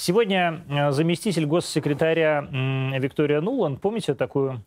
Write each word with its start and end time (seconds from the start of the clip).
Сегодня 0.00 0.62
э, 0.68 0.92
заместитель 0.92 1.44
госсекретаря 1.44 2.42
Виктория 3.00 3.40
Нулан, 3.40 3.78
помните 3.78 4.14
такую 4.14 4.62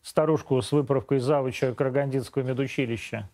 старушку 0.00 0.62
с 0.62 0.72
выправкой 0.72 1.18
завуча 1.18 1.74
Карагандинского 1.74 2.44
медучилища, 2.44 3.28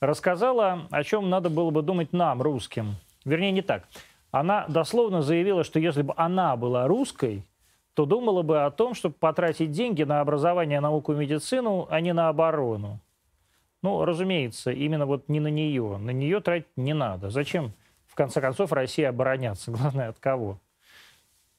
рассказала, 0.00 0.86
о 0.90 1.02
чем 1.02 1.30
надо 1.30 1.48
было 1.48 1.70
бы 1.70 1.80
думать 1.80 2.12
нам, 2.12 2.42
русским. 2.42 2.96
Вернее, 3.24 3.52
не 3.52 3.62
так. 3.62 3.84
Она 4.30 4.66
дословно 4.68 5.22
заявила, 5.22 5.64
что 5.64 5.78
если 5.78 6.02
бы 6.02 6.12
она 6.14 6.54
была 6.56 6.86
русской, 6.86 7.46
то 7.94 8.04
думала 8.04 8.42
бы 8.42 8.62
о 8.62 8.70
том, 8.70 8.92
чтобы 8.92 9.14
потратить 9.14 9.70
деньги 9.70 10.02
на 10.02 10.20
образование, 10.20 10.80
науку 10.80 11.14
и 11.14 11.16
медицину, 11.16 11.86
а 11.88 12.02
не 12.02 12.12
на 12.12 12.28
оборону. 12.28 13.00
Ну, 13.80 14.04
разумеется, 14.04 14.72
именно 14.72 15.06
вот 15.06 15.30
не 15.30 15.40
на 15.40 15.48
нее. 15.48 15.96
На 15.96 16.10
нее 16.10 16.40
тратить 16.40 16.68
не 16.76 16.92
надо. 16.92 17.30
Зачем, 17.30 17.72
в 18.06 18.14
конце 18.14 18.42
концов, 18.42 18.72
Россия 18.72 19.08
обороняться? 19.08 19.70
Главное, 19.72 20.10
от 20.10 20.18
кого? 20.18 20.58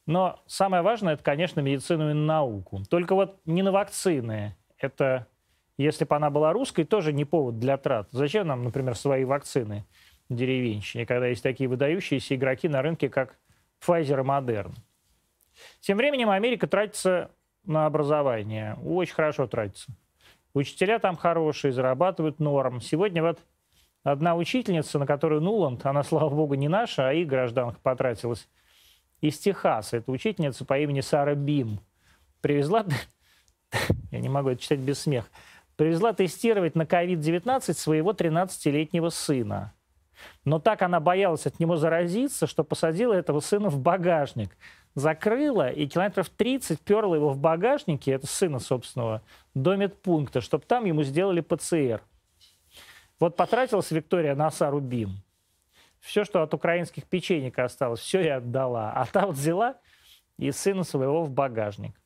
Но 0.08 0.40
самое 0.48 0.82
важное, 0.82 1.14
это, 1.14 1.24
конечно, 1.24 1.60
медицину 1.60 2.12
и 2.12 2.14
науку. 2.14 2.82
Только 2.90 3.14
вот 3.14 3.40
не 3.46 3.62
на 3.62 3.74
вакцины. 3.74 4.56
Это, 4.78 5.28
если 5.78 6.06
бы 6.06 6.16
она 6.16 6.30
была 6.30 6.54
русской, 6.54 6.86
тоже 6.86 7.12
не 7.12 7.26
повод 7.26 7.60
для 7.60 7.78
трат. 7.78 8.08
Зачем 8.12 8.48
нам, 8.48 8.64
например, 8.64 8.96
свои 8.96 9.26
вакцины 9.26 9.86
деревенщине, 10.30 11.06
когда 11.06 11.28
есть 11.28 11.44
такие 11.44 11.70
выдающиеся 11.70 12.36
игроки 12.36 12.70
на 12.70 12.82
рынке, 12.82 13.10
как 13.10 13.38
Pfizer 13.86 14.22
и 14.22 14.24
Moderna? 14.24 14.74
Тем 15.82 15.98
временем 15.98 16.30
Америка 16.30 16.68
тратится 16.68 17.32
на 17.66 17.86
образование. 17.86 18.78
Очень 18.86 19.16
хорошо 19.16 19.46
тратится. 19.46 19.92
Учителя 20.54 21.00
там 21.00 21.18
хорошие, 21.18 21.74
зарабатывают 21.74 22.40
норм. 22.40 22.80
Сегодня 22.80 23.22
вот 23.22 23.40
одна 24.04 24.38
учительница, 24.38 25.00
на 25.00 25.06
которую 25.06 25.42
Нуланд, 25.42 25.86
она, 25.86 26.04
слава 26.04 26.30
богу, 26.30 26.54
не 26.54 26.70
наша, 26.70 27.10
а 27.10 27.14
и 27.14 27.26
гражданка 27.26 27.80
потратилась, 27.82 28.48
из 29.22 29.38
Техаса. 29.40 29.98
Это 29.98 30.12
учительница 30.12 30.66
по 30.66 30.78
имени 30.78 31.02
Сара 31.02 31.36
Бим. 31.36 31.80
Привезла, 32.42 32.86
я 34.12 34.20
не 34.20 34.30
могу 34.30 34.50
это 34.50 34.62
читать 34.62 34.80
без 34.80 35.00
смеха, 35.00 35.30
привезла 35.76 36.14
тестировать 36.14 36.76
на 36.76 36.84
COVID-19 36.84 37.74
своего 37.74 38.12
13-летнего 38.12 39.10
сына. 39.10 39.74
Но 40.46 40.60
так 40.60 40.82
она 40.82 41.00
боялась 41.00 41.46
от 41.46 41.60
него 41.60 41.78
заразиться, 41.78 42.48
что 42.48 42.64
посадила 42.64 43.14
этого 43.14 43.40
сына 43.40 43.70
в 43.70 43.80
багажник 43.80 44.58
закрыла 44.98 45.70
и 45.70 45.86
километров 45.86 46.28
30 46.30 46.82
перла 46.82 47.14
его 47.14 47.30
в 47.30 47.38
багажнике, 47.38 48.14
это 48.14 48.26
сына 48.26 48.58
собственного, 48.58 49.22
до 49.54 49.76
медпункта, 49.76 50.42
чтобы 50.42 50.66
там 50.66 50.86
ему 50.86 51.04
сделали 51.04 51.42
ПЦР. 51.42 52.02
Вот 53.20 53.36
потратилась 53.36 53.92
Виктория 53.92 54.34
на 54.34 54.50
Сару 54.50 54.80
Бим. 54.80 55.22
Все, 56.08 56.24
что 56.24 56.42
от 56.42 56.54
украинских 56.54 57.06
печенек 57.06 57.60
осталось, 57.60 58.00
все 58.00 58.22
я 58.22 58.38
отдала. 58.38 58.94
А 58.94 59.06
та 59.06 59.26
вот 59.26 59.36
взяла 59.36 59.76
и 60.38 60.52
сына 60.52 60.84
своего 60.84 61.24
в 61.24 61.32
багажник. 61.32 62.02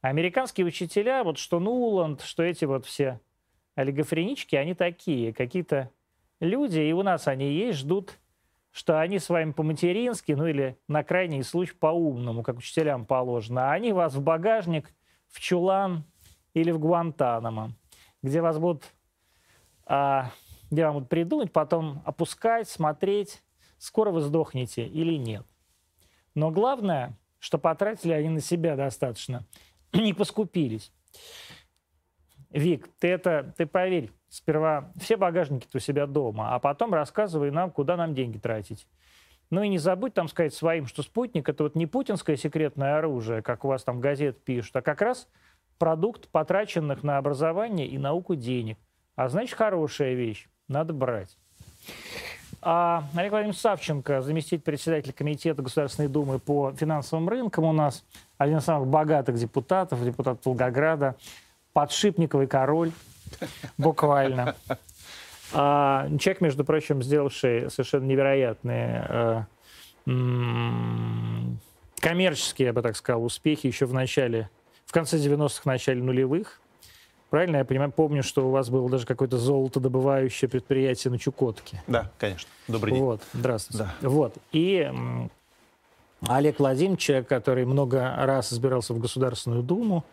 Американские 0.00 0.64
учителя, 0.64 1.24
вот 1.24 1.36
что 1.36 1.58
Нуланд, 1.58 2.22
что 2.22 2.44
эти 2.44 2.64
вот 2.64 2.86
все 2.86 3.20
олигофренички, 3.74 4.54
они 4.54 4.74
такие, 4.74 5.32
какие-то 5.32 5.90
люди, 6.38 6.78
и 6.78 6.92
у 6.92 7.02
нас 7.02 7.26
они 7.26 7.52
есть, 7.52 7.80
ждут 7.80 8.16
что 8.72 9.00
они 9.00 9.18
с 9.18 9.28
вами 9.28 9.50
по-матерински, 9.50 10.30
ну 10.30 10.46
или 10.46 10.78
на 10.86 11.02
крайний 11.02 11.42
случай 11.42 11.74
по-умному, 11.74 12.44
как 12.44 12.58
учителям 12.58 13.04
положено, 13.04 13.68
а 13.68 13.72
они 13.72 13.92
вас 13.92 14.14
в 14.14 14.22
багажник, 14.22 14.88
в 15.28 15.40
чулан 15.40 16.04
или 16.54 16.70
в 16.70 16.78
Гуантанамо, 16.78 17.72
где 18.22 18.40
вас 18.40 18.58
будут, 18.58 18.84
а, 19.86 20.30
где 20.70 20.84
вам 20.84 20.94
будут 20.94 21.08
придумать, 21.08 21.52
потом 21.52 22.02
опускать, 22.04 22.68
смотреть, 22.68 23.42
скоро 23.78 24.10
вы 24.10 24.20
сдохнете 24.20 24.86
или 24.86 25.14
нет. 25.14 25.46
Но 26.34 26.50
главное, 26.50 27.18
что 27.38 27.58
потратили 27.58 28.12
они 28.12 28.28
на 28.28 28.40
себя 28.40 28.76
достаточно, 28.76 29.44
не 29.92 30.14
поскупились. 30.14 30.92
Вик, 32.50 32.88
ты 32.98 33.08
это, 33.08 33.54
ты 33.56 33.66
поверь, 33.66 34.10
сперва 34.28 34.92
все 34.96 35.16
багажники-то 35.16 35.78
у 35.78 35.80
себя 35.80 36.06
дома, 36.06 36.54
а 36.54 36.58
потом 36.58 36.92
рассказывай 36.94 37.50
нам, 37.50 37.70
куда 37.70 37.96
нам 37.96 38.14
деньги 38.14 38.38
тратить. 38.38 38.86
Ну 39.50 39.62
и 39.62 39.68
не 39.68 39.78
забудь 39.78 40.14
там 40.14 40.28
сказать 40.28 40.54
своим, 40.54 40.86
что 40.86 41.02
спутник 41.02 41.48
это 41.48 41.64
вот 41.64 41.74
не 41.74 41.86
путинское 41.86 42.36
секретное 42.36 42.98
оружие, 42.98 43.42
как 43.42 43.64
у 43.64 43.68
вас 43.68 43.82
там 43.82 44.00
газет 44.00 44.44
пишут, 44.44 44.76
а 44.76 44.82
как 44.82 45.00
раз 45.02 45.28
продукт 45.78 46.28
потраченных 46.28 47.02
на 47.02 47.18
образование 47.18 47.88
и 47.88 47.98
науку 47.98 48.36
денег. 48.36 48.78
А 49.16 49.28
значит, 49.28 49.56
хорошая 49.56 50.14
вещь, 50.14 50.48
надо 50.70 50.92
брать. 50.92 51.36
А 52.62 53.04
Олег 53.14 53.32
Владимирович 53.32 53.60
Савченко, 53.60 54.20
заместитель 54.20 54.60
председателя 54.60 55.12
Комитета 55.12 55.62
Государственной 55.62 56.08
Думы 56.08 56.38
по 56.38 56.72
финансовым 56.72 57.28
рынкам 57.28 57.64
у 57.64 57.72
нас, 57.72 58.04
один 58.36 58.58
из 58.58 58.64
самых 58.64 58.86
богатых 58.88 59.36
депутатов, 59.36 60.04
депутат 60.04 60.44
Волгограда, 60.44 61.16
подшипниковый 61.72 62.46
король, 62.46 62.92
буквально. 63.78 64.56
А, 65.52 66.06
человек, 66.20 66.42
между 66.42 66.64
прочим, 66.64 67.02
сделавший 67.02 67.70
совершенно 67.70 68.04
невероятные 68.04 69.46
э, 70.06 70.12
коммерческие, 71.98 72.66
я 72.66 72.72
бы 72.72 72.82
так 72.82 72.94
сказал, 72.96 73.24
успехи 73.24 73.66
еще 73.66 73.86
в 73.86 73.92
начале, 73.92 74.48
в 74.86 74.92
конце 74.92 75.16
90-х, 75.16 75.62
начале 75.64 76.00
нулевых. 76.02 76.60
Правильно 77.30 77.58
я 77.58 77.64
понимаю, 77.64 77.92
помню, 77.92 78.24
что 78.24 78.48
у 78.48 78.50
вас 78.50 78.70
было 78.70 78.90
даже 78.90 79.06
какое-то 79.06 79.38
золотодобывающее 79.38 80.48
предприятие 80.48 81.12
на 81.12 81.18
Чукотке. 81.18 81.80
Да, 81.86 82.10
конечно. 82.18 82.50
Добрый 82.66 82.92
день. 82.92 83.02
Вот, 83.02 83.22
здравствуйте. 83.32 83.88
Да. 84.00 84.08
Вот. 84.08 84.34
И 84.50 84.92
Олег 86.26 86.58
Владимирович, 86.58 87.00
человек, 87.00 87.28
который 87.28 87.64
много 87.64 88.14
раз 88.18 88.52
избирался 88.52 88.94
в 88.94 88.98
Государственную 88.98 89.62
Думу, 89.62 90.04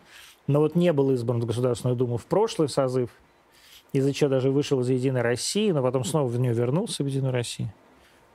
но 0.46 0.60
вот 0.60 0.76
не 0.76 0.92
был 0.92 1.10
избран 1.12 1.40
в 1.40 1.46
Государственную 1.46 1.96
Думу 1.96 2.18
в 2.18 2.24
прошлый 2.24 2.68
созыв, 2.68 3.10
из-за 3.92 4.12
чего 4.12 4.30
даже 4.30 4.50
вышел 4.50 4.80
из 4.80 4.88
«Единой 4.88 5.22
России», 5.22 5.72
но 5.72 5.82
потом 5.82 6.04
снова 6.04 6.28
в 6.28 6.38
нее 6.38 6.52
вернулся 6.52 7.02
в 7.02 7.06
«Единую 7.06 7.32
Россию». 7.32 7.72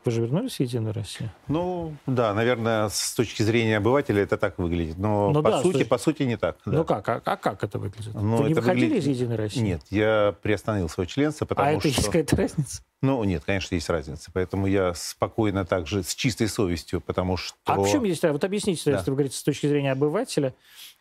Вы 0.05 0.11
же 0.11 0.21
вернулись 0.21 0.57
в 0.57 0.59
«Единую 0.59 0.93
Россию»? 0.93 1.31
Ну, 1.47 1.95
да, 2.05 2.33
наверное, 2.33 2.89
с 2.89 3.13
точки 3.13 3.41
зрения 3.41 3.77
обывателя 3.77 4.21
это 4.21 4.37
так 4.37 4.57
выглядит. 4.57 4.97
Но 4.97 5.31
ну, 5.31 5.41
по, 5.41 5.49
да, 5.49 5.61
сути, 5.61 5.77
есть... 5.77 5.89
по 5.89 5.97
сути 5.97 6.23
не 6.23 6.35
так. 6.35 6.57
Да. 6.65 6.71
Ну 6.73 6.83
как? 6.83 7.07
А, 7.07 7.21
а 7.23 7.37
как 7.37 7.63
это 7.63 7.79
выглядит? 7.79 8.13
Ну, 8.13 8.37
Вы 8.37 8.49
не 8.49 8.53
выходили 8.53 8.85
выглядит... 8.85 9.03
из 9.05 9.07
«Единой 9.07 9.35
России»? 9.37 9.61
Нет, 9.61 9.81
я 9.89 10.35
приостановил 10.41 10.89
свое 10.89 11.07
членство, 11.07 11.45
потому 11.45 11.67
а 11.67 11.71
что... 11.71 11.77
А 11.77 11.79
это 11.79 11.87
есть 11.87 12.05
какая-то 12.05 12.35
разница? 12.35 12.81
Ну, 13.01 13.23
нет, 13.23 13.43
конечно, 13.45 13.75
есть 13.75 13.89
разница. 13.89 14.29
Поэтому 14.33 14.67
я 14.67 14.93
спокойно 14.93 15.65
также, 15.65 16.03
с 16.03 16.13
чистой 16.15 16.49
совестью, 16.49 16.99
потому 16.99 17.37
что... 17.37 17.55
А 17.65 17.79
в 17.79 17.89
чем 17.89 18.03
есть? 18.03 18.23
Вот 18.23 18.43
объясните, 18.43 18.81
да. 18.85 18.97
если 18.97 19.09
вы 19.09 19.15
говорите 19.15 19.37
с 19.37 19.43
точки 19.43 19.67
зрения 19.67 19.93
обывателя, 19.93 20.53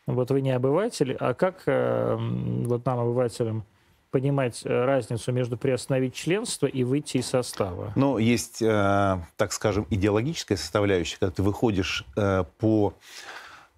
вот 0.07 0.31
вы 0.31 0.43
не 0.43 0.51
обыватель, 0.51 1.17
а 1.19 1.35
как 1.35 1.63
э, 1.67 2.17
вот 2.19 2.85
нам, 2.85 2.99
обывателям, 2.99 3.65
понимать 4.13 4.61
э, 4.65 4.85
разницу 4.85 5.33
между 5.33 5.57
приостановить 5.57 6.15
членство 6.15 6.67
и 6.67 6.85
выйти 6.85 7.17
из 7.17 7.27
состава? 7.27 7.93
Ну, 7.97 8.19
есть, 8.19 8.63
э, 8.63 9.19
так 9.37 9.53
скажем, 9.53 9.87
идеологическая 9.91 10.57
составляющая, 10.57 11.17
когда 11.19 11.33
ты 11.33 11.43
выходишь 11.43 12.05
э, 12.17 12.45
по 12.59 12.95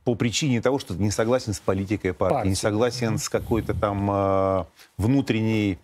по 0.05 0.15
причине 0.17 0.61
того, 0.61 0.79
что 0.79 0.93
ты 0.93 1.03
не 1.03 1.11
согласен 1.11 1.55
с 1.55 1.61
политикой 1.61 2.13
партии, 2.13 2.35
партии. 2.35 2.49
не 2.51 2.55
согласен 2.57 3.17
с 3.17 3.31
какой-то 3.31 3.73
там 3.73 4.11
э, 4.11 4.65
внутренней 4.99 5.79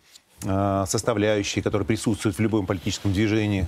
э, 0.44 0.84
составляющей, 0.86 1.62
которая 1.62 1.86
присутствует 1.86 2.36
в 2.36 2.40
любом 2.40 2.66
политическом 2.66 3.14
движении, 3.14 3.66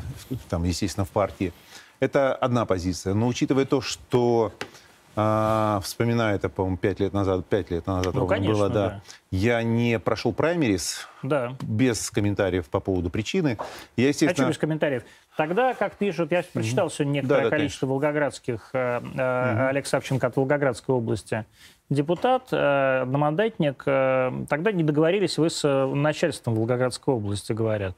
там, 0.51 0.65
естественно, 0.65 1.07
в 1.07 1.09
партии. 1.09 1.55
Это 2.01 2.35
одна 2.35 2.67
позиция. 2.67 3.15
Но 3.15 3.29
учитывая 3.29 3.65
то, 3.65 3.81
что 3.81 4.53
а, 5.15 5.81
вспоминаю 5.83 6.37
это, 6.37 6.49
по-моему, 6.49 6.77
пять 6.77 7.01
лет 7.01 7.13
назад, 7.13 7.47
пять 7.47 7.71
лет 7.71 7.87
назад 7.87 8.15
ну, 8.15 8.27
конечно, 8.27 8.55
было, 8.55 8.69
да. 8.69 8.89
да. 8.89 9.03
Я 9.31 9.63
не 9.63 9.99
прошел 9.99 10.33
праймерис 10.33 11.09
да. 11.23 11.57
без 11.61 12.11
комментариев 12.11 12.69
по 12.69 12.81
поводу 12.81 13.11
причины. 13.11 13.59
Я, 13.97 14.09
естественно... 14.09 14.49
А 14.49 14.51
без 14.51 14.59
комментариев? 14.59 15.05
Тогда, 15.37 15.75
как 15.75 15.97
пишут, 15.97 16.33
я 16.33 16.43
прочитал 16.43 16.89
mm-hmm. 16.89 16.93
сегодня 16.93 17.13
некоторое 17.13 17.45
да, 17.45 17.51
да, 17.51 17.57
количество 17.57 17.87
конечно. 17.87 17.89
волгоградских, 17.89 18.71
э, 18.73 19.01
mm-hmm. 19.01 19.69
Олег 19.69 19.87
Савченко 19.87 20.27
от 20.27 20.37
Волгоградской 20.37 20.95
области, 20.95 21.47
депутат, 21.93 22.49
э, 22.53 23.03
одномандатник, 23.03 23.83
э, 23.87 24.33
тогда 24.49 24.73
не 24.73 24.83
договорились 24.83 25.39
вы 25.39 25.51
с 25.51 25.65
э, 25.65 25.87
начальством 25.87 26.55
Волгоградской 26.55 27.15
области, 27.15 27.53
говорят. 27.53 27.95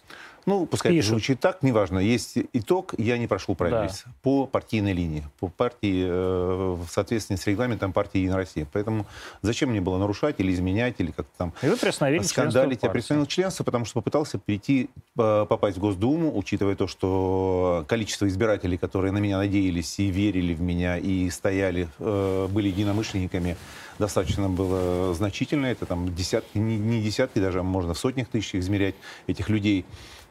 Ну, 0.46 0.66
пускай 0.66 0.92
Пишут. 0.92 1.04
это 1.04 1.10
звучит 1.14 1.40
так, 1.40 1.62
неважно. 1.62 1.98
Есть 1.98 2.36
итог, 2.52 2.94
я 2.98 3.16
не 3.16 3.26
прошел 3.26 3.54
праймерис 3.54 4.02
да. 4.04 4.12
по 4.22 4.46
партийной 4.46 4.92
линии, 4.92 5.24
по 5.40 5.48
партии, 5.48 6.04
э, 6.06 6.76
в 6.76 6.86
соответствии 6.90 7.36
с 7.36 7.46
регламентом 7.46 7.92
партии 7.92 8.18
«Единая 8.18 8.36
Россия». 8.36 8.66
Поэтому 8.70 9.06
зачем 9.40 9.70
мне 9.70 9.80
было 9.80 9.96
нарушать 9.96 10.36
или 10.38 10.52
изменять, 10.52 10.96
или 10.98 11.12
как-то 11.12 11.32
там 11.38 11.52
И 11.62 11.66
вы 11.66 11.76
приостановили 11.76 12.22
скандалить? 12.22 12.82
Я 12.82 12.90
приостановил 12.90 13.26
членство, 13.26 13.64
потому 13.64 13.86
что 13.86 13.94
попытался 13.94 14.38
перейти, 14.38 14.90
попасть 15.14 15.78
в 15.78 15.80
Госдуму, 15.80 16.36
учитывая 16.36 16.76
то, 16.76 16.86
что 16.88 17.84
количество 17.88 18.28
избирателей, 18.28 18.76
которые 18.76 19.12
на 19.12 19.18
меня 19.18 19.38
надеялись 19.38 19.98
и 19.98 20.10
верили 20.10 20.52
в 20.54 20.60
меня, 20.60 20.98
и 20.98 21.30
стояли, 21.30 21.88
э, 21.98 22.48
были 22.50 22.68
единомышленниками, 22.68 23.56
достаточно 23.98 24.48
было 24.48 25.14
значительно. 25.14 25.66
Это 25.66 25.86
там 25.86 26.14
десятки, 26.14 26.58
не, 26.58 26.76
не 26.78 27.02
десятки, 27.02 27.38
даже 27.38 27.62
можно 27.62 27.94
в 27.94 27.98
сотнях 27.98 28.28
тысяч 28.28 28.54
измерять 28.54 28.94
этих 29.26 29.48
людей. 29.48 29.84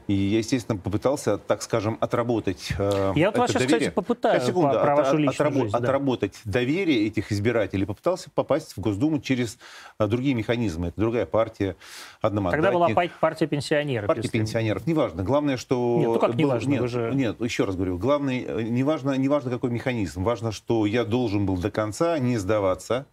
И 0.08 0.14
я, 0.14 0.40
естественно, 0.40 0.78
попытался, 0.78 1.38
так 1.38 1.62
скажем, 1.62 1.98
отработать 2.02 2.74
э, 2.78 3.14
Я 3.16 3.28
вот 3.30 3.38
вас 3.38 3.52
сейчас, 3.52 3.62
доверие. 3.62 3.80
кстати, 3.80 3.94
попытаю 3.94 4.40
сейчас, 4.40 4.48
секунду, 4.50 4.80
про, 4.80 4.96
вашу 4.96 5.18
личную 5.18 5.50
отрабо- 5.50 5.62
жизнь, 5.62 5.72
да. 5.72 5.78
отработать 5.78 6.42
доверие 6.44 7.08
этих 7.08 7.32
избирателей. 7.32 7.86
Попытался 7.86 8.30
попасть 8.30 8.76
в 8.76 8.82
Госдуму 8.82 9.22
через 9.22 9.58
а, 9.98 10.08
другие 10.08 10.36
механизмы. 10.36 10.88
Это 10.88 11.00
другая 11.00 11.26
партия, 11.26 11.78
одномандатник. 12.22 12.66
Тогда 12.66 12.94
была 12.94 13.10
партия 13.20 13.48
пенсионеров. 13.48 14.08
Партия 14.08 14.24
если... 14.24 14.40
пенсионеров. 14.40 14.86
Неважно. 14.86 15.24
Главное, 15.24 15.56
что... 15.56 15.98
Нет, 16.00 16.08
ну 16.10 16.20
как 16.20 16.36
неважно? 16.36 16.70
Нет, 16.70 16.90
же... 16.90 17.12
нет, 17.14 17.40
еще 17.40 17.64
раз 17.64 17.76
говорю. 17.76 17.98
Главное, 17.98 18.44
э, 18.46 18.62
неважно, 18.64 19.16
неважно, 19.18 19.52
какой 19.52 19.70
механизм. 19.70 20.24
Важно, 20.24 20.52
что 20.52 20.86
я 20.86 21.06
должен 21.06 21.46
был 21.46 21.56
до 21.56 21.72
конца 21.72 22.20
не 22.20 22.38
сдаваться, 22.38 23.08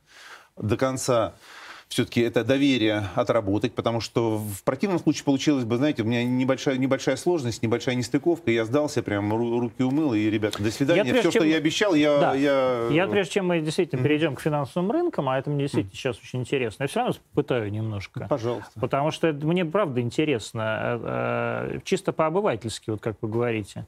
до 0.61 0.77
конца 0.77 1.35
все-таки 1.91 2.21
это 2.21 2.45
доверие 2.45 3.09
отработать, 3.17 3.75
потому 3.75 4.01
что 4.01 4.39
в 4.39 4.63
противном 4.63 5.01
случае 5.01 5.25
получилось 5.25 5.65
бы, 5.65 5.77
знаете, 5.77 6.03
у 6.03 6.07
меня 6.07 6.23
небольшая, 6.23 6.79
небольшая 6.79 7.17
сложность, 7.17 7.65
небольшая 7.65 7.97
нестыковка, 7.97 8.53
я 8.53 8.65
сдался, 8.65 9.03
прям 9.03 9.33
руки 9.35 9.83
умыл, 9.83 10.15
и, 10.15 10.31
ребята, 10.31 10.63
до 10.63 10.71
свидания. 10.71 11.09
Я, 11.09 11.15
Все, 11.15 11.23
чем... 11.23 11.31
что 11.33 11.45
я 11.45 11.57
обещал, 11.57 11.95
я... 11.95 12.21
Да. 12.21 12.35
Я... 12.35 12.87
я, 12.93 13.09
прежде 13.09 13.35
чем 13.35 13.49
мы 13.49 13.61
действительно 13.61 13.99
mm-hmm. 13.99 14.05
перейдем 14.05 14.37
к 14.37 14.41
финансовым 14.41 14.93
рынкам, 14.93 15.29
а 15.29 15.37
это 15.37 15.51
мне 15.51 15.65
действительно 15.65 15.91
mm-hmm. 15.91 15.97
сейчас 15.97 16.19
очень 16.21 16.41
интересно, 16.41 16.85
я 16.85 16.89
все 16.89 17.01
равно 17.01 17.15
попытаю 17.35 17.73
немножко. 17.73 18.27
Пожалуйста. 18.31 18.79
Потому 18.79 19.11
что 19.11 19.27
это 19.27 19.45
мне 19.45 19.65
правда 19.65 20.01
интересно, 20.01 21.01
э, 21.03 21.71
э, 21.75 21.81
чисто 21.83 22.13
по-обывательски, 22.13 22.91
вот 22.91 23.01
как 23.01 23.17
вы 23.21 23.29
говорите. 23.29 23.85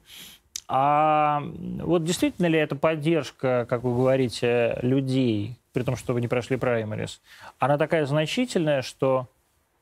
А 0.67 1.41
вот 1.83 2.03
действительно 2.03 2.47
ли 2.47 2.59
это 2.59 2.75
поддержка, 2.75 3.65
как 3.69 3.85
вы 3.85 3.95
говорите, 3.95 4.79
людей, 4.83 5.57
при 5.73 5.83
том, 5.83 5.97
что 5.97 6.15
вы 6.15 6.21
не 6.21 6.29
прошли 6.29 6.57
праймерис, 6.57 7.21
она 7.59 7.79
такая 7.79 8.07
значительная, 8.07 8.83
что 8.83 9.29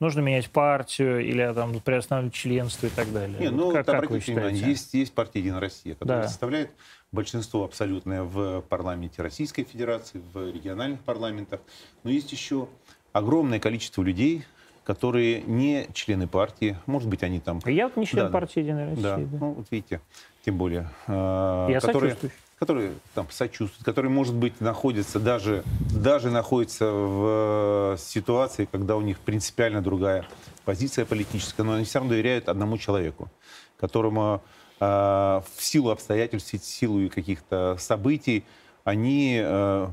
нужно 0.01 0.21
менять 0.21 0.51
партию 0.51 1.21
или 1.25 1.53
там, 1.55 1.79
приостанавливать 1.81 2.35
членство 2.35 2.87
и 2.87 2.91
так 2.91 3.13
далее. 3.13 3.39
Не, 3.39 3.51
ну, 3.51 3.73
как, 3.73 3.87
как 3.87 4.05
обратите 4.05 4.33
внимание, 4.33 4.69
есть, 4.69 4.95
есть 4.95 5.13
партия 5.13 5.41
«Единая 5.41 5.61
Россия», 5.61 5.95
которая 5.95 6.23
да. 6.23 6.29
составляет 6.29 6.71
большинство 7.13 7.65
абсолютное 7.65 8.23
в 8.23 8.63
парламенте 8.63 9.23
Российской 9.23 9.65
Федерации, 9.65 10.23
в 10.33 10.51
региональных 10.51 11.01
парламентах. 11.01 11.61
Но 12.03 12.11
есть 12.11 12.33
еще 12.33 12.69
огромное 13.13 13.61
количество 13.61 14.03
людей, 14.03 14.45
которые 14.85 15.43
не 15.43 15.87
члены 15.93 16.27
партии, 16.27 16.77
может 16.87 17.09
быть, 17.09 17.23
они 17.23 17.39
там... 17.39 17.61
Я 17.67 17.89
вот 17.89 17.97
не 17.97 18.07
член 18.07 18.27
да, 18.27 18.33
партии 18.33 18.61
«Единая 18.61 18.91
Россия». 18.91 19.03
Да, 19.03 19.17
да. 19.19 19.39
ну 19.39 19.53
вот 19.53 19.67
видите, 19.71 20.01
тем 20.45 20.57
более. 20.57 20.91
Э, 21.07 21.69
Я 21.71 21.81
которые, 21.81 22.17
которые 22.61 22.93
там 23.15 23.27
сочувствуют, 23.31 23.87
которые, 23.87 24.13
может 24.13 24.35
быть, 24.35 24.61
находятся 24.61 25.19
даже, 25.19 25.65
даже 25.95 26.31
находятся 26.31 26.93
в 26.93 27.95
э, 27.95 27.97
ситуации, 27.99 28.69
когда 28.71 28.97
у 28.97 29.01
них 29.01 29.19
принципиально 29.19 29.81
другая 29.81 30.29
позиция 30.67 31.07
политическая, 31.07 31.63
но 31.63 31.73
они 31.73 31.87
все 31.87 32.01
равно 32.01 32.11
доверяют 32.11 32.51
одному 32.51 32.77
человеку, 32.77 33.31
которому 33.79 34.43
э, 34.79 34.85
в 34.85 35.45
силу 35.59 35.89
обстоятельств, 35.89 36.53
в 36.53 36.63
силу 36.63 37.09
каких-то 37.09 37.77
событий 37.79 38.45
они 38.85 39.41
э, 39.43 39.89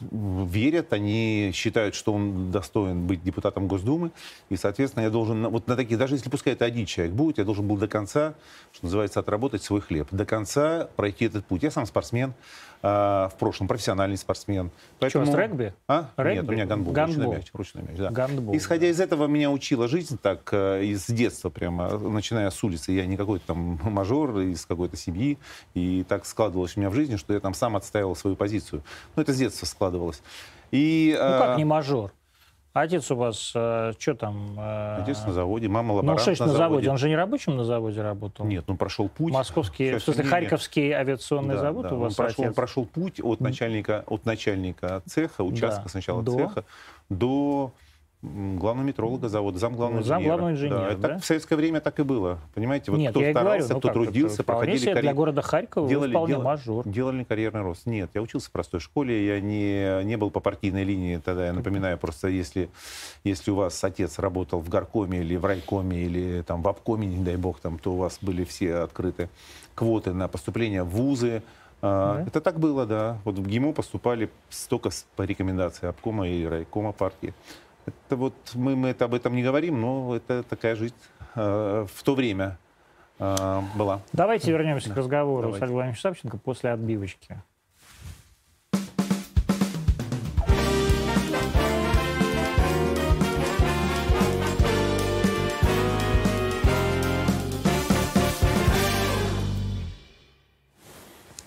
верят, 0.00 0.92
они 0.92 1.50
считают, 1.54 1.94
что 1.94 2.12
он 2.12 2.50
достоин 2.50 3.06
быть 3.06 3.22
депутатом 3.22 3.66
Госдумы, 3.66 4.10
и, 4.48 4.56
соответственно, 4.56 5.04
я 5.04 5.10
должен, 5.10 5.48
вот 5.48 5.66
на 5.66 5.76
такие, 5.76 5.96
даже 5.96 6.14
если 6.14 6.30
пускай 6.30 6.54
это 6.54 6.64
один 6.64 6.86
человек 6.86 7.14
будет, 7.14 7.38
я 7.38 7.44
должен 7.44 7.66
был 7.66 7.76
до 7.76 7.88
конца, 7.88 8.34
что 8.72 8.86
называется, 8.86 9.20
отработать 9.20 9.62
свой 9.62 9.80
хлеб, 9.80 10.08
до 10.10 10.24
конца 10.24 10.88
пройти 10.96 11.26
этот 11.26 11.44
путь. 11.44 11.62
Я 11.62 11.70
сам 11.70 11.86
спортсмен, 11.86 12.34
а, 12.82 13.28
в 13.28 13.36
прошлом, 13.36 13.68
профессиональный 13.68 14.16
спортсмен. 14.16 14.70
Поэтому... 14.98 15.26
Что, 15.26 15.34
с 15.34 15.36
регби? 15.36 15.74
А? 15.86 16.10
Регби? 16.16 16.36
Нет, 16.36 16.48
у 16.48 16.52
меня 16.52 16.66
гандбол, 16.66 16.92
гандбол. 16.94 17.24
ручной 17.24 17.36
мяч. 17.36 17.50
Ручной 17.52 17.82
мяч 17.82 17.98
да. 17.98 18.10
гандбол, 18.10 18.56
Исходя 18.56 18.82
да. 18.82 18.88
из 18.88 19.00
этого, 19.00 19.26
меня 19.26 19.50
учила 19.50 19.86
жизнь 19.86 20.18
так, 20.20 20.48
э, 20.52 20.84
из 20.84 21.06
детства 21.06 21.50
прямо, 21.50 21.98
начиная 21.98 22.48
с 22.48 22.64
улицы. 22.64 22.92
Я 22.92 23.04
не 23.04 23.16
какой-то 23.18 23.48
там 23.48 23.78
мажор 23.84 24.38
из 24.40 24.64
какой-то 24.64 24.96
семьи, 24.96 25.38
и 25.74 26.04
так 26.08 26.24
складывалось 26.24 26.76
у 26.76 26.80
меня 26.80 26.90
в 26.90 26.94
жизни, 26.94 27.16
что 27.16 27.34
я 27.34 27.40
там 27.40 27.52
сам 27.52 27.76
отстаивал 27.76 28.16
свою 28.16 28.34
позицию. 28.34 28.82
Ну, 29.14 29.22
это 29.22 29.32
с 29.34 29.36
детства 29.36 29.66
складывалось. 29.66 30.22
И, 30.70 31.14
ну, 31.18 31.38
как 31.38 31.50
а, 31.50 31.56
не 31.56 31.64
мажор? 31.64 32.12
Отец 32.72 33.10
у 33.10 33.16
вас 33.16 33.52
э, 33.54 33.92
что 33.98 34.14
там? 34.14 34.54
Э, 34.56 35.02
Отец 35.02 35.24
на 35.26 35.32
заводе, 35.32 35.68
мама 35.68 35.92
лаборант 35.92 36.24
Ну, 36.24 36.34
что 36.34 36.44
на, 36.44 36.52
на 36.52 36.58
заводе. 36.58 36.88
Он 36.88 36.98
же 36.98 37.08
не 37.08 37.16
рабочим 37.16 37.56
на 37.56 37.64
заводе 37.64 38.00
работал? 38.00 38.46
Нет, 38.46 38.64
он 38.68 38.76
прошел 38.76 39.08
путь. 39.08 39.32
Московский, 39.32 39.94
в 39.94 40.02
смысле, 40.02 40.24
Харьковский 40.24 40.92
авиационный 40.92 41.54
да, 41.54 41.60
завод 41.60 41.88
да, 41.88 41.94
у 41.96 41.98
вас 41.98 42.12
он 42.12 42.24
прошел, 42.26 42.44
он 42.44 42.54
прошел 42.54 42.86
путь 42.86 43.20
от 43.20 43.40
начальника, 43.40 44.04
от 44.06 44.24
начальника 44.24 45.02
цеха, 45.04 45.42
участка 45.42 45.84
да. 45.84 45.88
сначала 45.88 46.22
до... 46.22 46.36
цеха, 46.36 46.64
до 47.08 47.72
главного 48.22 48.86
метролога 48.86 49.28
завода, 49.28 49.58
зам 49.58 49.74
главного 49.74 50.02
зам 50.02 50.18
инженера. 50.18 50.36
главного 50.36 50.52
инженера, 50.54 50.90
да, 50.90 50.96
да? 50.96 51.08
Так, 51.08 51.22
в 51.22 51.24
советское 51.24 51.56
время 51.56 51.80
так 51.80 51.98
и 52.00 52.02
было. 52.02 52.38
Понимаете, 52.54 52.90
вот 52.90 52.98
Нет, 52.98 53.12
кто 53.12 53.20
старался, 53.20 53.68
говорю, 53.68 53.74
ну, 53.74 53.80
кто 53.80 53.88
трудился, 53.88 54.44
проходили 54.44 54.78
карьеру. 54.78 55.00
для 55.00 55.14
города 55.14 55.42
Харькова 55.42 55.88
делали, 55.88 56.10
вполне 56.10 56.34
дел, 56.34 56.42
мажор. 56.42 56.88
Делали 56.88 57.24
карьерный 57.24 57.62
рост. 57.62 57.86
Нет, 57.86 58.10
я 58.12 58.20
учился 58.20 58.48
в 58.48 58.52
простой 58.52 58.80
школе, 58.80 59.26
я 59.26 59.40
не, 59.40 60.04
не 60.04 60.16
был 60.16 60.30
по 60.30 60.40
партийной 60.40 60.84
линии 60.84 61.16
тогда. 61.16 61.46
Я 61.46 61.52
напоминаю, 61.54 61.96
просто 61.96 62.28
если, 62.28 62.68
если 63.24 63.50
у 63.50 63.54
вас 63.54 63.82
отец 63.82 64.18
работал 64.18 64.60
в 64.60 64.68
горкоме 64.68 65.20
или 65.20 65.36
в 65.36 65.44
райкоме, 65.46 66.02
или 66.02 66.42
там 66.42 66.62
в 66.62 66.68
обкоме, 66.68 67.06
не 67.06 67.24
дай 67.24 67.36
бог, 67.36 67.60
там, 67.60 67.78
то 67.78 67.92
у 67.92 67.96
вас 67.96 68.18
были 68.20 68.44
все 68.44 68.76
открыты 68.76 69.30
квоты 69.74 70.12
на 70.12 70.28
поступление 70.28 70.82
в 70.82 70.90
вузы, 70.90 71.42
а, 71.82 72.18
да. 72.18 72.24
Это 72.26 72.40
так 72.40 72.60
было, 72.60 72.84
да. 72.84 73.18
Вот 73.24 73.38
в 73.38 73.46
ГИМО 73.46 73.72
поступали 73.72 74.28
столько 74.50 74.90
по 75.16 75.22
рекомендации 75.22 75.88
обкома 75.88 76.28
и 76.28 76.44
райкома 76.44 76.92
партии. 76.92 77.32
Это 77.86 78.16
вот 78.16 78.34
мы, 78.54 78.76
мы 78.76 78.88
это 78.88 79.04
об 79.06 79.14
этом 79.14 79.34
не 79.34 79.42
говорим, 79.42 79.80
но 79.80 80.16
это 80.16 80.42
такая 80.42 80.76
жизнь 80.76 80.94
э, 81.34 81.86
в 81.92 82.02
то 82.02 82.14
время 82.14 82.58
э, 83.18 83.60
была. 83.74 84.00
Давайте 84.12 84.50
вернемся 84.52 84.88
да. 84.88 84.94
к 84.94 84.98
разговору 84.98 85.42
Давайте. 85.42 85.66
с 85.66 85.68
Аглаем 85.68 85.96
Савченко 85.96 86.38
после 86.38 86.70
отбивочки. 86.70 87.42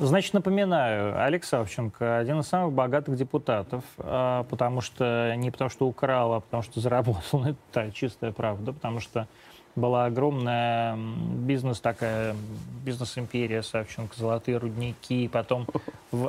Значит, 0.05 0.33
напоминаю, 0.33 1.23
Олег 1.23 1.45
Савченко 1.45 2.17
один 2.17 2.41
из 2.41 2.47
самых 2.47 2.73
богатых 2.73 3.15
депутатов, 3.15 3.85
а, 3.97 4.43
потому 4.43 4.81
что 4.81 5.33
не 5.37 5.49
потому 5.49 5.69
что 5.69 5.87
украл, 5.87 6.33
а 6.33 6.39
потому 6.41 6.61
что 6.61 6.81
заработал. 6.81 7.45
Это 7.71 7.89
чистая 7.93 8.33
правда, 8.33 8.73
потому 8.73 8.99
что 8.99 9.27
была 9.77 10.05
огромная 10.05 10.97
бизнес 10.97 11.79
такая, 11.79 12.35
бизнес-империя 12.85 13.63
Савченко, 13.63 14.13
золотые 14.17 14.57
рудники, 14.57 15.27
потом... 15.29 15.67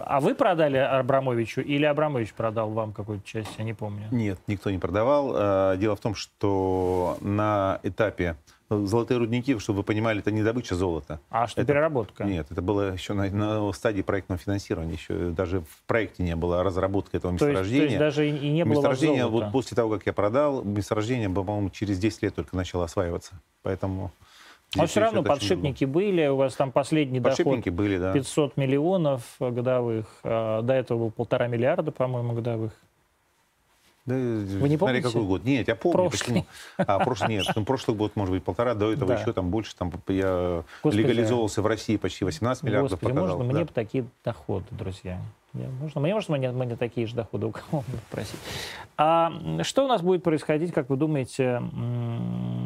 А 0.07 0.21
вы 0.21 0.35
продали 0.35 0.79
Абрамовичу 0.79 1.61
или 1.61 1.85
Абрамович 1.85 2.33
продал 2.33 2.71
вам 2.71 2.93
какую-то 2.93 3.27
часть, 3.27 3.51
я 3.59 3.65
не 3.65 3.75
помню? 3.75 4.07
Нет, 4.13 4.39
никто 4.47 4.71
не 4.71 4.79
продавал. 4.79 5.33
А, 5.35 5.77
дело 5.77 5.97
в 5.97 6.01
том, 6.01 6.15
что 6.15 7.19
на 7.21 7.81
этапе 7.83 8.37
Золотые 8.71 9.19
рудники, 9.19 9.59
чтобы 9.59 9.79
вы 9.79 9.83
понимали, 9.83 10.21
это 10.21 10.31
не 10.31 10.43
добыча 10.43 10.75
золота. 10.75 11.21
А 11.29 11.47
что 11.47 11.61
это, 11.61 11.73
переработка? 11.73 12.25
Нет, 12.25 12.47
это 12.51 12.63
было 12.63 12.93
еще 12.93 13.13
на, 13.13 13.29
на 13.31 13.73
стадии 13.73 14.01
проектного 14.01 14.39
финансирования. 14.39 14.95
Еще 14.95 15.31
даже 15.31 15.61
в 15.61 15.83
проекте 15.87 16.23
не 16.23 16.35
было 16.35 16.63
разработки 16.63 17.17
этого 17.17 17.33
месторождения. 17.33 17.99
То 17.99 18.05
есть, 18.05 18.17
то 18.17 18.23
есть 18.23 18.39
даже 18.39 18.47
и 18.47 18.51
не 18.51 18.65
было 18.65 18.75
Месторождение, 18.75 19.27
вот 19.27 19.53
после 19.53 19.75
того, 19.75 19.91
как 19.91 20.07
я 20.07 20.15
продал, 20.15 20.65
месторождение, 20.65 21.29
по-моему, 21.29 21.69
через 21.71 21.99
10 21.99 22.23
лет 22.23 22.35
только 22.35 22.57
начало 22.57 22.85
осваиваться. 22.85 23.35
Поэтому... 23.63 24.13
Но 24.77 24.87
все 24.87 25.01
равно 25.01 25.23
подшипники 25.23 25.85
были, 25.85 26.27
у 26.27 26.37
вас 26.37 26.55
там 26.55 26.73
последний 26.73 27.21
подшипники 27.21 27.69
доход 27.69 27.77
были, 27.77 27.99
да. 27.99 28.13
500 28.13 28.57
миллионов 28.57 29.23
годовых, 29.39 30.07
а 30.25 30.63
до 30.63 30.73
этого 30.73 30.99
был 30.99 31.11
полтора 31.11 31.47
миллиарда, 31.47 31.93
по-моему, 31.93 32.33
годовых. 32.33 32.73
Да, 34.07 34.15
Вы 34.15 34.69
не 34.69 34.77
помните? 34.77 35.03
какой 35.03 35.25
год? 35.25 35.45
Нет, 35.45 35.67
я 35.67 35.75
помню. 35.75 36.11
Прошлый. 36.11 36.19
Почему. 36.19 36.47
А, 36.77 36.99
прошлый, 37.05 37.31
нет, 37.31 37.47
ну, 37.57 37.65
прошлый 37.65 37.97
год, 37.97 38.17
может 38.17 38.35
быть, 38.35 38.45
полтора, 38.45 38.75
до 38.75 38.93
этого 38.93 39.15
да. 39.15 39.21
еще 39.21 39.33
там 39.33 39.49
больше. 39.51 39.75
Там, 39.77 39.91
я 40.09 40.63
Господи, 40.83 41.03
легализовался 41.03 41.63
в 41.63 41.67
России 41.67 41.97
почти 41.97 42.27
18 42.27 42.65
миллиардов 42.65 42.91
Господи, 42.93 43.13
показал. 43.13 43.39
можно 43.39 43.53
да. 43.53 43.61
мне 43.61 43.69
такие 43.73 44.05
доходы, 44.23 44.67
друзья? 44.73 45.21
Я, 45.55 45.69
можно, 45.81 46.01
мне, 46.01 46.13
может, 46.13 46.29
мне, 46.29 46.51
мне 46.51 46.77
такие 46.77 47.07
же 47.07 47.15
доходы 47.15 47.47
у 47.47 47.53
кого 47.53 47.83
просить. 48.11 48.39
А 48.99 49.33
что 49.63 49.85
у 49.87 49.89
нас 49.89 50.03
будет 50.03 50.23
происходить, 50.23 50.75
как 50.75 50.91
вы 50.91 50.97
думаете, 50.97 51.63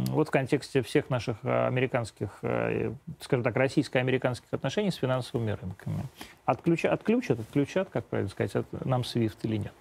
вот 0.09 0.29
в 0.29 0.31
контексте 0.33 0.83
всех 0.83 1.09
наших 1.09 1.37
американских, 1.45 2.31
э, 2.43 2.93
скажем 3.21 3.45
так, 3.45 3.55
российско-американских 3.57 4.49
отношений 4.51 4.91
с 4.91 4.97
финансовыми 4.97 5.53
рынками? 5.53 6.03
Отключат, 6.47 6.93
отключат, 6.93 7.39
отключат, 7.39 7.91
как 7.91 8.07
правильно 8.07 8.31
сказать, 8.31 8.57
от, 8.57 8.85
нам 8.85 9.03
SWIFT 9.03 9.37
или 9.43 9.59
нет? 9.59 9.73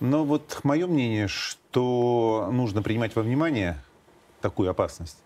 Но 0.00 0.24
вот 0.24 0.60
мое 0.62 0.86
мнение, 0.86 1.28
что 1.28 2.48
нужно 2.50 2.82
принимать 2.82 3.14
во 3.14 3.22
внимание 3.22 3.78
такую 4.40 4.70
опасность. 4.70 5.18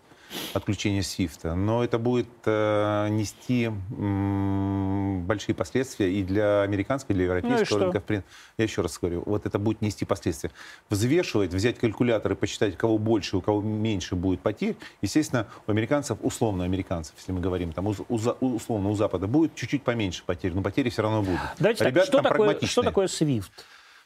отключения 0.53 1.01
SWIFT. 1.01 1.53
Но 1.55 1.83
это 1.83 1.97
будет 1.97 2.27
э, 2.45 3.07
нести 3.09 3.65
м, 3.65 5.23
большие 5.25 5.55
последствия 5.55 6.11
и 6.11 6.23
для 6.23 6.61
американского, 6.63 7.13
и 7.13 7.15
для 7.15 7.25
европейского 7.25 7.77
ну 7.77 7.89
и 7.89 7.93
рынка. 7.93 8.23
Я 8.57 8.63
еще 8.63 8.81
раз 8.81 8.97
говорю, 8.99 9.23
вот 9.25 9.45
это 9.45 9.59
будет 9.59 9.81
нести 9.81 10.05
последствия. 10.05 10.51
Взвешивать, 10.89 11.53
взять 11.53 11.77
калькулятор 11.77 12.33
и 12.33 12.35
посчитать, 12.35 12.73
у 12.73 12.77
кого 12.77 12.97
больше, 12.97 13.37
у 13.37 13.41
кого 13.41 13.61
меньше 13.61 14.15
будет 14.15 14.41
потерь. 14.41 14.75
Естественно, 15.01 15.47
у 15.67 15.71
американцев, 15.71 16.17
условно 16.21 16.63
американцев, 16.63 17.15
если 17.17 17.31
мы 17.31 17.39
говорим, 17.39 17.71
там, 17.71 17.87
у, 17.87 17.95
у, 18.09 18.15
условно 18.55 18.89
у 18.89 18.95
Запада 18.95 19.27
будет 19.27 19.55
чуть-чуть 19.55 19.83
поменьше 19.83 20.23
потерь, 20.25 20.53
но 20.53 20.61
потери 20.61 20.89
все 20.89 21.01
равно 21.01 21.21
будут. 21.21 21.39
Давайте 21.59 21.85
Ребята 21.85 22.11
так, 22.11 22.21
что, 22.21 22.29
такое, 22.29 22.59
что 22.61 22.81
такое 22.81 23.07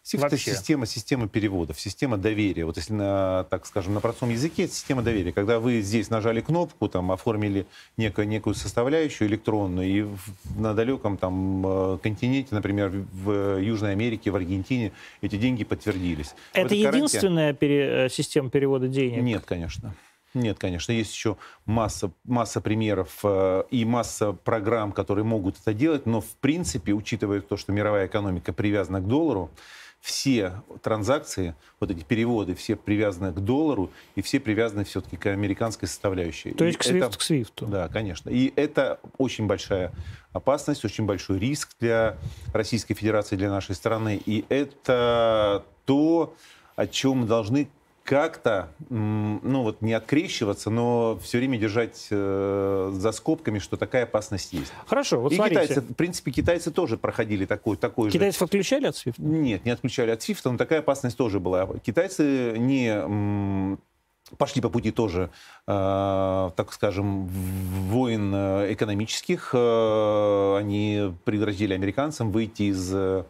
SWIFT 0.04 0.26
это 0.26 0.38
система, 0.38 0.86
система 0.86 1.28
переводов, 1.28 1.80
система 1.80 2.18
доверия. 2.18 2.66
Вот 2.66 2.78
если, 2.78 2.94
на, 2.94 3.44
так 3.50 3.66
скажем, 3.66 3.94
на 3.94 4.00
простом 4.00 4.30
языке, 4.30 4.64
это 4.64 4.74
система 4.74 5.02
доверия. 5.02 5.32
Когда 5.32 5.60
вы 5.60 5.82
здесь 5.82 6.10
нажали 6.10 6.42
кнопку, 6.42 6.88
там, 6.88 7.12
оформили 7.12 7.68
некую, 7.98 8.28
некую 8.28 8.56
составляющую 8.56 9.28
электронную, 9.28 9.88
и 9.88 10.02
в, 10.02 10.20
на 10.60 10.74
далеком 10.74 11.18
там, 11.18 11.66
э, 11.66 11.98
континенте, 12.02 12.56
например, 12.56 12.90
в 12.90 13.60
Южной 13.60 13.92
Америке, 13.92 14.32
в 14.32 14.36
Аргентине, 14.36 14.94
эти 15.22 15.36
деньги 15.36 15.64
подтвердились. 15.64 16.34
Это 16.54 16.74
единственная 16.74 17.54
пере, 17.54 18.06
э, 18.06 18.10
система 18.10 18.50
перевода 18.50 18.88
денег? 18.88 19.22
Нет, 19.22 19.44
конечно. 19.46 19.94
Нет, 20.36 20.60
конечно, 20.60 20.92
есть 20.92 21.12
еще 21.12 21.38
масса, 21.66 22.12
масса 22.24 22.62
примеров 22.62 23.20
э, 23.24 23.64
и 23.72 23.84
масса 23.84 24.32
программ, 24.32 24.92
которые 24.92 25.26
могут 25.26 25.60
это 25.60 25.74
делать, 25.74 26.06
но 26.06 26.22
в 26.22 26.36
принципе, 26.40 26.94
учитывая 26.94 27.42
то, 27.42 27.58
что 27.58 27.72
мировая 27.72 28.06
экономика 28.06 28.54
привязана 28.54 29.02
к 29.02 29.08
доллару, 29.08 29.50
все 30.00 30.62
транзакции, 30.82 31.56
вот 31.80 31.92
эти 31.92 32.04
переводы, 32.04 32.56
все 32.56 32.76
привязаны 32.76 33.34
к 33.34 33.40
доллару, 33.40 33.92
и 34.16 34.22
все 34.22 34.40
привязаны 34.40 34.84
все-таки 34.84 35.18
к 35.18 35.26
американской 35.28 35.88
составляющей. 35.88 36.52
То 36.52 36.66
есть 36.66 36.80
и 36.80 36.82
к 36.82 36.96
это, 36.96 37.18
к 37.18 37.22
SWIFT. 37.22 37.68
Да, 37.68 37.88
конечно. 37.90 38.30
И 38.30 38.54
это 38.56 39.00
очень 39.18 39.48
большая 39.48 39.92
опасность, 40.32 40.86
очень 40.86 41.06
большой 41.06 41.40
риск 41.40 41.72
для 41.80 42.18
Российской 42.54 42.94
Федерации, 42.94 43.36
для 43.36 43.50
нашей 43.50 43.76
страны. 43.76 44.22
И 44.26 44.46
это 44.50 45.66
то, 45.86 46.36
о 46.76 46.88
чем 46.88 47.20
мы 47.20 47.28
должны 47.28 47.70
как-то, 48.10 48.70
ну 48.90 49.62
вот 49.62 49.84
не 49.84 49.94
открещиваться, 49.94 50.72
но 50.72 51.20
все 51.22 51.38
время 51.38 51.60
держать 51.60 52.08
э, 52.10 52.92
за 52.92 53.12
скобками, 53.12 53.60
что 53.60 53.78
такая 53.78 54.06
опасность 54.06 54.52
есть. 54.52 54.74
Хорошо, 54.88 55.22
вот 55.22 55.32
И 55.32 55.36
смотрите. 55.36 55.62
китайцы, 55.62 55.82
в 55.82 55.94
принципе, 55.94 56.32
китайцы 56.32 56.72
тоже 56.72 56.98
проходили 56.98 57.46
такой, 57.46 57.78
такой 57.78 58.10
Китайцев 58.10 58.40
же... 58.40 58.46
отключали 58.46 58.88
от 58.88 58.96
SWIFT? 58.96 59.14
Нет, 59.20 59.64
не 59.64 59.70
отключали 59.70 60.10
от 60.10 60.22
SWIFT, 60.22 60.42
но 60.46 60.58
такая 60.58 60.80
опасность 60.80 61.18
тоже 61.18 61.40
была. 61.40 61.68
Китайцы 61.86 62.58
не 62.58 63.78
пошли 64.40 64.60
по 64.60 64.70
пути 64.70 64.90
тоже, 64.90 65.30
э, 65.68 66.50
так 66.56 66.74
скажем, 66.74 67.28
войн 67.28 68.34
э, 68.34 68.74
экономических. 68.74 69.52
Э, 69.54 70.58
они 70.58 71.14
пригрозили 71.26 71.76
американцам 71.76 72.32
выйти 72.32 72.64
из 72.64 72.92
Э, 72.92 73.24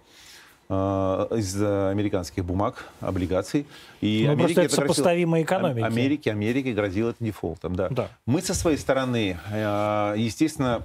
из 0.69 1.61
американских 1.61 2.45
бумаг, 2.45 2.89
облигаций. 3.01 3.65
И 4.01 4.23
ну, 4.27 4.33
Америке 4.33 4.61
это 4.61 4.75
сопоставимой 4.75 5.41
экономики. 5.41 5.83
Америке, 5.83 6.31
Америке 6.31 6.73
грозило 6.73 7.09
это 7.09 7.23
дефолтом, 7.23 7.75
да. 7.75 7.89
да. 7.89 8.09
Мы 8.27 8.41
со 8.41 8.53
своей 8.53 8.77
стороны, 8.77 9.39
э, 9.51 10.13
естественно, 10.17 10.83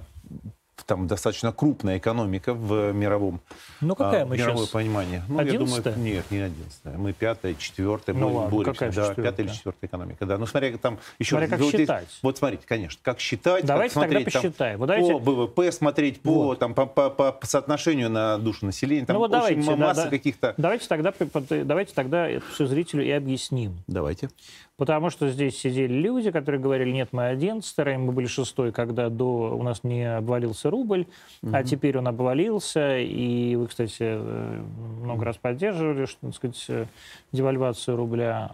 там 0.85 1.07
достаточно 1.07 1.51
крупная 1.51 1.97
экономика 1.97 2.53
в 2.53 2.91
мировом 2.91 3.41
ну, 3.81 3.95
какая 3.95 4.23
а, 4.23 4.25
мы 4.25 4.37
мировое 4.37 4.57
сейчас? 4.63 4.69
понимание. 4.69 5.23
Ну, 5.27 5.39
11 5.39 5.53
я 5.53 5.81
думаю, 5.81 5.99
нет, 5.99 6.25
не 6.31 6.39
одиннадцатая. 6.39 6.97
Мы 6.97 7.13
пятая, 7.13 7.55
четвертая, 7.55 8.15
ну, 8.15 8.33
ладно, 8.33 8.49
боремся. 8.49 8.79
Какая 8.79 8.91
да, 8.91 9.13
пятая 9.13 9.45
или 9.45 9.53
четвертая 9.53 9.87
экономика. 9.87 10.25
Да. 10.25 10.37
Ну, 10.37 10.45
смотря 10.45 10.77
там 10.77 10.99
еще 11.19 11.31
смотря 11.31 11.47
как 11.47 11.59
вот 11.59 11.71
считать. 11.71 12.07
Вот 12.21 12.37
смотрите, 12.37 12.63
конечно, 12.65 12.99
как 13.03 13.19
считать, 13.19 13.65
Давайте 13.65 13.93
как 13.93 14.03
смотреть 14.03 14.25
тогда 14.25 14.39
посчитаем. 14.39 14.79
Вот 14.79 14.85
давайте... 14.87 15.11
по 15.11 15.19
ВВП 15.19 15.71
смотреть, 15.71 16.21
по, 16.21 16.33
вот. 16.33 16.59
там, 16.59 16.73
по, 16.73 16.85
по, 16.85 17.09
по, 17.09 17.31
по 17.31 17.45
соотношению 17.45 18.09
на 18.09 18.37
душу 18.37 18.65
населения. 18.65 19.05
Там 19.05 19.15
ну, 19.15 19.19
вот 19.19 19.31
давайте, 19.31 19.75
масса 19.75 20.05
да, 20.05 20.09
каких-то... 20.09 20.53
Давайте 20.57 20.87
тогда, 20.87 21.13
давайте 21.49 21.93
тогда 21.93 22.27
это 22.27 22.45
все 22.53 22.65
зрителю 22.65 23.03
и 23.03 23.11
объясним. 23.11 23.77
Давайте. 23.87 24.29
Потому 24.77 25.09
что 25.09 25.29
здесь 25.29 25.57
сидели 25.57 25.93
люди, 25.93 26.31
которые 26.31 26.59
говорили, 26.59 26.91
нет, 26.91 27.09
мы 27.13 27.27
11 27.27 27.77
мы 27.97 28.11
были 28.11 28.27
шестой, 28.27 28.73
когда 28.73 29.09
до 29.09 29.55
у 29.55 29.63
нас 29.63 29.83
не 29.83 30.03
обвалился 30.03 30.69
рубль, 30.69 31.07
угу. 31.41 31.55
а 31.55 31.63
теперь 31.63 31.97
он 31.97 32.09
обвалился, 32.09 32.97
и 32.97 33.55
вы, 33.55 33.67
кстати, 33.67 33.97
э, 34.01 34.63
много 35.01 35.23
раз 35.23 35.37
поддерживали, 35.37 36.05
что, 36.05 36.27
так 36.27 36.35
сказать, 36.35 36.65
э, 36.67 36.85
девальвацию 37.31 37.95
рубля, 37.95 38.51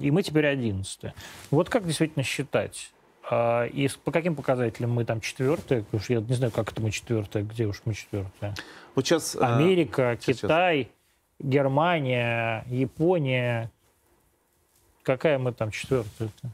и 0.00 0.10
мы 0.10 0.22
теперь 0.22 0.46
11 0.46 1.12
Вот 1.50 1.68
как 1.68 1.86
действительно 1.86 2.24
считать? 2.24 2.92
А, 3.30 3.64
и 3.66 3.88
по 4.04 4.10
каким 4.10 4.34
показателям 4.34 4.90
мы 4.90 5.04
там 5.04 5.20
четвертые? 5.20 5.84
Потому 5.84 6.02
что 6.02 6.12
я 6.14 6.20
не 6.20 6.34
знаю, 6.34 6.52
как 6.52 6.72
это 6.72 6.82
мы 6.82 6.90
четвертые, 6.90 7.44
где 7.44 7.66
уж 7.66 7.82
мы 7.84 7.94
четвертые. 7.94 8.54
Вот 8.96 9.06
сейчас, 9.06 9.36
а, 9.40 9.56
Америка, 9.56 10.18
сейчас. 10.20 10.40
Китай, 10.40 10.88
Германия, 11.38 12.64
Япония, 12.66 13.70
Какая 15.02 15.38
мы 15.38 15.52
там 15.52 15.70
четвертая-то? 15.70 16.50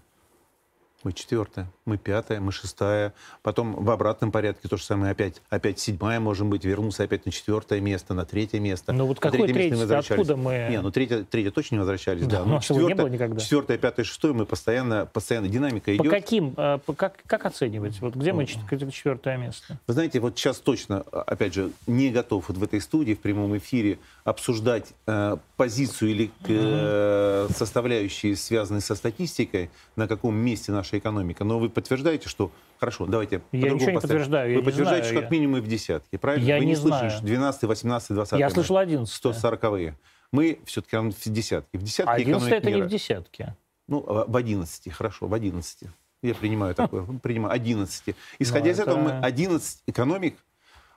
Мы 1.02 1.12
четвертая, 1.12 1.68
мы 1.86 1.96
пятая, 1.98 2.40
мы 2.40 2.52
шестая. 2.52 3.14
Потом 3.42 3.74
в 3.74 3.90
обратном 3.90 4.32
порядке 4.32 4.68
то 4.68 4.76
же 4.76 4.82
самое. 4.82 5.12
Опять, 5.12 5.40
опять 5.48 5.78
седьмая 5.78 6.20
можем 6.20 6.50
быть, 6.50 6.64
вернуться 6.64 7.04
опять 7.04 7.24
на 7.26 7.32
четвертое 7.32 7.80
место, 7.80 8.14
на 8.14 8.24
третье 8.24 8.60
место. 8.60 8.92
Ну 8.92 9.06
вот 9.06 9.20
какое 9.20 9.46
третье? 9.46 9.76
Мы 9.76 9.94
откуда 9.94 10.36
мы... 10.36 10.66
Не, 10.70 10.82
ну 10.82 10.90
третье, 10.90 11.24
третье 11.24 11.50
точно 11.50 11.76
не 11.76 11.78
возвращались. 11.80 12.26
Да, 12.26 12.40
да. 12.40 12.44
Ну, 12.44 12.60
четвертое, 12.60 12.88
не 12.88 12.94
было 12.94 13.08
никогда. 13.08 13.40
Четвертое, 13.40 13.78
пятое, 13.78 14.04
шестое 14.04 14.34
мы 14.34 14.46
постоянно, 14.46 15.06
постоянно 15.06 15.48
динамика 15.48 15.94
идет. 15.94 16.04
По 16.04 16.10
каким, 16.10 16.54
э, 16.56 16.78
по, 16.84 16.94
как, 16.94 17.18
как 17.26 17.46
оценивать? 17.46 18.00
Вот 18.00 18.14
где 18.14 18.32
мы 18.32 18.46
четвертое 18.46 19.36
место? 19.36 19.78
Вы 19.86 19.94
знаете, 19.94 20.20
вот 20.20 20.36
сейчас 20.38 20.58
точно, 20.58 21.00
опять 21.00 21.54
же, 21.54 21.70
не 21.86 22.10
готов 22.10 22.48
вот 22.48 22.56
в 22.56 22.62
этой 22.62 22.80
студии, 22.80 23.14
в 23.14 23.20
прямом 23.20 23.56
эфире 23.58 23.98
обсуждать 24.24 24.92
э, 25.06 25.36
позицию 25.56 26.10
или 26.10 26.30
э, 26.48 27.48
составляющие, 27.54 28.34
связанные 28.36 28.80
со 28.80 28.94
статистикой, 28.94 29.70
на 29.94 30.08
каком 30.08 30.34
месте 30.34 30.72
наша 30.72 30.98
экономика. 30.98 31.44
Но 31.44 31.58
вы 31.58 31.68
подтверждаете, 31.76 32.28
что 32.30 32.50
хорошо, 32.78 33.04
давайте 33.04 33.42
Я 33.52 33.70
ничего 33.70 33.90
не 33.90 34.00
подтверждаю. 34.00 34.56
Вы 34.56 34.62
подтверждаете, 34.64 35.08
знаю, 35.08 35.14
что 35.14 35.22
как 35.22 35.30
минимум 35.30 35.60
в 35.60 35.68
десятке, 35.68 36.18
правильно? 36.18 36.46
Я 36.46 36.56
вы 36.56 36.64
не, 36.64 36.70
не 36.70 36.76
слышали 36.76 37.20
12, 37.20 37.62
18, 37.64 38.10
20. 38.14 38.38
Я 38.38 38.50
слышал 38.50 38.78
11. 38.78 39.24
140-е. 39.24 39.94
Мы 40.32 40.58
все-таки 40.64 40.96
в 40.96 41.30
десятке. 41.30 41.78
В 41.78 41.82
десятке 41.82 42.12
11 42.12 42.50
это 42.50 42.66
мира. 42.66 42.76
не 42.78 42.82
в 42.84 42.86
десятке. 42.88 43.54
Ну, 43.88 44.00
в 44.00 44.34
11, 44.34 44.92
хорошо, 44.92 45.26
в 45.26 45.34
11. 45.34 45.90
Я 46.22 46.34
принимаю 46.34 46.74
такое, 46.74 47.04
принимаю 47.22 47.52
11. 47.52 48.16
Исходя 48.38 48.64
Но 48.64 48.70
из 48.70 48.80
это... 48.80 48.90
этого, 48.90 49.02
мы 49.02 49.10
11 49.20 49.82
экономик, 49.86 50.38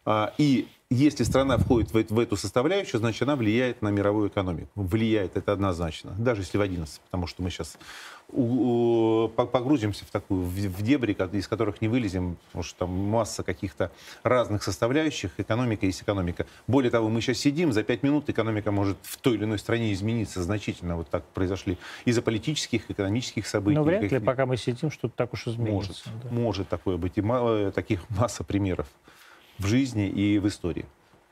а, 0.05 0.33
и 0.38 0.69
если 0.91 1.24
страна 1.24 1.60
входит 1.60 1.93
в, 1.93 2.13
в 2.13 2.19
эту 2.19 2.36
составляющую, 2.36 3.00
значит, 3.00 3.22
она 3.22 3.36
влияет 3.36 3.84
на 3.84 3.89
мировую 3.89 4.29
экономику. 4.29 4.69
Влияет 4.74 5.38
это 5.38 5.51
однозначно, 5.51 6.15
даже 6.17 6.41
если 6.41 6.58
в 6.58 6.62
11, 6.62 7.00
потому 7.01 7.27
что 7.27 7.43
мы 7.43 7.51
сейчас 7.51 7.77
у, 8.29 9.25
у, 9.25 9.27
погрузимся 9.29 10.03
в 10.05 10.10
такую, 10.10 10.41
в, 10.41 10.51
в 10.51 10.81
дебри, 10.81 11.13
из 11.34 11.48
которых 11.48 11.81
не 11.81 11.88
вылезем, 11.88 12.38
потому 12.48 12.63
что 12.63 12.79
там 12.79 12.89
масса 12.89 13.43
каких-то 13.43 13.91
разных 14.24 14.63
составляющих. 14.63 15.31
Экономика 15.38 15.86
есть 15.86 16.01
экономика. 16.01 16.48
Более 16.67 16.89
того, 16.89 17.08
мы 17.10 17.22
сейчас 17.22 17.38
сидим, 17.38 17.72
за 17.72 17.84
пять 17.84 18.01
минут 18.01 18.27
экономика 18.29 18.72
может 18.72 18.98
в 19.03 19.17
той 19.17 19.36
или 19.36 19.43
иной 19.43 19.60
стране 19.60 19.93
измениться 19.93 20.41
значительно. 20.41 20.96
Вот 20.96 21.10
так 21.10 21.24
произошли 21.36 21.77
из-за 22.05 22.24
политических, 22.24 22.89
экономических 22.89 23.48
событий. 23.48 23.77
Но 23.77 23.84
вряд 23.84 24.12
ли, 24.12 24.19
пока 24.19 24.48
мы 24.48 24.58
сидим, 24.58 24.89
что-то 24.89 25.13
так 25.15 25.34
уж 25.34 25.48
изменится. 25.48 25.72
Может, 25.75 26.03
да. 26.24 26.29
может 26.31 26.69
такое 26.69 26.98
быть. 26.98 27.13
И 27.17 27.22
мало, 27.22 27.72
таких 27.72 28.10
масса 28.10 28.43
примеров 28.43 28.88
в 29.59 29.67
жизни 29.67 30.07
и 30.07 30.39
в 30.39 30.47
истории. 30.47 30.85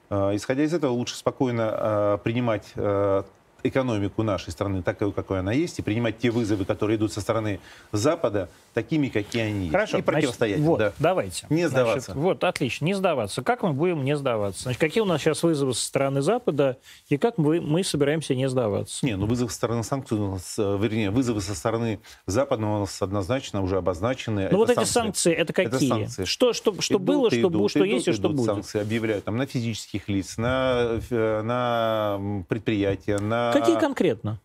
А, 0.09 0.35
исходя 0.35 0.63
из 0.63 0.73
этого, 0.73 0.91
лучше 0.91 1.15
спокойно 1.15 1.69
а, 1.71 2.17
принимать 2.17 2.71
а, 2.75 3.25
экономику 3.67 4.23
нашей 4.23 4.51
страны 4.51 4.81
такой, 4.83 5.11
какой 5.11 5.39
она 5.39 5.51
есть, 5.51 5.79
и 5.79 5.81
принимать 5.81 6.17
те 6.19 6.31
вызовы, 6.31 6.65
которые 6.65 6.97
идут 6.97 7.13
со 7.13 7.21
стороны 7.21 7.59
Запада, 7.91 8.49
такими, 8.73 9.07
какие 9.07 9.43
они 9.43 9.59
есть. 9.61 9.71
Хорошо, 9.71 9.97
и 9.97 10.01
противостоять. 10.01 10.57
Значит, 10.57 10.69
вот, 10.69 10.79
да. 10.79 10.93
давайте. 10.99 11.47
Не 11.49 11.67
сдаваться. 11.67 12.11
Значит, 12.11 12.21
вот, 12.21 12.43
отлично, 12.43 12.85
не 12.85 12.93
сдаваться. 12.93 13.41
Как 13.41 13.63
мы 13.63 13.73
будем 13.73 14.03
не 14.03 14.15
сдаваться? 14.15 14.63
Значит, 14.63 14.79
какие 14.79 15.01
у 15.01 15.05
нас 15.05 15.21
сейчас 15.21 15.43
вызовы 15.43 15.73
со 15.73 15.85
стороны 15.85 16.21
Запада, 16.21 16.77
и 17.09 17.17
как 17.17 17.37
мы, 17.37 17.61
мы 17.61 17.83
собираемся 17.83 18.35
не 18.35 18.47
сдаваться? 18.47 19.05
Не, 19.05 19.15
ну 19.15 19.25
вызовы 19.25 19.49
со 19.49 19.55
стороны 19.55 19.83
санкций, 19.83 20.17
э, 20.17 20.77
вернее, 20.79 21.09
вызовы 21.09 21.41
со 21.41 21.55
стороны 21.55 21.99
Запада 22.25 22.65
у 22.65 22.79
нас 22.81 23.01
однозначно 23.01 23.61
уже 23.61 23.77
обозначены. 23.77 24.49
Ну 24.51 24.57
вот 24.57 24.69
эти 24.69 24.83
санкции, 24.83 25.33
это 25.33 25.53
какие? 25.53 25.75
Это 25.75 25.87
санкции. 25.87 26.25
Что, 26.25 26.53
что, 26.53 26.79
что 26.81 26.95
идут, 26.95 27.01
было, 27.01 27.29
что, 27.29 27.39
идут, 27.39 27.71
что 27.71 27.79
идут, 27.79 27.89
есть 27.89 28.05
идут, 28.07 28.15
и 28.15 28.17
что 28.19 28.29
будет? 28.29 28.45
санкции 28.45 28.81
объявляют 28.81 29.25
там, 29.25 29.37
на 29.37 29.45
физических 29.45 30.07
лиц, 30.07 30.37
на, 30.37 30.99
на 31.09 32.43
предприятия, 32.47 33.19
на... 33.19 33.51
Какие 33.59 33.79
конкретно? 33.79 34.39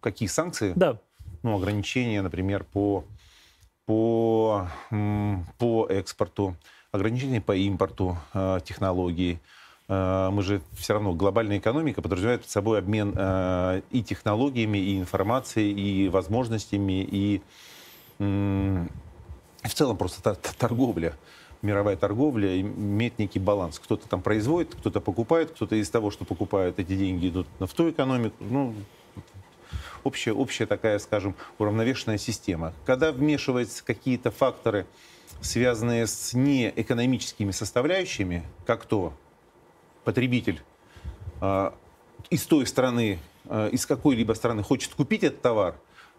Какие 0.00 0.28
санкции? 0.28 0.72
Да. 0.76 0.98
Ну, 1.42 1.56
ограничения, 1.56 2.22
например, 2.22 2.64
по 2.64 3.04
по, 3.86 4.68
по 5.58 5.86
экспорту, 5.88 6.56
ограничения 6.90 7.40
по 7.40 7.54
импорту 7.54 8.16
э, 8.32 8.60
технологий. 8.64 9.40
Э, 9.88 10.30
мы 10.32 10.42
же 10.42 10.62
все 10.72 10.94
равно, 10.94 11.12
глобальная 11.12 11.58
экономика 11.58 12.00
подразумевает 12.00 12.42
под 12.42 12.50
собой 12.50 12.78
обмен 12.78 13.12
э, 13.16 13.82
и 13.90 14.02
технологиями, 14.02 14.78
и 14.78 14.98
информацией, 14.98 15.72
и 15.72 16.08
возможностями, 16.08 17.02
и 17.02 17.42
в 18.18 19.74
целом 19.74 19.96
просто 19.96 20.36
торговля, 20.56 21.14
мировая 21.64 21.96
торговля 21.96 22.60
имеет 22.60 23.18
некий 23.18 23.40
баланс. 23.40 23.78
Кто-то 23.78 24.08
там 24.08 24.22
производит, 24.22 24.74
кто-то 24.74 25.00
покупает, 25.00 25.50
кто-то 25.50 25.74
из 25.74 25.90
того, 25.90 26.10
что 26.10 26.24
покупают, 26.24 26.78
эти 26.78 26.94
деньги 26.94 27.28
идут 27.28 27.46
в 27.58 27.68
ту 27.68 27.90
экономику. 27.90 28.36
Ну, 28.40 28.74
общая, 30.04 30.32
общая 30.32 30.66
такая, 30.66 30.98
скажем, 30.98 31.34
уравновешенная 31.58 32.18
система. 32.18 32.72
Когда 32.84 33.10
вмешиваются 33.10 33.84
какие-то 33.84 34.30
факторы, 34.30 34.86
связанные 35.40 36.06
с 36.06 36.34
неэкономическими 36.34 37.50
составляющими, 37.50 38.44
как 38.66 38.84
то 38.84 39.12
потребитель 40.04 40.62
э, 41.40 41.70
из 42.30 42.44
той 42.46 42.66
страны, 42.66 43.18
э, 43.46 43.70
из 43.72 43.86
какой-либо 43.86 44.34
страны 44.34 44.62
хочет 44.62 44.94
купить 44.94 45.24
этот 45.24 45.40
товар, 45.40 45.76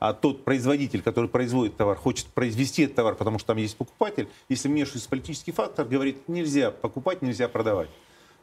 а 0.10 0.14
тот 0.14 0.44
производитель, 0.44 1.02
который 1.02 1.28
производит 1.28 1.78
товар, 1.78 1.98
хочет 1.98 2.28
произвести 2.28 2.84
этот 2.84 2.96
товар, 2.96 3.16
потому 3.16 3.40
что 3.40 3.48
там 3.48 3.58
есть 3.58 3.76
покупатель, 3.76 4.28
если 4.50 4.68
вмешивается 4.68 5.10
политический 5.10 5.52
фактор, 5.52 5.86
говорит, 5.86 6.30
нельзя 6.30 6.70
покупать, 6.70 7.24
нельзя 7.24 7.48
продавать, 7.48 7.90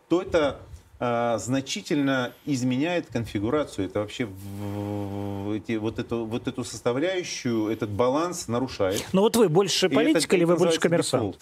то 0.09 0.21
это 0.21 0.61
э, 0.99 1.39
значительно 1.39 2.33
изменяет 2.47 3.07
конфигурацию. 3.07 3.87
Это 3.87 4.01
вообще 4.01 4.25
в, 4.25 5.53
эти, 5.53 5.77
вот, 5.77 6.01
эту, 6.01 6.25
вот 6.25 6.49
эту 6.49 6.65
составляющую, 6.65 7.69
этот 7.69 7.91
баланс 7.91 8.49
нарушает. 8.49 9.07
Но 9.13 9.21
вот 9.23 9.37
вы 9.37 9.49
больше 9.49 9.89
политик 9.89 10.35
или 10.35 10.43
вы 10.43 10.57
больше 10.57 10.81
коммерсант? 10.81 11.23
Дефолт. 11.23 11.41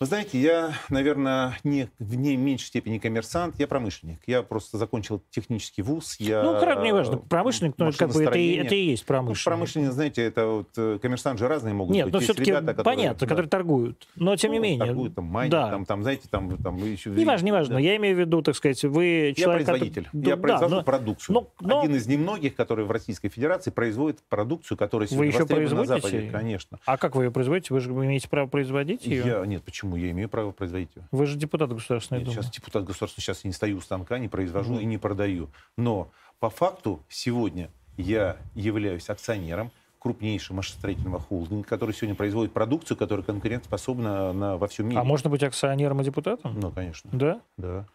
Вы 0.00 0.06
знаете, 0.06 0.40
я, 0.40 0.72
наверное, 0.88 1.58
не, 1.62 1.90
в 1.98 2.16
не 2.16 2.34
меньшей 2.34 2.68
степени 2.68 2.96
коммерсант, 2.96 3.56
я 3.58 3.68
промышленник. 3.68 4.20
Я 4.26 4.42
просто 4.42 4.78
закончил 4.78 5.22
технический 5.28 5.82
вуз. 5.82 6.16
Я, 6.18 6.42
ну, 6.42 6.58
как 6.58 6.82
не 6.82 6.94
важно, 6.94 7.18
промышленник, 7.18 7.74
но 7.76 7.92
как 7.92 8.10
бы 8.10 8.22
это, 8.22 8.38
и, 8.38 8.54
это 8.54 8.74
и 8.74 8.82
есть 8.82 9.04
промышленник. 9.04 9.44
Ну, 9.44 9.50
промышленник, 9.50 9.92
знаете, 9.92 10.22
это 10.22 10.46
вот 10.46 10.68
э, 10.78 10.98
коммерсант 11.02 11.38
же 11.38 11.48
разные 11.48 11.74
могут 11.74 11.94
Нет, 11.94 12.06
быть. 12.06 12.14
но 12.14 12.20
все-таки 12.20 12.48
ребята, 12.50 12.68
которые, 12.68 12.96
понятно, 12.96 13.20
да, 13.20 13.26
которые 13.26 13.50
торгуют. 13.50 14.08
Но 14.16 14.36
тем 14.36 14.52
ну, 14.52 14.54
не 14.54 14.62
менее. 14.62 14.86
Торгуют, 14.86 15.14
там, 15.16 15.26
майнинг, 15.26 15.52
да. 15.52 15.68
там, 15.68 15.84
там, 15.84 16.02
знаете, 16.02 16.28
там, 16.30 16.56
там 16.56 16.78
еще... 16.78 17.10
Не 17.10 17.26
важно, 17.26 17.44
не 17.44 17.52
важно. 17.52 17.74
Да. 17.74 17.80
Я 17.80 17.96
имею 17.96 18.16
в 18.16 18.20
виду, 18.20 18.40
так 18.40 18.56
сказать, 18.56 18.82
вы 18.82 19.34
человек... 19.36 19.68
Я 19.68 19.74
производитель. 19.74 20.04
Который... 20.06 20.24
Я 20.24 20.36
да, 20.36 20.40
произвожу 20.40 20.74
но... 20.76 20.82
продукцию. 20.82 21.34
Но, 21.34 21.52
но... 21.60 21.82
Один 21.82 21.94
из 21.94 22.06
немногих, 22.06 22.56
который 22.56 22.86
в 22.86 22.90
Российской 22.90 23.28
Федерации 23.28 23.70
производит 23.70 24.20
продукцию, 24.30 24.78
которая 24.78 25.08
сегодня 25.08 25.30
вы 25.30 25.36
еще 25.36 25.46
производите? 25.46 25.92
на 25.92 26.00
Западе. 26.00 26.30
Конечно. 26.32 26.78
А 26.86 26.96
как 26.96 27.16
вы 27.16 27.24
ее 27.24 27.30
производите? 27.30 27.74
Вы 27.74 27.80
же 27.80 27.90
имеете 27.90 28.30
право 28.30 28.46
производить 28.46 29.04
ее? 29.04 29.24
Я... 29.26 29.44
Нет, 29.44 29.62
почему? 29.62 29.89
Я 29.96 30.10
имею 30.10 30.28
право 30.28 30.52
производить 30.52 30.90
ее. 30.96 31.02
Вы 31.10 31.26
же 31.26 31.36
депутат 31.36 31.72
Государственной 31.72 32.22
Думы. 32.22 32.34
Сейчас 32.34 32.50
депутат 32.50 32.84
Государственной, 32.84 33.22
сейчас 33.22 33.44
я 33.44 33.48
не 33.48 33.54
стою 33.54 33.78
у 33.78 33.80
станка, 33.80 34.18
не 34.18 34.28
произвожу 34.28 34.74
mm. 34.74 34.82
и 34.82 34.84
не 34.84 34.98
продаю. 34.98 35.48
Но 35.76 36.10
по 36.38 36.50
факту 36.50 37.02
сегодня 37.08 37.70
я 37.96 38.36
являюсь 38.54 39.08
акционером 39.10 39.70
крупнейшего 39.98 40.56
машиностроительного 40.56 41.20
холдинга, 41.20 41.68
который 41.68 41.94
сегодня 41.94 42.14
производит 42.14 42.52
продукцию, 42.52 42.96
которая 42.96 43.24
конкурентоспособна 43.24 44.32
на, 44.32 44.56
во 44.56 44.66
всем 44.66 44.88
мире. 44.88 44.98
А 44.98 45.04
можно 45.04 45.28
быть 45.28 45.42
акционером 45.42 46.00
и 46.00 46.04
депутатом? 46.04 46.58
Ну, 46.58 46.70
конечно. 46.70 47.10
Да? 47.12 47.40
Да. 47.58 47.86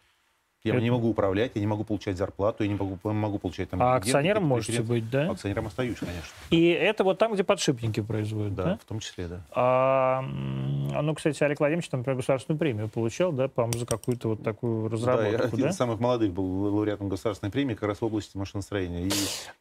Я 0.66 0.74
это... 0.74 0.84
не 0.84 0.90
могу 0.90 1.10
управлять, 1.10 1.52
я 1.54 1.62
не 1.62 1.68
могу 1.68 1.84
получать 1.84 2.18
зарплату, 2.18 2.64
я 2.64 2.70
не 2.70 2.76
могу, 2.76 2.98
могу 3.04 3.38
получать 3.38 3.70
там... 3.70 3.82
А 3.84 3.96
акционером 3.96 4.46
можете 4.46 4.82
быть, 4.82 5.08
да? 5.12 5.30
Акционером 5.30 5.68
остаюсь, 5.68 6.00
конечно. 6.00 6.24
И 6.50 6.70
это 6.70 7.04
вот 7.04 7.20
там, 7.20 7.36
где 7.36 7.44
подшипники 7.44 8.02
производят, 8.02 8.56
да? 8.56 8.64
Да, 8.64 8.78
в 8.78 8.86
том 8.86 9.00
числе, 9.00 9.28
да. 9.28 9.42
А, 9.52 10.22
ну, 10.24 11.14
кстати, 11.14 11.44
Олег 11.44 11.60
Владимирович, 11.60 11.88
там, 11.90 12.00
например, 12.00 12.18
государственную 12.18 12.58
премию 12.58 12.90
получал, 12.90 13.32
да, 13.32 13.48
по-моему, 13.48 13.78
за 13.78 13.86
какую-то 13.86 14.30
вот 14.30 14.44
такую 14.44 14.90
разработку, 14.90 15.32
да? 15.32 15.38
Я 15.38 15.44
один 15.44 15.60
да? 15.62 15.70
из 15.70 15.76
самых 15.76 16.00
молодых 16.00 16.34
был 16.34 16.44
лауреатом 16.74 17.10
государственной 17.10 17.52
премии 17.52 17.76
как 17.76 17.88
раз 17.88 18.02
в 18.02 18.06
области 18.06 18.36
машиностроения. 18.36 19.02
И, 19.02 19.10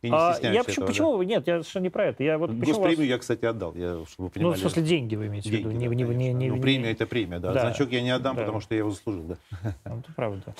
и 0.01 0.11
не 0.11 0.17
а, 0.17 0.39
я 0.41 0.65
почему, 0.65 0.85
этого, 0.85 0.87
почему 0.87 1.19
да? 1.19 1.25
Нет, 1.27 1.47
я 1.47 1.55
совершенно 1.57 1.83
не 1.83 1.91
про 1.91 2.07
это. 2.07 2.25
Я 2.25 2.39
вот, 2.39 2.51
Госпремию 2.51 2.97
вас... 2.97 3.07
я, 3.07 3.19
кстати, 3.19 3.45
отдал, 3.45 3.75
я, 3.75 3.99
чтобы 4.09 4.31
понимали. 4.31 4.53
Ну, 4.53 4.57
в 4.57 4.61
смысле, 4.61 4.83
деньги 4.83 5.17
вы 5.17 5.27
имеете 5.27 5.51
деньги, 5.51 5.67
в 5.67 5.71
виду? 5.71 5.81
Да, 5.81 5.95
не, 5.95 6.05
не, 6.05 6.33
не, 6.33 6.49
ну, 6.49 6.63
премия— 6.63 6.91
это 6.93 7.07
премия, 7.07 7.41
да. 7.41 7.53
да. 7.53 7.61
Значок 7.61 7.91
я 7.91 8.01
не 8.01 8.11
отдам, 8.11 8.37
да. 8.37 8.43
потому 8.43 8.61
что 8.61 8.75
я 8.75 8.79
его 8.79 8.91
заслужил, 8.91 9.25
да. 9.25 9.37
Ну, 9.85 9.99
это 9.99 10.13
правда. 10.15 10.55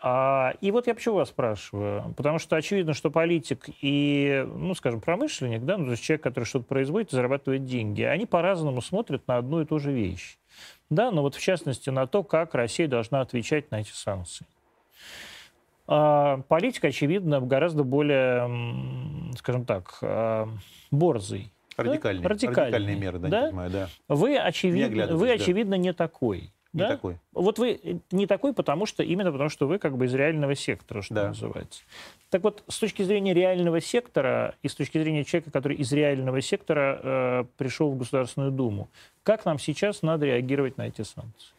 А, 0.00 0.54
и 0.60 0.70
вот 0.70 0.86
я 0.86 0.94
почему 0.94 1.16
вас 1.16 1.30
спрашиваю? 1.30 2.14
Потому 2.16 2.38
что 2.38 2.56
очевидно, 2.56 2.94
что 2.94 3.10
политик 3.10 3.68
и, 3.80 4.44
ну, 4.46 4.74
скажем, 4.74 5.00
промышленник, 5.00 5.64
да, 5.64 5.76
ну, 5.76 5.86
то 5.86 5.90
есть 5.92 6.04
человек, 6.04 6.22
который 6.22 6.44
что-то 6.44 6.66
производит, 6.66 7.10
зарабатывает 7.10 7.64
деньги, 7.64 8.02
они 8.02 8.24
по-разному 8.24 8.80
смотрят 8.80 9.26
на 9.26 9.38
одну 9.38 9.60
и 9.60 9.64
ту 9.64 9.78
же 9.78 9.92
вещь. 9.92 10.38
Да, 10.88 11.10
но 11.10 11.22
вот 11.22 11.34
в 11.34 11.40
частности 11.40 11.90
на 11.90 12.06
то, 12.06 12.22
как 12.22 12.54
Россия 12.54 12.86
должна 12.86 13.20
отвечать 13.20 13.70
на 13.70 13.80
эти 13.80 13.90
санкции. 13.90 14.46
А, 15.88 16.42
политик, 16.48 16.84
очевидно, 16.84 17.40
гораздо 17.40 17.82
более, 17.82 19.34
скажем 19.36 19.64
так, 19.64 19.98
а, 20.02 20.48
борзый. 20.92 21.52
Радикальный, 21.76 22.22
да? 22.22 22.28
Радикальный. 22.28 22.62
Радикальные 22.62 22.96
меры, 22.96 23.18
да, 23.18 23.28
да? 23.28 23.46
Понимаю, 23.48 23.70
да. 23.70 23.88
Вы, 24.08 24.36
очевидно, 24.36 25.16
вы, 25.16 25.26
да. 25.28 25.32
очевидно, 25.32 25.74
не 25.74 25.92
такой. 25.92 26.52
Не 26.72 26.80
да? 26.80 26.88
такой. 26.88 27.18
Вот 27.32 27.58
вы 27.58 27.80
э, 27.82 27.98
не 28.10 28.26
такой, 28.26 28.52
потому 28.52 28.84
что 28.84 29.02
именно 29.02 29.32
потому 29.32 29.48
что 29.48 29.66
вы 29.66 29.78
как 29.78 29.96
бы 29.96 30.04
из 30.04 30.14
реального 30.14 30.54
сектора, 30.54 31.00
что 31.00 31.14
да. 31.14 31.28
называется. 31.28 31.82
Так 32.28 32.42
вот, 32.42 32.62
с 32.68 32.78
точки 32.78 33.02
зрения 33.02 33.32
реального 33.32 33.80
сектора 33.80 34.54
и 34.62 34.68
с 34.68 34.74
точки 34.74 34.98
зрения 34.98 35.24
человека, 35.24 35.50
который 35.50 35.76
из 35.78 35.90
реального 35.92 36.42
сектора 36.42 37.00
э, 37.02 37.44
пришел 37.56 37.90
в 37.90 37.96
Государственную 37.96 38.52
Думу, 38.52 38.90
как 39.22 39.46
нам 39.46 39.58
сейчас 39.58 40.02
надо 40.02 40.26
реагировать 40.26 40.76
на 40.76 40.88
эти 40.88 41.02
санкции? 41.02 41.54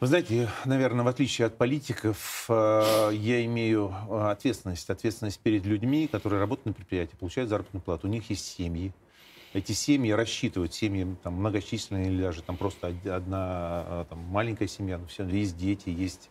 Вы 0.00 0.08
знаете, 0.08 0.48
наверное, 0.64 1.04
в 1.04 1.08
отличие 1.08 1.46
от 1.46 1.56
политиков, 1.56 2.46
э, 2.48 3.10
я 3.12 3.44
имею 3.44 3.94
э, 4.10 4.30
ответственность, 4.30 4.90
ответственность 4.90 5.38
перед 5.38 5.64
людьми, 5.64 6.08
которые 6.08 6.40
работают 6.40 6.66
на 6.66 6.72
предприятии, 6.72 7.14
получают 7.18 7.48
заработную 7.48 7.82
плату. 7.82 8.08
У 8.08 8.10
них 8.10 8.28
есть 8.28 8.44
семьи, 8.44 8.92
эти 9.54 9.72
семьи 9.72 10.10
рассчитывают, 10.10 10.74
семьи 10.74 11.06
там, 11.22 11.34
многочисленные 11.34 12.08
или 12.08 12.20
даже 12.20 12.42
там 12.42 12.56
просто 12.56 12.88
одна 12.88 13.38
а, 13.38 14.06
там, 14.10 14.18
маленькая 14.18 14.66
семья, 14.66 14.98
но 14.98 15.06
все, 15.06 15.24
есть 15.24 15.56
дети, 15.56 15.88
есть 15.88 16.28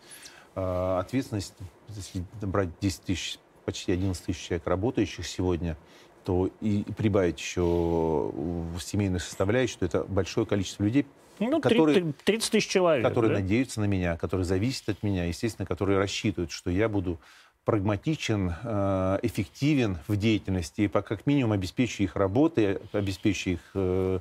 э, 0.55 0.97
ответственность, 0.99 1.55
если 1.87 2.23
брать 2.41 2.69
10 2.81 3.01
тысяч, 3.01 3.39
почти 3.65 3.93
11 3.93 4.25
тысяч 4.25 4.45
человек 4.45 4.67
работающих 4.67 5.25
сегодня, 5.25 5.77
то 6.25 6.49
и 6.59 6.83
прибавить 6.97 7.39
еще 7.39 7.61
в 7.63 8.79
семейную 8.79 9.21
составляющую, 9.21 9.75
что 9.77 9.85
это 9.85 10.03
большое 10.03 10.45
количество 10.45 10.83
людей, 10.83 11.05
ну, 11.39 11.61
которые, 11.61 12.13
30 12.25 12.51
тысяч 12.51 12.67
человек. 12.67 13.05
Которые 13.05 13.33
да? 13.33 13.39
надеются 13.39 13.79
на 13.79 13.85
меня, 13.85 14.17
которые 14.17 14.45
зависят 14.45 14.89
от 14.89 15.01
меня, 15.01 15.25
естественно, 15.25 15.65
которые 15.65 15.97
рассчитывают, 15.97 16.51
что 16.51 16.69
я 16.69 16.89
буду 16.89 17.19
прагматичен, 17.65 18.53
э, 18.63 19.19
эффективен 19.23 19.97
в 20.07 20.17
деятельности 20.17 20.81
и 20.81 20.87
как 20.87 21.25
минимум 21.25 21.53
обеспечу 21.53 22.03
их 22.03 22.15
работой, 22.15 22.79
обеспечу 22.91 23.51
их 23.51 23.59
э, 23.73 24.19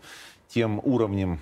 тем 0.49 0.81
уровнем 0.85 1.41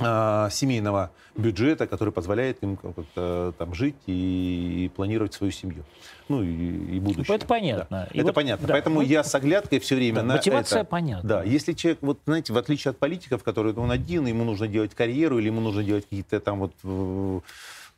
э, 0.00 0.48
семейного 0.50 1.10
бюджета, 1.34 1.86
который 1.86 2.12
позволяет 2.12 2.62
им 2.62 2.76
как-то 2.76 3.54
там 3.56 3.74
жить 3.74 3.96
и, 4.06 4.84
и 4.84 4.88
планировать 4.94 5.32
свою 5.32 5.50
семью. 5.50 5.84
Ну 6.28 6.42
и, 6.42 6.96
и 6.96 7.00
будущее. 7.00 7.36
Это 7.36 7.46
понятно. 7.46 7.86
Да. 7.90 8.08
это 8.12 8.24
вот, 8.24 8.34
понятно. 8.34 8.66
Да. 8.66 8.74
Поэтому 8.74 9.00
я 9.00 9.24
с 9.24 9.34
оглядкой 9.34 9.78
все 9.78 9.94
время 9.94 10.16
да, 10.16 10.22
на 10.24 10.34
мотивация 10.34 10.80
это. 10.80 10.90
понятна. 10.90 11.28
Да. 11.28 11.42
Если 11.42 11.72
человек, 11.72 12.00
вот 12.02 12.18
знаете, 12.26 12.52
в 12.52 12.58
отличие 12.58 12.90
от 12.90 12.98
политиков, 12.98 13.42
которые 13.42 13.74
он 13.74 13.90
один, 13.90 14.26
ему 14.26 14.44
нужно 14.44 14.68
делать 14.68 14.94
карьеру 14.94 15.38
или 15.38 15.46
ему 15.46 15.62
нужно 15.62 15.82
делать 15.82 16.04
какие-то 16.04 16.40
там 16.40 16.58
вот 16.58 17.40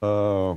э, 0.00 0.56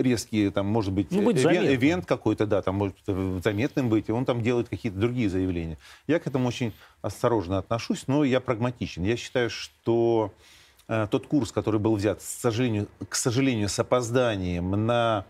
резкие, 0.00 0.50
там, 0.50 0.66
может 0.66 0.92
быть, 0.92 1.10
ну, 1.10 1.22
быть 1.22 1.38
эвен, 1.38 1.74
эвент 1.74 2.06
какой-то, 2.06 2.46
да, 2.46 2.62
там 2.62 2.76
может 2.76 2.96
заметным 3.42 3.88
быть, 3.88 4.08
и 4.08 4.12
он 4.12 4.24
там 4.24 4.42
делает 4.42 4.68
какие-то 4.68 4.98
другие 4.98 5.28
заявления. 5.28 5.78
Я 6.06 6.18
к 6.18 6.26
этому 6.26 6.48
очень 6.48 6.72
осторожно 7.02 7.58
отношусь, 7.58 8.04
но 8.06 8.24
я 8.24 8.40
прагматичен. 8.40 9.04
Я 9.04 9.16
считаю, 9.16 9.50
что 9.50 10.32
э, 10.88 11.06
тот 11.10 11.26
курс, 11.26 11.52
который 11.52 11.80
был 11.80 11.96
взят, 11.96 12.18
к 12.18 12.22
сожалению, 12.22 12.88
к 13.08 13.14
сожалению 13.14 13.68
с 13.68 13.78
опозданием 13.78 14.86
на, 14.86 15.24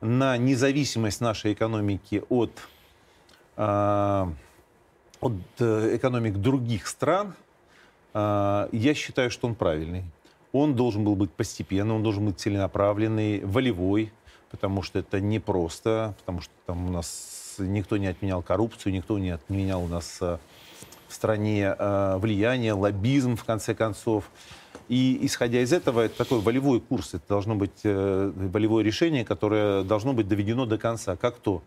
на 0.00 0.36
независимость 0.36 1.20
нашей 1.20 1.52
экономики 1.52 2.22
от, 2.28 2.52
э, 3.56 4.26
от 5.20 5.32
э, 5.58 5.96
экономик 5.96 6.36
других 6.36 6.86
стран, 6.86 7.34
э, 8.14 8.68
я 8.72 8.94
считаю, 8.94 9.30
что 9.30 9.46
он 9.46 9.54
правильный 9.54 10.04
он 10.52 10.74
должен 10.74 11.04
был 11.04 11.16
быть 11.16 11.30
постепенный, 11.30 11.94
он 11.94 12.02
должен 12.02 12.26
быть 12.26 12.38
целенаправленный, 12.38 13.44
волевой, 13.44 14.12
потому 14.50 14.82
что 14.82 14.98
это 14.98 15.20
непросто, 15.20 16.14
потому 16.20 16.40
что 16.40 16.52
там 16.66 16.88
у 16.88 16.90
нас 16.90 17.56
никто 17.58 17.96
не 17.96 18.08
отменял 18.08 18.42
коррупцию, 18.42 18.92
никто 18.92 19.18
не 19.18 19.30
отменял 19.30 19.82
у 19.84 19.88
нас 19.88 20.18
э, 20.20 20.38
в 21.08 21.14
стране 21.14 21.74
э, 21.78 22.16
влияние, 22.18 22.72
лоббизм, 22.72 23.36
в 23.36 23.44
конце 23.44 23.74
концов. 23.74 24.30
И 24.88 25.18
исходя 25.22 25.60
из 25.60 25.72
этого, 25.72 26.00
это 26.00 26.16
такой 26.16 26.40
волевой 26.40 26.80
курс, 26.80 27.14
это 27.14 27.24
должно 27.28 27.54
быть 27.54 27.80
э, 27.84 28.32
волевое 28.34 28.82
решение, 28.82 29.24
которое 29.24 29.84
должно 29.84 30.12
быть 30.12 30.26
доведено 30.26 30.66
до 30.66 30.78
конца. 30.78 31.16
Как 31.16 31.36
то? 31.36 31.62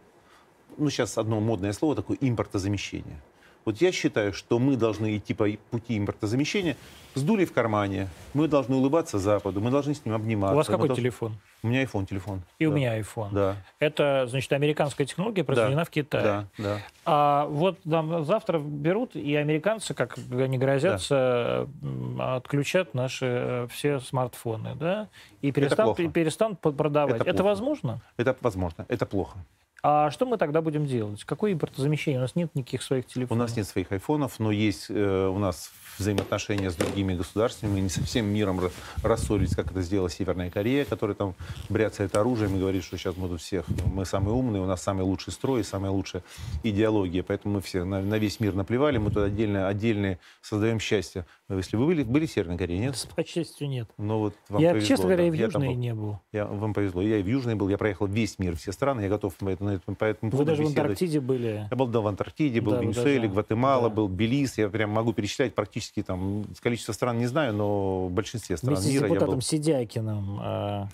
Ну, 0.77 0.89
сейчас 0.89 1.17
одно 1.17 1.39
модное 1.39 1.71
слово 1.71 1.95
такое 1.95 2.17
импортозамещение. 2.19 3.21
Вот 3.65 3.77
я 3.81 3.91
считаю, 3.91 4.33
что 4.33 4.59
мы 4.59 4.75
должны 4.75 5.17
идти 5.17 5.33
по 5.33 5.47
пути 5.71 5.97
импортозамещения 5.97 6.75
с 7.15 7.21
дулей 7.21 7.45
в 7.45 7.53
кармане. 7.53 8.09
Мы 8.33 8.47
должны 8.47 8.75
улыбаться 8.75 9.19
Западу, 9.19 9.61
мы 9.61 9.71
должны 9.71 9.93
с 9.93 10.03
ним 10.03 10.15
обниматься. 10.15 10.53
У 10.53 10.57
вас 10.57 10.67
какой 10.67 10.87
должны... 10.87 11.01
телефон? 11.01 11.37
У 11.61 11.67
меня 11.67 11.83
iPhone 11.83 12.05
телефон. 12.05 12.41
И 12.59 12.65
да. 12.65 12.71
у 12.71 12.73
меня 12.73 12.99
iPhone. 12.99 13.29
Да. 13.31 13.55
Это, 13.79 14.25
значит, 14.27 14.51
американская 14.51 15.07
технология 15.07 15.45
произведена 15.45 15.77
да. 15.77 15.85
в 15.85 15.89
Китае. 15.89 16.23
Да, 16.23 16.47
да. 16.57 16.77
А 17.05 17.45
вот 17.45 17.77
нам 17.85 18.25
завтра 18.25 18.59
берут, 18.59 19.15
и 19.15 19.35
американцы, 19.35 19.93
как 19.93 20.17
они 20.31 20.57
грозятся, 20.57 21.67
да. 21.81 22.35
отключат 22.35 22.93
наши 22.93 23.25
э, 23.25 23.67
все 23.71 23.99
смартфоны, 23.99 24.75
да? 24.75 25.07
И 25.41 25.51
перестанут, 25.51 25.97
перестанут 26.11 26.59
продавать. 26.59 27.21
Это, 27.21 27.29
Это 27.29 27.43
возможно? 27.43 28.01
Это 28.17 28.35
возможно. 28.41 28.85
Это 28.89 29.05
плохо. 29.05 29.37
А 29.85 30.11
что 30.11 30.25
мы 30.25 30.37
тогда 30.37 30.61
будем 30.61 30.85
делать? 30.85 31.25
Какое 31.25 31.51
импортозамещение? 31.51 32.17
У 32.17 32.21
нас 32.21 32.35
нет 32.35 32.55
никаких 32.55 32.81
своих 32.81 33.05
телефонов. 33.05 33.31
У 33.31 33.35
нас 33.35 33.57
нет 33.57 33.67
своих 33.67 33.91
айфонов, 33.91 34.39
но 34.39 34.49
есть 34.49 34.85
э, 34.89 35.27
у 35.27 35.37
нас 35.39 35.71
взаимоотношения 35.97 36.71
с 36.71 36.75
другими 36.75 37.13
государствами. 37.15 37.79
Не 37.79 37.89
со 37.89 38.03
всем 38.03 38.25
миром 38.25 38.61
рассорились, 39.01 39.55
как 39.55 39.71
это 39.71 39.81
сделала 39.81 40.09
Северная 40.09 40.49
Корея, 40.49 40.85
которая 40.85 41.15
там 41.15 41.35
бряцает 41.69 42.15
оружием 42.15 42.55
и 42.55 42.59
говорит, 42.59 42.83
что 42.83 42.97
сейчас 42.97 43.17
мы 43.17 43.27
тут 43.27 43.41
всех, 43.41 43.65
мы 43.93 44.05
самые 44.05 44.33
умные, 44.33 44.61
у 44.61 44.65
нас 44.65 44.81
самый 44.81 45.03
лучший 45.03 45.33
строй 45.33 45.63
самая 45.63 45.91
лучшая 45.91 46.23
идеология. 46.63 47.23
Поэтому 47.23 47.55
мы 47.55 47.61
все 47.61 47.83
на, 47.83 48.01
на 48.01 48.17
весь 48.17 48.39
мир 48.39 48.53
наплевали, 48.53 48.97
мы 48.97 49.09
тут 49.09 49.23
отдельно, 49.23 49.67
отдельные 49.67 50.19
создаем 50.41 50.79
счастье. 50.79 51.25
Если 51.49 51.75
вы 51.77 51.87
были, 51.87 52.03
были 52.03 52.25
в 52.25 52.31
Северной 52.31 52.57
Корее, 52.57 52.79
нет? 52.79 53.07
По 53.15 53.23
счастью, 53.23 53.67
нет. 53.69 53.89
Но 53.97 54.19
вот 54.19 54.35
вам 54.49 54.61
я, 54.61 54.71
повезло, 54.71 54.87
честно 54.87 55.05
говоря, 55.05 55.23
да. 55.23 55.27
и 55.27 55.31
в 55.31 55.33
Южной 55.33 55.67
был. 55.67 55.75
не 55.75 55.93
был. 55.93 56.19
Я, 56.31 56.45
вам 56.45 56.73
повезло. 56.73 57.01
Я 57.01 57.17
и 57.17 57.23
в 57.23 57.27
Южной 57.27 57.55
был, 57.55 57.69
я 57.69 57.77
проехал 57.77 58.07
весь 58.07 58.39
мир, 58.39 58.55
все 58.55 58.71
страны, 58.71 59.01
я 59.01 59.09
готов 59.09 59.35
по 59.35 59.49
этому, 59.49 59.79
по 59.79 60.05
этому 60.05 60.31
Вы 60.31 60.45
даже 60.45 60.61
беседовать. 60.61 60.77
в 60.77 60.81
Антарктиде 60.81 61.19
были? 61.19 61.67
Я 61.69 61.75
был 61.75 61.87
да, 61.87 62.01
в 62.01 62.07
Антарктиде, 62.07 62.61
был 62.61 62.73
да, 62.73 62.79
в 62.79 62.81
Венесуэле, 62.81 63.21
даже... 63.21 63.33
Гватемала, 63.33 63.89
да. 63.89 63.95
был 63.95 64.07
Белиз. 64.07 64.57
Я 64.57 64.69
прям 64.69 64.91
могу 64.91 65.13
перечислять 65.13 65.53
практически 65.53 65.82
там 65.91 66.45
количество 66.61 66.93
стран 66.93 67.17
не 67.17 67.27
знаю, 67.27 67.53
но 67.53 68.07
в 68.07 68.11
большинстве 68.11 68.57
стран 68.57 68.75
Вместе 68.75 68.91
мира 68.91 68.99
с 68.99 69.03
депутатом 69.03 69.29
я 69.29 69.35
был. 69.35 69.41
Сидякиным 69.41 70.39
э, 70.41 70.87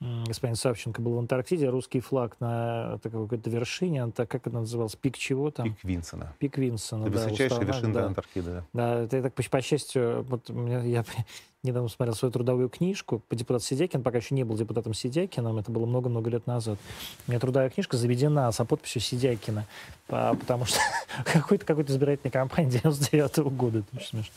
господин 0.00 0.56
Савченко 0.56 1.02
был 1.02 1.14
в 1.14 1.18
Антарктиде, 1.18 1.68
русский 1.68 2.00
флаг 2.00 2.36
на 2.40 2.98
такой 3.02 3.24
какой-то 3.24 3.50
вершине, 3.50 4.10
так, 4.10 4.30
как 4.30 4.46
это 4.46 4.56
называлось, 4.56 4.96
пик 4.96 5.18
чего 5.18 5.50
там? 5.50 5.74
Пик 5.74 5.84
Винсона. 5.84 6.32
Пик 6.38 6.56
Винсона, 6.56 7.06
это 7.06 7.12
да. 7.12 7.24
высочайшая 7.24 7.64
вершина 7.64 7.92
да. 7.94 8.06
Антарктиды. 8.06 8.50
Да, 8.50 8.64
да 8.72 9.00
это, 9.02 9.16
это, 9.18 9.30
по, 9.30 9.42
по 9.42 9.60
счастью, 9.60 10.22
вот 10.22 10.48
меня, 10.48 10.80
я 10.82 11.04
недавно 11.62 11.90
смотрел 11.90 12.14
свою 12.14 12.32
трудовую 12.32 12.70
книжку 12.70 13.22
по 13.28 13.36
депутату 13.36 13.64
Сидякин, 13.66 14.02
пока 14.02 14.18
еще 14.18 14.34
не 14.34 14.44
был 14.44 14.56
депутатом 14.56 14.94
Сидякиным, 14.94 15.58
это 15.58 15.70
было 15.70 15.84
много-много 15.84 16.30
лет 16.30 16.46
назад. 16.46 16.78
У 17.26 17.30
меня 17.30 17.38
трудовая 17.38 17.68
книжка 17.68 17.98
заведена 17.98 18.50
со 18.52 18.64
подписью 18.64 19.02
Сидякина, 19.02 19.66
потому 20.06 20.64
что 20.64 20.78
какой-то 21.24 21.66
какой 21.66 21.84
избирательной 21.84 22.30
кампании 22.32 22.70
99 22.70 23.38
-го 23.38 23.50
года, 23.50 23.78
это 23.80 23.96
очень 23.96 24.08
смешно. 24.08 24.32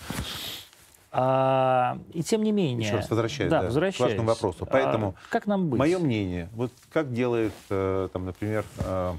А, 1.16 2.00
и 2.12 2.24
тем 2.24 2.42
не 2.42 2.52
менее... 2.52 2.88
Еще 2.88 2.98
раз 2.98 3.10
возвращаюсь, 3.10 3.52
да, 3.52 3.60
да, 3.62 3.68
возвращаюсь. 3.68 3.98
к 3.98 4.00
важному 4.00 4.28
вопросу. 4.28 4.66
Поэтому 4.66 5.16
а, 5.16 5.30
как 5.30 5.46
нам 5.46 5.70
быть? 5.70 5.78
Мое 5.78 6.00
мнение, 6.00 6.50
вот 6.54 6.72
как 6.92 7.14
делает, 7.14 7.54
э, 7.70 8.10
там, 8.12 8.26
например, 8.26 8.66
э, 8.80 9.14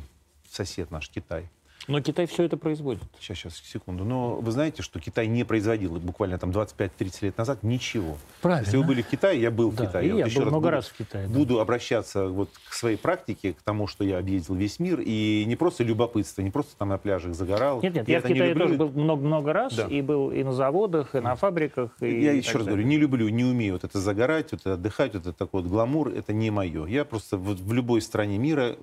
сосед 0.50 0.90
наш 0.90 1.08
Китай. 1.08 1.48
Но 1.86 2.00
Китай 2.00 2.26
все 2.26 2.44
это 2.44 2.56
производит. 2.56 3.02
Сейчас, 3.20 3.38
сейчас, 3.38 3.56
секунду. 3.56 4.04
Но 4.04 4.36
вы 4.36 4.52
знаете, 4.52 4.82
что 4.82 5.00
Китай 5.00 5.26
не 5.26 5.44
производил 5.44 5.96
буквально 5.96 6.38
там 6.38 6.50
25-30 6.50 6.90
лет 7.22 7.38
назад 7.38 7.62
ничего. 7.62 8.16
Правильно. 8.40 8.64
Если 8.64 8.76
вы 8.78 8.84
были 8.84 9.02
в 9.02 9.06
Китае, 9.06 9.40
я 9.40 9.50
был 9.50 9.70
да, 9.70 9.84
в 9.84 9.86
Китае. 9.86 10.08
И 10.08 10.12
вот 10.12 10.18
я 10.18 10.26
еще 10.26 10.36
был 10.36 10.44
раз 10.44 10.50
много 10.52 10.64
буду, 10.64 10.70
раз 10.70 10.86
в 10.86 10.96
Китае. 10.96 11.28
Да. 11.28 11.34
Буду 11.34 11.60
обращаться 11.60 12.28
вот 12.28 12.48
к 12.68 12.72
своей 12.72 12.96
практике, 12.96 13.52
к 13.52 13.62
тому, 13.62 13.86
что 13.86 14.04
я 14.04 14.18
объездил 14.18 14.54
весь 14.54 14.78
мир, 14.78 15.00
и 15.04 15.44
не 15.46 15.56
просто 15.56 15.84
любопытство, 15.84 16.40
не 16.40 16.50
просто 16.50 16.76
там 16.76 16.88
на 16.88 16.98
пляжах 16.98 17.34
загорал. 17.34 17.82
Нет, 17.82 17.94
нет, 17.94 18.08
я, 18.08 18.14
я 18.14 18.20
в 18.20 18.26
Китае 18.26 18.54
тоже 18.54 18.74
был 18.74 18.88
много-много 18.88 19.52
раз, 19.52 19.74
да. 19.74 19.86
и 19.86 20.00
был 20.00 20.30
и 20.30 20.42
на 20.42 20.52
заводах, 20.52 21.14
и 21.14 21.20
на 21.20 21.34
фабриках. 21.36 21.90
И 22.00 22.22
я 22.22 22.32
и 22.32 22.38
еще 22.38 22.58
раз 22.58 22.66
говорю, 22.66 22.84
не 22.84 22.96
люблю, 22.96 23.28
не 23.28 23.44
умею 23.44 23.74
вот 23.74 23.84
это 23.84 23.98
загорать, 24.00 24.52
вот 24.52 24.62
это 24.62 24.74
отдыхать, 24.74 25.14
вот 25.14 25.26
это 25.26 25.32
такой 25.32 25.62
вот 25.62 25.70
гламур, 25.70 26.08
это 26.08 26.32
не 26.32 26.50
мое. 26.50 26.86
Я 26.86 27.04
просто 27.04 27.36
вот 27.36 27.60
в 27.60 27.72
любой 27.72 28.00
стране 28.00 28.38
мира 28.38 28.76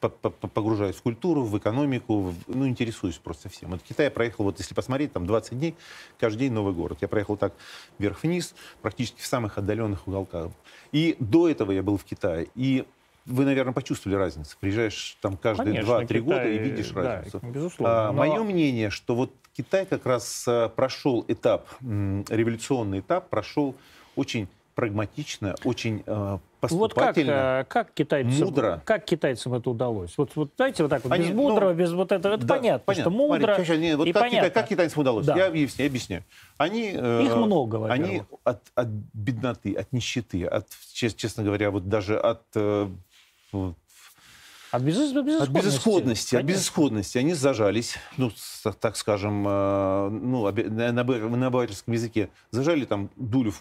погружаюсь 0.00 0.96
в 0.96 1.02
культуру, 1.02 1.42
в 1.42 1.58
экономику, 1.58 2.34
ну, 2.46 2.68
интересуюсь 2.68 3.16
просто 3.16 3.48
всем. 3.48 3.70
Вот 3.70 3.80
в 3.80 3.84
Китае 3.84 4.10
проехал, 4.10 4.44
вот 4.44 4.58
если 4.58 4.74
посмотреть, 4.74 5.12
там 5.12 5.26
20 5.26 5.58
дней, 5.58 5.74
каждый 6.18 6.40
день 6.40 6.52
новый 6.52 6.72
город. 6.72 6.98
Я 7.00 7.08
проехал 7.08 7.36
так 7.36 7.52
вверх-вниз, 7.98 8.54
практически 8.80 9.20
в 9.20 9.26
самых 9.26 9.58
отдаленных 9.58 10.06
уголках. 10.06 10.52
И 10.92 11.16
до 11.18 11.48
этого 11.48 11.72
я 11.72 11.82
был 11.82 11.96
в 11.96 12.04
Китае. 12.04 12.48
И 12.54 12.86
вы, 13.26 13.44
наверное, 13.44 13.72
почувствовали 13.72 14.16
разницу. 14.16 14.56
Приезжаешь 14.58 15.16
там 15.20 15.36
каждые 15.36 15.82
2-3 15.82 16.20
года 16.20 16.48
и 16.48 16.58
видишь 16.58 16.92
разницу. 16.92 17.40
Да, 17.42 17.48
безусловно. 17.48 18.08
А, 18.08 18.12
но... 18.12 18.18
Мое 18.18 18.42
мнение, 18.42 18.90
что 18.90 19.14
вот 19.14 19.32
Китай 19.56 19.84
как 19.84 20.06
раз 20.06 20.44
а, 20.46 20.68
прошел 20.68 21.24
этап, 21.28 21.68
революционный 21.80 23.00
этап, 23.00 23.28
прошел 23.28 23.74
очень 24.16 24.48
прагматично, 24.78 25.56
очень 25.64 26.04
э, 26.06 26.38
поступательно, 26.60 27.56
вот 27.58 27.66
как, 27.66 27.86
как 27.88 27.94
китайцам, 27.94 28.46
мудро. 28.46 28.80
Как 28.84 29.04
китайцам 29.04 29.54
это 29.54 29.70
удалось? 29.70 30.16
Вот, 30.16 30.36
вот 30.36 30.52
знаете, 30.54 30.84
вот 30.84 30.90
так 30.90 31.02
вот, 31.02 31.12
Они, 31.12 31.24
без 31.24 31.34
мудрого, 31.34 31.72
ну, 31.72 31.76
без 31.76 31.90
вот 31.90 32.12
этого, 32.12 32.34
это 32.34 32.46
да, 32.46 32.54
понятно, 32.54 32.84
понятно, 32.86 33.02
что 33.02 33.10
мудро 33.10 33.38
Смотри, 33.38 33.64
сейчас, 33.64 33.78
нет, 33.78 33.96
вот 33.96 34.06
и 34.06 34.12
как, 34.12 34.22
понятно. 34.22 34.50
Как 34.50 34.68
китайцам 34.68 35.00
удалось? 35.00 35.26
Да. 35.26 35.36
Я 35.36 35.46
объясню, 35.46 35.82
я 35.82 35.88
объясню. 35.90 36.22
Они, 36.58 36.92
э, 36.94 37.22
Их 37.24 37.34
много, 37.34 37.90
Они 37.90 38.22
от, 38.44 38.62
от 38.76 38.86
бедноты, 38.86 39.74
от 39.74 39.92
нищеты, 39.92 40.44
от, 40.44 40.68
честно 40.92 41.42
говоря, 41.42 41.72
вот 41.72 41.88
даже 41.88 42.16
от... 42.16 42.44
Э, 42.54 42.88
от, 44.70 44.82
безыс... 44.82 45.12
безысходности. 45.12 45.42
От 45.42 45.50
безысходности, 45.50 46.36
от 46.36 46.44
безысходности. 46.44 47.18
Они 47.18 47.34
зажались, 47.34 47.96
ну, 48.16 48.30
так 48.80 48.96
скажем, 48.96 49.44
э, 49.44 50.08
ну, 50.10 50.48
на, 50.52 50.92
на, 50.92 51.02
на 51.02 51.46
обывательском 51.48 51.94
языке, 51.94 52.30
зажали 52.52 52.84
там 52.84 53.10
дулю 53.16 53.50
в 53.50 53.60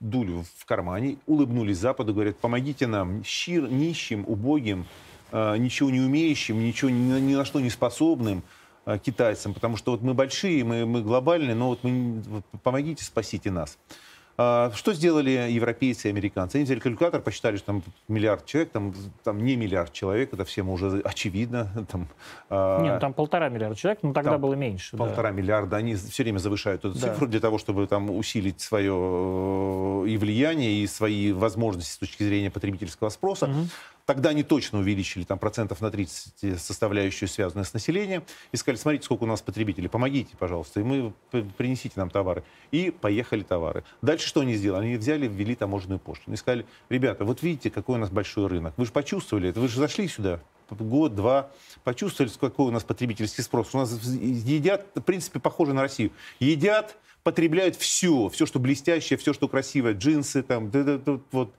дулю 0.00 0.44
в 0.56 0.64
кармане, 0.64 1.16
улыбнулись 1.26 1.78
Западу, 1.78 2.12
говорят, 2.12 2.36
помогите 2.36 2.86
нам, 2.86 3.24
щир, 3.24 3.68
нищим, 3.68 4.24
убогим, 4.26 4.86
э, 5.32 5.56
ничего 5.56 5.90
не 5.90 6.00
умеющим, 6.00 6.58
ничего 6.60 6.90
ни, 6.90 7.34
на 7.34 7.44
что 7.44 7.60
не 7.60 7.70
способным 7.70 8.42
э, 8.84 8.98
китайцам, 8.98 9.54
потому 9.54 9.76
что 9.76 9.92
вот 9.92 10.02
мы 10.02 10.14
большие, 10.14 10.64
мы, 10.64 10.86
мы 10.86 11.02
глобальные, 11.02 11.54
но 11.54 11.68
вот, 11.68 11.84
мы, 11.84 12.42
помогите, 12.62 13.04
спасите 13.04 13.50
нас. 13.50 13.78
А, 14.38 14.70
что 14.74 14.92
сделали 14.92 15.30
европейцы 15.30 16.08
и 16.08 16.10
американцы? 16.10 16.56
Они 16.56 16.64
взяли 16.64 16.78
калькулятор, 16.78 17.22
посчитали, 17.22 17.56
что 17.56 17.66
там 17.66 17.82
миллиард 18.08 18.44
человек, 18.44 18.70
там, 18.70 18.94
там 19.24 19.42
не 19.44 19.56
миллиард 19.56 19.92
человек, 19.92 20.32
это 20.34 20.44
всем 20.44 20.68
уже 20.68 21.00
очевидно. 21.00 21.68
Там, 21.90 22.08
а, 22.50 22.82
Нет, 22.82 23.00
там 23.00 23.12
полтора 23.12 23.48
миллиарда 23.48 23.76
человек, 23.76 24.02
но 24.02 24.12
тогда 24.12 24.38
было 24.38 24.54
меньше. 24.54 24.96
Полтора 24.96 25.30
да. 25.30 25.36
миллиарда. 25.36 25.76
Они 25.76 25.94
все 25.94 26.22
время 26.22 26.38
завышают 26.38 26.84
эту 26.84 26.94
да. 26.94 27.08
цифру 27.08 27.26
для 27.26 27.40
того, 27.40 27.58
чтобы 27.58 27.86
там 27.86 28.10
усилить 28.10 28.60
свое 28.60 28.92
э, 28.92 30.08
и 30.08 30.16
влияние, 30.16 30.82
и 30.82 30.86
свои 30.86 31.32
возможности 31.32 31.92
с 31.92 31.98
точки 31.98 32.22
зрения 32.24 32.50
потребительского 32.50 33.08
спроса. 33.08 33.46
Угу. 33.46 33.68
Тогда 34.06 34.30
они 34.30 34.44
точно 34.44 34.78
увеличили 34.78 35.24
там, 35.24 35.38
процентов 35.38 35.80
на 35.80 35.90
30 35.90 36.60
составляющую, 36.60 37.28
связанную 37.28 37.64
с 37.64 37.74
населением, 37.74 38.22
и 38.52 38.56
сказали, 38.56 38.78
смотрите, 38.78 39.04
сколько 39.04 39.24
у 39.24 39.26
нас 39.26 39.42
потребителей, 39.42 39.88
помогите, 39.88 40.36
пожалуйста, 40.38 40.78
и 40.78 40.84
мы 40.84 41.12
принесите 41.58 41.94
нам 41.96 42.08
товары. 42.08 42.44
И 42.70 42.90
поехали 42.90 43.42
товары. 43.42 43.82
Дальше 44.02 44.28
что 44.28 44.42
они 44.42 44.54
сделали? 44.54 44.86
Они 44.86 44.96
взяли, 44.96 45.26
ввели 45.26 45.56
таможенную 45.56 45.98
пошлину 45.98 46.34
и 46.34 46.36
сказали, 46.36 46.66
ребята, 46.88 47.24
вот 47.24 47.42
видите, 47.42 47.68
какой 47.68 47.96
у 47.96 47.98
нас 47.98 48.10
большой 48.10 48.46
рынок. 48.46 48.74
Вы 48.76 48.86
же 48.86 48.92
почувствовали 48.92 49.50
это, 49.50 49.58
вы 49.58 49.66
же 49.66 49.80
зашли 49.80 50.06
сюда, 50.06 50.40
год, 50.70 51.16
два, 51.16 51.50
почувствовали, 51.82 52.30
какой 52.40 52.66
у 52.66 52.70
нас 52.70 52.84
потребительский 52.84 53.42
спрос. 53.42 53.74
У 53.74 53.78
нас 53.78 53.92
едят, 53.92 54.86
в 54.94 55.00
принципе, 55.00 55.40
похоже 55.40 55.74
на 55.74 55.82
Россию. 55.82 56.12
Едят, 56.38 56.96
потребляют 57.26 57.74
все, 57.74 58.28
все, 58.28 58.46
что 58.46 58.60
блестящее, 58.60 59.16
все, 59.16 59.32
что 59.32 59.48
красивое, 59.48 59.94
джинсы, 59.94 60.44
там, 60.44 60.70
вот, 61.32 61.52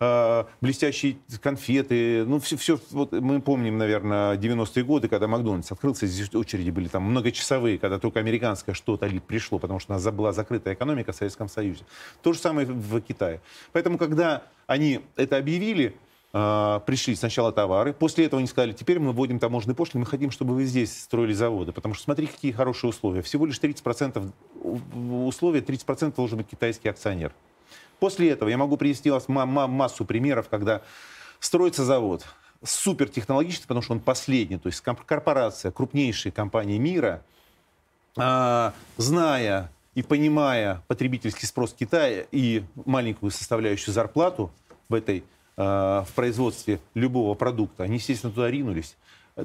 э, 0.00 0.44
блестящие 0.60 1.16
конфеты, 1.42 2.24
ну, 2.24 2.38
все, 2.38 2.56
все, 2.56 2.78
вот 2.90 3.12
мы 3.12 3.40
помним, 3.40 3.78
наверное, 3.78 4.36
90-е 4.36 4.84
годы, 4.84 5.08
когда 5.08 5.26
Макдональдс 5.26 5.72
открылся, 5.72 6.06
здесь 6.06 6.34
очереди 6.34 6.70
были 6.70 6.88
там 6.88 7.04
многочасовые, 7.04 7.78
когда 7.78 7.98
только 7.98 8.20
американское 8.20 8.74
что-то 8.74 9.08
пришло, 9.26 9.58
потому 9.58 9.80
что 9.80 9.92
у 9.92 9.96
нас 9.96 10.04
была 10.12 10.32
закрытая 10.32 10.74
экономика 10.74 11.12
в 11.12 11.16
Советском 11.16 11.48
Союзе. 11.48 11.84
То 12.22 12.32
же 12.32 12.38
самое 12.38 12.66
в 12.66 13.00
Китае. 13.00 13.40
Поэтому, 13.72 13.98
когда 13.98 14.44
они 14.66 15.00
это 15.16 15.36
объявили, 15.36 15.94
пришли 16.32 17.14
сначала 17.14 17.52
товары, 17.52 17.92
после 17.92 18.26
этого 18.26 18.40
они 18.40 18.48
сказали, 18.48 18.72
теперь 18.72 18.98
мы 18.98 19.12
вводим 19.12 19.38
таможенные 19.38 19.76
пошлины, 19.76 20.00
мы 20.00 20.06
хотим, 20.06 20.32
чтобы 20.32 20.54
вы 20.54 20.64
здесь 20.64 21.02
строили 21.02 21.32
заводы, 21.32 21.70
потому 21.70 21.94
что 21.94 22.02
смотри, 22.02 22.26
какие 22.26 22.50
хорошие 22.50 22.90
условия. 22.90 23.22
Всего 23.22 23.46
лишь 23.46 23.60
30% 23.60 24.32
условия, 25.26 25.60
30% 25.60 26.16
должен 26.16 26.38
быть 26.38 26.48
китайский 26.48 26.88
акционер. 26.88 27.32
После 28.00 28.30
этого 28.30 28.48
я 28.48 28.56
могу 28.56 28.76
привести 28.76 29.10
вас 29.10 29.28
массу 29.28 30.04
примеров, 30.04 30.48
когда 30.48 30.82
строится 31.40 31.84
завод 31.84 32.24
супертехнологический, 32.62 33.66
потому 33.66 33.82
что 33.82 33.92
он 33.92 34.00
последний, 34.00 34.56
то 34.56 34.68
есть 34.68 34.80
корпорация, 34.80 35.70
крупнейшие 35.70 36.32
компании 36.32 36.78
мира, 36.78 37.22
зная 38.96 39.70
и 39.94 40.02
понимая 40.02 40.82
потребительский 40.88 41.46
спрос 41.46 41.74
Китая 41.74 42.24
и 42.30 42.62
маленькую 42.86 43.30
составляющую 43.30 43.92
зарплату 43.92 44.50
в 44.88 44.94
этой 44.94 45.24
Э, 45.56 46.02
в 46.04 46.12
производстве 46.14 46.80
любого 46.94 47.34
продукта, 47.34 47.84
они, 47.84 47.96
естественно, 47.96 48.32
туда 48.32 48.50
ринулись. 48.50 48.96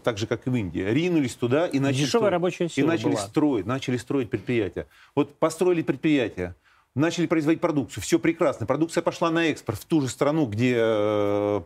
так 0.03 0.17
же, 0.17 0.25
как 0.25 0.47
и 0.47 0.49
в 0.49 0.55
Индии, 0.55 0.79
ринулись 0.81 1.35
туда 1.35 1.67
и 1.67 1.79
начали, 1.79 2.05
Дешевая 2.05 2.09
строить, 2.09 2.31
рабочая 2.31 2.69
сила 2.69 2.85
и 2.85 2.87
начали 2.87 3.11
была. 3.11 3.21
строить, 3.21 3.65
начали 3.67 3.97
строить 3.97 4.29
предприятия. 4.29 4.87
Вот 5.13 5.35
построили 5.35 5.83
предприятия, 5.83 6.55
начали 6.95 7.27
производить 7.27 7.61
продукцию, 7.61 8.03
все 8.03 8.19
прекрасно. 8.19 8.65
Продукция 8.65 9.01
пошла 9.01 9.29
на 9.31 9.45
экспорт 9.47 9.79
в 9.79 9.85
ту 9.85 10.01
же 10.01 10.09
страну, 10.09 10.45
где 10.45 10.75
э, 10.77 11.61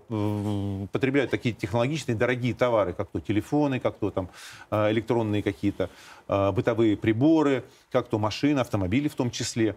потребляют 0.92 1.32
такие 1.32 1.56
технологичные 1.56 2.16
дорогие 2.16 2.54
товары, 2.54 2.94
как 2.94 3.10
то 3.10 3.20
телефоны, 3.20 3.80
как 3.80 3.98
то 3.98 4.12
там 4.12 4.30
э, 4.72 4.92
электронные 4.92 5.42
какие-то 5.42 5.90
э, 6.28 6.52
бытовые 6.52 6.98
приборы, 6.98 7.64
как 7.92 8.08
то 8.08 8.20
машины, 8.20 8.60
автомобили 8.60 9.08
в 9.08 9.16
том 9.16 9.32
числе. 9.32 9.76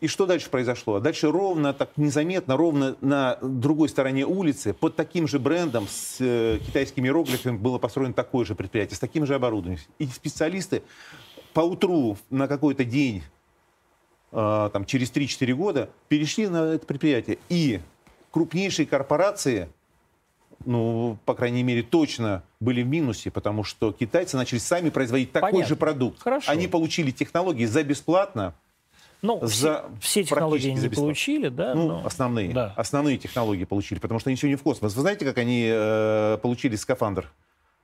И 0.00 0.08
что 0.08 0.26
дальше 0.26 0.50
произошло? 0.50 0.98
Дальше 0.98 1.30
ровно, 1.30 1.72
так 1.72 1.90
незаметно, 1.96 2.56
ровно 2.56 2.96
на 3.00 3.38
другой 3.40 3.88
стороне 3.88 4.26
улицы, 4.26 4.74
под 4.74 4.96
таким 4.96 5.28
же 5.28 5.38
брендом, 5.38 5.86
с 5.88 6.16
э, 6.20 6.58
китайскими 6.58 7.06
иероглифами, 7.06 7.56
было 7.56 7.78
построено 7.78 8.12
такое 8.12 8.44
же 8.44 8.54
предприятие, 8.54 8.96
с 8.96 9.00
таким 9.00 9.26
же 9.26 9.34
оборудованием. 9.34 9.80
И 9.98 10.06
специалисты 10.06 10.82
по 11.54 11.60
утру 11.60 12.18
на 12.30 12.48
какой-то 12.48 12.84
день, 12.84 13.22
там, 14.32 14.84
через 14.86 15.10
3-4 15.12 15.52
года, 15.54 15.90
перешли 16.08 16.48
на 16.48 16.72
это 16.74 16.86
предприятие. 16.86 17.38
И 17.48 17.80
крупнейшие 18.30 18.86
корпорации, 18.86 19.68
ну, 20.64 21.18
по 21.24 21.34
крайней 21.34 21.62
мере, 21.62 21.82
точно 21.82 22.42
были 22.60 22.82
в 22.82 22.86
минусе, 22.86 23.30
потому 23.30 23.62
что 23.64 23.92
китайцы 23.92 24.36
начали 24.36 24.58
сами 24.58 24.90
производить 24.90 25.32
такой 25.32 25.50
Понятно. 25.52 25.68
же 25.68 25.76
продукт. 25.76 26.20
Хорошо. 26.22 26.50
Они 26.50 26.66
получили 26.68 27.10
технологии 27.10 27.66
за 27.66 27.82
бесплатно, 27.84 28.54
Ну, 29.20 29.38
за 29.42 29.46
все, 29.48 29.84
все 30.00 30.24
технологии 30.24 30.70
не 30.70 30.88
получили, 30.88 31.48
да? 31.48 31.74
Ну, 31.74 31.88
но- 31.88 32.06
основные. 32.06 32.52
да. 32.52 32.72
Основные 32.76 33.18
технологии 33.18 33.64
получили, 33.64 33.98
потому 33.98 34.18
что 34.20 34.30
они 34.30 34.36
сегодня 34.36 34.56
в 34.56 34.62
космос. 34.62 34.94
Вы 34.94 35.00
знаете, 35.02 35.24
как 35.24 35.36
они 35.38 35.68
э, 35.70 36.38
получили 36.42 36.76
скафандр 36.76 37.30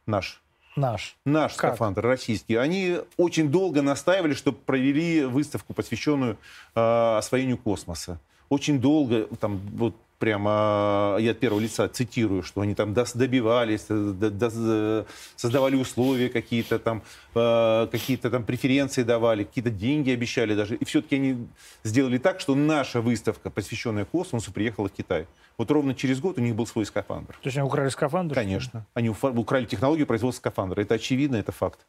наш? 0.06 0.40
Наш. 0.78 1.16
Наш 1.24 1.54
Как? 1.54 1.72
скафандр 1.74 2.02
российский. 2.02 2.54
Они 2.54 2.98
очень 3.16 3.50
долго 3.50 3.82
настаивали, 3.82 4.34
чтобы 4.34 4.58
провели 4.58 5.24
выставку, 5.24 5.74
посвященную 5.74 6.38
э, 6.74 7.16
освоению 7.18 7.58
космоса. 7.58 8.20
Очень 8.48 8.80
долго, 8.80 9.26
там, 9.40 9.60
вот 9.74 9.94
прямо 10.18 11.16
э, 11.18 11.22
я 11.22 11.30
от 11.30 11.38
первого 11.38 11.60
лица 11.60 11.88
цитирую, 11.88 12.42
что 12.42 12.60
они 12.60 12.74
там 12.74 12.94
добивались, 12.94 13.86
э, 13.88 14.14
э, 14.20 15.04
создавали 15.36 15.76
условия 15.76 16.28
какие-то 16.28 16.78
там, 16.78 17.02
какие-то 17.34 18.30
там 18.30 18.44
преференции 18.44 19.04
давали, 19.04 19.44
какие-то 19.44 19.70
деньги 19.70 20.10
обещали 20.10 20.54
даже. 20.54 20.74
И 20.76 20.84
все-таки 20.84 21.16
они 21.16 21.48
сделали 21.84 22.18
так, 22.18 22.40
что 22.40 22.54
наша 22.54 23.00
выставка, 23.00 23.50
посвященная 23.50 24.04
космосу, 24.04 24.52
приехала 24.52 24.88
в 24.88 24.92
Китай. 24.92 25.26
Вот 25.56 25.70
ровно 25.70 25.94
через 25.94 26.20
год 26.20 26.38
у 26.38 26.40
них 26.40 26.54
был 26.54 26.66
свой 26.66 26.86
скафандр. 26.86 27.34
То 27.42 27.46
есть 27.46 27.56
они 27.56 27.66
украли 27.66 27.88
скафандр? 27.88 28.34
Конечно. 28.34 28.86
Они 28.94 29.08
украли 29.10 29.66
технологию 29.66 30.06
производства 30.06 30.40
скафандра. 30.40 30.80
Это 30.80 30.94
очевидно, 30.94 31.36
это 31.36 31.52
факт. 31.52 31.80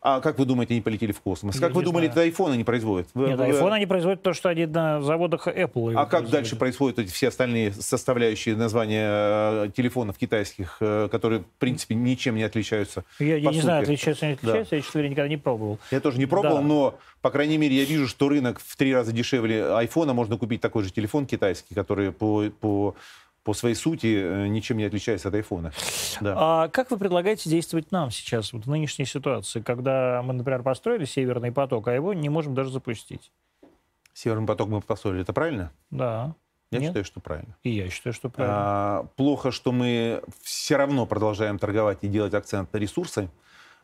А 0.00 0.20
как 0.20 0.38
вы 0.38 0.44
думаете, 0.44 0.74
они 0.74 0.80
полетели 0.80 1.10
в 1.10 1.20
космос? 1.20 1.56
Я 1.56 1.60
как 1.60 1.72
вы 1.74 1.80
не 1.80 1.86
думали, 1.86 2.06
это 2.08 2.20
айфон 2.20 2.52
они 2.52 2.62
производят? 2.62 3.08
Нет, 3.16 3.36
вы- 3.36 3.46
iPhone 3.46 3.72
они 3.72 3.84
производят 3.86 4.22
то, 4.22 4.32
что 4.32 4.48
они 4.48 4.64
на 4.66 5.02
заводах 5.02 5.48
Apple. 5.48 5.92
А 5.94 6.02
как 6.04 6.10
производят. 6.10 6.30
дальше 6.30 6.56
происходят 6.56 6.98
эти 7.00 7.10
все 7.10 7.28
остальные 7.28 7.72
составляющие 7.72 8.54
названия 8.54 9.08
э, 9.10 9.70
телефонов 9.76 10.16
китайских, 10.16 10.76
э, 10.80 11.08
которые, 11.10 11.40
в 11.40 11.46
принципе, 11.58 11.96
ничем 11.96 12.36
не 12.36 12.44
отличаются? 12.44 13.04
Я, 13.18 13.36
я 13.38 13.50
не 13.50 13.60
знаю, 13.60 13.82
отличаются 13.82 14.26
они 14.26 14.34
Да. 14.36 14.50
отличаются, 14.50 14.76
я, 14.76 14.82
честно 14.82 14.98
говоря, 15.00 15.08
никогда 15.10 15.28
не 15.28 15.36
пробовал. 15.36 15.78
Я 15.90 16.00
тоже 16.00 16.18
не 16.18 16.26
пробовал, 16.26 16.58
Да. 16.58 16.62
но, 16.62 16.98
по 17.20 17.30
крайней 17.30 17.58
мере, 17.58 17.74
я 17.74 17.84
вижу, 17.84 18.06
что 18.06 18.28
рынок 18.28 18.60
в 18.64 18.76
три 18.76 18.94
раза 18.94 19.10
дешевле 19.12 19.66
айфона. 19.74 20.14
Можно 20.14 20.36
купить 20.38 20.60
такой 20.60 20.84
же 20.84 20.92
телефон 20.92 21.26
китайский, 21.26 21.74
который 21.74 22.12
по, 22.12 22.44
по, 22.60 22.94
по 23.44 23.54
своей 23.54 23.74
сути 23.74 24.20
э, 24.20 24.48
ничем 24.48 24.76
не 24.76 24.84
отличается 24.84 25.28
от 25.28 25.34
айфона. 25.34 25.72
Да. 26.20 26.34
А 26.36 26.68
как 26.68 26.90
вы 26.90 26.98
предлагаете 26.98 27.48
действовать 27.48 27.90
нам 27.92 28.10
сейчас, 28.10 28.52
вот 28.52 28.66
в 28.66 28.70
нынешней 28.70 29.06
ситуации, 29.06 29.60
когда 29.60 30.22
мы, 30.22 30.34
например, 30.34 30.62
построили 30.62 31.04
Северный 31.04 31.52
поток, 31.52 31.88
а 31.88 31.92
его 31.92 32.12
не 32.12 32.28
можем 32.28 32.54
даже 32.54 32.70
запустить? 32.70 33.32
Северный 34.12 34.46
поток 34.46 34.68
мы 34.68 34.80
построили, 34.80 35.22
это 35.22 35.32
правильно? 35.32 35.72
Да. 35.90 36.34
Я 36.70 36.80
Нет? 36.80 36.88
считаю, 36.88 37.04
что 37.04 37.20
правильно. 37.20 37.56
И 37.62 37.70
я 37.70 37.88
считаю, 37.88 38.12
что 38.12 38.28
правильно. 38.28 38.56
А, 38.58 39.06
плохо, 39.16 39.50
что 39.50 39.72
мы 39.72 40.22
все 40.42 40.76
равно 40.76 41.06
продолжаем 41.06 41.58
торговать 41.58 41.98
и 42.02 42.08
делать 42.08 42.34
акцент 42.34 42.72
на 42.72 42.76
ресурсы. 42.78 43.30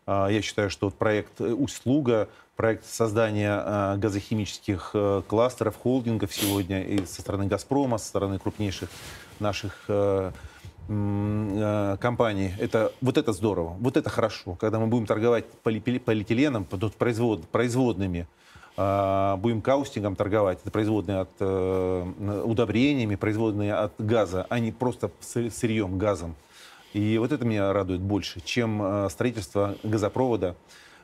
А, 0.06 0.28
я 0.28 0.42
считаю, 0.42 0.68
что 0.68 0.88
вот 0.88 0.94
проект 0.96 1.40
э, 1.40 1.52
«Услуга», 1.52 2.28
проект 2.56 2.84
создания 2.84 3.52
а, 3.52 3.96
газохимических 3.96 4.90
э, 4.92 5.22
кластеров, 5.26 5.76
холдингов 5.76 6.34
сегодня 6.34 6.84
и 6.84 7.04
со 7.06 7.22
стороны 7.22 7.46
«Газпрома», 7.46 7.96
со 7.96 8.08
стороны 8.08 8.38
крупнейших 8.38 8.90
наших 9.40 9.84
э, 9.88 10.32
э, 10.88 11.96
компаний, 12.00 12.52
это, 12.58 12.92
вот 13.00 13.18
это 13.18 13.32
здорово, 13.32 13.76
вот 13.80 13.96
это 13.96 14.10
хорошо. 14.10 14.54
Когда 14.54 14.78
мы 14.78 14.86
будем 14.86 15.06
торговать 15.06 15.44
полипи- 15.62 16.00
полиэтиленом, 16.00 16.64
производ, 16.64 17.48
производными, 17.48 18.26
а, 18.76 19.36
будем 19.36 19.62
каустингом 19.62 20.16
торговать, 20.16 20.58
это 20.62 20.70
производные 20.72 21.20
от 21.20 21.30
э, 21.38 22.42
удобрениями, 22.44 23.14
производные 23.14 23.72
от 23.72 23.92
газа, 23.98 24.46
а 24.48 24.58
не 24.58 24.72
просто 24.72 25.12
сы- 25.20 25.50
сырьем, 25.50 25.96
газом. 25.96 26.34
И 26.92 27.18
вот 27.18 27.30
это 27.30 27.44
меня 27.44 27.72
радует 27.72 28.00
больше, 28.00 28.40
чем 28.40 28.82
э, 28.82 29.10
строительство 29.10 29.76
газопровода 29.84 30.56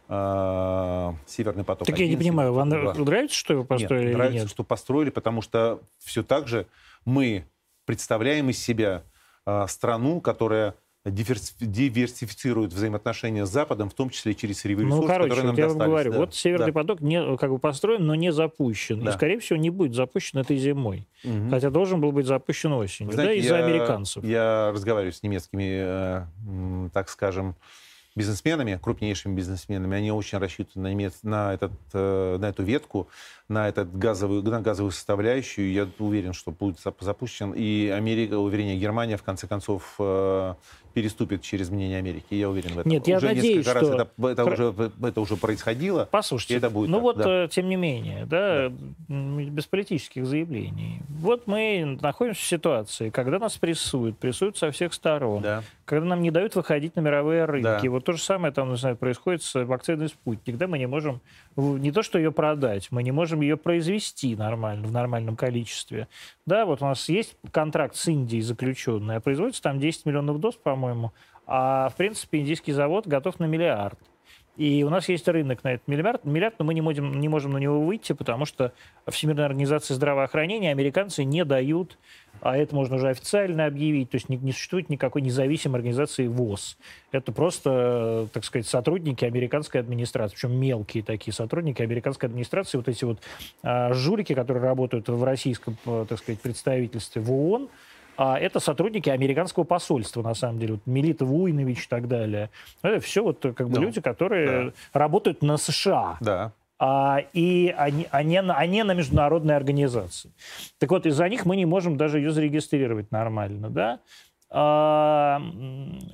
э, 0.08 1.12
«Северный 1.26 1.62
поток». 1.62 1.86
так 1.86 1.98
я 1.98 2.06
не 2.06 2.14
1, 2.14 2.18
понимаю, 2.18 2.52
вам 2.52 2.70
«Северный 2.70 2.88
поток 2.88 3.06
2». 3.06 3.06
нравится, 3.06 3.36
что 3.36 3.52
его 3.54 3.64
построили 3.64 4.02
Нет, 4.02 4.10
или 4.10 4.16
нравится, 4.16 4.42
нет? 4.42 4.50
что 4.50 4.64
построили, 4.64 5.10
потому 5.10 5.40
что 5.40 5.80
все 5.98 6.24
так 6.24 6.48
же 6.48 6.66
мы 7.04 7.44
представляем 7.84 8.50
из 8.50 8.58
себя 8.58 9.04
а, 9.46 9.66
страну, 9.66 10.20
которая 10.20 10.74
диверс- 11.06 11.54
диверсифицирует 11.60 12.72
взаимоотношения 12.72 13.46
с 13.46 13.50
Западом, 13.50 13.88
в 13.88 13.94
том 13.94 14.10
числе 14.10 14.34
через 14.34 14.64
ресурсы, 14.64 14.88
Ну, 14.88 15.06
короче, 15.06 15.30
которые 15.30 15.46
нам 15.46 15.54
вот 15.56 15.58
я 15.60 15.68
вам 15.68 15.78
говорю, 15.78 16.12
Да, 16.12 16.18
вот 16.18 16.34
Северный 16.34 16.66
да. 16.66 16.72
поток 16.72 17.00
не, 17.00 17.36
как 17.36 17.50
бы 17.50 17.58
построен, 17.58 18.04
но 18.06 18.14
не 18.14 18.32
запущен. 18.32 19.00
И, 19.00 19.04
Да. 19.04 19.12
скорее 19.12 19.38
всего, 19.40 19.58
не 19.58 19.70
будет 19.70 19.94
запущен 19.94 20.38
этой 20.38 20.56
зимой. 20.58 21.08
Мгм. 21.24 21.50
Хотя 21.50 21.70
должен 21.70 22.00
был 22.00 22.12
быть 22.12 22.26
запущен 22.26 22.72
осенью, 22.72 23.10
Вы 23.10 23.14
знаете, 23.14 23.32
да, 23.32 23.56
из-за 23.58 23.64
американцев. 23.64 24.24
Я 24.24 24.70
разговариваю 24.72 25.12
с 25.12 25.22
немецкими, 25.22 26.26
э, 26.86 26.88
так 26.92 27.08
скажем, 27.08 27.56
бизнесменами, 28.16 28.78
крупнейшими 28.82 29.34
бизнесменами. 29.34 29.96
Они 29.96 30.10
очень 30.10 30.38
рассчитывают 30.38 30.74
на, 30.74 31.30
на, 31.30 31.54
этот, 31.54 31.72
э, 31.92 32.36
на 32.38 32.48
эту 32.48 32.62
ветку, 32.62 33.08
на, 33.48 33.68
этот 33.68 33.96
газовую, 33.96 34.42
на 34.42 34.60
газовую 34.60 34.92
составляющую. 34.92 35.72
Я 35.72 35.88
уверен, 35.98 36.32
что 36.32 36.50
будет 36.50 36.78
зап- 36.78 36.96
запущен. 37.00 37.52
И 37.52 37.88
Америка, 37.88 38.34
вернее, 38.34 38.78
Германия, 38.78 39.16
в 39.16 39.22
конце 39.22 39.46
концов, 39.46 39.94
э, 39.98 40.54
переступит 40.92 41.42
через 41.42 41.70
мнение 41.70 41.98
Америки. 41.98 42.34
Я 42.34 42.48
уверен 42.50 42.74
в 42.74 42.78
этом. 42.80 42.90
Нет, 42.90 43.06
я 43.08 43.16
уже 43.18 43.26
надеюсь, 43.28 43.58
несколько 43.66 43.74
раз 43.74 43.84
что- 43.86 43.94
это, 44.30 44.42
это, 44.42 44.44
уже, 44.44 44.90
это 45.02 45.20
уже 45.20 45.36
происходило. 45.36 46.08
Послушайте, 46.10 46.56
это 46.56 46.70
будет 46.70 46.88
ну 46.90 46.96
так, 46.96 47.02
вот, 47.02 47.16
да. 47.18 47.44
э, 47.44 47.48
тем 47.50 47.68
не 47.68 47.76
менее, 47.76 48.26
да, 48.26 48.72
м, 49.08 49.50
без 49.50 49.66
политических 49.66 50.26
заявлений. 50.26 51.00
Вот 51.08 51.46
мы 51.46 51.98
находимся 52.00 52.40
в 52.40 52.44
ситуации, 52.44 53.10
когда 53.10 53.38
нас 53.38 53.56
прессуют, 53.56 54.18
прессуют 54.18 54.56
со 54.58 54.70
всех 54.70 54.92
сторон, 54.94 55.42
Да. 55.42 55.62
когда 55.84 56.06
нам 56.06 56.22
не 56.22 56.30
дают 56.30 56.54
выходить 56.54 56.96
на 56.96 57.00
мировые 57.00 57.44
рынки. 57.44 57.62
Да. 57.84 57.90
Вот 57.90 58.04
то 58.04 58.12
же 58.12 58.22
самое 58.22 58.52
там, 58.52 58.70
не 58.70 58.76
знаю, 58.76 58.96
происходит 58.96 59.42
с 59.42 59.64
вакциной 59.64 60.08
«Спутник», 60.08 60.56
да, 60.56 60.66
мы 60.66 60.78
не 60.78 60.86
можем 60.86 61.20
не 61.56 61.92
то 61.92 62.02
что 62.02 62.18
ее 62.18 62.32
продать, 62.32 62.88
мы 62.90 63.02
не 63.02 63.12
можем 63.12 63.40
ее 63.40 63.56
произвести 63.56 64.36
нормально, 64.36 64.86
в 64.86 64.92
нормальном 64.92 65.36
количестве. 65.36 66.08
Да, 66.46 66.64
вот 66.64 66.82
у 66.82 66.84
нас 66.84 67.08
есть 67.08 67.36
контракт 67.52 67.96
с 67.96 68.08
Индией 68.08 68.42
заключенный, 68.42 69.16
а 69.16 69.20
производится 69.20 69.62
там 69.62 69.78
10 69.78 70.06
миллионов 70.06 70.40
доз, 70.40 70.54
по-моему, 70.54 71.12
а, 71.46 71.88
в 71.88 71.96
принципе, 71.96 72.38
индийский 72.38 72.72
завод 72.72 73.06
готов 73.06 73.40
на 73.40 73.44
миллиард. 73.44 73.98
И 74.60 74.84
у 74.84 74.90
нас 74.90 75.08
есть 75.08 75.26
рынок 75.26 75.64
на 75.64 75.72
этот 75.72 75.88
миллиард, 75.88 76.26
миллиард 76.26 76.58
но 76.58 76.66
мы 76.66 76.74
не 76.74 76.82
можем, 76.82 77.18
не 77.18 77.28
можем 77.28 77.52
на 77.52 77.56
него 77.56 77.80
выйти, 77.80 78.12
потому 78.12 78.44
что 78.44 78.74
Всемирная 79.08 79.46
организация 79.46 79.94
здравоохранения 79.94 80.70
американцы 80.70 81.24
не 81.24 81.46
дают, 81.46 81.96
а 82.42 82.58
это 82.58 82.74
можно 82.74 82.96
уже 82.96 83.08
официально 83.08 83.64
объявить, 83.64 84.10
то 84.10 84.16
есть 84.16 84.28
не, 84.28 84.36
не 84.36 84.52
существует 84.52 84.90
никакой 84.90 85.22
независимой 85.22 85.78
организации 85.78 86.26
ВОЗ. 86.26 86.76
Это 87.10 87.32
просто, 87.32 88.28
так 88.34 88.44
сказать, 88.44 88.66
сотрудники 88.66 89.24
американской 89.24 89.80
администрации, 89.80 90.34
причем 90.34 90.60
мелкие 90.60 91.02
такие 91.02 91.32
сотрудники 91.32 91.80
американской 91.80 92.28
администрации, 92.28 92.76
вот 92.76 92.88
эти 92.88 93.06
вот 93.06 93.18
а, 93.62 93.94
жулики, 93.94 94.34
которые 94.34 94.62
работают 94.62 95.08
в 95.08 95.24
российском, 95.24 95.78
э, 95.86 96.04
так 96.06 96.18
сказать, 96.18 96.38
представительстве 96.38 97.22
в 97.22 97.32
ООН, 97.32 97.70
а 98.22 98.38
это 98.38 98.60
сотрудники 98.60 99.08
американского 99.08 99.64
посольства, 99.64 100.20
на 100.20 100.34
самом 100.34 100.58
деле. 100.58 100.74
Вот 100.74 100.82
Мелита 100.84 101.24
Вуйнович 101.24 101.86
и 101.86 101.88
так 101.88 102.06
далее. 102.06 102.50
Это 102.82 103.00
все 103.00 103.22
вот 103.22 103.42
э, 103.46 103.54
как 103.54 103.70
бы 103.70 103.76
Ну, 103.76 103.86
люди, 103.86 104.02
которые 104.02 104.74
работают 104.92 105.40
на 105.40 105.56
США. 105.56 106.18
Да. 106.20 106.52
А, 106.78 107.22
и 107.32 107.74
они, 107.78 108.06
они, 108.10 108.36
они 108.36 108.82
на 108.82 108.92
международной 108.92 109.56
организации. 109.56 110.30
Так 110.78 110.90
вот, 110.90 111.06
из-за 111.06 111.26
них 111.30 111.46
мы 111.46 111.56
не 111.56 111.64
можем 111.64 111.96
даже 111.96 112.18
ее 112.18 112.30
зарегистрировать 112.30 113.10
нормально, 113.10 113.70
да? 113.70 114.00
А, 114.52 115.40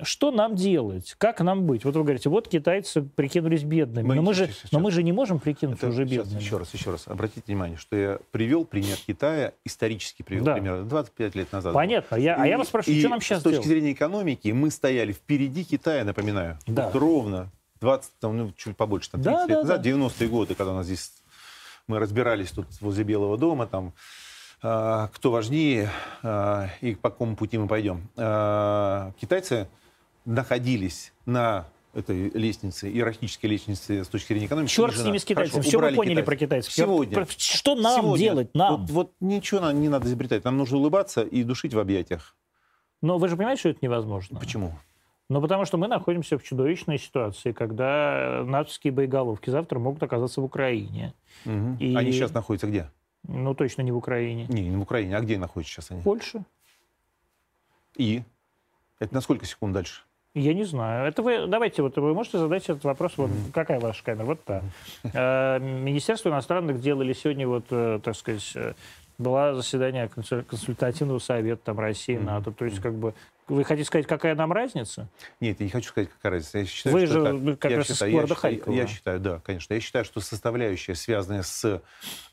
что 0.03 0.29
нам 0.29 0.55
делать? 0.55 1.15
Как 1.17 1.41
нам 1.41 1.65
быть? 1.65 1.85
Вот 1.85 1.95
вы 1.95 2.03
говорите, 2.03 2.29
вот 2.29 2.47
китайцы 2.47 3.01
прикинулись 3.01 3.63
бедными. 3.63 4.05
Мы, 4.05 4.15
но, 4.15 4.21
мы 4.21 4.35
же, 4.35 4.47
сейчас, 4.47 4.71
но 4.71 4.79
мы 4.79 4.91
же 4.91 5.01
не 5.01 5.11
можем 5.11 5.39
прикинуться 5.39 5.87
уже 5.87 6.05
бедными. 6.05 6.39
Еще 6.39 6.57
раз, 6.57 6.71
еще 6.71 6.91
раз. 6.91 7.07
Обратите 7.07 7.41
внимание, 7.47 7.77
что 7.77 7.95
я 7.95 8.19
привел 8.29 8.63
пример 8.63 8.97
Китая, 9.07 9.53
исторически 9.65 10.21
привел 10.21 10.45
да. 10.45 10.53
пример 10.53 10.83
25 10.83 11.35
лет 11.35 11.51
назад. 11.51 11.73
Понятно. 11.73 12.15
Я, 12.15 12.35
и, 12.35 12.41
а 12.41 12.45
я 12.45 12.57
вас 12.59 12.67
спрашиваю, 12.67 12.99
что 12.99 13.09
нам 13.09 13.21
сейчас 13.21 13.39
с 13.39 13.43
точки 13.43 13.55
делать? 13.55 13.67
зрения 13.67 13.91
экономики 13.93 14.49
мы 14.49 14.69
стояли 14.69 15.13
впереди 15.13 15.63
Китая, 15.63 16.03
напоминаю. 16.03 16.59
Да. 16.67 16.85
Вот 16.85 16.95
ровно 16.95 17.49
20, 17.81 18.11
там, 18.19 18.37
ну, 18.37 18.53
чуть 18.55 18.77
побольше, 18.77 19.09
там, 19.09 19.23
30 19.23 19.33
да, 19.33 19.41
лет 19.45 19.49
да, 19.49 19.61
назад, 19.61 19.81
да. 19.81 19.89
90-е 19.89 20.27
годы, 20.27 20.53
когда 20.53 20.73
у 20.73 20.75
нас 20.75 20.85
здесь 20.85 21.11
мы 21.87 21.97
разбирались 21.97 22.51
тут 22.51 22.67
возле 22.81 23.03
Белого 23.03 23.37
дома, 23.37 23.65
там 23.65 23.93
кто 24.59 25.31
важнее 25.31 25.91
а, 26.23 26.69
и 26.81 26.95
по 26.95 27.09
какому 27.09 27.35
пути 27.35 27.57
мы 27.57 27.67
пойдем. 27.67 28.09
А, 28.15 29.11
китайцы 29.19 29.67
находились 30.25 31.13
на 31.25 31.67
этой 31.93 32.29
лестнице, 32.31 32.89
иерархической 32.91 33.49
лестнице 33.49 34.03
с 34.03 34.07
точки 34.07 34.27
зрения 34.29 34.45
экономики. 34.45 34.71
Черт 34.71 34.95
с 34.95 35.03
ними, 35.03 35.17
с 35.17 35.25
китайцами. 35.25 35.61
Все 35.61 35.79
мы 35.79 35.93
поняли 35.93 36.11
китайцев. 36.11 36.25
про 36.25 36.35
китайцев. 36.35 36.73
Сегодня. 36.73 37.25
Что 37.37 37.75
нам 37.75 38.01
сегодня, 38.01 38.23
делать? 38.23 38.55
Нам? 38.55 38.85
Вот, 38.85 38.89
вот 38.89 39.13
ничего 39.19 39.71
не 39.71 39.89
надо 39.89 40.07
изобретать. 40.07 40.43
Нам 40.43 40.57
нужно 40.57 40.77
улыбаться 40.77 41.21
и 41.21 41.43
душить 41.43 41.73
в 41.73 41.79
объятиях. 41.79 42.35
Но 43.01 43.17
вы 43.17 43.27
же 43.29 43.35
понимаете, 43.35 43.59
что 43.61 43.69
это 43.69 43.79
невозможно? 43.81 44.39
Почему? 44.39 44.73
Ну, 45.29 45.41
потому 45.41 45.65
что 45.65 45.77
мы 45.77 45.87
находимся 45.87 46.37
в 46.37 46.43
чудовищной 46.43 46.99
ситуации, 46.99 47.51
когда 47.51 48.43
натовские 48.45 48.93
боеголовки 48.93 49.49
завтра 49.49 49.77
могут 49.77 50.01
оказаться 50.01 50.39
в 50.39 50.45
Украине. 50.45 51.13
Угу. 51.45 51.77
И... 51.79 51.95
Они 51.95 52.11
сейчас 52.11 52.33
находятся 52.33 52.67
где? 52.67 52.89
Ну, 53.27 53.53
точно 53.53 53.81
не 53.81 53.91
в 53.91 53.97
Украине. 53.97 54.45
Не, 54.49 54.69
не 54.69 54.77
в 54.77 54.81
Украине. 54.81 55.17
А 55.17 55.21
где 55.21 55.37
находятся 55.37 55.75
сейчас 55.75 55.91
они? 55.91 56.01
Польша. 56.01 56.43
И? 57.95 58.23
Это 58.99 59.13
на 59.13 59.21
сколько 59.21 59.45
секунд 59.45 59.73
дальше? 59.73 60.01
Я 60.33 60.53
не 60.53 60.65
знаю. 60.65 61.07
Это 61.07 61.23
вы, 61.23 61.47
давайте, 61.47 61.81
вот 61.81 61.97
вы 61.97 62.13
можете 62.13 62.37
задать 62.37 62.63
этот 62.63 62.83
вопрос. 62.83 63.13
Вот 63.17 63.29
mm-hmm. 63.31 63.51
какая 63.53 63.79
ваша 63.79 64.03
камера? 64.03 64.25
Вот 64.25 64.43
та. 64.43 64.61
Э, 65.03 65.59
Министерство 65.59 66.29
иностранных 66.29 66.79
дел 66.79 67.01
или 67.01 67.13
сегодня 67.13 67.47
вот, 67.47 67.65
э, 67.71 67.99
так 68.03 68.15
сказать, 68.15 68.51
э, 68.55 68.73
было 69.17 69.55
заседание 69.55 70.07
консультативного 70.07 71.19
совета 71.19 71.61
там 71.65 71.79
России, 71.79 72.17
НАТО. 72.17 72.51
То 72.51 72.65
есть, 72.65 72.79
как 72.79 72.93
бы, 72.93 73.15
вы 73.47 73.63
хотите 73.63 73.87
сказать, 73.87 74.07
какая 74.07 74.35
нам 74.35 74.51
разница? 74.51 75.09
Нет, 75.39 75.59
я 75.59 75.65
не 75.65 75.71
хочу 75.71 75.89
сказать, 75.89 76.09
какая 76.09 76.33
разница. 76.33 76.59
Я 76.59 76.65
считаю, 76.65 76.95
Вы 76.95 77.05
что 77.05 77.13
же 77.13 77.37
это, 77.37 77.57
как 77.57 77.71
я 77.71 77.77
раз 77.77 77.87
считаю, 77.87 78.11
из 78.11 78.15
города 78.15 78.33
я 78.33 78.39
Харькова. 78.39 78.73
Я 78.73 78.87
считаю, 78.87 79.19
да, 79.19 79.39
конечно. 79.39 79.73
Я 79.73 79.79
считаю, 79.79 80.05
что 80.05 80.19
составляющая, 80.19 80.95
связанная 80.95 81.43
с 81.43 81.65
э, 81.65 81.79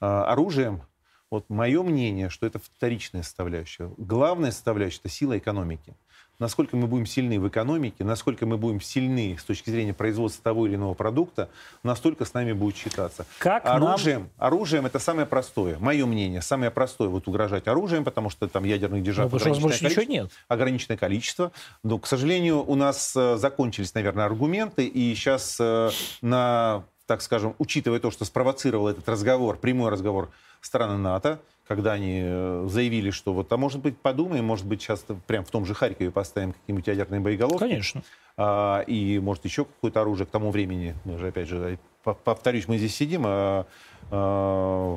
оружием, 0.01 0.83
вот 1.31 1.49
мое 1.49 1.83
мнение, 1.83 2.31
что 2.31 2.47
это 2.47 2.59
вторичная 2.59 3.23
составляющая. 3.23 3.91
Главная 3.97 4.51
составляющая– 4.51 5.01
это 5.05 5.09
сила 5.09 5.39
экономики 5.39 5.95
насколько 6.39 6.77
мы 6.77 6.87
будем 6.87 7.07
сильны 7.07 7.39
в 7.41 7.49
экономике, 7.49 8.05
насколько 8.05 8.47
мы 8.47 8.57
будем 8.57 8.81
сильны 8.81 9.37
с 9.39 9.45
точки 9.45 9.71
зрения 9.71 9.95
производства 9.95 10.43
того 10.43 10.67
или 10.67 10.75
иного 10.75 10.95
продукта, 10.95 11.49
настолько 11.83 12.25
с 12.25 12.35
нами 12.35 12.53
будет 12.53 12.77
считаться. 12.77 13.27
Как 13.39 13.67
оружием, 13.67 14.21
нам... 14.21 14.31
оружием 14.39 14.87
это 14.87 14.99
самое 14.99 15.27
простое. 15.27 15.79
Мое 15.79 16.07
мнение, 16.07 16.43
самое 16.43 16.71
простое 16.71 17.09
вот 17.09 17.29
угрожать 17.29 17.67
оружием, 17.69 18.05
потому 18.05 18.31
что 18.31 18.49
там 18.49 18.65
ядерных 18.65 19.03
держав 19.03 19.31
ну, 19.31 19.39
ограниченное, 19.39 19.79
количество, 19.79 20.03
нет. 20.03 20.31
ограниченное 20.49 20.97
количество. 20.97 21.53
Но, 21.83 21.99
к 21.99 22.07
сожалению, 22.07 22.65
у 22.69 22.75
нас 22.75 23.15
э, 23.17 23.37
закончились, 23.37 23.95
наверное, 23.95 24.25
аргументы, 24.25 24.87
и 24.87 25.15
сейчас 25.15 25.57
э, 25.61 25.91
на, 26.23 26.85
так 27.07 27.23
скажем, 27.23 27.55
учитывая 27.59 28.01
то, 28.01 28.11
что 28.11 28.25
спровоцировал 28.25 28.89
этот 28.89 29.09
разговор, 29.09 29.57
прямой 29.57 29.91
разговор 29.91 30.31
страны 30.61 30.97
НАТО, 30.97 31.39
когда 31.67 31.93
они 31.93 32.21
э, 32.23 32.67
заявили, 32.69 33.11
что 33.11 33.33
вот, 33.33 33.53
а 33.53 33.57
может 33.57 33.81
быть, 33.81 33.97
подумаем, 33.97 34.45
может 34.45 34.67
быть, 34.67 34.83
сейчас 34.83 35.05
прям 35.27 35.45
в 35.45 35.51
том 35.51 35.65
же 35.65 35.75
Харькове 35.75 36.11
поставим 36.11 36.53
какие-нибудь 36.53 36.87
ядерные 36.87 37.21
боеголовки. 37.21 37.59
Конечно. 37.59 38.03
А, 38.37 38.81
и, 38.81 39.19
может, 39.19 39.45
еще 39.45 39.65
какое-то 39.65 40.01
оружие 40.01 40.27
к 40.27 40.31
тому 40.31 40.51
времени. 40.51 40.95
Мы 41.05 41.19
же, 41.19 41.29
опять 41.29 41.49
же, 41.49 41.79
повторюсь, 42.03 42.69
мы 42.69 42.79
здесь 42.79 42.95
сидим, 42.95 43.23
а, 43.27 43.67
а 44.11 44.97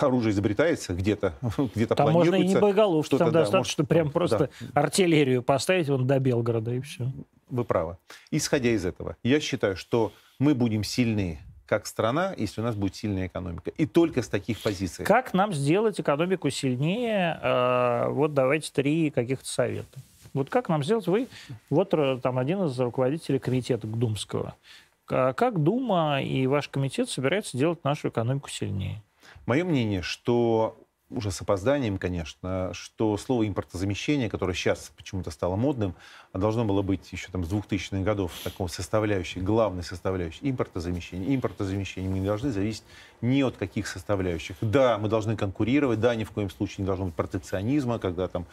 оружие 0.00 0.32
изобретается 0.32 0.94
где-то, 0.94 1.34
где-то 1.74 1.94
там 1.94 2.12
можно 2.12 2.36
и 2.36 2.46
не 2.46 2.56
боеголовки, 2.56 3.16
там 3.16 3.32
да, 3.32 3.40
достаточно 3.40 3.82
может, 3.82 3.88
прям 3.88 4.10
просто 4.10 4.50
да. 4.60 4.80
артиллерию 4.80 5.42
поставить 5.42 5.88
вон 5.88 6.06
до 6.06 6.18
Белгорода 6.18 6.72
и 6.72 6.80
все. 6.80 7.10
Вы 7.50 7.64
правы. 7.64 7.96
Исходя 8.30 8.70
из 8.70 8.84
этого, 8.84 9.16
я 9.22 9.40
считаю, 9.40 9.76
что 9.76 10.12
мы 10.38 10.54
будем 10.54 10.84
сильнее 10.84 11.40
как 11.68 11.86
страна, 11.86 12.34
если 12.36 12.62
у 12.62 12.64
нас 12.64 12.74
будет 12.74 12.96
сильная 12.96 13.26
экономика. 13.26 13.70
И 13.70 13.84
только 13.84 14.22
с 14.22 14.28
таких 14.28 14.60
позиций. 14.62 15.04
Как 15.04 15.34
нам 15.34 15.52
сделать 15.52 16.00
экономику 16.00 16.48
сильнее? 16.48 17.38
Э, 17.42 18.08
вот 18.08 18.32
давайте 18.32 18.72
три 18.72 19.10
каких-то 19.10 19.46
совета. 19.46 20.00
Вот 20.32 20.48
как 20.48 20.68
нам 20.68 20.82
сделать? 20.82 21.06
Вы 21.06 21.28
вот 21.68 21.92
э, 21.92 22.18
там 22.22 22.38
один 22.38 22.64
из 22.64 22.80
руководителей 22.80 23.38
комитета 23.38 23.86
Думского. 23.86 24.56
Как 25.04 25.62
Дума 25.62 26.20
и 26.22 26.46
ваш 26.46 26.68
комитет 26.68 27.08
собираются 27.08 27.56
делать 27.56 27.82
нашу 27.82 28.08
экономику 28.08 28.50
сильнее? 28.50 29.02
Мое 29.46 29.64
мнение, 29.64 30.02
что 30.02 30.76
уже 31.10 31.30
с 31.30 31.40
опозданием, 31.40 31.98
конечно, 31.98 32.70
что 32.74 33.16
слово 33.16 33.48
импортозамещение, 33.48 34.28
которое 34.28 34.54
сейчас 34.54 34.92
почему-то 34.96 35.30
стало 35.30 35.56
модным, 35.56 35.94
должно 36.34 36.64
было 36.64 36.82
быть 36.82 37.10
еще 37.12 37.28
там 37.30 37.44
с 37.44 37.48
2000-х 37.48 38.02
годов 38.02 38.32
такой 38.44 38.68
составляющей, 38.68 39.40
главной 39.40 39.82
составляющей 39.82 40.40
импортозамещение. 40.42 41.34
Импортозамещение 41.34 42.10
мы 42.10 42.18
не 42.18 42.26
должны 42.26 42.50
зависеть 42.50 42.84
ни 43.22 43.42
от 43.42 43.56
каких 43.56 43.86
составляющих. 43.86 44.56
Да, 44.60 44.98
мы 44.98 45.08
должны 45.08 45.36
конкурировать, 45.36 46.00
да, 46.00 46.14
ни 46.14 46.24
в 46.24 46.30
коем 46.30 46.50
случае 46.50 46.82
не 46.82 46.86
должно 46.86 47.06
быть 47.06 47.14
протекционизма, 47.14 47.98
когда 47.98 48.28
там, 48.28 48.44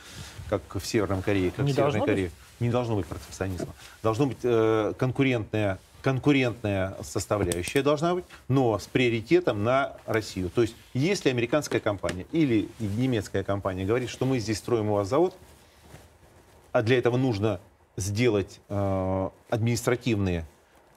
как 0.49 0.61
в 0.75 0.85
Северном 0.85 1.21
Корее, 1.21 1.51
как 1.51 1.65
не 1.65 1.73
в 1.73 1.75
Северной 1.75 2.05
Корее. 2.05 2.25
Быть? 2.27 2.61
Не 2.61 2.69
должно 2.69 2.95
быть 2.95 3.05
протекционизма. 3.05 3.73
Должно 4.01 4.27
быть 4.27 4.37
э, 4.43 4.93
конкурентная 4.97 5.77
конкурентная 6.05 6.95
составляющая 7.01 7.81
должна 7.81 8.13
быть, 8.13 8.25
но 8.47 8.77
с 8.77 8.85
приоритетом 8.85 9.63
на 9.63 9.97
Россию. 10.05 10.51
То 10.51 10.61
есть, 10.61 10.75
если 10.93 11.29
американская 11.29 11.81
компания 11.81 12.27
или 12.31 12.69
немецкая 12.77 13.43
компания 13.43 13.85
говорит, 13.85 14.11
что 14.11 14.27
мы 14.27 14.37
здесь 14.37 14.59
строим 14.59 14.91
у 14.91 14.93
вас 14.93 15.07
завод, 15.07 15.35
а 16.71 16.83
для 16.83 16.99
этого 16.99 17.17
нужно 17.17 17.59
сделать 17.97 18.59
э, 18.69 19.29
административные, 19.49 20.45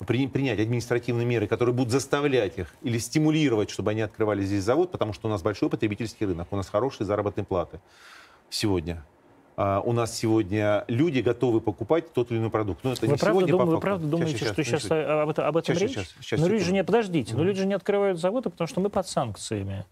при, 0.06 0.26
принять 0.26 0.60
административные 0.60 1.24
меры, 1.24 1.46
которые 1.46 1.74
будут 1.74 1.90
заставлять 1.90 2.58
их 2.58 2.74
или 2.82 2.98
стимулировать, 2.98 3.70
чтобы 3.70 3.92
они 3.92 4.02
открывали 4.02 4.42
здесь 4.44 4.62
завод, 4.62 4.92
потому 4.92 5.14
что 5.14 5.28
у 5.28 5.30
нас 5.30 5.40
большой 5.40 5.70
потребительский 5.70 6.26
рынок, 6.26 6.48
у 6.50 6.56
нас 6.56 6.68
хорошие 6.68 7.06
заработные 7.06 7.46
платы 7.46 7.80
сегодня. 8.50 9.02
А, 9.60 9.80
у 9.80 9.92
нас 9.92 10.16
сегодня 10.16 10.84
люди 10.86 11.18
готовы 11.18 11.60
покупать 11.60 12.12
тот 12.12 12.30
или 12.30 12.38
иной 12.38 12.48
продукт. 12.48 12.84
Но 12.84 12.92
это 12.92 13.00
вы, 13.00 13.08
не 13.08 13.18
правда 13.18 13.40
сегодня, 13.40 13.58
дум... 13.58 13.68
вы 13.68 13.80
правда 13.80 14.06
думаете, 14.06 14.38
сейчас, 14.38 14.52
что 14.52 14.62
сейчас, 14.62 14.82
сейчас 14.82 14.92
об, 14.92 15.28
этом, 15.30 15.46
об 15.46 15.56
этом 15.56 15.74
сейчас, 15.74 15.82
речь? 15.82 15.90
Сейчас, 15.90 16.14
сейчас, 16.20 16.40
но 16.40 16.46
люди 16.46 16.62
же 16.62 16.72
не, 16.72 16.84
подождите, 16.84 17.34
но 17.34 17.42
люди 17.42 17.58
же 17.58 17.66
не 17.66 17.74
открывают 17.74 18.20
заводы, 18.20 18.50
потому 18.50 18.68
что 18.68 18.80
мы 18.80 18.88
под 18.88 19.08
санкциями. 19.08 19.84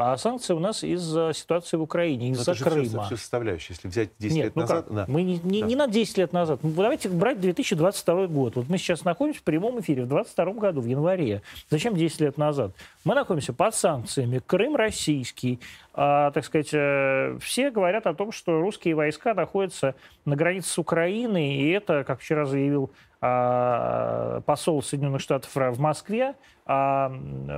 А 0.00 0.16
санкции 0.16 0.54
у 0.54 0.58
нас 0.58 0.84
из-за 0.84 1.32
ситуации 1.34 1.76
в 1.76 1.82
Украине, 1.82 2.30
из-за 2.30 2.54
Крыма. 2.54 2.84
Все, 2.84 3.00
все 3.02 3.16
составляющие. 3.16 3.74
Если 3.74 3.88
взять 3.88 4.10
10 4.18 4.36
Нет, 4.36 4.44
лет 4.46 4.56
ну 4.56 4.62
назад... 4.62 4.86
Да. 4.90 5.04
Мы 5.08 5.22
не, 5.22 5.38
не, 5.42 5.60
да. 5.60 5.66
не 5.66 5.76
на 5.76 5.86
10 5.86 6.18
лет 6.18 6.32
назад. 6.32 6.60
Ну, 6.62 6.70
давайте 6.70 7.08
брать 7.08 7.40
2022 7.40 8.26
год. 8.28 8.56
Вот 8.56 8.68
мы 8.68 8.78
сейчас 8.78 9.04
находимся 9.04 9.40
в 9.40 9.42
прямом 9.44 9.80
эфире 9.80 10.04
в 10.04 10.08
2022 10.08 10.60
году, 10.60 10.80
в 10.80 10.86
январе. 10.86 11.42
Зачем 11.70 11.94
10 11.94 12.20
лет 12.20 12.38
назад? 12.38 12.72
Мы 13.04 13.14
находимся 13.14 13.52
под 13.52 13.74
санкциями. 13.74 14.40
Крым 14.46 14.76
российский. 14.76 15.60
А, 15.94 16.30
так 16.30 16.44
сказать, 16.44 16.70
э, 16.72 17.38
все 17.40 17.70
говорят 17.70 18.06
о 18.06 18.14
том, 18.14 18.30
что 18.30 18.60
русские 18.60 18.94
войска 18.94 19.34
находятся 19.34 19.94
на 20.24 20.36
границе 20.36 20.68
с 20.68 20.78
Украиной, 20.78 21.56
и 21.56 21.70
это, 21.70 22.04
как 22.04 22.20
вчера 22.20 22.44
заявил 22.44 22.90
посол 23.20 24.82
Соединенных 24.82 25.20
Штатов 25.20 25.50
в 25.54 25.80
Москве, 25.80 26.36
а, 26.66 27.08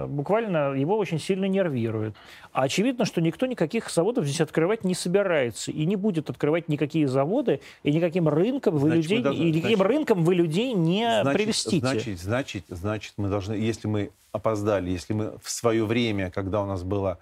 буквально 0.07 0.73
его 0.73 0.97
очень 0.97 1.19
сильно 1.19 1.45
нервирует. 1.47 2.15
А 2.53 2.63
очевидно, 2.63 3.05
что 3.05 3.21
никто 3.21 3.45
никаких 3.47 3.91
заводов 3.91 4.25
здесь 4.25 4.41
открывать 4.41 4.85
не 4.85 4.95
собирается 4.95 5.71
и 5.71 5.85
не 5.85 5.97
будет 5.97 6.31
открывать 6.31 6.69
никакие 6.69 7.09
заводы, 7.09 7.61
и 7.83 7.93
никаким 7.93 8.29
рынком 8.29 8.79
вы 8.79 8.89
значит, 8.89 9.05
людей, 9.05 9.23
должны, 9.23 9.43
и 9.43 9.51
никаким 9.51 9.79
значит, 9.79 9.93
рынком 9.93 10.25
вы 10.25 10.35
людей 10.35 10.73
не 10.73 11.23
значит, 11.23 11.33
привестите. 11.39 11.87
Значит, 11.87 12.21
значит, 12.21 12.65
значит, 12.69 13.15
мы 13.19 13.29
должны, 13.29 13.55
если 13.55 13.87
мы 13.89 14.11
опоздали, 14.33 14.91
если 14.91 15.13
мы 15.13 15.39
в 15.43 15.51
свое 15.51 15.85
время, 15.85 16.31
когда 16.31 16.63
у 16.63 16.67
нас 16.67 16.83
было 16.85 17.19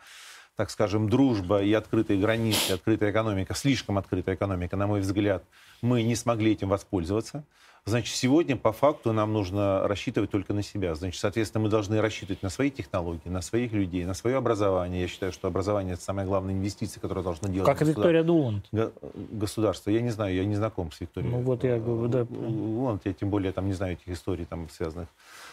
так 0.56 0.70
скажем, 0.70 1.08
дружба 1.08 1.62
и 1.62 1.72
открытые 1.72 2.18
границы, 2.20 2.72
открытая 2.72 3.12
экономика, 3.12 3.54
слишком 3.54 3.96
открытая 3.96 4.34
экономика, 4.34 4.76
на 4.76 4.88
мой 4.88 5.00
взгляд, 5.00 5.44
мы 5.82 6.02
не 6.02 6.16
смогли 6.16 6.50
этим 6.50 6.68
воспользоваться. 6.68 7.44
Значит, 7.88 8.14
сегодня 8.14 8.54
по 8.54 8.72
факту 8.72 9.14
нам 9.14 9.32
нужно 9.32 9.88
рассчитывать 9.88 10.30
только 10.30 10.52
на 10.52 10.62
себя. 10.62 10.94
Значит, 10.94 11.20
соответственно, 11.20 11.64
мы 11.64 11.70
должны 11.70 12.00
рассчитывать 12.02 12.42
на 12.42 12.50
свои 12.50 12.70
технологии, 12.70 13.30
на 13.30 13.40
своих 13.40 13.72
людей, 13.72 14.04
на 14.04 14.12
свое 14.12 14.36
образование. 14.36 15.00
Я 15.00 15.08
считаю, 15.08 15.32
что 15.32 15.48
образование 15.48 15.94
это 15.94 16.02
самая 16.02 16.26
главная 16.26 16.52
инвестиция, 16.52 17.00
которую 17.00 17.24
должно 17.24 17.48
делать 17.48 17.66
Как 17.66 17.80
и 17.80 17.86
Виктория 17.86 18.22
Дуланд. 18.22 18.66
Государство. 19.14 19.90
Я 19.90 20.02
не 20.02 20.10
знаю, 20.10 20.34
я 20.34 20.44
не 20.44 20.54
знаком 20.54 20.92
с 20.92 21.00
Викторией. 21.00 21.32
Ну 21.32 21.40
вот 21.40 21.64
я 21.64 21.78
говорю, 21.78 22.08
да. 22.08 22.24
Дуланд, 22.24 23.02
я 23.06 23.14
тем 23.14 23.30
более 23.30 23.52
там 23.52 23.66
не 23.66 23.72
знаю 23.72 23.94
этих 23.94 24.08
историй, 24.08 24.44
там 24.44 24.68
связанных 24.68 25.08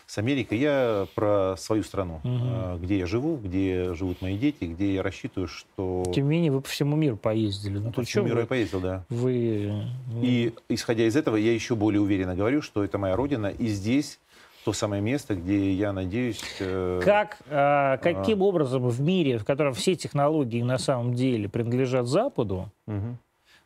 с 0.08 0.18
Америкой. 0.18 0.58
Я 0.58 1.08
про 1.16 1.56
свою 1.58 1.84
страну, 1.84 2.22
угу. 2.24 2.78
где 2.82 3.00
я 3.00 3.06
живу, 3.06 3.38
где 3.38 3.94
живут 3.94 4.22
мои 4.22 4.38
дети, 4.38 4.66
где 4.66 4.94
я 4.94 5.04
рассчитываю, 5.04 5.48
что... 5.48 6.04
Тем 6.14 6.26
не 6.26 6.32
менее, 6.32 6.52
вы 6.52 6.62
по 6.62 6.70
всему 6.70 6.96
миру 6.96 7.18
поездили. 7.18 7.80
Ну, 7.80 7.92
по 7.92 8.04
всему 8.04 8.26
миру 8.26 8.36
вы... 8.36 8.42
я 8.42 8.48
поездил, 8.48 8.80
да. 8.80 9.06
Вы... 9.10 9.84
И, 10.22 10.54
исходя 10.70 11.06
из 11.06 11.16
этого, 11.16 11.36
я 11.36 11.54
еще 11.54 11.76
более 11.76 12.02
уверенно 12.02 12.36
говорю, 12.36 12.62
что 12.62 12.84
это 12.84 12.98
моя 12.98 13.16
родина, 13.16 13.48
и 13.48 13.68
здесь 13.68 14.20
то 14.64 14.74
самое 14.74 15.02
место, 15.02 15.36
где 15.36 15.72
я 15.74 15.94
надеюсь... 15.94 16.42
Э, 16.60 17.00
как, 17.04 17.38
э, 17.46 17.98
каким 18.02 18.42
а... 18.42 18.46
образом 18.46 18.88
в 18.90 19.00
мире, 19.00 19.38
в 19.38 19.46
котором 19.46 19.76
все 19.76 19.96
технологии 19.96 20.64
на 20.64 20.80
самом 20.80 21.14
деле 21.14 21.48
принадлежат 21.48 22.08
Западу, 22.08 22.72
угу 22.88 23.18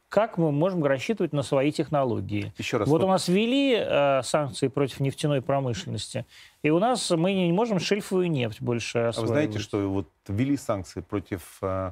как 0.10 0.40
мы 0.40 0.52
можем 0.52 0.84
рассчитывать 0.84 1.34
на 1.34 1.44
свои 1.44 1.72
технологии. 1.72 2.52
Еще 2.58 2.78
раз. 2.78 2.88
Вот, 2.88 3.02
вот. 3.02 3.08
у 3.08 3.10
нас 3.10 3.28
ввели 3.28 3.76
э, 3.76 4.22
санкции 4.24 4.68
против 4.68 5.00
нефтяной 5.00 5.42
промышленности, 5.42 6.26
и 6.64 6.72
у 6.72 6.80
нас 6.80 7.10
мы 7.12 7.34
не 7.34 7.54
можем 7.54 7.80
шельфовую 7.80 8.30
нефть 8.30 8.60
больше 8.60 8.98
осваивать. 9.00 9.18
А 9.18 9.22
вы 9.22 9.28
знаете, 9.28 9.60
что 9.60 9.88
вот 9.88 10.10
ввели 10.28 10.58
санкции 10.58 11.02
против 11.02 11.60
э, 11.62 11.92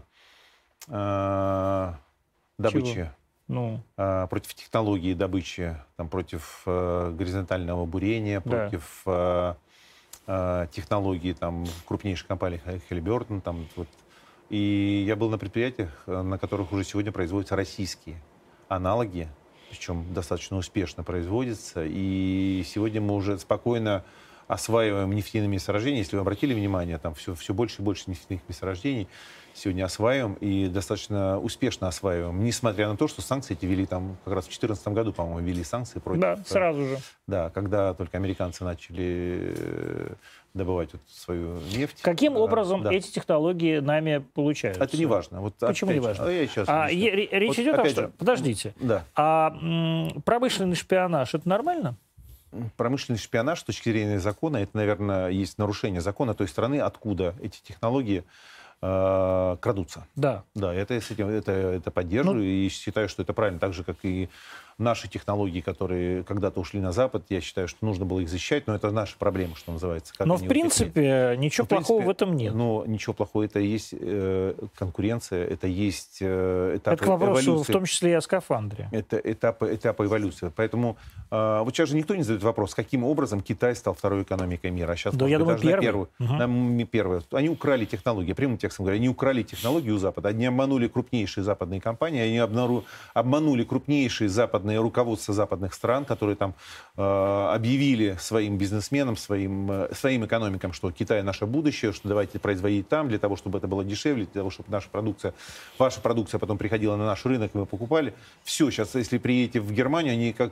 э, 0.88 1.94
добычи, 2.58 2.94
Чего? 2.94 3.10
ну. 3.48 3.82
э, 3.98 4.28
против 4.28 4.56
технологии 4.56 5.14
добычи, 5.14 5.78
там, 5.96 6.10
против 6.10 6.64
э, 6.66 7.12
горизонтального 7.16 7.86
бурения, 7.86 8.42
да. 8.44 8.50
против 8.50 9.04
э, 9.06 9.54
э, 10.26 10.68
технологий 10.72 11.34
там, 11.34 11.66
крупнейших 11.86 12.26
компаний 12.26 12.60
Halliburton, 12.90 13.42
там, 13.42 13.68
вот, 13.76 13.88
и 14.50 15.04
я 15.06 15.16
был 15.16 15.30
на 15.30 15.38
предприятиях, 15.38 16.04
э, 16.06 16.22
на 16.22 16.38
которых 16.38 16.72
уже 16.72 16.84
сегодня 16.84 17.12
производятся 17.12 17.56
российские 17.56 18.22
аналоги, 18.70 19.28
причем 19.70 20.14
достаточно 20.14 20.58
успешно 20.58 21.04
производятся. 21.04 21.84
И 21.86 22.64
сегодня 22.66 23.02
мы 23.02 23.16
уже 23.16 23.38
спокойно 23.40 24.06
осваиваем 24.48 25.12
нефтяные 25.12 25.48
месторождения. 25.48 26.00
Если 26.00 26.16
вы 26.16 26.22
обратили 26.22 26.54
внимание, 26.54 26.98
там 26.98 27.14
все, 27.14 27.36
все 27.36 27.54
больше 27.54 27.82
и 27.82 27.86
больше 27.86 28.04
нефтяных 28.08 28.42
месторождений 28.48 29.08
сегодня 29.58 29.86
осваиваем 29.86 30.34
и 30.36 30.68
достаточно 30.68 31.40
успешно 31.40 31.88
осваиваем, 31.88 32.44
несмотря 32.44 32.88
на 32.90 32.96
то, 32.96 33.08
что 33.08 33.22
санкции 33.22 33.56
эти 33.56 33.66
ввели 33.66 33.86
там 33.86 34.18
как 34.24 34.36
раз 34.36 34.44
в 34.46 34.50
2014 34.50 34.88
году, 34.90 35.14
по-моему, 35.14 35.40
ввели 35.40 35.64
санкции 35.64 36.00
против... 36.00 36.22
Да, 36.22 36.38
сразу 36.46 36.86
же. 36.86 36.98
Да, 37.26 37.50
когда 37.50 37.94
только 37.94 38.18
американцы 38.18 38.64
начали 38.64 39.56
э, 39.58 40.14
добывать 40.54 40.90
вот 40.94 41.02
свою 41.08 41.60
нефть. 41.76 42.02
Каким 42.02 42.38
а, 42.38 42.40
образом 42.40 42.84
да. 42.84 42.94
эти 42.94 43.10
технологии 43.12 43.80
нами 43.80 44.24
получаются? 44.34 44.84
Это 44.84 44.96
не 44.96 45.06
важно. 45.06 45.42
Вот, 45.42 45.56
Почему 45.58 45.92
не 45.92 46.00
важно? 46.00 46.28
А 46.28 46.32
я 46.32 46.46
сейчас 46.48 46.70
а, 46.70 46.88
речь 46.90 47.48
вот, 47.48 47.60
идет 47.60 47.74
о 47.74 47.78
том, 47.78 47.90
что... 47.90 48.02
Же, 48.04 48.10
подождите. 48.10 48.76
Да. 48.80 49.06
А 49.16 49.58
м, 49.60 50.22
промышленный 50.22 50.76
шпионаж, 50.76 51.34
это 51.34 51.50
нормально? 51.50 51.98
Промышленный 52.76 53.20
шпионаж 53.20 53.60
с 53.60 53.64
точки 53.64 53.90
зрения 53.90 54.20
закона, 54.20 54.58
это, 54.58 54.76
наверное, 54.78 55.30
есть 55.30 55.58
нарушение 55.58 56.02
закона 56.02 56.34
той 56.34 56.48
страны, 56.48 56.80
откуда 56.80 57.36
эти 57.42 57.62
технологии 57.62 58.24
э, 58.82 59.58
крадутся. 59.60 60.08
Да. 60.16 60.44
Да, 60.56 60.74
это, 60.74 60.94
этим, 60.94 61.28
это, 61.28 61.52
это 61.52 61.92
поддерживаю 61.92 62.40
ну, 62.40 62.44
и 62.44 62.70
считаю, 62.70 63.10
что 63.10 63.22
это 63.22 63.34
правильно, 63.34 63.60
так 63.60 63.74
же, 63.74 63.84
как 63.84 63.98
и 64.04 64.30
наши 64.78 65.08
технологии, 65.08 65.62
которые 65.62 66.24
когда-то 66.24 66.60
ушли 66.60 66.80
на 66.80 66.92
Запад, 66.92 67.24
я 67.30 67.42
считаю, 67.42 67.68
что 67.68 67.84
нужно 67.86 68.06
было 68.06 68.20
их 68.20 68.30
защищать, 68.30 68.68
но 68.68 68.76
это 68.76 68.92
наша 68.92 69.16
проблема, 69.18 69.56
что 69.56 69.72
называется. 69.72 70.14
Как 70.16 70.28
но 70.28 70.38
в 70.38 70.48
принципе 70.48 71.36
ничего 71.38 71.66
но, 71.70 71.78
плохого 71.78 72.02
в, 72.02 72.04
принципе, 72.04 72.06
в 72.06 72.10
этом 72.10 72.36
нет. 72.36 72.54
Но 72.54 72.84
ничего 72.86 73.14
плохого, 73.14 73.44
это 73.44 73.60
есть 73.60 73.94
э, 73.94 74.54
конкуренция, 74.76 75.46
это 75.46 75.66
есть 75.68 76.20
э, 76.22 76.74
этап 76.78 76.94
Это 76.94 77.04
к 77.04 77.08
вопросу 77.08 77.52
эволюции. 77.52 77.72
в 77.72 77.74
том 77.74 77.86
числе 77.86 78.12
и 78.12 78.14
о 78.14 78.22
скафандре. 78.22 78.88
Это 78.92 79.18
этапы, 79.18 79.74
этапы 79.74 80.06
эволюции. 80.06 80.52
Поэтому 80.56 80.98
э, 81.32 81.62
вот 81.64 81.76
сейчас 81.76 81.90
же 81.90 81.96
никто 81.96 82.16
не 82.16 82.22
задает 82.22 82.44
вопрос, 82.44 82.76
каким 82.76 83.04
образом 83.04 83.42
Китай 83.42 83.76
стал 83.76 83.96
второй 83.96 84.22
экономикой 84.22 84.70
мира, 84.70 84.92
а 84.92 84.96
сейчас 84.96 85.16
да, 85.16 85.28
я 85.28 85.40
думаю, 85.40 85.58
первый. 85.58 85.82
первую. 85.82 86.10
Угу. 86.20 86.34
На, 86.34 86.86
первую. 86.86 87.24
Они 87.32 87.50
украли 87.50 87.86
технологии, 87.86 88.34
прямым 88.34 88.60
текстом 88.60 88.86
говоря, 88.86 88.98
они 88.98 89.10
украли 89.10 89.42
технологию 89.42 89.96
у 89.96 89.98
Запада, 89.98 90.30
они 90.30 90.46
обманули 90.46 90.88
крупнейшие 90.88 91.44
западные 91.44 91.82
компании, 91.82 92.22
они 92.22 92.38
обманули 92.38 93.64
крупнейшие 93.64 94.30
западные 94.30 94.67
руководства 94.76 95.34
Запада 95.34 95.58
западных 95.58 95.74
стран, 95.74 96.06
которые 96.06 96.36
там 96.36 96.54
э, 96.98 97.02
объявили 97.02 98.18
своим 98.20 98.58
бизнесменам, 98.58 99.18
своим, 99.18 99.72
э, 99.72 99.94
своим 99.94 100.26
экономикам, 100.26 100.74
что 100.74 100.92
Китай 100.92 101.24
наше 101.24 101.46
будущее, 101.46 101.94
что 101.94 102.08
давайте 102.08 102.40
производить 102.40 102.88
там, 102.90 103.10
для 103.10 103.18
того, 103.18 103.36
чтобы 103.36 103.58
это 103.58 103.68
было 103.68 103.84
дешевле, 103.84 104.26
для 104.26 104.42
того, 104.42 104.50
чтобы 104.50 104.70
наша 104.70 104.90
продукция, 104.90 105.34
ваша 105.80 106.02
продукция 106.02 106.40
потом 106.40 106.58
приходила 106.58 106.96
на 106.96 107.06
наш 107.06 107.26
рынок, 107.26 107.52
и 107.54 107.58
мы 107.58 107.66
покупали. 107.66 108.14
Все, 108.44 108.70
сейчас, 108.70 108.96
если 108.96 109.18
приедете 109.18 109.60
в 109.60 109.72
Германию, 109.72 110.14
они 110.14 110.34
как 110.34 110.52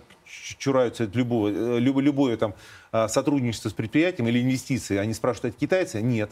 чураются 0.58 1.04
от 1.04 1.16
любого, 1.16 1.50
э, 1.50 1.80
любое, 1.80 2.38
там 2.38 2.54
э, 2.92 3.08
сотрудничество 3.08 3.70
с 3.70 3.74
предприятием 3.74 4.28
или 4.28 4.42
инвестиции. 4.42 4.98
Они 4.98 5.14
спрашивают, 5.14 5.56
это 5.56 5.60
китайцы? 5.60 6.02
Нет 6.02 6.32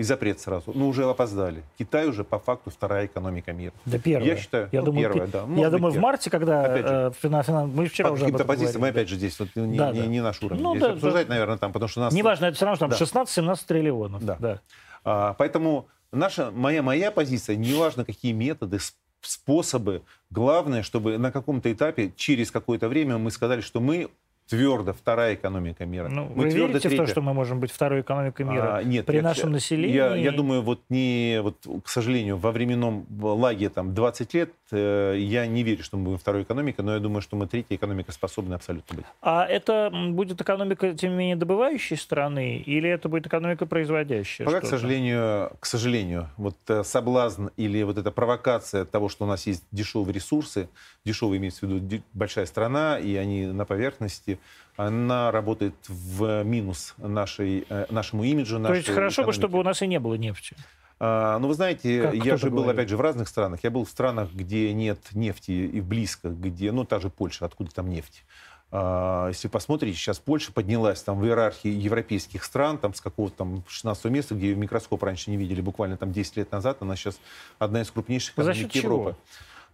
и 0.00 0.02
запрет 0.02 0.40
сразу. 0.40 0.72
Ну, 0.74 0.88
уже 0.88 1.04
опоздали. 1.04 1.62
Китай 1.78 2.08
уже 2.08 2.24
по 2.24 2.38
факту 2.38 2.70
вторая 2.70 3.04
экономика 3.04 3.52
мира. 3.52 3.74
Да 3.84 3.98
первая. 3.98 4.30
Я 4.30 4.36
считаю, 4.38 4.70
я 4.72 4.80
ну, 4.80 4.86
думаю, 4.86 5.12
первая, 5.12 5.28
да. 5.28 5.44
Может 5.44 5.62
я 5.62 5.70
думаю, 5.70 5.92
в 5.92 5.98
марте, 5.98 6.30
когда 6.30 6.64
опять 6.64 6.86
же, 6.86 6.94
э, 6.94 7.12
финан, 7.20 7.42
финан, 7.42 7.68
мы 7.68 7.86
вчера 7.86 8.08
по 8.08 8.14
уже 8.14 8.24
каким-то 8.24 8.46
позициям, 8.46 8.80
мы 8.80 8.88
опять 8.88 9.10
же 9.10 9.16
здесь 9.16 9.38
вот, 9.38 9.50
не, 9.54 9.76
да, 9.76 9.92
не, 9.92 10.00
да. 10.00 10.06
не 10.06 10.22
наш 10.22 10.42
уровень. 10.42 10.62
Ну, 10.62 10.70
Здесь 10.70 10.84
да, 10.84 10.92
обсуждать, 10.94 11.26
да. 11.26 11.34
наверное, 11.34 11.58
там, 11.58 11.70
потому 11.74 11.90
что 11.90 12.00
у 12.00 12.04
нас... 12.04 12.14
Неважно, 12.14 12.46
это 12.46 12.56
все 12.56 12.64
равно 12.64 12.78
там 12.78 12.88
да. 12.88 12.96
16-17 12.96 13.58
триллионов. 13.66 14.24
Да. 14.24 14.36
да. 14.40 14.60
А, 15.04 15.34
поэтому 15.34 15.86
наша, 16.12 16.50
моя, 16.50 16.82
моя 16.82 17.10
позиция, 17.10 17.56
неважно, 17.56 18.06
какие 18.06 18.32
методы, 18.32 18.78
способы, 19.20 20.00
главное, 20.30 20.82
чтобы 20.82 21.18
на 21.18 21.30
каком-то 21.30 21.70
этапе, 21.70 22.10
через 22.16 22.50
какое-то 22.50 22.88
время 22.88 23.18
мы 23.18 23.30
сказали, 23.30 23.60
что 23.60 23.80
мы 23.80 24.08
твердо 24.50 24.92
вторая 24.92 25.34
экономика 25.34 25.86
мира. 25.86 26.08
Ну, 26.08 26.24
мы 26.34 26.44
вы 26.44 26.50
верите 26.50 26.80
третья. 26.80 27.04
в 27.04 27.06
то, 27.06 27.06
что 27.06 27.22
мы 27.22 27.32
можем 27.32 27.60
быть 27.60 27.70
второй 27.70 28.00
экономикой 28.00 28.44
мира 28.44 28.78
а, 28.78 28.82
нет, 28.82 29.06
при 29.06 29.16
я, 29.16 29.22
нашем 29.22 29.52
населении? 29.52 29.94
Я, 29.94 30.16
я 30.16 30.32
думаю, 30.32 30.62
вот 30.62 30.80
не, 30.88 31.38
вот, 31.40 31.64
к 31.84 31.88
сожалению, 31.88 32.36
во 32.36 32.50
временном 32.50 33.06
лаге 33.22 33.68
там 33.68 33.94
20 33.94 34.34
лет 34.34 34.50
э, 34.72 35.14
я 35.18 35.46
не 35.46 35.62
верю, 35.62 35.84
что 35.84 35.96
мы 35.96 36.06
будем 36.06 36.18
второй 36.18 36.42
экономикой, 36.42 36.80
но 36.80 36.94
я 36.94 36.98
думаю, 36.98 37.22
что 37.22 37.36
мы 37.36 37.46
третья 37.46 37.76
экономика 37.76 38.10
способны 38.10 38.54
абсолютно 38.54 38.96
быть. 38.96 39.06
А 39.22 39.46
это 39.46 39.88
будет 39.92 40.40
экономика, 40.40 40.94
тем 40.94 41.12
не 41.12 41.16
менее, 41.16 41.36
добывающей 41.36 41.96
страны, 41.96 42.56
или 42.56 42.90
это 42.90 43.08
будет 43.08 43.28
экономика 43.28 43.66
производящая? 43.66 44.46
Пока, 44.46 44.62
к 44.62 44.66
сожалению, 44.66 45.52
к 45.60 45.66
сожалению, 45.66 46.28
вот 46.36 46.56
э, 46.66 46.82
соблазн 46.82 47.48
или 47.56 47.84
вот 47.84 47.98
эта 47.98 48.10
провокация 48.10 48.84
того, 48.84 49.08
что 49.08 49.26
у 49.26 49.28
нас 49.28 49.46
есть 49.46 49.62
дешевые 49.70 50.12
ресурсы, 50.12 50.68
дешевые 51.04 51.38
имеется 51.38 51.66
в 51.66 51.70
виду 51.70 52.02
большая 52.14 52.46
страна, 52.46 52.98
и 52.98 53.14
они 53.14 53.46
на 53.46 53.64
поверхности, 53.64 54.39
она 54.76 55.30
работает 55.30 55.74
в 55.88 56.42
минус 56.42 56.94
нашей, 56.98 57.66
э, 57.68 57.86
нашему 57.90 58.24
имиджу. 58.24 58.62
То 58.62 58.74
есть 58.74 58.88
хорошо 58.88 59.24
бы, 59.24 59.32
чтобы 59.32 59.58
у 59.58 59.62
нас 59.62 59.82
и 59.82 59.86
не 59.86 60.00
было 60.00 60.14
нефти. 60.14 60.56
А, 61.02 61.38
ну, 61.38 61.48
вы 61.48 61.54
знаете, 61.54 62.02
как 62.02 62.14
я 62.14 62.36
же 62.36 62.50
был, 62.50 62.62
говорит? 62.62 62.78
опять 62.78 62.88
же, 62.90 62.96
в 62.96 63.00
разных 63.00 63.28
странах. 63.28 63.60
Я 63.62 63.70
был 63.70 63.84
в 63.84 63.88
странах, 63.88 64.32
где 64.32 64.72
нет 64.74 64.98
нефти, 65.12 65.50
и 65.50 65.80
близко, 65.80 66.28
где, 66.28 66.72
ну, 66.72 66.84
та 66.84 67.00
же 67.00 67.08
Польша, 67.08 67.46
откуда 67.46 67.70
там 67.70 67.88
нефть. 67.88 68.22
А, 68.70 69.28
если 69.28 69.48
посмотрите, 69.48 69.96
сейчас 69.96 70.18
Польша 70.18 70.52
поднялась 70.52 71.02
там 71.02 71.18
в 71.18 71.24
иерархии 71.24 71.70
европейских 71.70 72.44
стран, 72.44 72.78
там 72.78 72.94
с 72.94 73.00
какого-то 73.00 73.36
там 73.36 73.64
16 73.66 74.04
места, 74.06 74.34
где 74.34 74.54
микроскоп 74.54 75.02
раньше 75.02 75.30
не 75.30 75.38
видели, 75.38 75.60
буквально 75.60 75.96
там 75.96 76.12
10 76.12 76.36
лет 76.36 76.52
назад, 76.52 76.78
она 76.80 76.96
сейчас 76.96 77.18
одна 77.58 77.80
из 77.80 77.90
крупнейших 77.90 78.34
экономик 78.34 78.74
Европы. 78.74 79.10
Чего? 79.10 79.16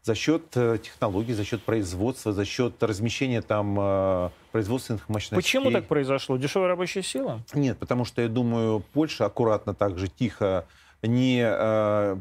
За 0.06 0.14
счет 0.14 0.44
э, 0.54 0.78
технологий, 0.80 1.32
за 1.32 1.44
счет 1.44 1.62
производства, 1.62 2.32
за 2.32 2.44
счет 2.44 2.80
размещения 2.80 3.42
там 3.42 3.76
э, 3.76 4.30
производственных 4.52 5.08
мощностей. 5.08 5.36
Почему 5.36 5.72
так 5.72 5.86
произошло? 5.86 6.36
Дешевая 6.36 6.68
рабочая 6.68 7.02
сила? 7.02 7.42
Нет, 7.54 7.76
потому 7.78 8.04
что, 8.04 8.22
я 8.22 8.28
думаю, 8.28 8.84
Польша 8.92 9.26
аккуратно 9.26 9.74
так 9.74 9.98
же, 9.98 10.06
тихо, 10.06 10.64
не, 11.02 11.42
э, 11.44 12.16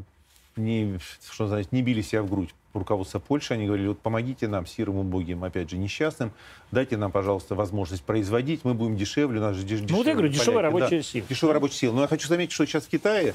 не, 0.56 0.98
что 1.32 1.46
сказать, 1.46 1.70
не 1.70 1.82
били 1.82 2.02
себя 2.02 2.22
в 2.22 2.28
грудь 2.28 2.50
руководство 2.74 3.20
Польши, 3.20 3.54
они 3.54 3.66
говорили, 3.66 3.86
вот 3.88 4.00
помогите 4.00 4.48
нам, 4.48 4.66
сирым 4.66 4.96
убогим, 4.96 5.44
опять 5.44 5.70
же, 5.70 5.78
несчастным, 5.78 6.32
дайте 6.72 6.96
нам, 6.96 7.12
пожалуйста, 7.12 7.54
возможность 7.54 8.02
производить, 8.02 8.64
мы 8.64 8.74
будем 8.74 8.96
дешевле, 8.96 9.38
у 9.38 9.42
нас 9.42 9.56
же 9.56 9.62
дешевле. 9.62 9.88
Ну 9.90 9.98
вот 9.98 10.06
я 10.06 10.12
говорю, 10.12 10.28
дешевая 10.28 10.62
рабочая 10.62 10.98
да, 10.98 11.02
сила. 11.02 11.26
Дешевая 11.28 11.54
рабочая 11.54 11.76
сила. 11.76 11.94
Но 11.94 12.02
я 12.02 12.08
хочу 12.08 12.28
заметить, 12.28 12.52
что 12.52 12.66
сейчас 12.66 12.84
в 12.84 12.88
Китае 12.88 13.34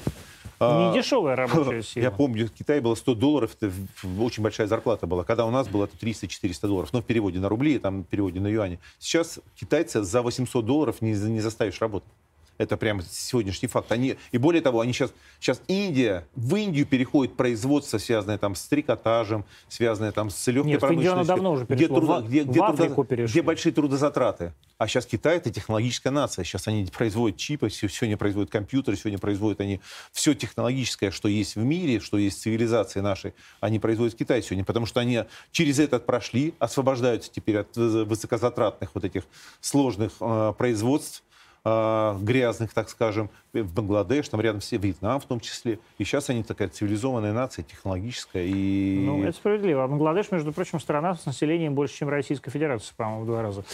не 0.62 0.90
а, 0.90 0.92
дешевая 0.92 1.36
рабочая 1.36 1.82
сила. 1.82 2.02
Я 2.02 2.10
помню, 2.10 2.46
в 2.46 2.52
Китае 2.52 2.80
было 2.80 2.94
100 2.94 3.14
долларов, 3.14 3.56
это 3.60 3.72
очень 4.20 4.42
большая 4.42 4.66
зарплата 4.66 5.06
была. 5.06 5.24
Когда 5.24 5.46
у 5.46 5.50
нас 5.50 5.68
было 5.68 5.84
это 5.84 5.96
300-400 5.96 6.66
долларов. 6.66 6.92
Но 6.92 7.00
в 7.00 7.04
переводе 7.04 7.38
на 7.38 7.48
рубли, 7.48 7.78
там 7.78 8.02
в 8.02 8.06
переводе 8.06 8.40
на 8.40 8.48
юани. 8.48 8.78
Сейчас 8.98 9.40
китайца 9.54 10.02
за 10.04 10.22
800 10.22 10.64
долларов 10.64 11.00
не, 11.00 11.12
не 11.12 11.40
заставишь 11.40 11.80
работать. 11.80 12.10
Это 12.58 12.76
прямо 12.76 13.02
сегодняшний 13.02 13.68
факт. 13.68 13.90
Они, 13.92 14.16
и 14.30 14.38
более 14.38 14.62
того, 14.62 14.80
они 14.80 14.92
сейчас, 14.92 15.12
сейчас 15.40 15.60
Индия, 15.68 16.26
в 16.34 16.54
Индию 16.56 16.86
переходит 16.86 17.36
производство, 17.36 17.98
связанное 17.98 18.38
там 18.38 18.54
с 18.54 18.66
трикотажем, 18.66 19.44
связанное 19.68 20.12
там 20.12 20.30
с 20.30 20.46
легкой 20.48 20.72
Нет, 20.72 20.80
промышленностью. 20.80 21.26
давно 21.26 21.52
уже 21.52 21.64
где, 21.64 21.88
трудо, 21.88 22.20
где, 22.20 22.42
где, 22.44 22.60
трудо, 22.60 23.24
где 23.24 23.42
большие 23.42 23.72
трудозатраты. 23.72 24.52
А 24.78 24.88
сейчас 24.88 25.06
Китай 25.06 25.36
это 25.36 25.50
технологическая 25.50 26.10
нация. 26.10 26.44
Сейчас 26.44 26.66
они 26.68 26.86
производят 26.86 27.36
чипы, 27.38 27.70
сегодня 27.70 28.16
производят 28.16 28.50
компьютеры, 28.50 28.96
сегодня 28.96 29.18
производят 29.18 29.60
они 29.60 29.80
все 30.10 30.34
технологическое, 30.34 31.10
что 31.10 31.28
есть 31.28 31.56
в 31.56 31.64
мире, 31.64 32.00
что 32.00 32.18
есть 32.18 32.38
в 32.38 32.42
цивилизации 32.42 33.00
нашей, 33.00 33.34
они 33.60 33.78
производят 33.78 34.14
в 34.14 34.16
Китае 34.16 34.42
сегодня, 34.42 34.64
потому 34.64 34.86
что 34.86 35.00
они 35.00 35.24
через 35.52 35.78
этот 35.78 36.04
прошли, 36.04 36.54
освобождаются 36.58 37.30
теперь 37.32 37.58
от 37.58 37.76
высокозатратных 37.76 38.90
вот 38.94 39.04
этих 39.04 39.22
сложных 39.60 40.12
э, 40.20 40.52
производств, 40.58 41.22
э, 41.64 42.18
грязных, 42.20 42.72
так 42.72 42.88
скажем, 42.88 43.30
в 43.52 43.74
Бангладеш, 43.74 44.28
там 44.28 44.40
рядом 44.40 44.60
все, 44.60 44.78
Вьетнам 44.78 45.20
в 45.20 45.26
том 45.26 45.40
числе. 45.40 45.78
И 45.98 46.04
сейчас 46.04 46.30
они 46.30 46.42
такая 46.42 46.68
цивилизованная 46.68 47.32
нация, 47.32 47.64
технологическая. 47.64 48.44
И... 48.46 49.04
Ну, 49.04 49.22
это 49.24 49.36
справедливо. 49.36 49.84
А 49.84 49.88
Бангладеш, 49.88 50.30
между 50.30 50.52
прочим, 50.52 50.80
страна 50.80 51.14
с 51.14 51.26
населением 51.26 51.74
больше, 51.74 51.96
чем 51.96 52.08
Российская 52.08 52.50
Федерация, 52.50 52.94
по-моему, 52.96 53.24
в 53.24 53.26
два 53.26 53.42
раза. 53.42 53.64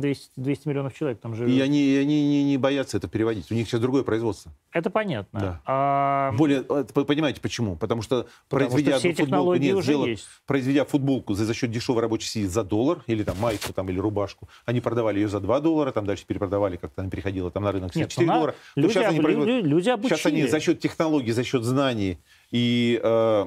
200, 0.00 0.30
200 0.36 0.68
миллионов 0.68 0.94
человек 0.94 1.20
там 1.20 1.34
живет. 1.34 1.50
И 1.50 1.60
они, 1.60 1.82
и 1.82 1.96
они 1.96 2.28
не, 2.28 2.44
не 2.44 2.56
боятся 2.56 2.96
это 2.96 3.08
переводить. 3.08 3.50
У 3.50 3.54
них 3.54 3.68
сейчас 3.68 3.80
другое 3.80 4.02
производство. 4.02 4.52
Это 4.72 4.90
понятно. 4.90 5.40
Да. 5.40 5.60
А... 5.66 6.32
Более, 6.32 6.62
понимаете 6.62 7.40
почему? 7.40 7.76
Потому 7.76 8.02
что, 8.02 8.26
Потому 8.48 8.70
произведя 8.70 8.98
что 8.98 9.12
все 9.12 9.24
футболку, 9.24 9.54
нет, 9.56 9.74
уже 9.74 9.84
сделав, 9.84 10.08
есть. 10.08 10.26
произведя 10.46 10.84
футболку 10.84 11.34
за, 11.34 11.44
за 11.44 11.54
счет 11.54 11.70
дешевой 11.70 12.02
рабочей 12.02 12.28
силы 12.28 12.48
за 12.48 12.64
доллар, 12.64 13.02
или 13.06 13.22
там 13.22 13.38
майку, 13.38 13.72
там, 13.72 13.88
или 13.88 13.98
рубашку, 13.98 14.48
они 14.64 14.80
продавали 14.80 15.20
ее 15.20 15.28
за 15.28 15.40
2 15.40 15.60
доллара, 15.60 15.92
там 15.92 16.06
дальше 16.06 16.24
перепродавали, 16.40 16.76
как-то 16.76 17.02
она 17.02 17.10
переходила 17.10 17.50
там 17.50 17.64
на 17.64 17.72
рынок 17.72 17.92
4 17.92 18.06
нет, 18.06 18.26
доллара. 18.26 18.54
Люди, 18.76 18.92
сейчас, 18.92 19.10
они 19.10 19.20
производят, 19.20 19.64
люди 19.64 19.88
обучили. 19.90 20.16
сейчас 20.16 20.26
они 20.26 20.46
за 20.46 20.60
счет 20.60 20.80
технологий, 20.80 21.32
за 21.32 21.44
счет 21.44 21.62
знаний 21.64 22.18
и 22.50 23.00
э, 23.02 23.46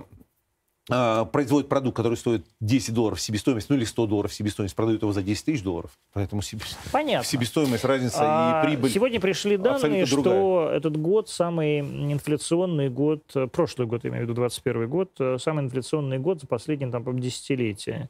э, 0.89 1.25
производят 1.31 1.69
продукт, 1.69 1.97
который 1.97 2.15
стоит 2.15 2.45
10 2.61 2.93
долларов 2.93 3.19
себестоимость, 3.19 3.69
ну 3.69 3.75
или 3.75 3.83
100 3.83 4.07
долларов 4.07 4.33
себестоимость, 4.33 4.75
продают 4.75 5.01
его 5.01 5.11
за 5.11 5.23
10 5.23 5.45
тысяч 5.45 5.63
долларов. 5.63 5.91
Поэтому 6.13 6.41
себе... 6.41 6.61
Понятно. 6.91 7.27
себестоимость, 7.27 7.83
разница 7.83 8.19
а, 8.21 8.61
и 8.63 8.67
прибыль 8.67 8.91
Сегодня 8.91 9.19
пришли 9.19 9.57
данные, 9.57 10.05
что 10.05 10.21
другая. 10.21 10.77
этот 10.77 10.97
год 10.97 11.29
самый 11.29 11.79
инфляционный 11.79 12.89
год, 12.89 13.23
э, 13.35 13.47
прошлый 13.47 13.87
год, 13.87 14.03
я 14.03 14.11
имею 14.11 14.25
в 14.25 14.29
виду 14.29 14.35
21 14.35 14.87
год, 14.87 15.11
э, 15.19 15.37
самый 15.39 15.65
инфляционный 15.65 16.19
год 16.19 16.41
за 16.41 16.47
последние 16.47 16.91
там, 16.91 17.19
десятилетия 17.19 18.09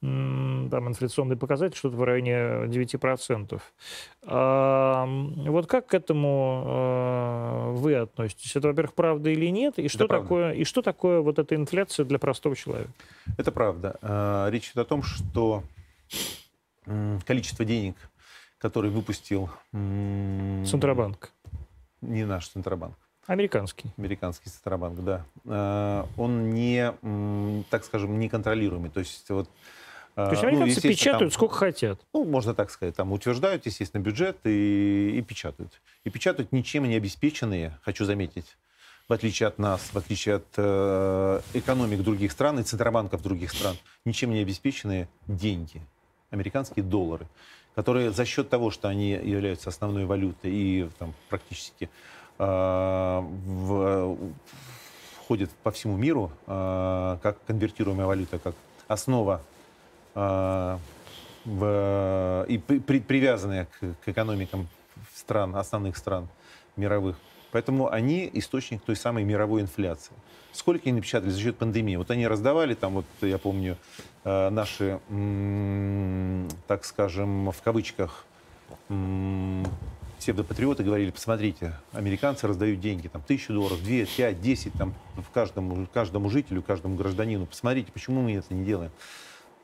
там 0.00 0.88
инфляционный 0.88 1.36
показатель 1.36 1.76
что-то 1.76 1.96
в 1.96 2.04
районе 2.04 2.66
9%. 2.66 3.60
А, 4.24 5.06
вот 5.06 5.66
как 5.66 5.86
к 5.86 5.94
этому 5.94 6.62
а, 6.66 7.72
вы 7.72 7.94
относитесь? 7.94 8.54
Это, 8.56 8.68
во-первых, 8.68 8.94
правда 8.94 9.30
или 9.30 9.46
нет? 9.46 9.78
И 9.78 9.88
что, 9.88 10.06
такое, 10.06 10.52
и 10.52 10.64
что 10.64 10.82
такое 10.82 11.20
вот 11.20 11.38
эта 11.38 11.54
инфляция 11.54 12.04
для 12.04 12.18
простого 12.18 12.54
человека? 12.54 12.90
Это 13.38 13.50
правда. 13.52 13.96
А, 14.02 14.48
речь 14.50 14.66
идет 14.66 14.78
о 14.78 14.84
том, 14.84 15.02
что 15.02 15.62
количество 17.24 17.64
денег, 17.64 17.96
которые 18.58 18.92
выпустил... 18.92 19.50
Центробанк. 19.72 21.32
Не 22.02 22.24
наш 22.24 22.48
Центробанк. 22.48 22.94
Американский. 23.26 23.90
Американский 23.96 24.50
Центробанк, 24.50 25.00
да. 25.02 26.06
Он 26.16 26.50
не, 26.50 26.92
так 27.70 27.84
скажем, 27.84 28.20
неконтролируемый. 28.20 28.90
То 28.90 29.00
есть 29.00 29.28
вот 29.30 29.48
то 30.16 30.30
есть 30.30 30.42
а, 30.44 30.46
американцы 30.46 30.80
ну, 30.82 30.90
печатают 30.90 31.18
там, 31.18 31.30
сколько 31.30 31.54
хотят? 31.56 32.00
Ну, 32.14 32.24
можно 32.24 32.54
так 32.54 32.70
сказать. 32.70 32.96
Там 32.96 33.12
утверждают, 33.12 33.66
естественно, 33.66 34.00
бюджет 34.00 34.38
и, 34.44 35.18
и 35.18 35.20
печатают. 35.20 35.82
И 36.04 36.10
печатают 36.10 36.52
ничем 36.52 36.88
не 36.88 36.96
обеспеченные, 36.96 37.78
хочу 37.82 38.06
заметить, 38.06 38.56
в 39.08 39.12
отличие 39.12 39.46
от 39.46 39.58
нас, 39.58 39.90
в 39.92 39.98
отличие 39.98 40.36
от 40.36 40.46
э, 40.56 41.40
экономик 41.52 42.02
других 42.02 42.32
стран 42.32 42.58
и 42.60 42.62
центробанков 42.62 43.22
других 43.22 43.52
стран, 43.52 43.76
ничем 44.06 44.30
не 44.30 44.40
обеспеченные 44.40 45.06
деньги, 45.26 45.82
американские 46.30 46.82
доллары, 46.82 47.26
которые 47.74 48.10
за 48.10 48.24
счет 48.24 48.48
того, 48.48 48.70
что 48.70 48.88
они 48.88 49.10
являются 49.10 49.68
основной 49.68 50.06
валютой 50.06 50.50
и 50.50 50.88
там, 50.98 51.12
практически 51.28 51.90
э, 52.38 52.42
в, 52.42 54.16
входят 55.18 55.50
по 55.62 55.70
всему 55.72 55.98
миру 55.98 56.32
э, 56.46 57.18
как 57.22 57.36
конвертируемая 57.44 58.06
валюта, 58.06 58.38
как 58.38 58.54
основа 58.88 59.34
а, 59.34 59.55
в, 60.16 60.80
и 62.48 62.58
при, 62.58 62.98
привязанные 63.00 63.66
к, 63.66 63.94
к 64.04 64.08
экономикам 64.08 64.66
стран, 65.14 65.54
основных 65.54 65.96
стран 65.96 66.28
мировых. 66.76 67.16
Поэтому 67.52 67.88
они 67.88 68.28
источник 68.32 68.82
той 68.82 68.96
самой 68.96 69.24
мировой 69.24 69.62
инфляции. 69.62 70.12
Сколько 70.52 70.88
они 70.88 70.94
напечатали 70.94 71.30
за 71.30 71.40
счет 71.40 71.56
пандемии? 71.56 71.96
Вот 71.96 72.10
они 72.10 72.26
раздавали, 72.26 72.74
там 72.74 72.94
вот 72.94 73.04
я 73.20 73.38
помню, 73.38 73.76
э, 74.24 74.50
наши, 74.50 74.98
так 76.66 76.84
скажем, 76.84 77.52
в 77.52 77.62
кавычках, 77.62 78.24
псевдопатриоты 80.18 80.82
говорили, 80.82 81.10
посмотрите, 81.10 81.74
американцы 81.92 82.48
раздают 82.48 82.80
деньги, 82.80 83.08
там, 83.08 83.22
тысячу 83.22 83.52
долларов, 83.52 83.82
две, 83.82 84.06
пять, 84.06 84.40
десять, 84.40 84.72
там, 84.72 84.94
каждому, 85.34 85.86
каждому 85.92 86.30
жителю, 86.30 86.62
каждому 86.62 86.96
гражданину. 86.96 87.46
Посмотрите, 87.46 87.92
почему 87.92 88.22
мы 88.22 88.32
это 88.34 88.54
не 88.54 88.64
делаем. 88.64 88.90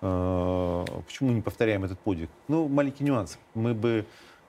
Э, 0.03 0.85
почему 1.07 1.33
не 1.33 1.41
повторяем 1.41 1.85
этот 1.85 1.99
подвиг? 2.01 2.29
Ну, 2.49 2.69
маленький 2.69 3.05
нюанс. 3.05 3.39
Мы 3.55 3.73
бы 3.73 4.05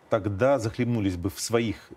тогда 0.10 0.60
захлебнулись 0.60 1.16
бы 1.16 1.30
в 1.30 1.40
своих 1.40 1.92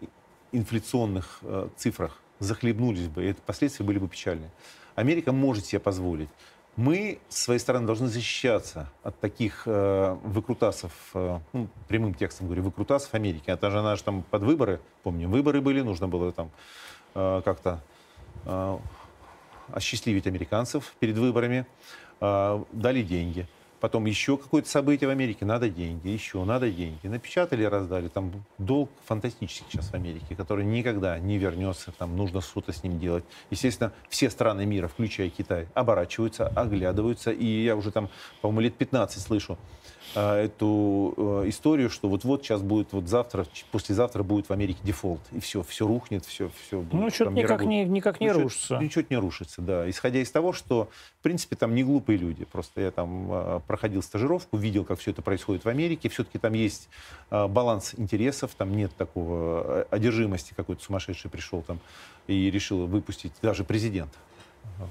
инфляционных 0.53 1.39
э, 1.43 1.69
цифрах, 1.77 2.21
захлебнулись 2.39 3.09
бы, 3.09 3.25
и 3.25 3.29
это 3.29 3.43
последствия 3.43 3.85
были 3.85 3.99
бы 3.99 4.09
печальные. 4.09 4.51
Америка 4.95 5.33
может 5.33 5.67
себе 5.67 5.81
позволить. 5.81 6.29
Мы, 6.77 7.19
с 7.31 7.39
своей 7.39 7.59
стороны, 7.59 7.87
должны 7.87 8.07
защищаться 8.07 8.93
от 9.03 9.19
таких 9.19 9.63
э, 9.65 10.17
выкрутасов, 10.23 10.93
э, 11.15 11.39
ну, 11.55 11.69
прямым 11.89 12.13
текстом 12.13 12.47
говорю, 12.47 12.65
выкрутасов 12.65 13.15
Америки. 13.15 13.45
Это 13.51 13.71
же 13.71 13.97
же 13.97 14.03
там 14.03 14.23
под 14.23 14.43
выборы, 14.43 14.81
помню, 15.03 15.29
выборы 15.29 15.63
были, 15.63 15.81
нужно 15.81 16.07
было 16.07 16.33
там 16.33 16.51
э, 17.15 17.41
как-то 17.43 17.83
э, 18.45 18.79
осчастливить 19.73 20.27
американцев 20.27 20.95
перед 21.01 21.17
выборами. 21.17 21.67
А, 22.21 22.65
дали 22.73 23.03
деньги. 23.03 23.47
Потом 23.81 24.07
еще 24.07 24.39
какое-то 24.39 24.69
событие 24.69 25.07
в 25.07 25.11
Америке, 25.11 25.45
надо 25.45 25.69
деньги, 25.69 26.09
еще 26.09 26.43
надо 26.45 26.71
деньги. 26.71 27.07
Напечатали, 27.07 27.63
раздали. 27.65 28.09
Там 28.09 28.33
долг 28.57 28.91
фантастический 29.05 29.67
сейчас 29.71 29.91
в 29.91 29.95
Америке, 29.95 30.35
который 30.35 30.65
никогда 30.65 31.19
не 31.19 31.37
вернется, 31.37 31.93
там 31.93 32.17
нужно 32.17 32.41
что-то 32.41 32.73
с 32.73 32.83
ним 32.83 32.99
делать. 32.99 33.25
Естественно, 33.51 33.93
все 34.09 34.31
страны 34.31 34.65
мира, 34.65 34.89
включая 34.89 35.29
Китай, 35.29 35.69
оборачиваются, 35.75 36.49
оглядываются. 36.49 37.31
И 37.31 37.45
я 37.45 37.77
уже 37.77 37.91
там, 37.91 38.09
по-моему, 38.41 38.61
лет 38.63 38.75
15 38.75 39.23
слышу, 39.23 39.59
а, 40.15 40.45
эту 40.45 41.15
э, 41.17 41.49
историю, 41.49 41.91
что 41.91 42.09
вот-вот 42.09 42.43
сейчас 42.43 42.63
будет, 42.63 42.93
вот 42.93 43.09
завтра, 43.09 43.47
послезавтра 43.71 44.23
будет 44.23 44.49
в 44.49 44.53
Америке 44.53 44.79
дефолт, 44.83 45.21
и 45.33 45.41
все, 45.41 45.63
все 45.63 45.87
рухнет, 45.87 46.25
все, 46.25 46.51
все 46.67 46.81
будет. 46.81 47.01
Ну, 47.01 47.11
что-то 47.11 47.33
никак 47.33 47.63
не, 47.65 47.85
никак 47.85 48.21
не 48.21 48.33
ну, 48.33 48.43
рушится. 48.45 48.79
Ничего 48.79 49.05
не 49.11 49.17
рушится, 49.17 49.63
да. 49.63 49.89
Исходя 49.91 50.21
из 50.21 50.31
того, 50.31 50.53
что, 50.53 50.89
в 51.21 51.23
принципе, 51.23 51.57
там 51.57 51.75
не 51.75 51.85
глупые 51.85 52.17
люди. 52.19 52.45
Просто 52.45 52.81
я 52.81 52.91
там 52.91 53.29
а, 53.31 53.61
проходил 53.67 54.03
стажировку, 54.03 54.57
видел, 54.57 54.85
как 54.85 54.99
все 55.01 55.11
это 55.11 55.23
происходит 55.23 55.65
в 55.65 55.69
Америке. 55.69 56.09
Все-таки 56.09 56.39
там 56.39 56.55
есть 56.55 56.89
а, 57.31 57.49
баланс 57.49 57.95
интересов, 57.97 58.53
там 58.57 58.75
нет 58.77 58.95
такого 58.97 59.87
одержимости 59.91 60.55
какой-то 60.55 60.83
сумасшедший 60.83 61.31
пришел 61.31 61.63
там 61.63 61.81
и 62.27 62.51
решил 62.51 62.87
выпустить 62.87 63.33
даже 63.43 63.65
президент 63.65 64.13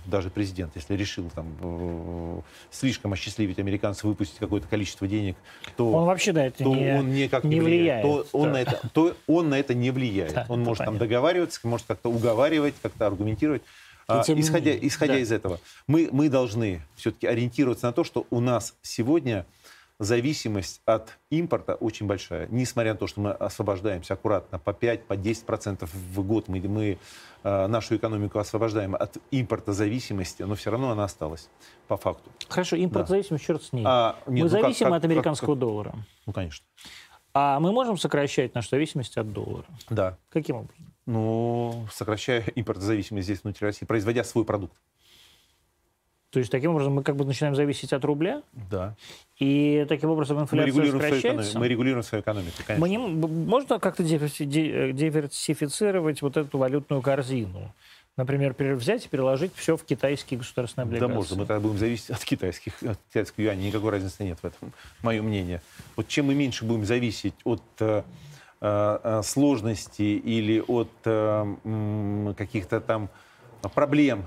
даже 0.06 0.30
президент, 0.30 0.72
если 0.76 0.96
решил 0.96 1.30
там 1.34 1.48
э, 1.62 2.42
слишком 2.72 3.14
осчастливить 3.14 3.60
американцев, 3.60 4.04
выпустить 4.06 4.40
какое-то 4.40 4.68
количество 4.68 5.08
денег, 5.08 5.36
то 5.78 5.92
он 5.92 6.06
вообще 6.06 6.34
на 6.34 6.48
это 6.48 6.64
то 6.64 6.76
не, 6.76 6.98
он 6.98 7.12
никак 7.12 7.44
не, 7.44 7.60
влияет. 7.60 8.04
То, 8.04 8.26
он 8.32 8.52
на 8.52 8.62
это, 8.62 8.82
то 8.94 9.16
он 9.28 9.50
на 9.50 9.60
это 9.60 9.74
не 9.74 9.92
влияет. 9.92 10.34
Да, 10.34 10.46
он 10.50 10.62
может 10.62 10.80
понятно. 10.80 11.00
там 11.00 11.08
договариваться, 11.08 11.60
может 11.64 11.86
как-то 11.88 12.10
уговаривать, 12.10 12.76
как-то 12.82 13.08
аргументировать. 13.08 13.62
А, 14.08 14.22
исходя 14.28 14.72
исходя 14.76 15.14
да. 15.14 15.20
из 15.20 15.32
этого, 15.32 15.60
мы, 15.88 16.10
мы 16.12 16.30
должны 16.30 16.82
все-таки 16.96 17.26
ориентироваться 17.26 17.88
на 17.88 17.94
то, 17.94 18.04
что 18.04 18.28
у 18.30 18.40
нас 18.40 18.76
сегодня 18.84 19.46
зависимость 20.00 20.82
от 20.86 21.18
импорта 21.30 21.76
очень 21.76 22.06
большая. 22.06 22.48
Несмотря 22.50 22.94
на 22.94 23.00
то, 23.00 23.08
что 23.08 23.22
мы 23.22 23.32
освобождаемся 23.32 24.14
аккуратно 24.14 24.60
по 24.60 24.74
5, 24.74 25.06
по 25.06 25.14
10% 25.14 25.90
в 25.92 26.24
год, 26.24 26.48
мы, 26.48 26.60
мы 26.62 26.98
э, 27.44 27.68
нашу 27.68 27.96
экономику 27.96 28.40
освобождаем 28.40 28.96
от 28.96 29.18
импорта 29.32 29.74
зависимости, 29.74 30.44
но 30.44 30.56
все 30.56 30.72
равно 30.72 30.92
она 30.92 31.06
осталась 31.06 31.50
по 31.88 31.98
факту. 31.98 32.30
Хорошо, 32.48 32.76
импорт 32.76 33.06
да. 33.06 33.12
зависимость, 33.12 33.46
черт 33.46 33.64
с 33.64 33.72
ней. 33.72 33.84
А, 33.88 34.16
нет, 34.28 34.28
мы 34.28 34.40
ну 34.40 34.48
зависим 34.50 34.86
как, 34.86 34.94
как, 34.94 34.98
от 34.98 35.06
американского 35.06 35.48
как, 35.48 35.54
как, 35.56 35.60
доллара. 35.60 35.96
Ну, 36.26 36.34
конечно. 36.34 36.66
А 37.34 37.60
мы 37.60 37.72
можем 37.72 37.98
сокращать 37.98 38.56
нашу 38.56 38.70
зависимость 38.70 39.18
от 39.18 39.32
доллара? 39.32 39.66
Да. 39.90 40.18
Каким 40.30 40.58
образом? 40.58 40.94
Ну, 41.06 41.88
сокращая 41.92 42.44
импортозависимость 42.56 43.26
здесь 43.26 43.44
внутри 43.44 43.68
России, 43.68 43.86
производя 43.86 44.24
свой 44.24 44.44
продукт. 44.46 44.76
То 46.36 46.40
есть 46.40 46.52
таким 46.52 46.72
образом 46.72 46.96
мы 46.96 47.02
как 47.02 47.16
бы 47.16 47.24
начинаем 47.24 47.56
зависеть 47.56 47.94
от 47.94 48.04
рубля. 48.04 48.44
Да. 48.70 48.94
И 49.40 49.86
таким 49.88 50.10
образом 50.10 50.42
инфляция 50.42 50.66
мы 50.66 50.68
регулируем 50.68 51.02
сокращается. 51.02 51.52
Свою 51.52 51.62
мы 51.62 51.70
регулируем 51.70 52.04
свою 52.04 52.22
экономику, 52.22 52.58
конечно. 52.68 52.82
Мы 52.82 52.90
не, 52.90 52.98
можно 52.98 53.80
как-то 53.80 54.04
диверсифицировать 54.04 56.22
вот 56.22 56.36
эту 56.36 56.58
валютную 56.58 57.02
корзину? 57.02 57.74
Например, 58.18 58.54
взять 58.76 59.06
и 59.06 59.08
переложить 59.08 59.54
все 59.56 59.78
в 59.78 59.86
китайские 59.86 60.40
государственные 60.40 60.88
облигации. 60.88 61.08
Да 61.08 61.16
можно, 61.16 61.38
мы 61.38 61.46
тогда 61.46 61.62
будем 61.62 61.78
зависеть 61.78 62.10
от 62.10 62.26
китайских, 62.26 62.84
от 62.84 63.00
китайского 63.08 63.46
юаня, 63.46 63.62
никакой 63.62 63.92
разницы 63.92 64.26
нет 64.26 64.38
в 64.42 64.46
этом, 64.46 64.74
мое 65.04 65.22
мнение. 65.22 65.62
Вот 65.96 66.10
чем 66.10 66.26
мы 66.26 66.36
меньше 66.36 66.66
будем 66.66 66.84
зависеть 66.84 67.36
от 67.46 67.64
э, 67.80 68.04
э, 68.60 69.00
э 69.02 69.22
сложности 69.24 70.02
или 70.02 70.62
от 70.68 70.92
э, 71.06 72.34
каких-то 72.36 72.82
там 72.82 73.08
проблем 73.74 74.26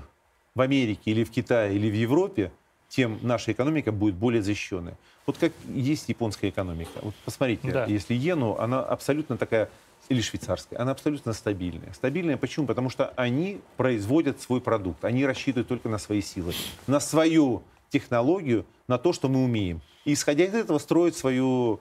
в 0.59 0.61
Америке 0.61 1.11
или 1.11 1.23
в 1.23 1.31
Китае 1.31 1.73
или 1.73 1.89
в 1.89 1.95
Европе, 1.95 2.51
тем 2.89 3.17
наша 3.21 3.53
экономика 3.53 3.93
будет 3.93 4.15
более 4.15 4.41
защищенной. 4.41 4.93
Вот 5.25 5.37
как 5.37 5.53
есть 5.73 6.09
японская 6.09 6.49
экономика. 6.49 6.91
Вот 7.01 7.15
посмотрите, 7.23 7.71
да. 7.71 7.85
если 7.85 8.13
иену, 8.13 8.57
она 8.59 8.81
абсолютно 8.83 9.37
такая, 9.37 9.69
или 10.09 10.19
швейцарская, 10.21 10.77
она 10.77 10.91
абсолютно 10.91 11.31
стабильная. 11.31 11.93
Стабильная 11.93 12.35
почему? 12.35 12.67
Потому 12.67 12.89
что 12.89 13.13
они 13.15 13.61
производят 13.77 14.41
свой 14.41 14.59
продукт, 14.59 15.05
они 15.05 15.25
рассчитывают 15.25 15.69
только 15.69 15.87
на 15.87 15.97
свои 15.97 16.21
силы, 16.21 16.53
на 16.87 16.99
свою 16.99 17.63
технологию, 17.89 18.65
на 18.89 18.97
то, 18.97 19.13
что 19.13 19.29
мы 19.29 19.41
умеем. 19.43 19.81
И 20.03 20.11
исходя 20.11 20.43
из 20.43 20.53
этого 20.53 20.77
строят 20.79 21.15
свою, 21.15 21.79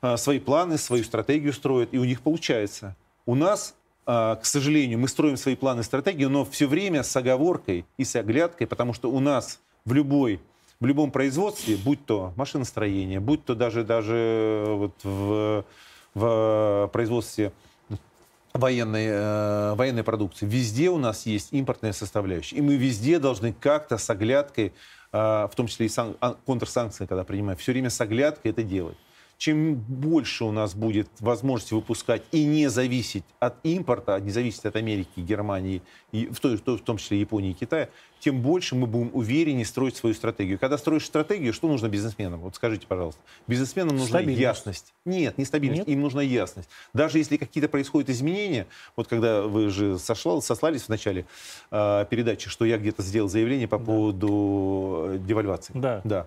а, 0.00 0.16
свои 0.18 0.38
планы, 0.38 0.78
свою 0.78 1.02
стратегию 1.02 1.52
строят, 1.52 1.88
и 1.92 1.98
у 1.98 2.04
них 2.04 2.20
получается. 2.20 2.94
У 3.26 3.34
нас 3.34 3.74
к 4.04 4.40
сожалению, 4.42 4.98
мы 4.98 5.08
строим 5.08 5.36
свои 5.36 5.56
планы 5.56 5.80
и 5.80 5.84
стратегии, 5.84 6.24
но 6.26 6.44
все 6.44 6.66
время 6.66 7.02
с 7.02 7.16
оговоркой 7.16 7.86
и 7.96 8.04
с 8.04 8.14
оглядкой, 8.16 8.66
потому 8.66 8.92
что 8.92 9.10
у 9.10 9.20
нас 9.20 9.60
в 9.84 9.92
любой 9.92 10.40
в 10.80 10.86
любом 10.86 11.10
производстве, 11.10 11.76
будь 11.76 12.04
то 12.04 12.32
машиностроение, 12.36 13.20
будь 13.20 13.44
то 13.44 13.54
даже, 13.54 13.84
даже 13.84 14.64
вот 14.68 14.92
в, 15.02 15.64
в 16.14 16.90
производстве 16.92 17.52
военной, 18.52 19.06
э, 19.06 19.74
военной 19.74 20.04
продукции, 20.04 20.46
везде 20.46 20.90
у 20.90 20.98
нас 20.98 21.26
есть 21.26 21.52
импортная 21.52 21.92
составляющая. 21.92 22.56
И 22.56 22.60
мы 22.60 22.76
везде 22.76 23.18
должны 23.18 23.52
как-то 23.52 23.98
с 23.98 24.08
оглядкой, 24.10 24.72
э, 25.12 25.16
в 25.16 25.52
том 25.56 25.66
числе 25.66 25.86
и 25.86 25.88
сан, 25.88 26.16
а, 26.20 26.36
контрсанкции, 26.46 27.06
когда 27.06 27.24
принимаем, 27.24 27.58
все 27.58 27.72
время 27.72 27.90
с 27.90 28.00
оглядкой 28.00 28.52
это 28.52 28.62
делать 28.62 28.96
чем 29.38 29.74
больше 29.74 30.44
у 30.44 30.52
нас 30.52 30.74
будет 30.74 31.08
возможности 31.20 31.74
выпускать 31.74 32.22
и 32.32 32.44
не 32.44 32.68
зависеть 32.68 33.24
от 33.40 33.56
импорта, 33.64 34.18
не 34.20 34.30
зависеть 34.30 34.64
от 34.64 34.76
Америки, 34.76 35.08
Германии, 35.16 35.82
и 36.12 36.26
в, 36.26 36.40
той, 36.40 36.56
в 36.56 36.80
том 36.80 36.96
числе 36.96 37.20
Японии 37.20 37.50
и 37.50 37.54
Китая, 37.54 37.88
тем 38.20 38.40
больше 38.40 38.74
мы 38.74 38.86
будем 38.86 39.10
увереннее 39.12 39.66
строить 39.66 39.96
свою 39.96 40.14
стратегию. 40.14 40.58
Когда 40.58 40.78
строишь 40.78 41.04
стратегию, 41.04 41.52
что 41.52 41.68
нужно 41.68 41.88
бизнесменам? 41.88 42.40
Вот 42.40 42.54
скажите, 42.54 42.86
пожалуйста. 42.86 43.20
Бизнесменам 43.46 43.96
нужна 43.96 44.20
ясность. 44.20 44.94
Нет, 45.04 45.36
не 45.36 45.44
стабильность, 45.44 45.86
Нет? 45.86 45.88
им 45.88 46.00
нужна 46.00 46.22
ясность. 46.22 46.70
Даже 46.94 47.18
если 47.18 47.36
какие-то 47.36 47.68
происходят 47.68 48.08
изменения, 48.08 48.66
вот 48.96 49.08
когда 49.08 49.42
вы 49.42 49.68
же 49.68 49.98
сошло, 49.98 50.40
сослались 50.40 50.84
в 50.84 50.88
начале 50.88 51.26
э, 51.70 52.06
передачи, 52.08 52.48
что 52.48 52.64
я 52.64 52.78
где-то 52.78 53.02
сделал 53.02 53.28
заявление 53.28 53.68
по 53.68 53.78
да. 53.78 53.84
поводу 53.84 55.04
э, 55.08 55.18
девальвации. 55.18 55.72
Да. 55.74 56.00
да. 56.04 56.26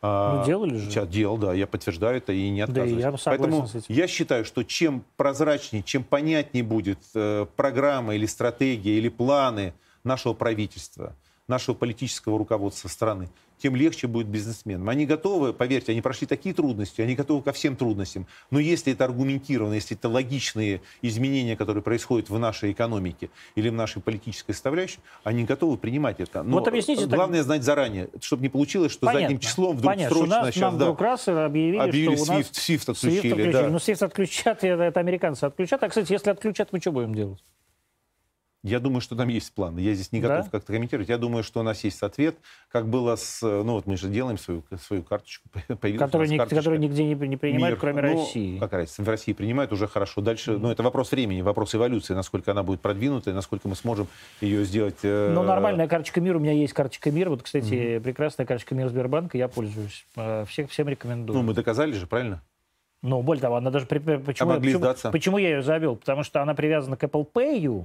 Ну, 0.00 0.44
делали 0.46 0.76
же. 0.76 0.90
Сейчас 0.90 1.08
делал, 1.08 1.38
да, 1.38 1.52
я 1.52 1.66
подтверждаю 1.66 2.18
это 2.18 2.32
и 2.32 2.48
не 2.50 2.60
отказываюсь. 2.60 3.02
Да, 3.02 3.10
я 3.10 3.16
Поэтому 3.24 3.66
с 3.66 3.74
этим. 3.74 3.94
я 3.94 4.06
считаю, 4.06 4.44
что 4.44 4.62
чем 4.62 5.04
прозрачнее, 5.16 5.82
чем 5.82 6.04
понятнее 6.04 6.62
будет 6.62 7.00
э, 7.14 7.46
программа 7.56 8.14
или 8.14 8.26
стратегия 8.26 8.96
или 8.96 9.08
планы 9.08 9.74
нашего 10.04 10.34
правительства, 10.34 11.16
нашего 11.48 11.74
политического 11.74 12.38
руководства 12.38 12.88
страны, 12.88 13.28
тем 13.58 13.76
легче 13.76 14.06
будет 14.06 14.26
бизнесменам. 14.26 14.88
Они 14.88 15.06
готовы, 15.06 15.52
поверьте, 15.52 15.92
они 15.92 16.00
прошли 16.00 16.26
такие 16.26 16.54
трудности, 16.54 17.00
они 17.00 17.14
готовы 17.14 17.42
ко 17.42 17.52
всем 17.52 17.76
трудностям. 17.76 18.26
Но 18.50 18.58
если 18.58 18.92
это 18.92 19.04
аргументированно, 19.04 19.74
если 19.74 19.96
это 19.96 20.08
логичные 20.08 20.80
изменения, 21.02 21.56
которые 21.56 21.82
происходят 21.82 22.30
в 22.30 22.38
нашей 22.38 22.72
экономике 22.72 23.30
или 23.54 23.68
в 23.68 23.74
нашей 23.74 24.00
политической 24.02 24.52
составляющей, 24.52 24.98
они 25.24 25.44
готовы 25.44 25.76
принимать 25.76 26.20
это. 26.20 26.42
Но 26.42 26.58
вот 26.58 26.68
объясните, 26.68 27.06
главное 27.06 27.40
так... 27.40 27.46
знать 27.46 27.62
заранее, 27.62 28.08
чтобы 28.20 28.42
не 28.42 28.48
получилось, 28.48 28.92
что 28.92 29.06
Понятно. 29.06 29.28
задним 29.28 29.40
числом 29.40 29.76
вдруг 29.76 29.92
Понятно, 29.92 30.16
срочно 30.16 30.40
нас, 30.40 30.54
сейчас... 30.54 30.62
Нам 30.62 30.78
да, 30.78 30.84
вдруг 30.86 31.00
раз 31.00 31.28
объявили, 31.28 31.78
объявили 31.78 32.16
что 32.16 32.32
у 32.32 32.36
нас... 32.36 32.46
SWIFT, 32.46 32.52
SWIFT 32.52 32.90
отключили. 32.90 33.12
SWIFT 33.12 33.32
отключили. 33.32 33.52
Да. 33.52 33.68
Ну, 33.68 33.76
SWIFT 33.76 34.04
отключат, 34.04 34.64
это, 34.64 34.82
это 34.82 35.00
американцы 35.00 35.44
отключат. 35.44 35.82
А, 35.82 35.88
кстати, 35.88 36.12
если 36.12 36.30
отключат, 36.30 36.72
мы 36.72 36.80
что 36.80 36.92
будем 36.92 37.14
делать? 37.14 37.42
Я 38.68 38.80
думаю, 38.80 39.00
что 39.00 39.16
там 39.16 39.28
есть 39.28 39.52
планы. 39.52 39.80
Я 39.80 39.94
здесь 39.94 40.12
не 40.12 40.20
готов 40.20 40.44
да? 40.44 40.50
как-то 40.50 40.72
комментировать. 40.72 41.08
Я 41.08 41.18
думаю, 41.18 41.42
что 41.42 41.60
у 41.60 41.62
нас 41.62 41.82
есть 41.84 42.02
ответ, 42.02 42.36
как 42.70 42.86
было 42.86 43.16
с... 43.16 43.40
Ну 43.42 43.72
вот 43.72 43.86
мы 43.86 43.96
же 43.96 44.08
делаем 44.08 44.38
свою, 44.38 44.62
свою 44.80 45.02
карточку. 45.02 45.48
Которую, 45.98 46.28
ни, 46.28 46.36
которую 46.36 46.78
нигде 46.78 47.04
не, 47.04 47.14
не 47.14 47.36
принимают, 47.36 47.76
Мир. 47.76 47.80
кроме 47.80 48.02
ну, 48.02 48.20
России. 48.20 48.58
Как 48.58 48.72
разница, 48.72 49.02
в 49.02 49.08
России 49.08 49.32
принимают 49.32 49.72
уже 49.72 49.86
хорошо. 49.86 50.20
Дальше, 50.20 50.52
mm-hmm. 50.52 50.58
ну 50.58 50.70
это 50.70 50.82
вопрос 50.82 51.10
времени, 51.10 51.40
вопрос 51.40 51.74
эволюции, 51.74 52.14
насколько 52.14 52.50
она 52.50 52.62
будет 52.62 52.80
продвинутой, 52.80 53.32
насколько 53.32 53.68
мы 53.68 53.74
сможем 53.74 54.08
ее 54.40 54.64
сделать... 54.64 54.98
Э... 55.02 55.32
Ну 55.34 55.42
нормальная 55.42 55.88
карточка 55.88 56.20
мира, 56.20 56.36
у 56.36 56.40
меня 56.40 56.52
есть 56.52 56.72
карточка 56.72 57.10
мира. 57.10 57.30
Вот, 57.30 57.42
кстати, 57.42 57.66
mm-hmm. 57.66 58.00
прекрасная 58.00 58.46
карточка 58.46 58.74
мира 58.74 58.88
Сбербанка, 58.88 59.38
я 59.38 59.48
пользуюсь. 59.48 60.06
Э, 60.16 60.44
всех, 60.46 60.70
всем 60.70 60.88
рекомендую. 60.88 61.38
Ну 61.38 61.42
мы 61.42 61.54
доказали 61.54 61.92
же, 61.92 62.06
правильно? 62.06 62.42
Ну, 63.02 63.22
более 63.22 63.40
того, 63.40 63.56
она 63.56 63.70
даже... 63.70 63.86
Почему, 63.86 64.52
а 64.52 64.60
почему, 64.60 65.12
почему 65.12 65.38
я 65.38 65.50
ее 65.50 65.62
завел? 65.62 65.96
Потому 65.96 66.24
что 66.24 66.42
она 66.42 66.54
привязана 66.54 66.96
к 66.96 67.04
Apple 67.04 67.26
Pay, 67.32 67.84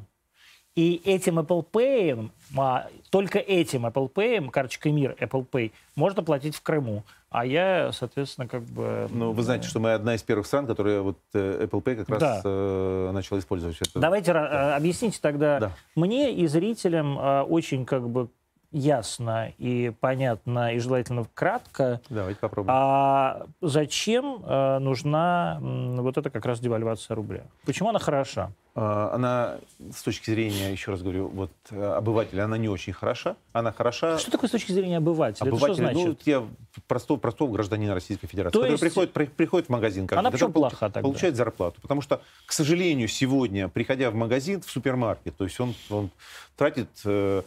и 0.76 1.02
этим 1.06 1.40
Apple 1.40 1.66
Pay, 1.72 2.30
а, 2.58 2.88
только 3.12 3.40
этим 3.40 3.86
Apple 3.86 4.12
Pay, 4.12 4.50
карточкой 4.50 4.92
МИР 4.92 5.18
Apple 5.20 5.46
Pay, 5.48 5.72
можно 5.96 6.24
платить 6.24 6.56
в 6.56 6.62
Крыму. 6.62 7.04
А 7.30 7.46
я, 7.46 7.92
соответственно, 7.92 8.48
как 8.48 8.64
бы... 8.64 9.08
Ну, 9.12 9.32
вы 9.32 9.42
знаете, 9.42 9.68
что 9.68 9.80
мы 9.80 9.94
одна 9.94 10.14
из 10.16 10.22
первых 10.22 10.46
стран, 10.46 10.68
которая 10.68 11.02
вот 11.02 11.18
э, 11.34 11.66
Apple 11.66 11.82
Pay 11.82 11.96
как 11.96 12.10
раз 12.10 12.20
да. 12.20 12.42
э, 12.44 13.12
начала 13.12 13.40
использовать. 13.40 13.76
Это. 13.82 14.00
Давайте 14.00 14.34
да. 14.34 14.76
объясните 14.76 15.18
тогда 15.20 15.60
да. 15.60 15.72
мне 15.96 16.32
и 16.34 16.46
зрителям 16.46 17.18
э, 17.18 17.42
очень 17.42 17.86
как 17.86 18.08
бы 18.08 18.30
ясно 18.74 19.54
и 19.58 19.94
понятно 20.00 20.74
и 20.74 20.80
желательно 20.80 21.26
кратко. 21.34 22.02
Давайте 22.10 22.40
попробуем. 22.40 22.76
А 22.76 23.46
зачем 23.62 24.44
э, 24.44 24.80
нужна 24.80 25.60
э, 25.62 26.02
вот 26.02 26.18
эта 26.18 26.30
как 26.30 26.46
раз 26.46 26.60
девальвация 26.60 27.16
рубля? 27.16 27.44
Почему 27.66 27.90
она 27.90 28.00
хороша? 28.00 28.52
А, 28.76 29.12
она 29.14 29.58
с 29.96 30.02
точки 30.02 30.32
зрения, 30.32 30.72
еще 30.72 30.92
раз 30.92 31.04
говорю, 31.04 31.28
вот 31.28 31.52
обывателя, 31.72 32.46
она 32.46 32.58
не 32.58 32.68
очень 32.68 32.92
хороша. 32.92 33.36
Она 33.54 33.72
хороша. 33.72 34.18
Что 34.18 34.32
такое 34.32 34.48
с 34.48 34.52
точки 34.52 34.72
зрения 34.72 34.98
обывателя? 34.98 35.48
Обывателя, 35.48 35.74
Это 35.74 35.94
что 35.94 36.02
значит? 36.02 36.22
Ну, 36.26 36.32
я 36.32 36.44
простого, 36.88 37.20
простого 37.20 37.52
гражданина 37.52 37.94
Российской 37.94 38.26
Федерации, 38.26 38.54
То 38.54 38.60
который 38.60 38.72
есть... 38.72 38.82
приходит, 38.82 39.14
при, 39.14 39.26
приходит 39.26 39.68
в 39.68 39.70
магазин, 39.70 40.08
каждый, 40.08 40.20
она 40.20 40.32
почему 40.32 40.52
плоха 40.52 40.88
тогда? 40.90 41.02
получает 41.02 41.36
зарплату. 41.36 41.80
Потому 41.82 42.02
что, 42.02 42.22
к 42.48 42.52
сожалению, 42.52 43.08
сегодня, 43.08 43.70
приходя 43.70 44.10
в 44.10 44.16
магазин, 44.16 44.62
в 44.62 44.70
супермаркет, 44.70 45.38
то 45.38 45.44
есть 45.44 45.60
он, 45.60 45.76
он 45.92 46.10
тратит 46.58 46.90
э, 47.06 47.14
Э, 47.24 47.42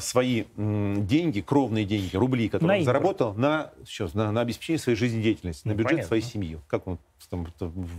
свои 0.00 0.44
деньги, 0.56 1.40
кровные 1.40 1.84
деньги, 1.84 2.16
рубли, 2.16 2.48
которые 2.48 2.78
на 2.78 2.80
он 2.80 2.84
заработал, 2.84 3.34
на, 3.34 3.70
сейчас, 3.86 4.12
на, 4.12 4.32
на 4.32 4.40
обеспечение 4.40 4.80
своей 4.80 4.98
жизнедеятельности, 4.98 5.68
на 5.68 5.74
ну, 5.74 5.78
бюджет 5.78 5.90
понятно. 5.90 6.08
своей 6.08 6.22
семьи. 6.22 6.58
Как 6.66 6.88
он, 6.88 6.98
там, 7.30 7.46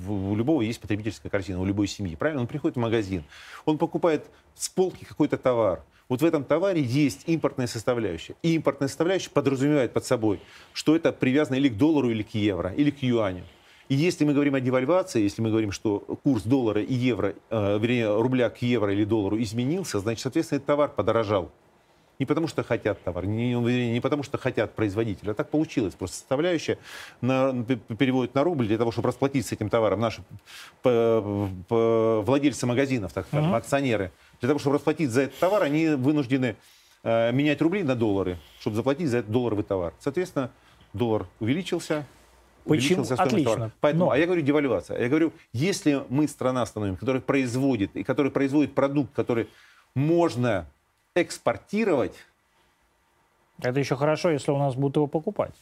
у 0.09 0.35
любого 0.35 0.61
есть 0.61 0.81
потребительская 0.81 1.29
картина, 1.29 1.61
у 1.61 1.65
любой 1.65 1.87
семьи. 1.87 2.15
Правильно? 2.15 2.41
Он 2.41 2.47
приходит 2.47 2.75
в 2.75 2.81
магазин, 2.81 3.23
он 3.63 3.77
покупает 3.77 4.25
с 4.55 4.67
полки 4.67 5.05
какой-то 5.05 5.37
товар. 5.37 5.83
Вот 6.09 6.21
в 6.21 6.25
этом 6.25 6.43
товаре 6.43 6.81
есть 6.81 7.23
импортная 7.27 7.67
составляющая. 7.67 8.35
И 8.41 8.55
импортная 8.55 8.89
составляющая 8.89 9.29
подразумевает 9.29 9.93
под 9.93 10.03
собой, 10.05 10.41
что 10.73 10.95
это 10.97 11.13
привязано 11.13 11.55
или 11.55 11.69
к 11.69 11.77
доллару, 11.77 12.09
или 12.09 12.23
к 12.23 12.33
евро, 12.33 12.73
или 12.73 12.91
к 12.91 13.01
юаню. 13.01 13.45
И 13.93 13.95
если 13.95 14.25
мы 14.25 14.33
говорим 14.33 14.55
о 14.55 14.59
девальвации, 14.59 15.21
если 15.21 15.43
мы 15.43 15.51
говорим, 15.51 15.71
что 15.71 15.99
курс 16.23 16.41
доллара 16.41 16.81
и 16.81 16.95
евро, 16.95 17.35
э, 17.51 17.77
вернее, 17.77 18.19
рубля 18.19 18.49
к 18.49 18.59
евро 18.63 18.91
или 18.91 19.03
доллару 19.03 19.39
изменился, 19.39 19.99
значит, 19.99 20.23
соответственно, 20.23 20.57
этот 20.57 20.65
товар 20.65 20.89
подорожал. 20.89 21.51
Не 22.17 22.25
потому 22.25 22.47
что 22.47 22.63
хотят 22.63 23.03
товар, 23.03 23.27
не, 23.27 23.53
не 23.53 23.99
потому 24.01 24.23
что 24.23 24.39
хотят 24.39 24.73
производителя, 24.73 25.29
а 25.29 25.33
так 25.35 25.51
получилось. 25.51 25.93
Просто 25.93 26.17
составляющая 26.17 26.79
на, 27.21 27.53
переводят 27.99 28.33
на 28.33 28.43
рубль 28.43 28.65
для 28.65 28.79
того, 28.79 28.91
чтобы 28.91 29.09
расплатиться 29.09 29.49
с 29.49 29.51
этим 29.51 29.69
товаром. 29.69 29.99
Наши 29.99 30.23
по, 30.81 31.47
по, 31.67 32.23
владельцы 32.25 32.65
магазинов, 32.65 33.13
так 33.13 33.27
скажем, 33.27 33.53
uh-huh. 33.53 33.57
акционеры, 33.57 34.11
для 34.41 34.47
того, 34.47 34.57
чтобы 34.57 34.77
расплатить 34.77 35.11
за 35.11 35.21
этот 35.21 35.37
товар, 35.37 35.61
они 35.61 35.89
вынуждены 35.89 36.55
э, 37.03 37.31
менять 37.31 37.61
рубли 37.61 37.83
на 37.83 37.93
доллары, 37.93 38.39
чтобы 38.59 38.75
заплатить 38.75 39.09
за 39.09 39.19
этот 39.19 39.31
долларовый 39.31 39.63
товар. 39.63 39.93
Соответственно, 39.99 40.49
доллар 40.93 41.27
увеличился, 41.39 42.07
Почему? 42.65 43.05
Отлично. 43.09 43.71
Поэтому, 43.79 44.05
Но... 44.05 44.11
А 44.11 44.17
я 44.17 44.25
говорю 44.25 44.41
девальвация. 44.41 44.99
Я 44.99 45.09
говорю, 45.09 45.33
если 45.51 46.03
мы 46.09 46.27
страна 46.27 46.65
становимся, 46.65 46.99
которая 46.99 47.21
производит, 47.21 47.95
и 47.95 48.03
которая 48.03 48.31
производит 48.31 48.73
продукт, 48.73 49.13
который 49.13 49.49
можно 49.95 50.65
экспортировать... 51.15 52.15
Это 53.61 53.79
еще 53.79 53.95
хорошо, 53.95 54.29
если 54.31 54.51
у 54.51 54.57
нас 54.57 54.75
будут 54.75 54.95
его 54.95 55.07
покупать. 55.07 55.53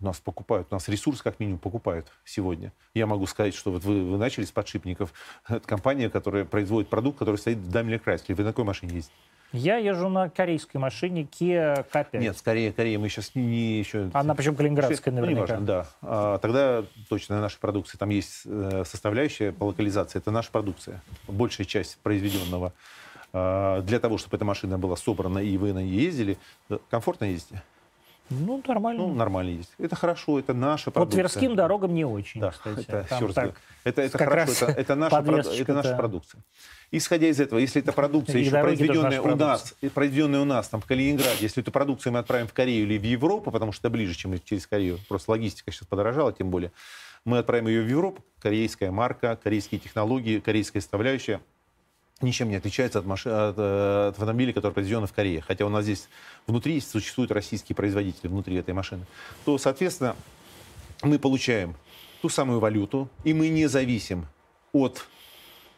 У 0.00 0.04
нас 0.04 0.20
покупают, 0.20 0.68
у 0.70 0.74
нас 0.74 0.88
ресурс 0.88 1.22
как 1.22 1.40
минимум 1.40 1.58
покупают 1.58 2.08
сегодня. 2.24 2.72
Я 2.94 3.06
могу 3.06 3.26
сказать, 3.26 3.54
что 3.54 3.70
вот 3.70 3.84
вы, 3.84 4.04
вы 4.04 4.18
начали 4.18 4.44
с 4.44 4.50
подшипников. 4.50 5.12
Это 5.48 5.66
компания, 5.66 6.10
которая 6.10 6.44
производит 6.44 6.88
продукт, 6.90 7.18
который 7.18 7.36
стоит 7.36 7.58
в 7.58 7.74
Daimler 7.74 8.02
Chrysler. 8.04 8.34
Вы 8.34 8.44
на 8.44 8.50
какой 8.50 8.64
машине 8.64 8.96
ездите? 8.96 9.14
Я 9.54 9.76
езжу 9.76 10.08
на 10.08 10.28
корейской 10.28 10.78
машине 10.78 11.22
Kia 11.22 11.86
K5. 11.92 12.18
Нет, 12.18 12.36
скорее 12.36 12.72
Корея 12.72 12.98
мы 12.98 13.08
сейчас 13.08 13.36
не 13.36 13.78
еще... 13.78 14.10
Она 14.12 14.34
причем 14.34 14.56
калининградская 14.56 15.14
Ну, 15.14 15.20
наверняка. 15.20 15.46
неважно, 15.46 15.66
да. 15.66 15.86
А, 16.02 16.38
тогда 16.38 16.84
точно 17.08 17.40
нашей 17.40 17.60
продукции. 17.60 17.96
Там 17.96 18.08
есть 18.08 18.42
э, 18.46 18.82
составляющая 18.84 19.52
по 19.52 19.64
локализации. 19.64 20.18
Это 20.18 20.32
наша 20.32 20.50
продукция. 20.50 21.00
Большая 21.28 21.66
часть 21.66 21.98
произведенного. 22.02 22.72
А, 23.32 23.80
для 23.82 24.00
того, 24.00 24.18
чтобы 24.18 24.36
эта 24.36 24.44
машина 24.44 24.76
была 24.76 24.96
собрана 24.96 25.38
и 25.38 25.56
вы 25.56 25.72
на 25.72 25.84
ней 25.84 26.00
ездили, 26.00 26.36
э, 26.68 26.78
комфортно 26.90 27.26
ездите? 27.26 27.62
Ну, 28.30 28.62
нормально. 28.66 29.02
Ну, 29.02 29.14
нормально 29.14 29.50
ездить. 29.50 29.74
Это 29.78 29.96
хорошо, 29.96 30.38
это 30.38 30.54
наша 30.54 30.90
продукция. 30.90 31.20
Тверским 31.20 31.56
дорогам 31.56 31.94
не 31.94 32.04
очень, 32.04 32.40
Да, 32.40 32.50
кстати. 32.52 32.80
это, 32.80 33.06
Там 33.08 33.32
так, 33.32 33.54
это, 33.84 34.02
это 34.02 34.18
хорошо, 34.18 34.66
это, 34.66 34.80
это 34.80 34.94
наша, 34.94 35.16
это 35.52 35.74
наша 35.74 35.96
продукция. 35.96 36.40
Исходя 36.90 37.26
из 37.28 37.38
этого, 37.40 37.58
если 37.58 37.82
эта 37.82 37.92
продукция 37.92 38.38
И 38.38 38.44
еще 38.44 38.50
произведенная 38.50 39.20
у 39.20 39.36
нас, 39.36 39.74
произведенная 39.92 40.40
у 40.40 40.44
нас 40.44 40.68
там 40.68 40.80
в 40.80 40.86
Калининграде, 40.86 41.36
если 41.40 41.62
эту 41.62 41.70
продукцию 41.70 42.12
мы 42.14 42.20
отправим 42.20 42.46
в 42.46 42.52
Корею 42.52 42.84
или 42.84 42.98
в 42.98 43.04
Европу, 43.04 43.50
потому 43.50 43.72
что 43.72 43.88
это 43.88 43.90
ближе, 43.90 44.14
чем 44.14 44.38
через 44.42 44.66
Корею, 44.66 44.98
просто 45.08 45.32
логистика 45.32 45.70
сейчас 45.70 45.86
подорожала, 45.86 46.32
тем 46.32 46.50
более, 46.50 46.72
мы 47.24 47.38
отправим 47.38 47.68
ее 47.68 47.82
в 47.82 47.88
Европу, 47.88 48.24
корейская 48.40 48.90
марка, 48.90 49.38
корейские 49.42 49.80
технологии, 49.80 50.40
корейская 50.40 50.80
составляющая, 50.80 51.40
ничем 52.20 52.48
не 52.48 52.56
отличается 52.56 52.98
от, 52.98 53.06
маши- 53.06 53.30
от, 53.30 53.56
э, 53.58 54.08
от 54.08 54.14
автомобиля, 54.14 54.52
который 54.52 54.72
произведен 54.72 55.06
в 55.06 55.12
Корее. 55.12 55.40
Хотя 55.40 55.66
у 55.66 55.68
нас 55.68 55.84
здесь 55.84 56.08
внутри 56.46 56.80
существуют 56.80 57.30
российские 57.30 57.76
производители 57.76 58.28
внутри 58.28 58.56
этой 58.56 58.74
машины. 58.74 59.04
То, 59.44 59.58
соответственно, 59.58 60.16
мы 61.02 61.18
получаем 61.18 61.74
ту 62.22 62.28
самую 62.28 62.60
валюту, 62.60 63.08
и 63.24 63.34
мы 63.34 63.48
не 63.48 63.66
зависим 63.66 64.26
от, 64.72 65.06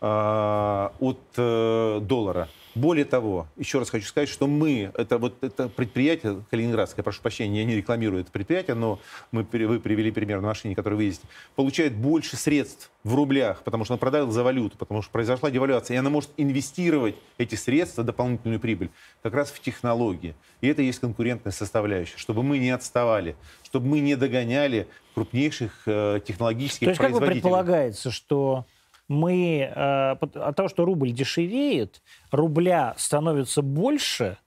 а, 0.01 0.93
от 1.01 1.21
э, 1.37 2.01
доллара. 2.03 2.49
Более 2.77 3.07
того, 3.07 3.47
еще 3.57 3.79
раз 3.79 3.89
хочу 3.89 4.07
сказать, 4.07 4.29
что 4.29 4.47
мы, 4.47 4.93
это 4.95 5.17
вот 5.17 5.43
это 5.43 5.71
предприятие 5.71 6.45
калининградское, 6.51 7.03
прошу 7.03 7.23
прощения, 7.23 7.61
я 7.61 7.65
не 7.65 7.75
рекламирую 7.75 8.21
это 8.21 8.31
предприятие, 8.31 8.77
но 8.77 9.01
мы, 9.33 9.45
вы 9.51 9.81
привели 9.81 10.11
пример 10.11 10.43
на 10.43 10.49
машине, 10.49 10.75
которую 10.75 10.99
вы 10.99 11.05
ездите, 11.05 11.27
получает 11.55 11.95
больше 11.97 12.37
средств 12.37 12.91
в 13.03 13.15
рублях, 13.15 13.63
потому 13.63 13.87
что 13.87 13.95
он 13.95 13.99
продал 13.99 14.31
за 14.31 14.43
валюту, 14.43 14.77
потому 14.77 15.01
что 15.01 15.11
произошла 15.11 15.51
девальвация, 15.51 15.95
и 15.95 15.99
она 15.99 16.11
может 16.11 16.29
инвестировать 16.37 17.15
эти 17.39 17.55
средства, 17.55 18.05
дополнительную 18.05 18.61
прибыль, 18.61 18.91
как 19.23 19.33
раз 19.33 19.51
в 19.51 19.59
технологии. 19.61 20.35
И 20.61 20.69
это 20.69 20.83
и 20.83 20.85
есть 20.85 20.99
конкурентная 20.99 21.55
составляющая, 21.55 22.19
чтобы 22.19 22.43
мы 22.43 22.59
не 22.59 22.69
отставали, 22.69 23.37
чтобы 23.63 23.87
мы 23.87 24.01
не 24.01 24.17
догоняли 24.17 24.87
крупнейших 25.15 25.85
э, 25.87 26.21
технологических 26.27 26.85
То 26.85 26.91
есть 26.91 27.01
как 27.01 27.13
бы 27.13 27.19
производителей. 27.21 27.41
предполагается, 27.41 28.11
что 28.11 28.67
мы 29.09 29.61
э, 29.61 30.11
от 30.13 30.57
того, 30.57 30.69
что 30.69 30.85
рубль 30.85 31.13
дешевеет, 31.13 32.03
рубля 32.31 32.95
становится 32.97 33.63
больше, 33.63 34.39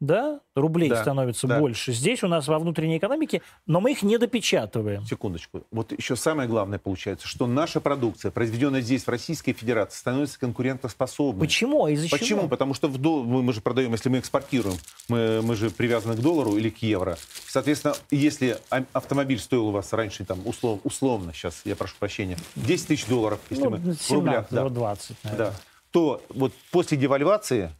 да, 0.00 0.40
рублей 0.54 0.88
Да, 0.90 1.02
становится 1.02 1.46
да. 1.48 1.58
больше. 1.58 1.92
Здесь 1.92 2.22
у 2.22 2.28
нас 2.28 2.46
во 2.46 2.58
внутренней 2.58 2.98
экономике, 2.98 3.42
но 3.66 3.80
мы 3.80 3.92
их 3.92 4.02
не 4.02 4.16
допечатываем. 4.18 5.04
Секундочку. 5.04 5.64
Вот 5.72 5.92
еще 5.92 6.14
самое 6.14 6.48
главное 6.48 6.78
получается, 6.78 7.26
что 7.26 7.46
наша 7.46 7.80
продукция, 7.80 8.30
произведенная 8.30 8.80
здесь, 8.80 9.04
в 9.04 9.08
Российской 9.08 9.52
Федерации, 9.52 9.98
становится 9.98 10.38
конкурентоспособной. 10.38 11.40
Почему? 11.40 11.84
А 11.84 11.90
из-за 11.90 12.08
Почему? 12.08 12.40
чего? 12.42 12.48
Потому 12.48 12.74
что 12.74 12.88
в 12.88 12.98
дол- 12.98 13.24
мы, 13.24 13.52
же 13.52 13.60
продаем, 13.60 13.90
если 13.92 14.08
мы 14.08 14.18
экспортируем, 14.20 14.76
мы, 15.08 15.42
мы 15.42 15.56
же 15.56 15.70
привязаны 15.70 16.14
к 16.16 16.20
доллару 16.20 16.56
или 16.56 16.70
к 16.70 16.78
евро. 16.82 17.18
Соответственно, 17.48 17.94
если 18.10 18.58
автомобиль 18.92 19.38
стоил 19.40 19.68
у 19.68 19.70
вас 19.72 19.92
раньше, 19.92 20.24
там, 20.24 20.38
услов- 20.40 20.80
условно, 20.84 21.32
сейчас, 21.32 21.62
я 21.64 21.74
прошу 21.74 21.96
прощения, 21.98 22.36
10 22.56 22.86
тысяч 22.86 23.06
долларов, 23.06 23.40
если 23.50 23.64
Ну, 23.64 23.70
мы 23.70 23.76
в 23.78 23.82
17, 24.00 24.10
рублях, 24.12 24.46
да, 24.50 24.68
20, 24.68 25.16
наверное. 25.24 25.46
да, 25.50 25.54
то 25.90 26.22
вот 26.28 26.52
после 26.70 26.96
девальвации, 26.96 27.70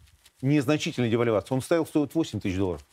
незначительной 0.43 1.11
девальвации, 1.11 1.55
он 1.55 1.63
стоил, 1.63 1.87
стоит 1.87 2.15
8 2.15 2.41
тысяч 2.41 2.57
долларов. 2.57 2.85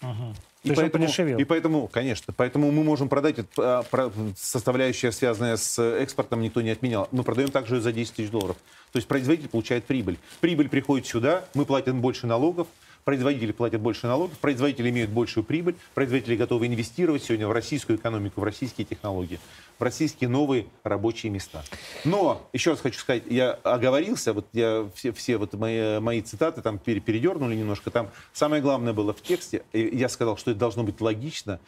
Мгм. 0.00 0.34
И 0.62 0.68
То 0.68 0.74
поэтому, 0.74 1.06
и 1.38 1.44
поэтому, 1.44 1.88
конечно, 1.88 2.34
поэтому 2.36 2.70
мы 2.70 2.84
можем 2.84 3.08
продать, 3.08 3.36
а, 3.56 3.82
про- 3.84 4.12
составляющая, 4.36 5.10
связанная 5.10 5.56
с 5.56 5.78
экспортом, 5.78 6.42
никто 6.42 6.60
не 6.60 6.68
отменял. 6.68 7.08
Мы 7.12 7.22
продаем 7.22 7.50
также 7.50 7.80
за 7.80 7.92
10 7.92 8.14
тысяч 8.14 8.30
долларов. 8.30 8.58
То 8.92 8.98
есть 8.98 9.08
производитель 9.08 9.48
получает 9.48 9.84
прибыль. 9.84 10.18
Прибыль 10.40 10.68
приходит 10.68 11.06
сюда, 11.06 11.44
мы 11.54 11.64
платим 11.64 12.02
больше 12.02 12.26
налогов, 12.26 12.68
производители 13.10 13.50
платят 13.50 13.80
больше 13.80 14.06
налогов, 14.06 14.38
производители 14.38 14.88
имеют 14.90 15.10
большую 15.10 15.42
прибыль, 15.42 15.74
производители 15.94 16.36
готовы 16.36 16.68
инвестировать 16.68 17.24
сегодня 17.24 17.48
в 17.48 17.50
российскую 17.50 17.98
экономику, 17.98 18.40
в 18.40 18.44
российские 18.44 18.84
технологии, 18.84 19.40
в 19.80 19.82
российские 19.82 20.30
новые 20.30 20.66
рабочие 20.84 21.32
места. 21.32 21.64
Но, 22.04 22.48
еще 22.52 22.70
раз 22.70 22.80
хочу 22.80 23.00
сказать, 23.00 23.24
я 23.28 23.54
оговорился, 23.64 24.32
вот 24.32 24.46
я 24.52 24.88
все, 24.94 25.10
все 25.10 25.38
вот 25.38 25.54
мои, 25.54 25.98
мои 25.98 26.20
цитаты 26.22 26.62
там 26.62 26.78
пере- 26.78 27.00
передернули 27.00 27.56
немножко, 27.56 27.90
там 27.90 28.10
самое 28.32 28.62
главное 28.62 28.92
было 28.92 29.12
в 29.12 29.20
тексте, 29.22 29.64
я 29.72 30.08
сказал, 30.08 30.36
что 30.36 30.52
это 30.52 30.60
должно 30.60 30.84
быть 30.84 31.00
логично, 31.00 31.58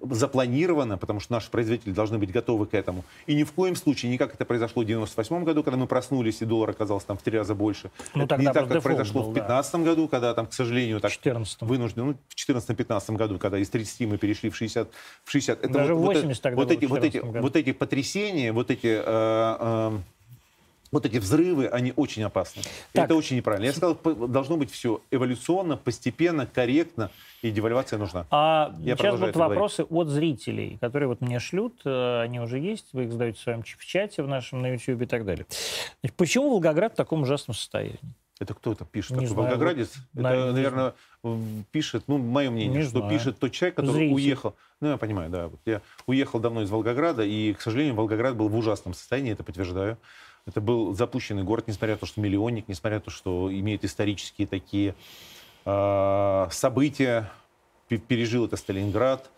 запланировано, 0.00 0.98
потому 0.98 1.18
что 1.18 1.32
наши 1.32 1.50
производители 1.50 1.90
должны 1.92 2.18
быть 2.18 2.30
готовы 2.30 2.66
к 2.66 2.74
этому. 2.74 3.04
И 3.26 3.34
ни 3.34 3.42
в 3.42 3.52
коем 3.52 3.74
случае, 3.74 4.12
не 4.12 4.18
как 4.18 4.34
это 4.34 4.44
произошло 4.44 4.82
в 4.82 4.86
98 4.86 5.44
году, 5.44 5.64
когда 5.64 5.76
мы 5.76 5.86
проснулись, 5.86 6.40
и 6.42 6.44
доллар 6.44 6.70
оказался 6.70 7.08
там 7.08 7.18
в 7.18 7.22
три 7.22 7.38
раза 7.38 7.54
больше. 7.54 7.90
Ну, 8.14 8.24
это 8.24 8.36
не 8.36 8.44
так, 8.52 8.68
как 8.68 8.82
произошло 8.82 9.22
был, 9.22 9.30
в 9.30 9.34
да. 9.34 9.40
2015 9.62 9.74
году, 9.80 10.08
когда 10.08 10.34
там, 10.34 10.46
к 10.46 10.52
сожалению, 10.52 10.91
так 11.00 11.12
14 11.12 11.62
вынуждены, 11.62 12.04
ну, 12.06 12.16
в 12.28 12.34
14-15 12.34 13.16
году, 13.16 13.38
когда 13.38 13.58
из 13.58 13.68
30 13.70 14.06
мы 14.06 14.18
перешли 14.18 14.50
в 14.50 14.56
60. 14.56 14.88
В 15.24 15.30
60. 15.30 15.64
Это 15.64 15.72
Даже 15.72 15.94
вот, 15.94 16.00
в 16.00 16.04
вот 16.06 16.14
80 16.16 16.32
это- 16.32 16.42
тогда 16.42 16.56
вот 16.62 16.70
эти, 16.70 16.84
вот, 16.86 16.98
эти, 17.04 17.12
14 17.14 17.32
году. 17.32 17.42
вот 17.42 17.56
эти 17.56 17.72
потрясения, 17.72 18.52
вот 18.52 18.70
эти, 18.70 18.86
э, 18.86 19.02
э, 19.04 19.98
вот 20.90 21.06
эти 21.06 21.16
взрывы, 21.16 21.68
они 21.68 21.94
очень 21.96 22.22
опасны. 22.22 22.62
Так. 22.92 23.06
Это 23.06 23.14
очень 23.14 23.36
неправильно. 23.36 23.64
Я 23.66 23.72
сказал, 23.72 23.94
должно 24.28 24.58
быть 24.58 24.70
все 24.70 25.00
эволюционно, 25.10 25.78
постепенно, 25.78 26.46
корректно, 26.46 27.10
и 27.40 27.50
девальвация 27.50 27.98
нужна. 27.98 28.26
А 28.30 28.74
Я 28.80 28.94
сейчас 28.96 29.14
будут 29.14 29.30
это 29.30 29.38
говорить. 29.38 29.56
вопросы 29.58 29.84
от 29.84 30.08
зрителей, 30.08 30.76
которые 30.80 31.08
вот 31.08 31.22
мне 31.22 31.40
шлют, 31.40 31.80
э, 31.86 32.20
они 32.20 32.40
уже 32.40 32.58
есть, 32.58 32.88
вы 32.92 33.04
их 33.04 33.12
задаете 33.12 33.38
в 33.38 33.42
своем 33.42 33.62
в 33.62 33.84
чате, 33.86 34.22
в 34.22 34.28
нашем 34.28 34.60
на 34.60 34.74
YouTube 34.74 35.00
и 35.02 35.06
так 35.06 35.24
далее. 35.24 35.46
Почему 36.16 36.50
Волгоград 36.50 36.92
в 36.92 36.96
таком 36.96 37.22
ужасном 37.22 37.54
состоянии? 37.56 37.98
Это 38.42 38.54
кто 38.54 38.72
это 38.72 38.84
пишет? 38.84 39.16
Не 39.16 39.26
знаю, 39.26 39.48
волгоградец? 39.50 39.92
вот, 40.14 40.22
на- 40.22 40.34
это, 40.34 40.52
наверное, 40.52 40.94
пишет, 41.70 42.02
ну, 42.08 42.18
мое 42.18 42.50
мнение, 42.50 42.78
Не 42.78 42.82
что 42.88 42.98
знаю. 42.98 43.08
пишет 43.10 43.38
тот 43.38 43.52
человек, 43.52 43.76
который 43.76 43.94
Зритель. 43.94 44.14
уехал. 44.14 44.54
Ну, 44.80 44.88
я 44.90 44.96
понимаю, 44.96 45.30
да. 45.30 45.46
Вот 45.46 45.60
я 45.64 45.80
уехал 46.06 46.40
давно 46.40 46.62
из 46.62 46.70
Волгограда, 46.70 47.22
и, 47.22 47.52
к 47.52 47.60
сожалению, 47.60 47.94
Волгоград 47.94 48.36
был 48.36 48.48
в 48.48 48.56
ужасном 48.56 48.94
состоянии, 48.94 49.32
это 49.32 49.44
подтверждаю. 49.44 49.96
Это 50.44 50.60
был 50.60 50.92
запущенный 50.92 51.44
город, 51.44 51.68
несмотря 51.68 51.94
на 51.94 51.98
то, 52.00 52.06
что 52.06 52.20
миллионник, 52.20 52.66
несмотря 52.66 52.96
на 52.96 53.02
то, 53.02 53.10
что 53.12 53.48
имеет 53.52 53.84
исторические 53.84 54.48
такие 54.48 54.96
э, 55.64 56.46
события. 56.50 57.30
Пе- 57.88 57.98
Пережил 57.98 58.46
это 58.46 58.56
Сталинград 58.56 59.30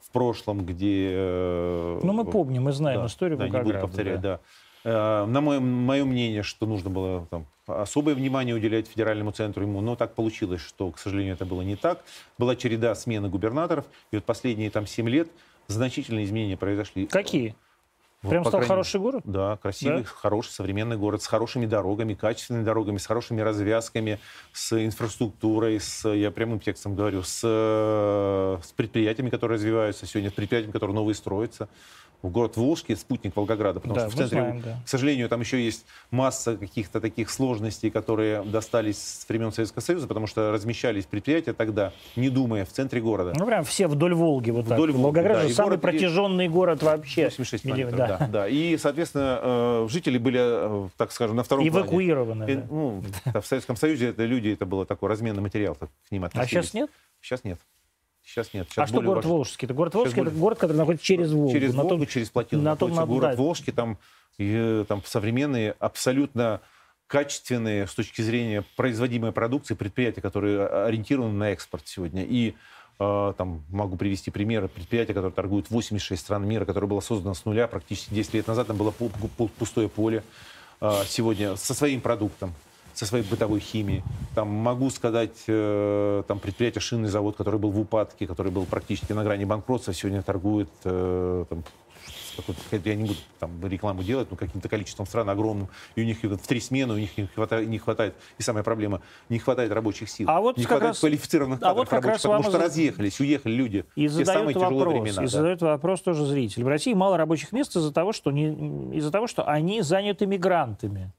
в 0.00 0.10
прошлом, 0.10 0.64
где... 0.64 1.10
э, 1.14 2.00
Ну, 2.04 2.12
мы 2.12 2.24
помним, 2.24 2.62
мы 2.64 2.72
знаем 2.72 3.00
да, 3.00 3.06
историю 3.06 3.38
да, 3.38 3.44
не 3.46 3.50
буду 3.50 3.58
Волгограда. 3.64 3.86
повторять, 3.88 4.20
да. 4.20 4.40
да. 4.84 5.22
Э, 5.24 5.26
На 5.26 5.40
мое, 5.40 5.58
мое 5.58 6.04
мнение, 6.04 6.42
что 6.44 6.66
нужно 6.66 6.90
было 6.90 7.26
там, 7.30 7.46
особое 7.66 8.14
внимание 8.14 8.54
уделять 8.54 8.88
федеральному 8.88 9.32
центру 9.32 9.62
ему, 9.62 9.80
но 9.80 9.96
так 9.96 10.14
получилось, 10.14 10.60
что, 10.60 10.90
к 10.90 10.98
сожалению, 10.98 11.34
это 11.34 11.44
было 11.44 11.62
не 11.62 11.76
так. 11.76 12.04
Была 12.38 12.56
череда 12.56 12.94
смены 12.94 13.28
губернаторов, 13.28 13.86
и 14.10 14.16
вот 14.16 14.24
последние 14.24 14.70
там 14.70 14.86
7 14.86 15.08
лет 15.08 15.28
значительные 15.68 16.24
изменения 16.24 16.56
произошли. 16.56 17.06
Какие? 17.06 17.54
Вот, 18.22 18.30
Прям 18.30 18.44
по 18.44 18.50
стал 18.50 18.60
крайней 18.60 18.68
хороший 18.68 19.00
город? 19.00 19.22
Да, 19.24 19.56
красивый, 19.56 20.02
Да? 20.02 20.04
хороший, 20.04 20.50
современный 20.50 20.96
город 20.96 21.22
с 21.22 21.26
хорошими 21.26 21.66
дорогами, 21.66 22.14
качественными 22.14 22.64
дорогами, 22.64 22.98
с 22.98 23.06
хорошими 23.06 23.40
развязками, 23.40 24.20
с 24.52 24.84
инфраструктурой, 24.84 25.80
с, 25.80 26.08
я 26.08 26.30
прямым 26.30 26.60
текстом 26.60 26.94
говорю, 26.94 27.24
с, 27.24 27.40
э, 27.42 28.58
с 28.62 28.72
предприятиями, 28.72 29.28
которые 29.28 29.56
развиваются 29.56 30.06
сегодня, 30.06 30.30
с 30.30 30.34
предприятиями, 30.34 30.72
которые 30.72 30.94
новые 30.94 31.16
строятся. 31.16 31.68
В 32.22 32.28
город 32.30 32.56
Волжский, 32.56 32.96
спутник 32.96 33.34
Волгограда, 33.34 33.80
потому 33.80 33.96
Да, 33.96 34.02
что 34.02 34.10
в 34.10 34.14
центре, 34.18 34.38
знаем, 34.40 34.60
да. 34.60 34.78
к 34.84 34.88
сожалению, 34.88 35.28
там 35.28 35.40
еще 35.40 35.60
есть 35.62 35.84
масса 36.12 36.56
каких-то 36.56 37.00
таких 37.00 37.28
сложностей, 37.30 37.90
которые 37.90 38.42
достались 38.44 38.98
с 38.98 39.28
времен 39.28 39.50
Советского 39.52 39.82
Союза, 39.82 40.06
потому 40.06 40.28
что 40.28 40.52
размещались 40.52 41.04
предприятия 41.04 41.52
тогда, 41.52 41.92
не 42.14 42.28
думая, 42.28 42.64
в 42.64 42.68
центре 42.70 43.00
города. 43.00 43.32
Ну, 43.36 43.44
прям 43.44 43.64
все 43.64 43.88
вдоль 43.88 44.14
Волги 44.14 44.50
вот 44.52 44.68
так. 44.68 44.78
Вдоль 44.78 44.92
Волги, 44.92 45.02
Волгоград 45.02 45.36
да, 45.38 45.42
же 45.42 45.50
и 45.50 45.52
самый 45.52 45.70
город- 45.70 45.80
протяженный 45.82 46.48
город 46.48 46.82
вообще. 46.84 47.24
86 47.24 47.64
Миллион, 47.64 47.90
километров, 47.90 48.18
да. 48.20 48.26
да. 48.28 48.48
И, 48.48 48.76
соответственно, 48.76 49.40
э, 49.42 49.86
жители 49.90 50.18
были, 50.18 50.38
э, 50.40 50.88
так 50.96 51.10
скажем, 51.10 51.34
на 51.34 51.42
втором 51.42 51.68
плане. 51.68 51.84
Эвакуированы. 51.86 52.44
И, 52.50 52.54
да. 52.54 52.62
ну, 52.70 53.02
да, 53.34 53.40
в 53.40 53.46
Советском 53.46 53.74
Союзе 53.74 54.10
это 54.10 54.24
люди, 54.24 54.50
это 54.50 54.64
было 54.64 54.86
такой 54.86 55.08
разменный 55.08 55.42
материал, 55.42 55.74
так 55.74 55.90
к 56.08 56.12
ним 56.12 56.22
А 56.22 56.26
относились. 56.28 56.50
сейчас 56.50 56.74
нет? 56.74 56.90
Сейчас 57.20 57.42
нет. 57.42 57.58
Сейчас 58.24 58.54
нет. 58.54 58.66
А 58.70 58.72
Сейчас 58.72 58.88
что 58.88 58.96
более 58.96 59.08
город 59.08 59.24
важ- 59.24 59.30
Волжский? 59.32 59.66
Это 59.66 59.74
город 59.74 59.94
Волжский, 59.94 60.20
это 60.22 60.30
более- 60.30 60.40
город, 60.40 60.58
который 60.58 60.76
находится 60.76 61.04
через 61.06 61.32
Волгу. 61.32 61.52
Через 61.52 61.74
на 61.74 61.82
том- 61.82 61.90
Волгу, 61.90 62.06
через 62.06 62.30
плотину. 62.30 62.62
на 62.62 62.76
том 62.76 62.92
город 63.06 63.30
да. 63.30 63.36
Волжский, 63.36 63.72
там, 63.72 63.98
и, 64.38 64.84
там 64.88 65.02
современные, 65.04 65.74
абсолютно 65.78 66.60
качественные 67.08 67.86
с 67.86 67.94
точки 67.94 68.22
зрения 68.22 68.64
производимой 68.76 69.32
продукции 69.32 69.74
предприятия, 69.74 70.20
которые 70.22 70.66
ориентированы 70.66 71.34
на 71.34 71.50
экспорт 71.50 71.86
сегодня. 71.86 72.24
И 72.24 72.54
э, 72.98 73.32
там 73.36 73.64
могу 73.70 73.96
привести 73.96 74.30
примеры 74.30 74.68
предприятия, 74.68 75.12
которые 75.12 75.32
торгуют 75.32 75.66
в 75.66 75.70
86 75.72 76.22
стран 76.22 76.46
мира, 76.46 76.64
которое 76.64 76.86
было 76.86 77.00
создано 77.00 77.34
с 77.34 77.44
нуля 77.44 77.66
практически 77.66 78.14
10 78.14 78.34
лет 78.34 78.46
назад, 78.46 78.68
там 78.68 78.76
было 78.76 78.90
пу- 78.90 79.10
пу- 79.36 79.48
пустое 79.58 79.88
поле. 79.88 80.22
Э, 80.80 81.02
сегодня 81.06 81.56
со 81.56 81.74
своим 81.74 82.00
продуктом. 82.00 82.54
Со 82.94 83.06
своей 83.06 83.24
бытовой 83.24 83.60
химией. 83.60 84.02
Там 84.34 84.48
могу 84.48 84.90
сказать, 84.90 85.44
э, 85.46 86.22
там 86.26 86.38
предприятие 86.38 86.80
шинный 86.80 87.08
завод, 87.08 87.36
который 87.36 87.58
был 87.58 87.70
в 87.70 87.80
упадке, 87.80 88.26
который 88.26 88.52
был 88.52 88.64
практически 88.64 89.12
на 89.12 89.24
грани 89.24 89.44
банкротства, 89.44 89.92
сегодня 89.92 90.22
торгует 90.22 90.70
э, 90.84 91.44
там, 91.48 91.64
я 92.70 92.94
не 92.94 93.04
буду 93.04 93.18
там 93.38 93.50
рекламу 93.66 94.02
делать, 94.02 94.28
но 94.30 94.36
каким-то 94.36 94.68
количеством 94.68 95.06
стран 95.06 95.28
огромным, 95.28 95.68
и 95.94 96.02
у 96.02 96.04
них 96.04 96.22
в 96.22 96.46
три 96.46 96.60
смены 96.60 96.94
у 96.94 96.98
них 96.98 97.16
не 97.16 97.26
хватает, 97.26 97.68
не 97.68 97.78
хватает 97.78 98.14
и 98.38 98.42
самая 98.42 98.64
проблема, 98.64 99.02
не 99.28 99.38
хватает 99.38 99.72
рабочих 99.72 100.08
сил, 100.08 100.28
а 100.30 100.40
вот 100.40 100.56
не 100.56 100.64
хватает 100.64 100.92
раз, 100.92 101.00
квалифицированных 101.00 101.60
кадров 101.60 101.76
а 101.76 101.78
вот 101.78 101.88
как 101.88 102.04
рабочих, 102.04 102.22
потому 102.22 102.44
что 102.44 102.58
разъехались, 102.58 103.20
уехали 103.20 103.52
люди. 103.52 103.84
И 103.96 104.08
задают 104.08 104.54
самые 104.54 104.58
вопрос, 104.58 104.94
времена. 104.94 105.22
И 105.22 105.26
да. 105.26 105.30
задают 105.30 105.62
вопрос 105.62 106.00
тоже 106.02 106.26
зритель. 106.26 106.64
В 106.64 106.68
России 106.68 106.94
мало 106.94 107.16
рабочих 107.16 107.52
мест 107.52 107.76
из-за 107.76 107.92
того, 107.92 108.12
что, 108.12 108.30
не, 108.30 108.96
из-за 108.96 109.10
того, 109.10 109.26
что 109.26 109.46
они 109.46 109.82
заняты 109.82 110.26
мигрантами 110.26 111.12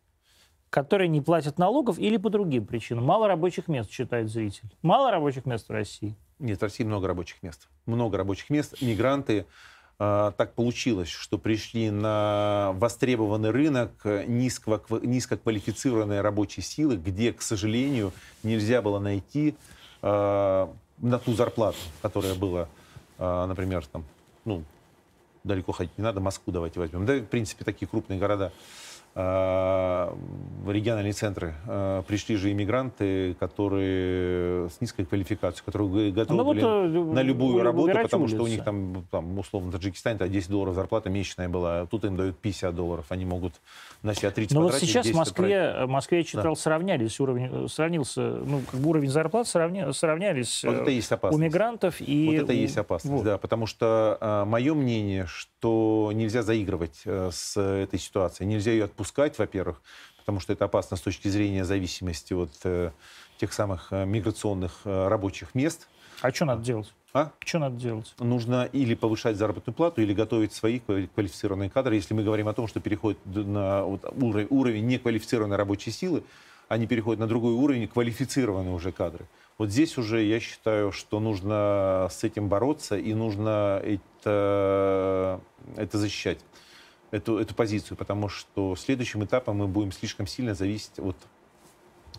которые 0.73 1.07
не 1.07 1.21
платят 1.21 1.59
налогов 1.59 1.99
или 1.99 2.17
по 2.17 2.31
другим 2.31 2.65
причинам. 2.65 3.05
Мало 3.05 3.27
рабочих 3.27 3.67
мест, 3.67 3.91
считает 3.91 4.27
зритель. 4.27 4.67
Мало 4.81 5.11
рабочих 5.11 5.45
мест 5.45 5.69
в 5.69 5.71
России. 5.71 6.15
Нет, 6.39 6.59
в 6.59 6.63
России 6.63 6.83
много 6.83 7.07
рабочих 7.07 7.43
мест. 7.43 7.67
Много 7.85 8.17
рабочих 8.17 8.49
мест. 8.49 8.81
Мигранты 8.81 9.45
а, 9.99 10.31
так 10.31 10.55
получилось, 10.55 11.09
что 11.09 11.37
пришли 11.37 11.91
на 11.91 12.71
востребованный 12.73 13.51
рынок 13.51 13.91
низко, 14.25 14.81
низкоквалифицированной 14.89 16.21
рабочей 16.21 16.61
силы, 16.61 16.97
где, 16.97 17.33
к 17.33 17.43
сожалению, 17.43 18.11
нельзя 18.41 18.81
было 18.81 18.97
найти 18.97 19.55
э, 20.01 20.67
на 20.97 21.19
ту 21.19 21.33
зарплату, 21.33 21.77
которая 22.01 22.33
была, 22.33 22.67
э, 23.19 23.45
например, 23.45 23.85
там, 23.85 24.05
ну, 24.43 24.63
далеко 25.43 25.71
ходить 25.71 25.95
не 25.99 26.03
надо, 26.03 26.19
Москву 26.19 26.51
давайте 26.51 26.79
возьмем. 26.79 27.05
Да, 27.05 27.13
в 27.17 27.25
принципе, 27.25 27.63
такие 27.63 27.87
крупные 27.87 28.17
города– 28.17 28.51
в 29.15 30.71
региональные 30.71 31.13
центры 31.13 31.53
пришли 32.07 32.35
же 32.35 32.51
иммигранты, 32.51 33.35
которые 33.35 34.69
с 34.69 34.81
низкой 34.81 35.05
квалификацией, 35.05 35.63
которые 35.65 36.11
готовы 36.11 36.37
ну, 36.37 36.49
были 36.49 36.97
вот, 36.97 37.13
на 37.13 37.21
любую 37.21 37.61
работу, 37.61 37.93
потому 38.01 38.27
что 38.27 38.43
у 38.43 38.47
них 38.47 38.63
там, 38.63 39.05
там 39.11 39.37
условно, 39.37 39.69
в 39.69 39.73
Таджикистане 39.73 40.17
10 40.27 40.49
долларов 40.49 40.75
зарплата 40.75 41.09
месячная 41.09 41.47
была, 41.47 41.85
тут 41.85 42.05
им 42.05 42.15
дают 42.15 42.37
50 42.39 42.75
долларов, 42.75 43.05
они 43.09 43.25
могут 43.25 43.53
на 44.01 44.15
себя 44.15 44.31
30 44.31 44.53
Но 44.55 44.61
вот 44.63 44.73
сейчас 44.75 45.05
в 45.05 45.15
Москве, 45.15 45.85
в 45.85 45.89
Москве 45.89 46.19
я 46.19 46.23
читал, 46.23 46.55
да. 46.55 46.55
сравнялись 46.55 47.19
уровень, 47.19 47.69
сравнился, 47.69 48.21
ну, 48.21 48.61
как 48.69 48.79
бы 48.79 48.89
уровень 48.89 49.09
зарплат 49.09 49.47
сравня, 49.47 49.91
сравнялись 49.93 50.63
вот 50.63 50.75
это 50.75 50.89
есть 50.89 51.11
у 51.11 51.37
мигрантов 51.37 52.01
и... 52.01 52.27
Вот 52.27 52.43
это 52.43 52.53
у... 52.53 52.55
есть 52.55 52.77
опасность, 52.77 53.15
вот. 53.15 53.23
да, 53.23 53.37
потому 53.37 53.67
что 53.67 54.17
а, 54.19 54.45
мое 54.45 54.73
мнение, 54.73 55.25
что 55.27 55.52
нельзя 56.13 56.43
заигрывать 56.43 57.01
а, 57.05 57.29
с 57.31 57.59
этой 57.59 57.99
ситуацией, 57.99 58.47
нельзя 58.47 58.71
ее 58.71 58.85
отпускать 58.85 59.37
во-первых, 59.37 59.81
потому 60.17 60.39
что 60.39 60.53
это 60.53 60.65
опасно 60.65 60.97
с 60.97 61.01
точки 61.01 61.27
зрения 61.27 61.65
зависимости 61.65 62.33
от 62.33 62.51
э, 62.63 62.91
тех 63.37 63.51
самых 63.51 63.87
э, 63.91 64.05
миграционных 64.05 64.81
э, 64.85 65.07
рабочих 65.07 65.53
мест. 65.53 65.87
А 66.21 66.31
что 66.31 66.45
надо 66.45 66.63
делать? 66.63 66.93
А? 67.13 67.31
Что 67.45 67.59
надо 67.59 67.75
делать? 67.75 68.13
Нужно 68.19 68.69
или 68.71 68.95
повышать 68.95 69.35
заработную 69.35 69.75
плату, 69.75 70.01
или 70.01 70.13
готовить 70.13 70.53
свои 70.53 70.79
квалифицированные 70.79 71.69
кадры. 71.69 71.95
Если 71.95 72.13
мы 72.13 72.23
говорим 72.23 72.47
о 72.47 72.53
том, 72.53 72.67
что 72.67 72.79
переходит 72.79 73.19
на 73.25 73.83
вот, 73.83 74.03
уровень, 74.15 74.47
уровень 74.49 74.87
неквалифицированной 74.87 75.57
рабочей 75.57 75.91
силы, 75.91 76.23
они 76.69 76.87
переходят 76.87 77.19
на 77.19 77.27
другой 77.27 77.53
уровень, 77.53 77.87
квалифицированные 77.87 78.73
уже 78.73 78.91
кадры. 78.91 79.27
Вот 79.57 79.69
здесь 79.69 79.97
уже 79.97 80.23
я 80.23 80.39
считаю, 80.39 80.91
что 80.91 81.19
нужно 81.19 82.07
с 82.11 82.23
этим 82.23 82.49
бороться 82.49 82.97
и 82.97 83.13
нужно 83.13 83.81
это, 83.83 85.39
это 85.75 85.97
защищать 85.97 86.39
эту, 87.11 87.37
эту 87.37 87.53
позицию, 87.53 87.97
потому 87.97 88.29
что 88.29 88.75
следующим 88.75 89.23
этапом 89.23 89.57
мы 89.57 89.67
будем 89.67 89.91
слишком 89.91 90.27
сильно 90.27 90.55
зависеть 90.55 90.99
от 90.99 91.15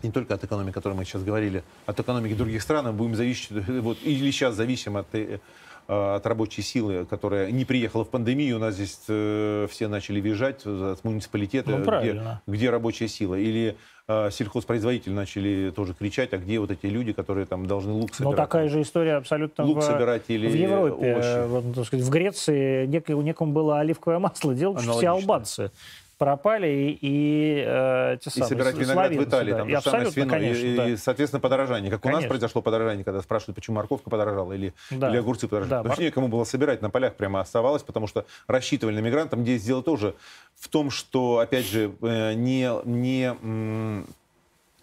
не 0.03 0.11
только 0.11 0.33
от 0.33 0.43
экономики, 0.43 0.71
о 0.71 0.73
которой 0.73 0.93
мы 0.93 1.05
сейчас 1.05 1.23
говорили, 1.23 1.63
от 1.85 1.99
экономики 1.99 2.33
других 2.33 2.61
стран, 2.61 2.85
мы 2.85 2.93
будем 2.93 3.15
зависеть, 3.15 3.51
вот, 3.67 3.97
или 4.03 4.29
сейчас 4.31 4.55
зависим 4.55 4.97
от 4.97 5.07
Э, 5.13 5.39
от 5.87 6.25
рабочей 6.25 6.61
силы, 6.61 7.05
которая 7.05 7.51
не 7.51 7.65
приехала 7.65 8.03
в 8.03 8.09
пандемию, 8.09 8.57
у 8.57 8.59
нас 8.59 8.75
здесь 8.75 8.99
э, 9.07 9.67
все 9.69 9.87
начали 9.87 10.19
въезжать 10.19 10.65
от 10.65 11.03
муниципалитета, 11.03 11.71
ну, 11.71 11.99
где, 11.99 12.21
где 12.47 12.69
рабочая 12.69 13.07
сила. 13.07 13.35
Или 13.35 13.75
э, 14.07 14.29
сельхозпроизводители 14.31 15.13
начали 15.13 15.71
тоже 15.75 15.93
кричать, 15.93 16.33
а 16.33 16.37
где 16.37 16.59
вот 16.59 16.71
эти 16.71 16.87
люди, 16.87 17.13
которые 17.13 17.45
там 17.45 17.67
должны 17.67 17.93
лук 17.93 18.09
ну, 18.09 18.15
собирать. 18.15 18.37
Ну, 18.37 18.43
такая 18.43 18.69
же 18.69 18.81
история 18.81 19.15
абсолютно 19.15 19.63
лук 19.65 19.79
в, 19.79 19.81
собирать 19.81 20.23
или 20.27 20.47
в 20.47 20.55
Европе. 20.55 20.93
Овощи. 20.93 21.47
Вот, 21.47 21.85
сказать, 21.85 22.05
в 22.05 22.09
Греции 22.09 22.85
некому, 22.87 23.21
некому 23.21 23.53
было 23.53 23.79
оливковое 23.79 24.19
масло 24.19 24.53
делать, 24.53 24.81
все 24.81 25.07
албанцы 25.07 25.71
пропали 26.17 26.67
и, 26.67 26.99
и 27.01 27.63
э, 27.65 28.17
те 28.21 28.29
самые, 28.29 28.45
И 28.45 28.49
собирать 28.49 28.75
виноград 28.75 29.11
в 29.11 29.23
Италии, 29.23 29.51
да. 29.51 29.57
там 29.57 29.69
и 29.69 29.81
самое 29.81 30.11
с 30.11 30.15
вином, 30.15 30.29
конечно, 30.29 30.65
и, 30.65 30.75
да. 30.75 30.89
и, 30.89 30.97
соответственно, 30.97 31.39
подорожание. 31.39 31.91
Как 31.91 32.01
конечно. 32.01 32.19
у 32.19 32.21
нас 32.21 32.29
произошло 32.29 32.61
подорожание, 32.61 33.03
когда 33.03 33.21
спрашивают, 33.21 33.55
почему 33.55 33.75
морковка 33.77 34.09
подорожала 34.09 34.53
или, 34.53 34.73
да. 34.91 35.09
или 35.09 35.17
огурцы 35.17 35.47
подорожали. 35.47 35.69
Да, 35.69 35.77
потому 35.79 35.95
что 35.95 36.03
некому 36.03 36.27
было 36.27 36.43
собирать, 36.43 36.81
на 36.81 36.89
полях 36.89 37.15
прямо 37.15 37.41
оставалось, 37.41 37.83
потому 37.83 38.07
что 38.07 38.25
рассчитывали 38.47 38.95
на 38.95 39.05
мигрантов. 39.05 39.39
Здесь 39.39 39.63
дело 39.63 39.83
тоже 39.83 40.15
в 40.55 40.69
том, 40.69 40.89
что, 40.89 41.39
опять 41.39 41.65
же, 41.65 41.91
э, 42.01 42.33
не, 42.33 42.69
не, 42.85 43.35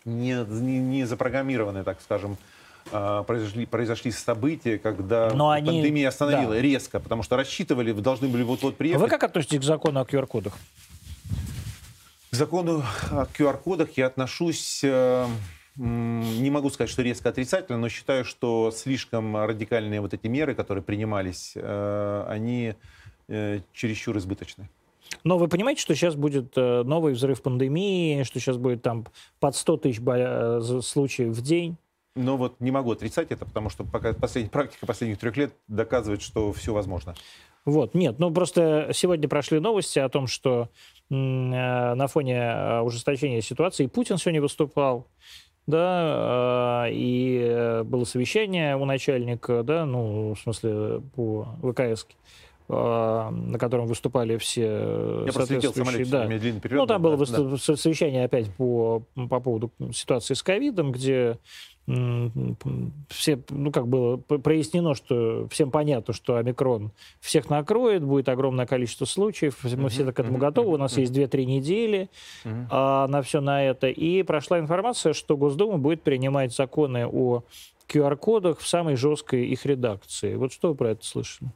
не, 0.04 0.78
не 0.78 1.04
запрограммированные, 1.04 1.84
так 1.84 2.00
скажем, 2.02 2.36
а, 2.90 3.22
произошли, 3.22 3.66
произошли 3.66 4.10
события, 4.10 4.78
когда 4.78 5.30
Но 5.32 5.50
они... 5.50 5.68
пандемия 5.68 6.08
остановила 6.08 6.54
да. 6.54 6.60
резко, 6.60 7.00
потому 7.00 7.22
что 7.22 7.36
рассчитывали, 7.36 7.92
должны 7.92 8.28
были 8.28 8.42
вот-вот 8.42 8.76
приехать. 8.76 9.02
Вы 9.02 9.08
как 9.08 9.22
относитесь 9.22 9.60
к 9.60 9.62
закону 9.62 10.00
о 10.00 10.04
QR-кодах? 10.04 10.54
К 12.32 12.34
закону 12.34 12.82
о 13.10 13.26
QR-кодах 13.26 13.98
я 13.98 14.06
отношусь, 14.06 14.80
э, 14.82 15.26
не 15.76 16.50
могу 16.50 16.70
сказать, 16.70 16.88
что 16.88 17.02
резко 17.02 17.28
отрицательно, 17.28 17.76
но 17.76 17.90
считаю, 17.90 18.24
что 18.24 18.70
слишком 18.74 19.36
радикальные 19.36 20.00
вот 20.00 20.14
эти 20.14 20.28
меры, 20.28 20.54
которые 20.54 20.82
принимались, 20.82 21.52
э, 21.56 22.24
они 22.26 22.74
э, 23.28 23.60
чересчур 23.74 24.16
избыточны. 24.16 24.70
Но 25.24 25.36
вы 25.36 25.48
понимаете, 25.48 25.82
что 25.82 25.94
сейчас 25.94 26.14
будет 26.14 26.56
новый 26.56 27.12
взрыв 27.12 27.42
пандемии, 27.42 28.22
что 28.22 28.40
сейчас 28.40 28.56
будет 28.56 28.80
там 28.80 29.06
под 29.38 29.54
100 29.54 29.76
тысяч 29.76 30.00
случаев 30.86 31.36
в 31.36 31.42
день? 31.42 31.76
Но 32.14 32.38
вот 32.38 32.60
не 32.60 32.70
могу 32.70 32.92
отрицать 32.92 33.30
это, 33.30 33.44
потому 33.44 33.68
что 33.68 33.84
пока 33.84 34.14
последняя 34.14 34.50
практика 34.50 34.86
последних 34.86 35.18
трех 35.18 35.36
лет 35.36 35.54
доказывает, 35.68 36.22
что 36.22 36.50
все 36.54 36.72
возможно. 36.72 37.14
Вот, 37.64 37.94
нет, 37.94 38.18
ну 38.18 38.32
просто 38.32 38.90
сегодня 38.92 39.28
прошли 39.28 39.60
новости 39.60 40.00
о 40.00 40.08
том, 40.08 40.26
что 40.26 40.68
э, 41.10 41.14
на 41.14 42.06
фоне 42.08 42.38
э, 42.38 42.80
ужесточения 42.80 43.40
ситуации 43.40 43.86
Путин 43.86 44.18
сегодня 44.18 44.42
выступал, 44.42 45.06
да, 45.68 46.86
э, 46.88 46.92
и 46.92 47.82
было 47.84 48.02
совещание 48.04 48.76
у 48.76 48.84
начальника, 48.84 49.62
да, 49.62 49.86
ну, 49.86 50.34
в 50.34 50.40
смысле, 50.40 51.02
по 51.14 51.56
ВКС, 51.62 52.08
на 52.72 53.58
котором 53.58 53.86
выступали 53.86 54.36
все 54.38 55.24
Я 55.26 55.32
соответствующие... 55.32 56.06
Да. 56.06 56.26
Период, 56.26 56.64
ну, 56.70 56.86
там 56.86 57.02
было 57.02 57.16
да. 57.16 57.56
совещание 57.58 58.24
опять 58.24 58.50
по, 58.54 59.02
по 59.14 59.40
поводу 59.40 59.70
ситуации 59.92 60.34
с 60.34 60.42
ковидом, 60.42 60.92
где 60.92 61.38
все, 61.84 63.42
ну, 63.50 63.72
как 63.72 63.88
было 63.88 64.16
прояснено, 64.16 64.94
что 64.94 65.48
всем 65.50 65.72
понятно, 65.72 66.14
что 66.14 66.36
омикрон 66.36 66.92
всех 67.20 67.50
накроет, 67.50 68.04
будет 68.04 68.28
огромное 68.28 68.66
количество 68.66 69.04
случаев, 69.04 69.58
мы 69.64 69.88
все 69.88 70.10
к 70.12 70.20
этому 70.20 70.38
готовы, 70.38 70.74
у 70.74 70.76
нас 70.76 70.96
есть 70.96 71.12
2-3 71.12 71.44
недели 71.44 72.08
а, 72.44 73.08
на 73.08 73.22
все 73.22 73.40
на 73.40 73.64
это. 73.64 73.88
И 73.88 74.22
прошла 74.22 74.60
информация, 74.60 75.12
что 75.12 75.36
Госдума 75.36 75.78
будет 75.78 76.02
принимать 76.02 76.54
законы 76.54 77.04
о 77.04 77.42
QR-кодах 77.88 78.60
в 78.60 78.68
самой 78.68 78.94
жесткой 78.94 79.46
их 79.46 79.66
редакции. 79.66 80.36
Вот 80.36 80.52
что 80.52 80.68
вы 80.68 80.74
про 80.76 80.90
это 80.90 81.04
слышали? 81.04 81.50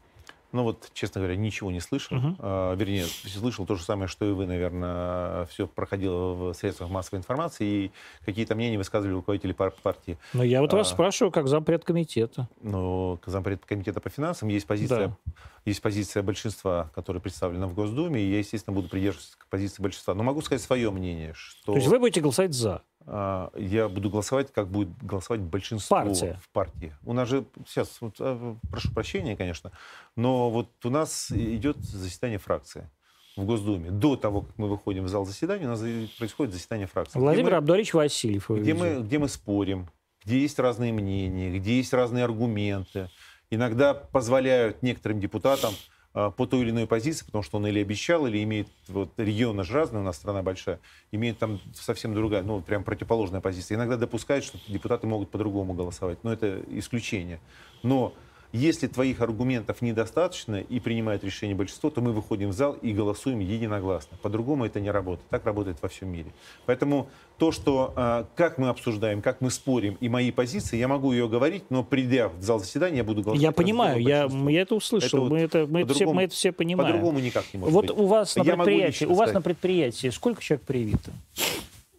Ну 0.56 0.62
вот, 0.62 0.88
честно 0.94 1.20
говоря, 1.20 1.36
ничего 1.36 1.70
не 1.70 1.80
слышал. 1.80 2.16
Uh-huh. 2.16 2.34
А, 2.38 2.74
вернее, 2.74 3.04
слышал 3.04 3.66
то 3.66 3.74
же 3.74 3.84
самое, 3.84 4.08
что 4.08 4.24
и 4.24 4.32
вы, 4.32 4.46
наверное. 4.46 5.44
Все 5.46 5.66
проходило 5.66 6.32
в 6.32 6.54
средствах 6.54 6.88
массовой 6.88 7.18
информации, 7.18 7.66
и 7.66 7.92
какие-то 8.24 8.54
мнения 8.54 8.78
высказывали 8.78 9.14
руководители 9.14 9.52
пар- 9.52 9.74
партии. 9.82 10.16
Но 10.32 10.42
я 10.42 10.62
вот 10.62 10.72
а, 10.72 10.78
вас 10.78 10.88
спрашиваю, 10.88 11.30
как 11.30 11.46
зампред 11.46 11.84
комитета. 11.84 12.48
Ну, 12.62 13.20
зампред 13.26 13.66
комитета 13.66 14.00
по 14.00 14.08
финансам 14.08 14.48
есть 14.48 14.66
позиция, 14.66 15.08
да. 15.08 15.32
есть 15.66 15.82
позиция 15.82 16.22
большинства, 16.22 16.90
которая 16.94 17.20
представлена 17.20 17.66
в 17.66 17.74
Госдуме, 17.74 18.22
и 18.22 18.30
я, 18.30 18.38
естественно, 18.38 18.74
буду 18.74 18.88
придерживаться 18.88 19.36
позиции 19.50 19.82
большинства. 19.82 20.14
Но 20.14 20.22
могу 20.22 20.40
сказать 20.40 20.62
свое 20.62 20.90
мнение, 20.90 21.34
что... 21.34 21.72
То 21.72 21.76
есть 21.76 21.88
вы 21.88 21.98
будете 21.98 22.22
голосовать 22.22 22.54
за? 22.54 22.80
А, 23.08 23.52
я 23.56 23.88
буду 23.88 24.10
голосовать, 24.10 24.52
как 24.52 24.68
будет 24.68 24.88
голосовать 25.02 25.40
большинство 25.40 25.98
Партия. 25.98 26.40
в 26.42 26.48
партии. 26.48 26.92
У 27.04 27.12
нас 27.12 27.28
же 27.28 27.44
сейчас, 27.66 28.00
вот, 28.00 28.16
а, 28.18 28.56
прошу 28.70 28.92
прощения, 28.92 29.36
конечно, 29.36 29.70
но 30.16 30.50
вот 30.50 30.68
у 30.84 30.90
нас 30.90 31.30
идет 31.30 31.78
заседание 31.78 32.38
фракции 32.38 32.90
в 33.36 33.44
Госдуме. 33.44 33.90
До 33.90 34.16
того, 34.16 34.40
как 34.42 34.58
мы 34.58 34.68
выходим 34.68 35.04
в 35.04 35.08
зал 35.08 35.24
заседания, 35.24 35.66
у 35.66 35.68
нас 35.68 35.80
происходит 36.18 36.52
заседание 36.52 36.88
фракции. 36.88 37.18
Владимир 37.18 37.52
мы, 37.52 37.56
Абдуалич 37.58 37.94
Васильев. 37.94 38.50
Где 38.50 38.74
мы, 38.74 39.00
где 39.02 39.18
мы 39.18 39.28
спорим, 39.28 39.88
где 40.24 40.40
есть 40.40 40.58
разные 40.58 40.92
мнения, 40.92 41.56
где 41.56 41.76
есть 41.76 41.92
разные 41.92 42.24
аргументы. 42.24 43.08
Иногда 43.50 43.94
позволяют 43.94 44.82
некоторым 44.82 45.20
депутатам 45.20 45.72
по 46.16 46.46
той 46.46 46.62
или 46.62 46.70
иной 46.70 46.86
позиции, 46.86 47.26
потому 47.26 47.42
что 47.42 47.58
он 47.58 47.66
или 47.66 47.78
обещал, 47.78 48.26
или 48.26 48.42
имеет, 48.42 48.68
вот 48.88 49.10
регионы 49.18 49.64
же 49.64 49.74
разные, 49.74 50.00
у 50.00 50.04
нас 50.04 50.16
страна 50.16 50.42
большая, 50.42 50.80
имеет 51.12 51.38
там 51.38 51.60
совсем 51.74 52.14
другая, 52.14 52.42
ну, 52.42 52.62
прям 52.62 52.84
противоположная 52.84 53.42
позиция. 53.42 53.76
Иногда 53.76 53.98
допускают, 53.98 54.42
что 54.42 54.58
депутаты 54.66 55.06
могут 55.06 55.30
по-другому 55.30 55.74
голосовать, 55.74 56.24
но 56.24 56.32
это 56.32 56.62
исключение. 56.70 57.38
Но 57.82 58.14
если 58.56 58.86
твоих 58.86 59.20
аргументов 59.20 59.82
недостаточно 59.82 60.56
и 60.56 60.80
принимает 60.80 61.22
решение 61.24 61.54
большинство, 61.54 61.90
то 61.90 62.00
мы 62.00 62.12
выходим 62.12 62.50
в 62.50 62.52
зал 62.52 62.72
и 62.72 62.92
голосуем 62.92 63.40
единогласно. 63.40 64.16
По-другому 64.22 64.64
это 64.64 64.80
не 64.80 64.90
работает. 64.90 65.28
Так 65.28 65.44
работает 65.44 65.76
во 65.82 65.88
всем 65.88 66.08
мире. 66.08 66.32
Поэтому 66.64 67.08
то, 67.38 67.52
что 67.52 67.92
а, 67.96 68.26
как 68.34 68.58
мы 68.58 68.68
обсуждаем, 68.68 69.20
как 69.20 69.40
мы 69.40 69.50
спорим 69.50 69.96
и 70.00 70.08
мои 70.08 70.30
позиции, 70.30 70.76
я 70.76 70.88
могу 70.88 71.12
ее 71.12 71.28
говорить, 71.28 71.64
но 71.70 71.84
придя 71.84 72.28
в 72.28 72.42
зал 72.42 72.58
заседания, 72.58 72.98
я 72.98 73.04
буду 73.04 73.22
голосовать. 73.22 73.42
Я 73.42 73.52
понимаю, 73.52 74.00
я, 74.00 74.26
я 74.26 74.62
это 74.62 74.74
услышал, 74.74 75.26
это 75.26 75.34
мы, 75.34 75.38
это, 75.40 75.66
мы, 75.66 75.82
это 75.82 75.94
все, 75.94 76.12
мы 76.12 76.22
это 76.24 76.34
все 76.34 76.52
понимаем. 76.52 76.92
По-другому 76.92 77.18
никак 77.20 77.44
не 77.52 77.60
может 77.60 77.74
вот 77.74 77.86
быть. 77.88 77.98
у 77.98 78.06
вас 78.06 78.34
на 78.36 78.44
предприятии, 78.44 79.04
у 79.04 79.14
вас 79.14 79.32
на 79.32 79.42
предприятии 79.42 80.08
сколько 80.08 80.42
человек 80.42 80.66
привито? 80.66 81.12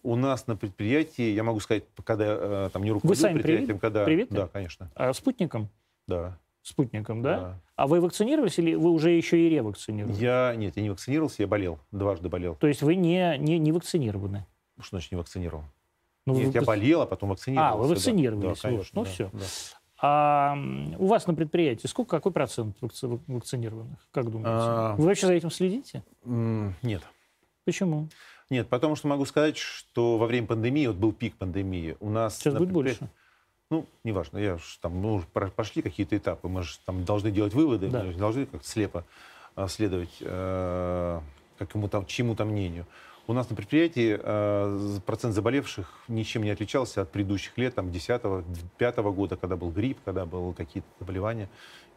У 0.03 0.15
нас 0.15 0.47
на 0.47 0.55
предприятии, 0.55 1.33
я 1.33 1.43
могу 1.43 1.59
сказать, 1.59 1.83
когда 2.03 2.25
э, 2.29 2.69
там 2.71 2.83
не 2.83 2.91
руководил 2.91 3.09
Вы 3.09 3.15
сами 3.21 3.33
предприятием, 3.33 3.67
привит? 3.67 3.81
когда... 3.81 4.05
Привиты? 4.05 4.33
Да, 4.33 4.47
конечно. 4.47 4.89
А 4.95 5.13
спутником? 5.13 5.69
Да. 6.07 6.39
Спутником, 6.67 7.21
да? 7.21 7.39
да? 7.39 7.59
А 7.77 7.87
вы 7.87 8.01
вакцинировались 8.01 8.59
или 8.59 8.75
вы 8.75 8.91
уже 8.91 9.11
еще 9.11 9.39
и 9.39 9.49
ревакцинировались? 9.49 10.19
Я, 10.19 10.53
нет, 10.57 10.75
я 10.75 10.83
не 10.83 10.89
вакцинировался, 10.89 11.43
я 11.43 11.47
болел, 11.47 11.79
дважды 11.93 12.27
болел. 12.27 12.55
То 12.55 12.67
есть 12.67 12.81
вы 12.81 12.95
не, 12.95 13.37
не, 13.37 13.57
не 13.57 13.71
вакцинированы? 13.71 14.45
Что 14.77 14.97
значит 14.97 15.13
не 15.13 15.17
вакцинировал? 15.17 15.63
Ну, 16.25 16.35
нет, 16.35 16.47
вы... 16.47 16.53
я 16.59 16.61
болел, 16.61 17.03
а 17.03 17.05
потом 17.05 17.29
вакцинировался. 17.29 17.73
А, 17.73 17.77
вы 17.77 17.87
вакцинировались, 17.87 18.43
да, 18.43 18.49
вот. 18.49 18.59
конечно, 18.59 18.91
Ну 18.99 19.03
да, 19.05 19.09
все. 19.09 19.29
Да. 19.31 19.45
А 20.01 20.57
у 20.97 21.05
вас 21.05 21.25
на 21.25 21.35
предприятии 21.35 21.87
сколько, 21.87 22.17
какой 22.17 22.33
процент 22.33 22.75
вакци... 22.81 23.07
вакцинированных? 23.07 23.99
Как 24.11 24.29
думаете? 24.29 24.49
А... 24.51 24.95
Вы 24.97 25.05
вообще 25.05 25.27
за 25.27 25.33
этим 25.33 25.49
следите? 25.49 26.03
Нет. 26.25 27.01
Почему? 27.63 28.09
Нет, 28.49 28.67
потому 28.67 28.97
что 28.97 29.07
могу 29.07 29.23
сказать, 29.23 29.55
что 29.55 30.17
во 30.17 30.25
время 30.25 30.47
пандемии, 30.47 30.87
вот 30.87 30.97
был 30.97 31.13
пик 31.13 31.37
пандемии, 31.37 31.95
у 32.01 32.09
нас... 32.09 32.37
Сейчас 32.37 32.55
будет 32.55 32.73
предпри... 32.73 32.73
больше. 32.73 33.09
Ну, 33.69 33.85
неважно, 34.03 34.37
я 34.37 34.57
ж, 34.57 34.79
там, 34.81 34.93
мы 34.93 35.15
уже 35.15 35.27
прошли 35.27 35.81
какие-то 35.81 36.15
этапы, 36.15 36.47
мы 36.47 36.63
же 36.63 36.77
там 36.85 37.03
должны 37.03 37.31
делать 37.31 37.53
выводы, 37.53 37.89
да. 37.89 38.03
мы 38.03 38.11
же 38.13 38.17
должны 38.17 38.45
как-то 38.45 38.67
слепо 38.67 39.03
э, 39.57 39.67
следовать 39.67 40.15
э, 40.21 41.19
какому-то, 41.57 42.05
чьему-то 42.07 42.45
мнению. 42.45 42.85
У 43.27 43.33
нас 43.33 43.49
на 43.49 43.57
предприятии 43.57 44.17
э, 44.17 44.99
процент 45.05 45.33
заболевших 45.35 45.91
ничем 46.07 46.43
не 46.43 46.49
отличался 46.49 47.01
от 47.01 47.11
предыдущих 47.11 47.57
лет, 47.57 47.75
там, 47.75 47.87
10-5 47.89 49.11
года, 49.11 49.35
когда 49.35 49.57
был 49.57 49.69
грипп, 49.69 49.97
когда 50.05 50.25
были 50.25 50.53
какие-то 50.53 50.87
заболевания. 51.01 51.49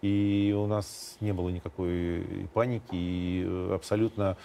И 0.03 0.53
у 0.59 0.67
нас 0.67 1.17
не 1.21 1.33
было 1.33 1.51
никакой 1.51 2.49
паники, 2.53 2.89
и 2.93 3.71
абсолютно 3.73 4.37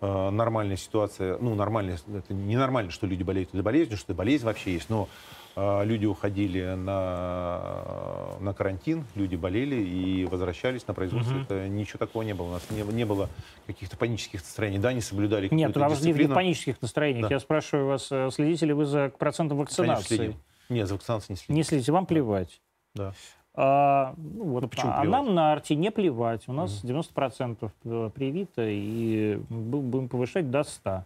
э, 0.00 0.30
нормальная 0.30 0.76
ситуация. 0.76 1.38
Ну, 1.38 1.56
нормальная, 1.56 1.98
это 2.14 2.32
не 2.32 2.56
нормально, 2.56 2.92
что 2.92 3.08
люди 3.08 3.24
болеют 3.24 3.48
этой 3.48 3.62
болезнью, 3.62 3.98
что 3.98 4.14
болезнь 4.14 4.44
вообще 4.44 4.74
есть, 4.74 4.90
но 4.90 5.08
э, 5.08 5.37
люди 5.84 6.06
уходили 6.06 6.74
на, 6.74 8.36
на 8.40 8.52
карантин, 8.54 9.04
люди 9.14 9.36
болели 9.36 9.76
и 9.76 10.24
возвращались 10.26 10.86
на 10.86 10.94
производство. 10.94 11.34
Мгм. 11.34 11.42
Это 11.42 11.68
ничего 11.68 11.98
такого 11.98 12.22
не 12.22 12.34
было. 12.34 12.46
У 12.48 12.52
нас 12.52 12.66
не, 12.70 12.82
не 12.92 13.04
было 13.04 13.28
каких-то 13.66 13.96
панических 13.96 14.40
настроений. 14.40 14.78
Да, 14.78 14.92
не 14.92 15.00
соблюдали 15.00 15.48
Нет, 15.50 15.76
у 15.76 15.80
вас 15.80 15.90
не 15.92 15.96
в 15.96 16.00
дисциплину. 16.16 16.34
панических 16.34 16.80
настроениях. 16.82 17.28
Да. 17.28 17.34
Я 17.34 17.40
спрашиваю 17.40 17.86
вас, 17.88 18.08
э, 18.10 18.30
следите 18.32 18.66
ли 18.66 18.72
вы 18.72 18.86
за 18.86 19.10
процентом 19.18 19.58
Конечно, 19.58 19.84
вакцинации? 19.84 20.16
следим. 20.16 20.34
Нет, 20.68 20.86
за 20.88 20.94
вакцинацией 20.94 21.34
не 21.34 21.36
следим. 21.38 21.54
Не 21.56 21.62
следите, 21.64 21.92
вам 21.92 22.06
плевать. 22.06 22.60
Да. 22.94 23.12
А, 23.60 24.14
ну, 24.16 24.44
вот, 24.44 24.62
Ну, 24.62 24.68
почему 24.68 24.92
а 24.92 25.00
плевать? 25.00 25.08
нам 25.26 25.34
на 25.34 25.52
арте 25.52 25.74
не 25.74 25.90
плевать. 25.90 26.44
У 26.46 26.52
нас 26.52 26.84
90% 26.84 27.72
привито, 28.10 28.62
и 28.68 29.36
бу- 29.50 29.80
будем 29.82 30.08
повышать 30.08 30.50
до 30.50 30.62
100, 30.62 31.04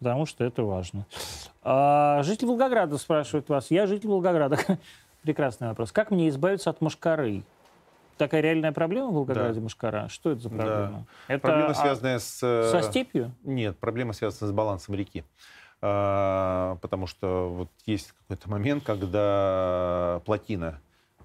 потому 0.00 0.26
что 0.26 0.42
это 0.44 0.64
важно. 0.64 1.06
А, 1.62 2.22
житель 2.24 2.46
Волгограда 2.46 2.98
спрашивает 2.98 3.48
вас. 3.48 3.70
Я 3.70 3.86
житель 3.86 4.08
Волгограда. 4.08 4.58
Прекрасный 5.22 5.68
вопрос. 5.68 5.92
Как 5.92 6.10
мне 6.10 6.28
избавиться 6.30 6.70
от 6.70 6.80
мошкары? 6.80 7.42
Такая 8.16 8.40
реальная 8.40 8.72
проблема 8.72 9.08
в 9.08 9.14
Волгограде, 9.14 9.54
Да. 9.54 9.60
мошкара? 9.60 10.08
Что 10.08 10.32
это 10.32 10.40
за 10.42 10.48
проблема? 10.48 11.06
Это 11.28 11.40
Проблема, 11.40 11.70
а, 11.70 11.74
связанная 11.74 12.18
с... 12.18 12.40
э, 12.42 12.70
со 12.70 12.82
степью? 12.82 13.30
Нет, 13.44 13.78
проблема 13.78 14.12
связана 14.12 14.50
с 14.50 14.52
балансом 14.52 14.94
реки. 14.94 15.24
А, 15.82 16.76
потому 16.82 17.06
что 17.06 17.48
вот 17.50 17.68
есть 17.86 18.12
какой-то 18.12 18.50
момент, 18.50 18.84
когда 18.84 20.20
плотина, 20.26 20.80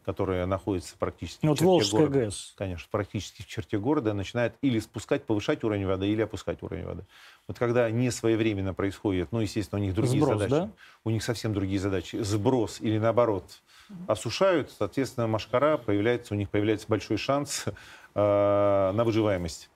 которая 0.06 0.46
находится 0.46 0.96
практически 0.98 1.46
Ну, 1.46 1.54
в 1.54 1.56
черте 1.56 1.66
Волжская 1.66 2.00
города, 2.02 2.20
ГЭС. 2.26 2.54
конечно, 2.58 2.88
практически 2.92 3.42
в 3.42 3.48
черте 3.48 3.78
города, 3.80 4.14
начинает 4.14 4.54
или 4.62 4.80
спускать, 4.80 5.24
повышать 5.26 5.64
уровень 5.64 5.86
воды, 5.86 6.08
или 6.08 6.22
опускать 6.22 6.62
уровень 6.62 6.86
воды. 6.86 7.04
Вот 7.48 7.58
когда 7.60 7.90
не 7.90 8.12
своевременно 8.12 8.74
происходит, 8.74 9.32
ну, 9.32 9.40
естественно, 9.40 9.82
у 9.82 9.84
них 9.84 9.94
другие 9.96 10.22
Сброс, 10.22 10.40
задачи. 10.40 10.52
да? 10.52 10.72
У 11.04 11.10
них 11.10 11.24
совсем 11.24 11.54
другие 11.54 11.80
задачи. 11.80 12.18
Сброс 12.22 12.80
или 12.82 12.98
наоборот 12.98 13.62
осушают, 14.08 14.72
соответственно, 14.78 15.28
машкара 15.28 15.78
появляется, 15.78 16.34
у 16.34 16.38
них 16.38 16.50
появляется 16.50 16.88
большой 16.88 17.18
шанс 17.18 17.66
э, 17.68 17.72
на 18.16 19.04
выживаемость. 19.04 19.70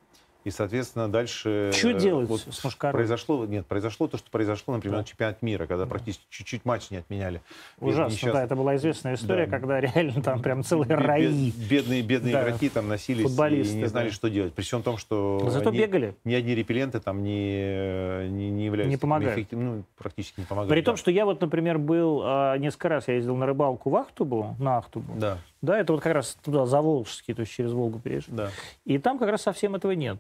И, 0.50 0.52
соответственно, 0.52 1.08
дальше... 1.08 1.70
Что 1.72 1.90
э, 1.92 1.94
делать 2.00 2.28
вот 2.28 2.42
с 2.42 2.64
мошкарой? 2.64 2.94
Произошло, 2.94 3.46
нет, 3.46 3.68
произошло 3.68 4.08
то, 4.08 4.18
что 4.18 4.32
произошло, 4.32 4.74
например, 4.74 4.96
Да. 4.98 5.02
на 5.02 5.08
чемпионат 5.08 5.44
мира, 5.44 5.68
когда 5.68 5.86
практически 5.86 6.26
чуть-чуть 6.32 6.66
матч 6.66 6.90
не 6.90 6.98
отменяли. 6.98 7.42
Ужасно, 7.80 8.12
несчастные- 8.12 8.34
да, 8.34 8.44
это 8.46 8.56
была 8.56 8.76
известная 8.78 9.14
история, 9.14 9.46
Да. 9.46 9.52
когда 9.60 9.80
реально 9.80 10.24
там 10.24 10.42
прям 10.42 10.64
целые 10.64 10.96
раи. 10.96 11.52
Бедные, 11.52 12.02
бедные 12.02 12.34
Да. 12.34 12.42
игроки 12.50 12.68
там 12.70 12.88
носились 12.88 13.28
Футболисты, 13.28 13.76
и 13.76 13.78
не 13.78 13.86
знали, 13.86 14.08
да. 14.10 14.14
что 14.16 14.28
делать. 14.28 14.54
При 14.56 14.64
всем 14.64 14.82
том, 14.82 14.98
что 14.98 15.40
Зато 15.52 15.70
ни, 15.70 15.78
бегали. 15.78 16.16
ни 16.24 16.34
одни 16.34 16.56
репелленты 16.56 17.00
там 17.00 17.22
не, 17.22 18.28
не, 18.30 18.50
не 18.50 18.66
являются 18.66 18.90
Не 18.90 18.98
помогают. 18.98 19.52
ну, 19.52 19.84
практически 20.00 20.40
не 20.40 20.48
помогают. 20.48 20.72
При 20.72 20.82
да. 20.82 20.86
том, 20.86 20.98
что 20.98 21.12
я 21.12 21.26
вот, 21.26 21.42
например, 21.42 21.78
был 21.78 22.22
а, 22.24 22.58
несколько 22.58 22.90
раз, 22.90 23.08
я 23.08 23.14
ездил 23.14 23.36
на 23.36 23.46
рыбалку 23.46 23.92
в 23.92 23.96
Ахтубу, 23.96 24.56
на 24.58 24.80
Ахтубу. 24.80 25.14
Да, 25.16 25.38
Да, 25.62 25.78
это 25.80 25.94
вот 25.94 26.02
как 26.02 26.14
раз 26.14 26.36
туда, 26.44 26.66
за 26.66 26.82
Волжский, 26.82 27.36
то 27.36 27.42
есть 27.42 27.52
через 27.52 27.72
Волгу 27.72 28.00
переезжать. 28.00 28.34
да. 28.34 28.50
И 28.86 28.98
там 28.98 29.20
как 29.20 29.30
раз 29.30 29.42
совсем 29.42 29.76
этого 29.76 29.92
нет. 29.92 30.18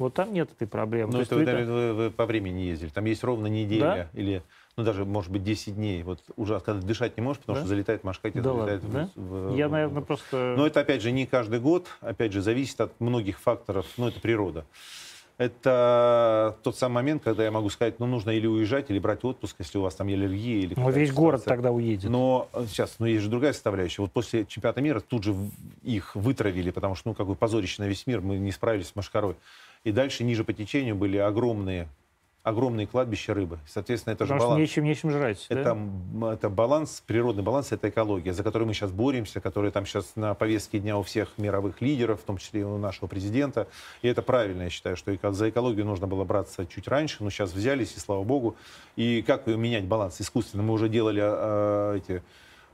Вот 0.00 0.14
там 0.14 0.32
нет 0.32 0.50
этой 0.50 0.66
проблемы. 0.66 1.12
Ну, 1.12 1.18
То 1.18 1.22
это 1.24 1.34
вы, 1.36 1.44
наверное, 1.44 1.92
вы- 1.92 1.92
вы 2.04 2.10
по 2.10 2.24
времени 2.24 2.60
ездили. 2.62 2.88
Там 2.88 3.04
есть 3.04 3.22
ровно 3.22 3.48
неделя 3.48 4.08
или, 4.14 4.42
ну, 4.78 4.82
даже, 4.82 5.04
может 5.04 5.30
быть, 5.30 5.44
10 5.44 5.74
дней. 5.76 6.02
Вот 6.02 6.20
ужасно, 6.36 6.64
когда 6.64 6.86
дышать 6.86 7.18
не 7.18 7.22
можешь, 7.22 7.40
потому 7.40 7.56
Да? 7.56 7.60
что 7.60 7.68
залетает 7.68 8.02
машка, 8.02 8.30
тебе 8.30 8.40
Да 8.40 8.54
залетает 8.54 8.82
ладно, 8.84 9.10
в- 9.14 9.50
в- 9.52 9.56
Я, 9.56 9.68
наверное, 9.68 10.00
просто... 10.00 10.54
Но 10.56 10.66
это, 10.66 10.80
опять 10.80 11.02
же, 11.02 11.12
не 11.12 11.26
каждый 11.26 11.60
год. 11.60 11.86
Опять 12.00 12.32
же, 12.32 12.40
зависит 12.40 12.80
от 12.80 12.98
многих 12.98 13.38
факторов. 13.40 13.84
Ну, 13.98 14.08
это 14.08 14.18
природа. 14.20 14.64
Это 15.36 16.56
тот 16.62 16.76
самый 16.76 16.94
момент, 16.96 17.22
когда 17.24 17.44
я 17.44 17.50
могу 17.50 17.68
сказать, 17.70 17.98
ну, 17.98 18.06
нужно 18.06 18.30
или 18.30 18.46
уезжать, 18.46 18.90
или 18.90 18.98
брать 18.98 19.22
отпуск, 19.24 19.56
если 19.58 19.76
у 19.78 19.82
вас 19.82 19.94
там 19.94 20.08
аллергия. 20.08 20.60
Или 20.60 20.74
Ну, 20.76 20.90
весь 20.90 21.12
город 21.12 21.40
ситуация. 21.40 21.56
тогда 21.56 21.72
уедет. 21.72 22.10
Но 22.10 22.48
э, 22.54 22.64
сейчас, 22.68 22.96
но 22.98 23.06
есть 23.06 23.22
же 23.22 23.28
другая 23.30 23.52
составляющая. 23.52 24.02
Вот 24.02 24.12
после 24.12 24.44
чемпионата 24.46 24.80
мира 24.82 25.00
тут 25.00 25.24
же 25.24 25.34
их 25.82 26.14
вытравили, 26.14 26.70
потому 26.70 26.94
что, 26.94 27.08
ну, 27.10 27.14
какой 27.14 27.36
позорище 27.36 27.82
на 27.82 27.86
весь 27.86 28.06
мир, 28.06 28.20
мы 28.22 28.36
не 28.38 28.52
справились 28.52 28.88
с 28.88 28.96
Машкарой. 28.96 29.34
И 29.84 29.92
дальше, 29.92 30.24
ниже 30.24 30.44
по 30.44 30.52
течению, 30.52 30.94
были 30.94 31.16
огромные, 31.16 31.88
огромные 32.42 32.86
кладбища 32.86 33.32
рыбы. 33.32 33.58
Соответственно, 33.66 34.12
это 34.12 34.24
же 34.24 34.28
Потому 34.34 34.40
что 34.40 34.48
баланс. 34.48 34.60
нечем, 34.60 34.84
нечем 34.84 35.10
жрать. 35.10 35.46
да? 35.48 35.60
Это, 35.60 35.70
м, 35.70 36.24
это 36.24 36.50
баланс, 36.50 37.02
природный 37.06 37.42
баланс, 37.42 37.72
это 37.72 37.88
экология, 37.88 38.32
за 38.34 38.42
которую 38.42 38.68
мы 38.68 38.74
сейчас 38.74 38.90
боремся, 38.92 39.40
которая 39.40 39.70
там 39.70 39.86
сейчас 39.86 40.16
на 40.16 40.34
повестке 40.34 40.78
дня 40.80 40.98
у 40.98 41.02
всех 41.02 41.38
мировых 41.38 41.80
лидеров, 41.80 42.20
в 42.20 42.24
том 42.24 42.36
числе 42.36 42.60
и 42.60 42.64
у 42.64 42.76
нашего 42.76 43.06
президента. 43.08 43.68
И 44.02 44.08
это 44.08 44.20
правильно, 44.20 44.62
я 44.64 44.70
считаю, 44.70 44.96
что 44.96 45.16
за 45.32 45.48
экологию 45.48 45.86
нужно 45.86 46.06
было 46.06 46.24
браться 46.24 46.66
чуть 46.66 46.86
раньше, 46.86 47.24
но 47.24 47.30
сейчас 47.30 47.52
взялись, 47.52 47.94
и 47.96 48.00
слава 48.00 48.22
богу. 48.22 48.56
И 48.96 49.22
как 49.22 49.46
менять 49.46 49.84
баланс 49.86 50.20
искусственно? 50.20 50.62
Мы 50.62 50.74
уже 50.74 50.88
делали 50.90 51.20
а, 51.22 51.94
эти 51.96 52.22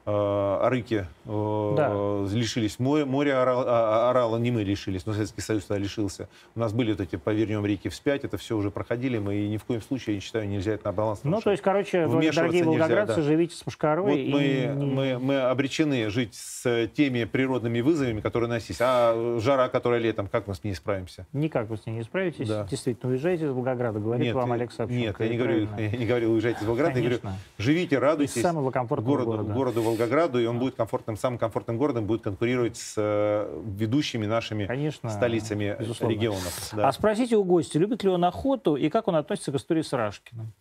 арыки, 0.06 1.06
э, 1.26 2.26
лишились 2.32 2.78
моря, 2.78 3.04
моря 3.06 3.42
орала, 3.42 3.64
а, 3.66 4.10
орала, 4.10 4.36
не 4.38 4.50
мы 4.50 4.62
лишились, 4.62 5.04
но 5.06 5.12
Советский 5.12 5.40
Союз 5.40 5.64
тогда 5.64 5.82
лишился. 5.82 6.28
У 6.54 6.60
нас 6.60 6.72
были 6.72 6.92
вот 6.92 7.00
эти 7.00 7.16
«Повернем 7.16 7.66
реки 7.66 7.88
вспять», 7.88 8.24
это 8.24 8.36
все 8.38 8.56
уже 8.56 8.70
проходили, 8.70 9.18
мы 9.18 9.34
и 9.36 9.48
ни 9.48 9.56
в 9.56 9.64
коем 9.64 9.82
случае, 9.82 10.16
я 10.16 10.20
считаю, 10.20 10.48
нельзя 10.48 10.72
это 10.72 10.86
на 10.86 10.92
баланс 10.92 11.20
Ну, 11.24 11.40
то 11.40 11.50
есть, 11.50 11.62
короче, 11.62 12.06
дорогие 12.06 12.60
нельзя, 12.60 12.64
волгоградцы, 12.70 13.16
да. 13.16 13.22
живите 13.22 13.56
с 13.56 13.66
Мушкарой. 13.66 14.04
Вот 14.04 14.16
и 14.16 14.28
мы, 14.32 14.40
не- 14.84 14.84
мы, 14.86 15.18
мы 15.18 15.40
обречены 15.40 16.08
жить 16.10 16.34
с 16.34 16.88
теми 16.94 17.24
природными 17.24 17.80
вызовами, 17.80 18.20
которые 18.20 18.48
у 18.48 18.52
нас 18.52 18.66
есть. 18.68 18.80
А 18.82 19.38
жара, 19.40 19.68
которая 19.68 20.00
летом, 20.00 20.28
как 20.28 20.46
мы 20.46 20.54
с 20.54 20.62
ней 20.62 20.74
справимся? 20.74 21.26
Никак 21.32 21.68
вы 21.68 21.76
с 21.78 21.86
ней 21.86 21.96
не 21.96 22.02
справитесь. 22.04 22.48
Да. 22.48 22.66
Действительно, 22.70 23.12
уезжайте 23.12 23.46
из 23.46 23.50
Волгограда, 23.50 23.98
говорит 23.98 24.32
вам 24.34 24.48
я- 24.50 24.54
Олег 24.54 24.70
Савченко. 24.72 24.94
Нет, 24.94 25.16
я 25.18 25.28
не, 25.28 25.36
говорю, 25.36 25.68
я 25.78 25.90
не 25.90 26.06
говорил, 26.06 26.32
уезжайте 26.32 26.60
из 26.60 26.66
Волгограда, 26.66 26.98
я 26.98 27.04
говорю, 27.04 27.20
Конечно. 27.20 27.40
живите, 27.58 27.96
Из 27.96 28.00
радуйтесь 28.00 28.40
самого 28.40 28.70
комфортного 28.70 29.10
городу, 29.16 29.30
города. 29.32 29.52
городу 29.52 29.82
Волгограду, 29.98 30.38
и 30.40 30.46
он 30.46 30.58
будет 30.58 30.74
комфортным, 30.74 31.16
самым 31.16 31.38
комфортным 31.38 31.78
городом, 31.78 32.06
будет 32.06 32.22
конкурировать 32.22 32.76
с 32.76 32.94
э, 32.96 33.62
ведущими 33.76 34.26
нашими 34.26 34.66
Конечно, 34.66 35.10
столицами 35.10 35.76
безусловно. 35.78 36.14
регионов. 36.14 36.70
Да. 36.74 36.88
А 36.88 36.92
спросите 36.92 37.36
у 37.36 37.44
гостя, 37.44 37.78
любит 37.78 38.02
ли 38.04 38.10
он 38.10 38.24
охоту 38.24 38.76
и 38.76 38.88
как 38.88 39.08
он 39.08 39.16
относится 39.16 39.52
к 39.52 39.54
истории 39.56 39.82
с 39.82 39.92
Рашкиным? 39.92 40.52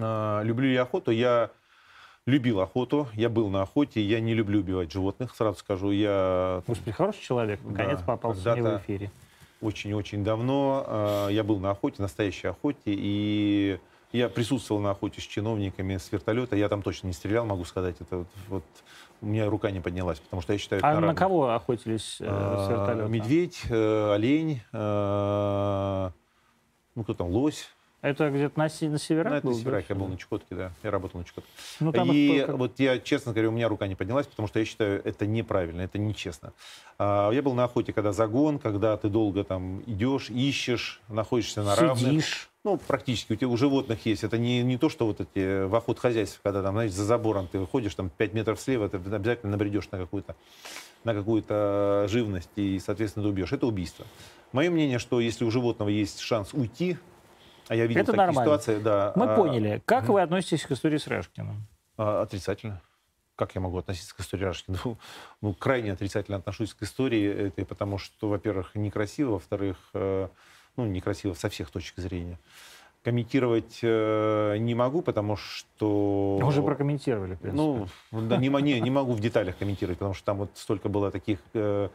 А, 0.00 0.42
люблю 0.42 0.68
ли 0.68 0.74
я 0.74 0.82
охоту? 0.82 1.10
Я 1.10 1.50
любил 2.26 2.60
охоту, 2.60 3.08
я 3.14 3.28
был 3.28 3.48
на 3.48 3.62
охоте, 3.62 4.00
я 4.00 4.20
не 4.20 4.34
люблю 4.34 4.60
убивать 4.60 4.92
животных, 4.92 5.34
сразу 5.34 5.58
скажу. 5.58 5.90
Я 5.90 6.62
Господи, 6.66 6.92
хороший 6.92 7.22
человек, 7.22 7.60
наконец 7.64 7.98
Да, 8.00 8.04
попался 8.04 8.52
мне 8.54 8.62
в 8.62 8.78
эфире. 8.78 9.10
очень-очень 9.60 10.22
давно. 10.22 11.28
Я 11.30 11.42
был 11.44 11.58
на 11.58 11.70
охоте, 11.70 12.02
настоящей 12.02 12.48
охоте, 12.48 12.80
и 12.86 13.78
я 14.12 14.28
присутствовал 14.28 14.80
на 14.80 14.90
охоте 14.90 15.20
с 15.20 15.24
чиновниками 15.24 15.96
с 15.96 16.10
вертолета. 16.10 16.56
Я 16.56 16.68
там 16.68 16.82
точно 16.82 17.08
не 17.08 17.12
стрелял, 17.12 17.46
могу 17.46 17.64
сказать. 17.64 17.96
Это 18.00 18.18
вот, 18.18 18.28
вот 18.48 18.64
у 19.20 19.26
меня 19.26 19.48
рука 19.48 19.70
не 19.70 19.80
поднялась, 19.80 20.18
потому 20.18 20.42
что 20.42 20.52
я 20.52 20.58
считаю... 20.58 20.82
А 20.84 20.94
на, 20.94 21.00
на 21.00 21.14
кого 21.14 21.50
охотились 21.54 22.16
э, 22.20 22.24
с 22.24 22.68
вертолета? 22.70 23.08
Медведь, 23.08 23.62
э, 23.68 24.12
олень, 24.14 24.62
э, 24.72 26.10
ну 26.94 27.02
кто 27.04 27.14
там, 27.14 27.28
лось. 27.28 27.68
Это 28.02 28.30
где-то 28.30 28.58
на, 28.58 28.64
на 28.64 28.98
северах 28.98 29.32
на, 29.32 29.40
был? 29.40 29.50
На 29.50 29.58
северах 29.58 29.84
я 29.88 29.94
был 29.94 30.06
на 30.06 30.16
Чукотке, 30.16 30.54
да. 30.54 30.72
Я 30.82 30.90
работал 30.90 31.20
на 31.20 31.26
Чукотке. 31.26 31.50
Ну, 31.80 31.92
там 31.92 32.10
и 32.10 32.38
только... 32.38 32.56
вот 32.56 32.78
я, 32.80 32.98
честно 32.98 33.32
говоря, 33.32 33.48
у 33.48 33.52
меня 33.52 33.68
рука 33.68 33.86
не 33.88 33.94
поднялась, 33.94 34.26
потому 34.26 34.48
что 34.48 34.58
я 34.58 34.64
считаю, 34.64 35.02
это 35.04 35.26
неправильно, 35.26 35.82
это 35.82 35.98
нечестно. 35.98 36.54
А, 36.98 37.30
я 37.30 37.42
был 37.42 37.52
на 37.52 37.64
охоте, 37.64 37.92
когда 37.92 38.12
загон, 38.12 38.58
когда 38.58 38.96
ты 38.96 39.10
долго 39.10 39.44
там 39.44 39.82
идешь, 39.86 40.30
ищешь, 40.30 41.02
находишься 41.08 41.62
на 41.62 41.74
Сидишь. 41.74 41.88
равных. 41.88 42.24
Ну, 42.64 42.76
практически. 42.78 43.34
У 43.34 43.36
тебя 43.36 43.48
у 43.48 43.56
животных 43.56 44.04
есть. 44.06 44.24
Это 44.24 44.38
не, 44.38 44.62
не 44.62 44.78
то, 44.78 44.88
что 44.88 45.06
вот 45.06 45.20
эти 45.20 45.64
в 45.64 45.74
охот 45.74 45.98
хозяйств, 45.98 46.40
когда 46.42 46.62
там, 46.62 46.74
знаешь, 46.74 46.92
за 46.92 47.04
забором 47.04 47.48
ты 47.48 47.58
выходишь, 47.58 47.94
там 47.94 48.10
5 48.10 48.34
метров 48.34 48.60
слева, 48.60 48.88
ты 48.88 48.96
обязательно 48.96 49.52
набредешь 49.52 49.90
на 49.90 49.98
какую-то 49.98 50.36
на 51.04 51.14
какую-то 51.14 52.06
живность 52.08 52.50
и, 52.56 52.78
соответственно, 52.78 53.24
ты 53.24 53.30
убьешь. 53.30 53.52
Это 53.52 53.66
убийство. 53.66 54.06
Мое 54.52 54.70
мнение, 54.70 54.98
что 54.98 55.20
если 55.20 55.44
у 55.44 55.50
животного 55.50 55.88
есть 55.88 56.20
шанс 56.20 56.52
уйти, 56.52 56.98
а 57.70 57.76
я 57.76 57.86
видел 57.86 58.02
это 58.02 58.10
такие 58.10 58.26
нормально. 58.26 58.42
ситуации, 58.42 58.82
да. 58.82 59.12
Мы 59.14 59.26
а, 59.26 59.36
поняли. 59.36 59.80
Как 59.84 60.02
угу. 60.02 60.14
вы 60.14 60.22
относитесь 60.22 60.66
к 60.66 60.72
истории 60.72 60.96
с 60.96 61.06
Рашкиным? 61.06 61.68
А, 61.96 62.22
отрицательно. 62.22 62.82
Как 63.36 63.54
я 63.54 63.60
могу 63.60 63.78
относиться 63.78 64.12
к 64.12 64.18
истории 64.18 64.42
Рашкина? 64.42 64.78
Ну, 64.84 64.98
ну, 65.40 65.54
крайне 65.54 65.92
отрицательно 65.92 66.38
отношусь 66.38 66.74
к 66.74 66.82
истории 66.82 67.46
этой, 67.46 67.64
потому 67.64 67.96
что, 67.98 68.28
во-первых, 68.28 68.74
некрасиво, 68.74 69.34
во-вторых, 69.34 69.76
э, 69.94 70.26
ну, 70.76 70.84
некрасиво 70.84 71.34
со 71.34 71.48
всех 71.48 71.70
точек 71.70 71.98
зрения. 71.98 72.40
Комментировать 73.04 73.78
э, 73.82 74.56
не 74.58 74.74
могу, 74.74 75.00
потому 75.00 75.36
что... 75.36 76.38
Мы 76.42 76.48
уже 76.48 76.64
прокомментировали, 76.64 77.36
в 77.36 77.38
принципе. 77.38 77.62
Ну, 77.62 77.86
да, 78.10 78.36
не, 78.36 78.48
не, 78.48 78.80
не 78.80 78.90
могу 78.90 79.12
в 79.12 79.20
деталях 79.20 79.56
комментировать, 79.56 79.98
потому 79.98 80.14
что 80.14 80.24
там 80.24 80.38
вот 80.38 80.50
столько 80.54 80.88
было 80.88 81.12
таких... 81.12 81.38
Э, 81.54 81.88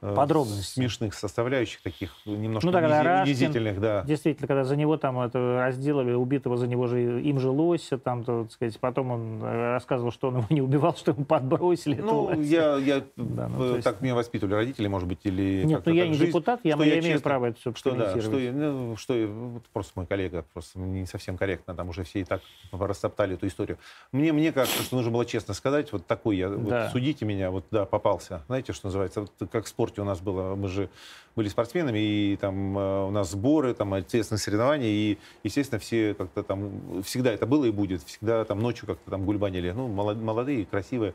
подробностей. 0.00 0.82
Смешных 0.82 1.14
составляющих, 1.14 1.82
таких 1.82 2.10
немножко 2.24 2.66
ну, 2.66 2.72
тогда 2.72 3.02
Рашкин, 3.02 3.30
унизительных, 3.30 3.80
да. 3.80 4.02
Действительно, 4.02 4.48
когда 4.48 4.64
за 4.64 4.76
него 4.76 4.96
там 4.96 5.20
это 5.20 5.58
разделали, 5.60 6.12
убитого 6.12 6.56
за 6.56 6.66
него 6.66 6.86
же 6.86 7.22
им 7.22 7.38
же 7.38 7.50
лося, 7.50 7.98
там, 7.98 8.24
то, 8.24 8.44
так 8.44 8.52
сказать, 8.52 8.78
потом 8.80 9.10
он 9.10 9.42
э, 9.42 9.72
рассказывал, 9.72 10.10
что 10.10 10.28
он 10.28 10.38
его 10.38 10.46
не 10.50 10.62
убивал, 10.62 10.94
что 10.96 11.12
ему 11.12 11.24
подбросили. 11.24 12.00
Ну, 12.00 12.40
я, 12.40 12.76
я 12.76 13.02
да, 13.16 13.48
ну, 13.48 13.74
есть... 13.74 13.84
так 13.84 14.00
меня 14.00 14.14
воспитывали 14.14 14.54
родители, 14.54 14.86
может 14.88 15.08
быть, 15.08 15.20
или... 15.24 15.64
Нет, 15.64 15.82
ну 15.84 15.92
я 15.92 16.06
не 16.06 16.14
жизнь, 16.14 16.26
депутат, 16.26 16.60
я, 16.64 16.76
я, 16.76 16.84
я 16.84 16.92
имею 16.94 17.14
честно, 17.14 17.20
право 17.20 17.46
это 17.46 17.58
все 17.60 17.74
что, 17.74 17.90
да, 17.92 18.20
что, 18.20 18.38
ну, 18.38 18.96
что 18.96 19.60
просто 19.72 19.92
мой 19.96 20.06
коллега, 20.06 20.44
просто 20.52 20.78
не 20.78 21.06
совсем 21.06 21.36
корректно, 21.36 21.74
там 21.74 21.88
уже 21.88 22.04
все 22.04 22.20
и 22.20 22.24
так 22.24 22.40
растоптали 22.72 23.34
эту 23.34 23.46
историю. 23.46 23.78
Мне, 24.12 24.32
мне 24.32 24.52
кажется, 24.52 24.82
что 24.82 24.96
нужно 24.96 25.10
было 25.10 25.26
честно 25.26 25.54
сказать, 25.54 25.92
вот 25.92 26.06
такой 26.06 26.36
я, 26.36 26.48
да. 26.48 26.56
вот, 26.56 26.92
судите 26.92 27.24
меня, 27.24 27.50
вот 27.50 27.66
да, 27.70 27.84
попался. 27.84 28.42
Знаете, 28.46 28.72
что 28.72 28.86
называется, 28.86 29.22
вот, 29.22 29.50
как 29.50 29.66
в 29.66 29.68
спорте 29.90 30.02
у 30.02 30.04
нас 30.04 30.20
было, 30.20 30.54
мы 30.54 30.68
же 30.68 30.88
были 31.36 31.48
спортсменами, 31.48 31.98
и 31.98 32.36
там 32.36 32.78
э, 32.78 33.06
у 33.06 33.10
нас 33.10 33.30
сборы, 33.30 33.74
там 33.74 33.94
ответственные 33.94 34.40
соревнования, 34.40 34.88
и, 34.88 35.18
естественно, 35.44 35.78
все 35.78 36.14
как-то 36.14 36.42
там, 36.42 37.02
всегда 37.02 37.32
это 37.32 37.46
было 37.46 37.64
и 37.64 37.70
будет, 37.70 38.02
всегда 38.02 38.44
там 38.44 38.60
ночью 38.60 38.86
как-то 38.86 39.10
там 39.10 39.24
гульбанили, 39.24 39.72
ну, 39.72 39.88
молодые, 39.88 40.64
красивые, 40.66 41.14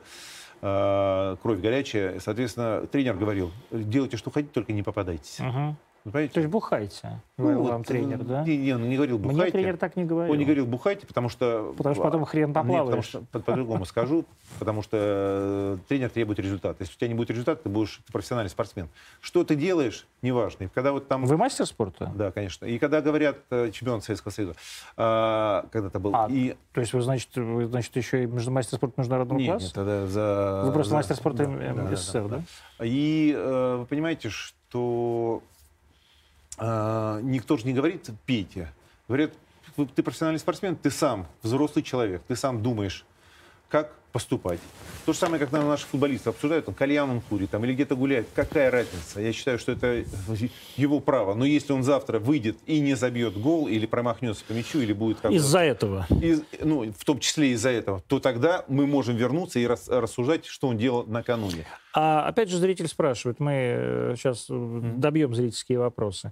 э, 0.62 1.36
кровь 1.42 1.60
горячая. 1.60 2.20
Соответственно, 2.20 2.86
тренер 2.88 3.16
говорил, 3.16 3.52
делайте, 3.72 4.18
что 4.18 4.32
хотите, 4.32 4.54
только 4.54 4.74
не 4.74 4.84
попадайтесь. 4.84 5.40
Uh-huh. 5.40 5.74
Понимаете? 6.06 6.34
То 6.36 6.40
есть 6.42 6.52
бухайте, 6.52 7.20
говорил 7.36 7.64
ну, 7.64 7.70
вам 7.70 7.78
вот, 7.80 7.88
тренер, 7.88 8.24
да? 8.24 8.44
Не, 8.44 8.58
не, 8.58 8.74
он 8.74 8.88
не 8.88 8.96
говорил 8.96 9.18
бухайте. 9.18 9.42
Мне 9.42 9.52
тренер 9.52 9.78
так 9.78 9.96
не 9.96 10.06
говорил. 10.06 10.32
Он 10.32 10.38
не 10.38 10.46
говорил 10.46 10.68
бухайте, 10.68 11.08
потому 11.08 11.30
что... 11.30 11.74
Потому 11.76 11.96
что 11.96 12.04
потом 12.04 12.26
хрен 12.26 12.54
поплаваешь. 12.54 12.86
Нет, 12.86 12.86
потому 12.86 13.26
что, 13.34 13.40
по-другому 13.40 13.86
скажу, 13.86 14.24
потому 14.60 14.84
что 14.84 14.98
э, 15.02 15.78
тренер 15.88 16.12
требует 16.12 16.38
результата. 16.38 16.76
Если 16.80 16.94
у 16.94 16.98
тебя 16.98 17.08
не 17.08 17.16
будет 17.16 17.32
результата, 17.32 17.64
ты 17.64 17.70
будешь 17.70 18.02
профессиональный 18.12 18.52
спортсмен. 18.52 18.88
Что 19.20 19.44
ты 19.44 19.56
делаешь, 19.56 20.06
неважно. 20.22 20.66
И 20.66 20.68
когда 20.68 20.92
вот 20.92 21.08
там... 21.08 21.26
Вы 21.26 21.38
мастер 21.38 21.66
спорта? 21.66 22.12
Да, 22.14 22.30
конечно. 22.30 22.66
И 22.68 22.78
когда 22.78 23.02
говорят 23.02 23.38
э, 23.50 23.72
чемпион 23.72 24.04
Советского 24.04 24.32
Союза, 24.32 24.54
а, 24.98 25.66
когда-то 25.72 25.98
был... 25.98 26.16
А, 26.16 26.28
и... 26.30 26.56
То 26.74 26.82
есть 26.82 26.94
вы, 26.94 27.02
значит, 27.02 27.36
вы, 27.36 27.66
значит, 27.66 27.96
еще 27.96 28.26
и 28.26 28.28
мастер 28.28 28.78
спорта 28.78 29.02
международного 29.02 29.40
нет, 29.40 29.50
класса? 29.50 29.66
Нет, 29.66 29.74
тогда 29.74 30.06
за... 30.06 30.64
Вы 30.68 30.72
просто 30.72 30.92
за... 30.92 30.96
мастер 30.98 31.16
спорта 31.16 31.48
да, 31.48 31.96
СССР, 31.96 32.22
да? 32.22 32.30
да, 32.30 32.36
да? 32.36 32.44
да? 32.78 32.86
И 32.86 33.34
э, 33.36 33.78
вы 33.80 33.86
понимаете, 33.88 34.30
что 34.30 35.42
а, 36.58 37.20
никто 37.22 37.58
же 37.58 37.66
не 37.66 37.74
говорит 37.74 38.10
«пейте». 38.26 38.72
Говорят, 39.08 39.34
ты 39.96 40.04
профессиональный 40.04 40.40
спортсмен, 40.40 40.76
ты 40.76 40.90
сам 40.90 41.28
взрослый 41.44 41.84
человек, 41.84 42.24
ты 42.28 42.36
сам 42.36 42.64
думаешь, 42.64 43.06
как 43.70 43.94
поступать. 44.16 44.62
То 45.06 45.12
же 45.12 45.20
самое, 45.20 45.42
как 45.42 45.52
наверное, 45.52 45.72
наши 45.72 45.86
футболисты 45.88 46.30
обсуждают, 46.30 46.70
он 46.70 46.74
кальян 46.74 47.10
он 47.10 47.20
курит 47.20 47.50
там, 47.50 47.66
или 47.66 47.74
где-то 47.74 47.98
гуляет. 47.98 48.30
Какая 48.34 48.72
разница? 48.72 49.20
Я 49.20 49.34
считаю, 49.34 49.60
что 49.60 49.74
это 49.74 50.06
его 50.78 51.02
право. 51.02 51.34
Но 51.34 51.44
если 51.44 51.74
он 51.74 51.84
завтра 51.84 52.20
выйдет 52.20 52.58
и 52.66 52.80
не 52.80 52.94
забьет 52.94 53.38
гол, 53.38 53.68
или 53.68 53.86
промахнется 53.86 54.46
по 54.46 54.54
мячу, 54.54 54.80
или 54.80 54.94
будет 54.94 55.20
как 55.20 55.34
Из-за 55.34 55.60
этого. 55.60 56.08
Из, 56.22 56.44
ну, 56.62 56.90
в 56.94 57.04
том 57.04 57.20
числе 57.20 57.50
из-за 57.50 57.72
этого, 57.72 58.02
то 58.08 58.22
тогда 58.22 58.64
мы 58.70 58.88
можем 58.88 59.18
вернуться 59.18 59.60
и 59.60 59.68
рас, 59.68 59.90
рассуждать, 59.90 60.46
что 60.46 60.70
он 60.70 60.78
делал 60.78 61.04
накануне. 61.06 61.68
А 61.94 62.26
опять 62.26 62.48
же 62.48 62.58
зритель 62.58 62.88
спрашивает, 62.88 63.42
мы 63.42 64.14
сейчас 64.16 64.50
mm-hmm. 64.50 64.96
добьем 64.96 65.36
зрительские 65.36 65.80
вопросы. 65.80 66.32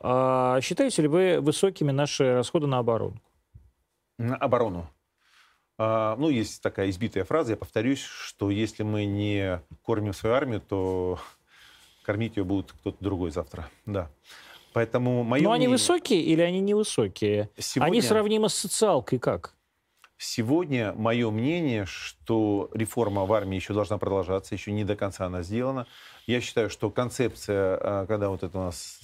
А 0.00 0.62
считаете 0.62 1.02
ли 1.02 1.08
вы 1.08 1.40
высокими 1.42 1.90
наши 1.90 2.32
расходы 2.32 2.66
на 2.66 2.78
оборону? 2.78 3.20
На 4.16 4.36
оборону. 4.36 4.88
А, 5.78 6.16
ну, 6.16 6.28
есть 6.28 6.60
такая 6.60 6.90
избитая 6.90 7.24
фраза, 7.24 7.52
я 7.52 7.56
повторюсь, 7.56 8.02
что 8.02 8.50
если 8.50 8.82
мы 8.82 9.04
не 9.04 9.62
кормим 9.84 10.12
свою 10.12 10.34
армию, 10.34 10.60
то 10.60 11.20
кормить 12.02 12.36
ее 12.36 12.44
будет 12.44 12.72
кто-то 12.72 12.96
другой 13.00 13.30
завтра. 13.30 13.70
Да. 13.86 14.10
Поэтому 14.72 15.22
мое 15.22 15.42
Но 15.42 15.50
мнение... 15.50 15.66
они 15.66 15.68
высокие 15.68 16.20
или 16.20 16.42
они 16.42 16.60
невысокие? 16.60 17.48
Сегодня... 17.56 17.92
Они 17.92 18.02
сравнимы 18.02 18.48
с 18.48 18.54
социалкой 18.54 19.18
как? 19.18 19.54
Сегодня 20.18 20.92
мое 20.94 21.30
мнение, 21.30 21.86
что 21.86 22.70
реформа 22.74 23.24
в 23.24 23.32
армии 23.32 23.54
еще 23.54 23.72
должна 23.72 23.98
продолжаться, 23.98 24.54
еще 24.56 24.72
не 24.72 24.84
до 24.84 24.96
конца 24.96 25.26
она 25.26 25.42
сделана. 25.42 25.86
Я 26.26 26.40
считаю, 26.40 26.70
что 26.70 26.90
концепция, 26.90 27.78
а, 27.80 28.06
когда 28.06 28.28
вот 28.28 28.42
это 28.42 28.58
у 28.58 28.62
нас 28.62 28.98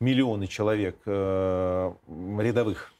миллионы 0.00 0.46
человек 0.46 0.96
э, 1.06 1.92
рядовых 2.38 2.92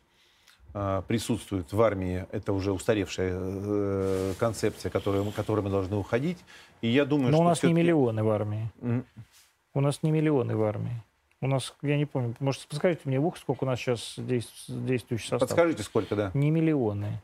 присутствует 1.09 1.73
в 1.73 1.83
армии, 1.83 2.27
это 2.33 2.53
уже 2.53 2.73
устаревшая 2.73 3.33
э, 3.35 4.35
концепция, 4.39 4.91
которой, 4.91 5.31
которой 5.33 5.61
мы 5.61 5.71
должны 5.71 5.97
уходить. 5.97 6.39
И 6.81 6.89
я 6.89 7.05
думаю, 7.05 7.31
Но 7.31 7.39
что 7.39 7.43
у 7.43 7.49
нас 7.49 7.63
не 7.63 7.73
миллионы 7.73 8.23
в 8.23 8.31
армии. 8.31 8.71
Mm. 8.81 9.05
У 9.75 9.81
нас 9.81 10.03
не 10.03 10.11
миллионы 10.11 10.57
в 10.57 10.63
армии. 10.63 11.03
У 11.41 11.47
нас, 11.47 11.75
я 11.83 11.97
не 11.97 12.05
помню, 12.05 12.35
может, 12.39 12.67
подскажите 12.67 13.03
мне 13.05 13.19
в 13.19 13.27
ух, 13.27 13.39
сколько 13.39 13.65
у 13.65 13.67
нас 13.67 13.79
сейчас 13.79 14.15
действующий 14.19 15.29
состав? 15.29 15.49
Подскажите, 15.49 15.83
сколько, 15.83 16.15
да? 16.15 16.31
Не 16.35 16.51
миллионы. 16.51 17.21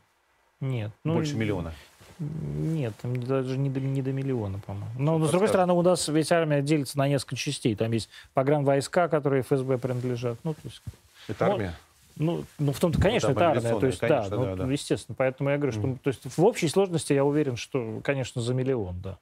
Нет. 0.59 0.91
Ну, 1.03 1.15
Больше 1.15 1.35
миллиона. 1.35 1.73
Нет, 2.19 2.93
там 2.99 3.21
даже 3.21 3.57
не 3.59 3.69
до, 3.69 3.79
не 3.79 4.01
до 4.01 4.11
миллиона, 4.11 4.59
по-моему. 4.65 4.89
Но, 4.97 5.19
но 5.19 5.27
с 5.27 5.29
другой 5.29 5.49
стороны, 5.49 5.73
у 5.73 5.83
нас 5.83 6.07
ведь 6.07 6.31
армия 6.31 6.63
делится 6.63 6.97
на 6.97 7.07
несколько 7.07 7.35
частей. 7.35 7.75
Там 7.75 7.91
есть 7.91 8.09
войска, 8.33 9.07
которые 9.07 9.43
ФСБ 9.43 9.77
принадлежат. 9.77 10.39
Ну, 10.43 10.55
то 10.55 10.61
есть, 10.63 10.81
это 11.27 11.45
армия? 11.45 11.75
Ну, 12.19 12.43
ну, 12.59 12.71
в 12.71 12.79
том-то, 12.79 12.99
конечно, 12.99 13.31
это 13.31 13.49
армия. 13.49 13.79
То 13.79 13.85
есть, 13.85 13.99
конечно, 13.99 14.29
да, 14.29 14.37
да, 14.37 14.55
ну, 14.55 14.55
да, 14.55 14.71
естественно. 14.71 15.15
Поэтому 15.17 15.49
я 15.49 15.57
говорю, 15.57 15.71
что 15.71 15.81
mm. 15.81 15.97
то 16.03 16.07
есть, 16.09 16.37
в 16.37 16.43
общей 16.43 16.67
сложности 16.67 17.13
я 17.13 17.23
уверен, 17.23 17.55
что, 17.55 18.01
конечно, 18.03 18.41
за 18.41 18.53
миллион, 18.53 19.01
да. 19.01 19.17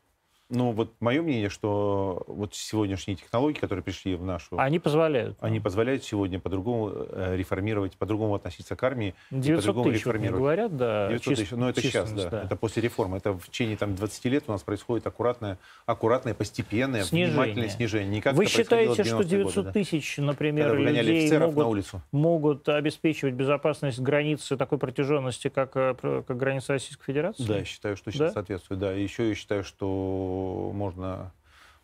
Ну, 0.50 0.74
вот 0.74 0.94
мое 1.00 1.24
мнение, 1.24 1.50
что 1.50 2.24
вот 2.28 2.54
сегодняшние 2.54 3.18
технологии, 3.18 3.58
которые 3.58 3.84
пришли 3.84 4.14
в 4.14 4.24
нашу... 4.24 4.60
Они 4.60 4.78
позволяют. 4.78 5.38
Они 5.42 5.60
позволяют 5.60 6.04
сегодня 6.04 6.40
по-другому 6.40 6.92
э, 6.94 7.36
реформировать, 7.36 7.98
по-другому 7.98 8.36
относиться 8.36 8.76
к 8.76 8.84
армии. 8.84 9.16
900 9.32 9.84
тысяч 9.84 10.02
реформировать. 10.02 10.40
говорят, 10.40 10.78
да. 10.78 11.08
900 11.08 11.24
чист, 11.24 11.42
тысяч, 11.42 11.52
но 11.52 11.70
это 11.70 11.82
сейчас, 11.82 12.12
да. 12.12 12.30
да. 12.30 12.44
Это 12.44 12.56
после 12.56 12.84
реформы. 12.84 13.18
Это 13.18 13.34
в 13.34 13.50
течение 13.50 13.76
там, 13.76 13.96
20 13.96 14.26
лет 14.26 14.44
у 14.46 14.52
нас 14.52 14.62
происходит 14.62 15.08
аккуратное, 15.08 15.58
аккуратное 15.88 16.36
постепенное, 16.36 17.04
снижение. 17.04 17.32
внимательное 17.32 17.70
снижение. 17.70 18.10
Не 18.12 18.22
как 18.22 18.36
Вы 18.36 18.46
считаете, 18.46 19.04
что 19.04 19.24
900 19.24 19.56
годы, 19.56 19.72
тысяч, 19.72 20.18
например, 20.18 20.78
людей 20.78 21.40
могут, 21.40 21.58
на 21.58 21.68
улицу. 21.68 22.02
могут 22.12 22.70
обеспечивать 22.70 23.34
безопасность 23.34 24.00
границы 24.00 24.58
такой 24.58 24.78
протяженности, 24.78 25.48
как, 25.48 25.72
как 25.72 25.98
э, 26.04 26.24
граница 26.28 26.74
Российской 26.74 27.06
Федерации? 27.06 27.48
Да, 27.48 27.58
я 27.58 27.66
считаю, 27.66 27.98
что 27.98 28.12
сейчас 28.12 28.28
да? 28.28 28.34
соответствует. 28.34 28.80
Да. 28.80 28.92
еще 28.92 29.30
я 29.30 29.34
считаю, 29.34 29.64
что 29.64 30.35
можно, 30.74 31.32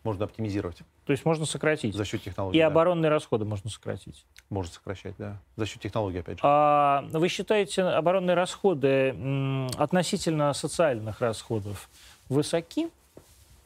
можно 0.04 0.26
оптимизировать. 0.26 0.78
То 1.06 1.12
есть 1.12 1.26
можно 1.26 1.46
сократить? 1.46 1.96
За 1.96 2.06
счет 2.06 2.24
технологий, 2.24 2.58
И 2.58 2.62
да. 2.62 2.68
оборонные 2.68 3.10
расходы 3.10 3.46
можно 3.46 3.70
сократить? 3.70 4.26
Можно 4.50 4.74
сокращать, 4.74 5.16
да. 5.18 5.38
За 5.56 5.66
счет 5.66 5.82
технологий, 5.82 6.20
опять 6.20 6.38
же. 6.38 6.42
А 6.44 7.04
вы 7.12 7.28
считаете 7.28 7.84
оборонные 7.84 8.36
расходы 8.36 9.10
относительно 9.78 10.54
социальных 10.54 11.20
расходов 11.22 11.90
высоки? 12.30 12.90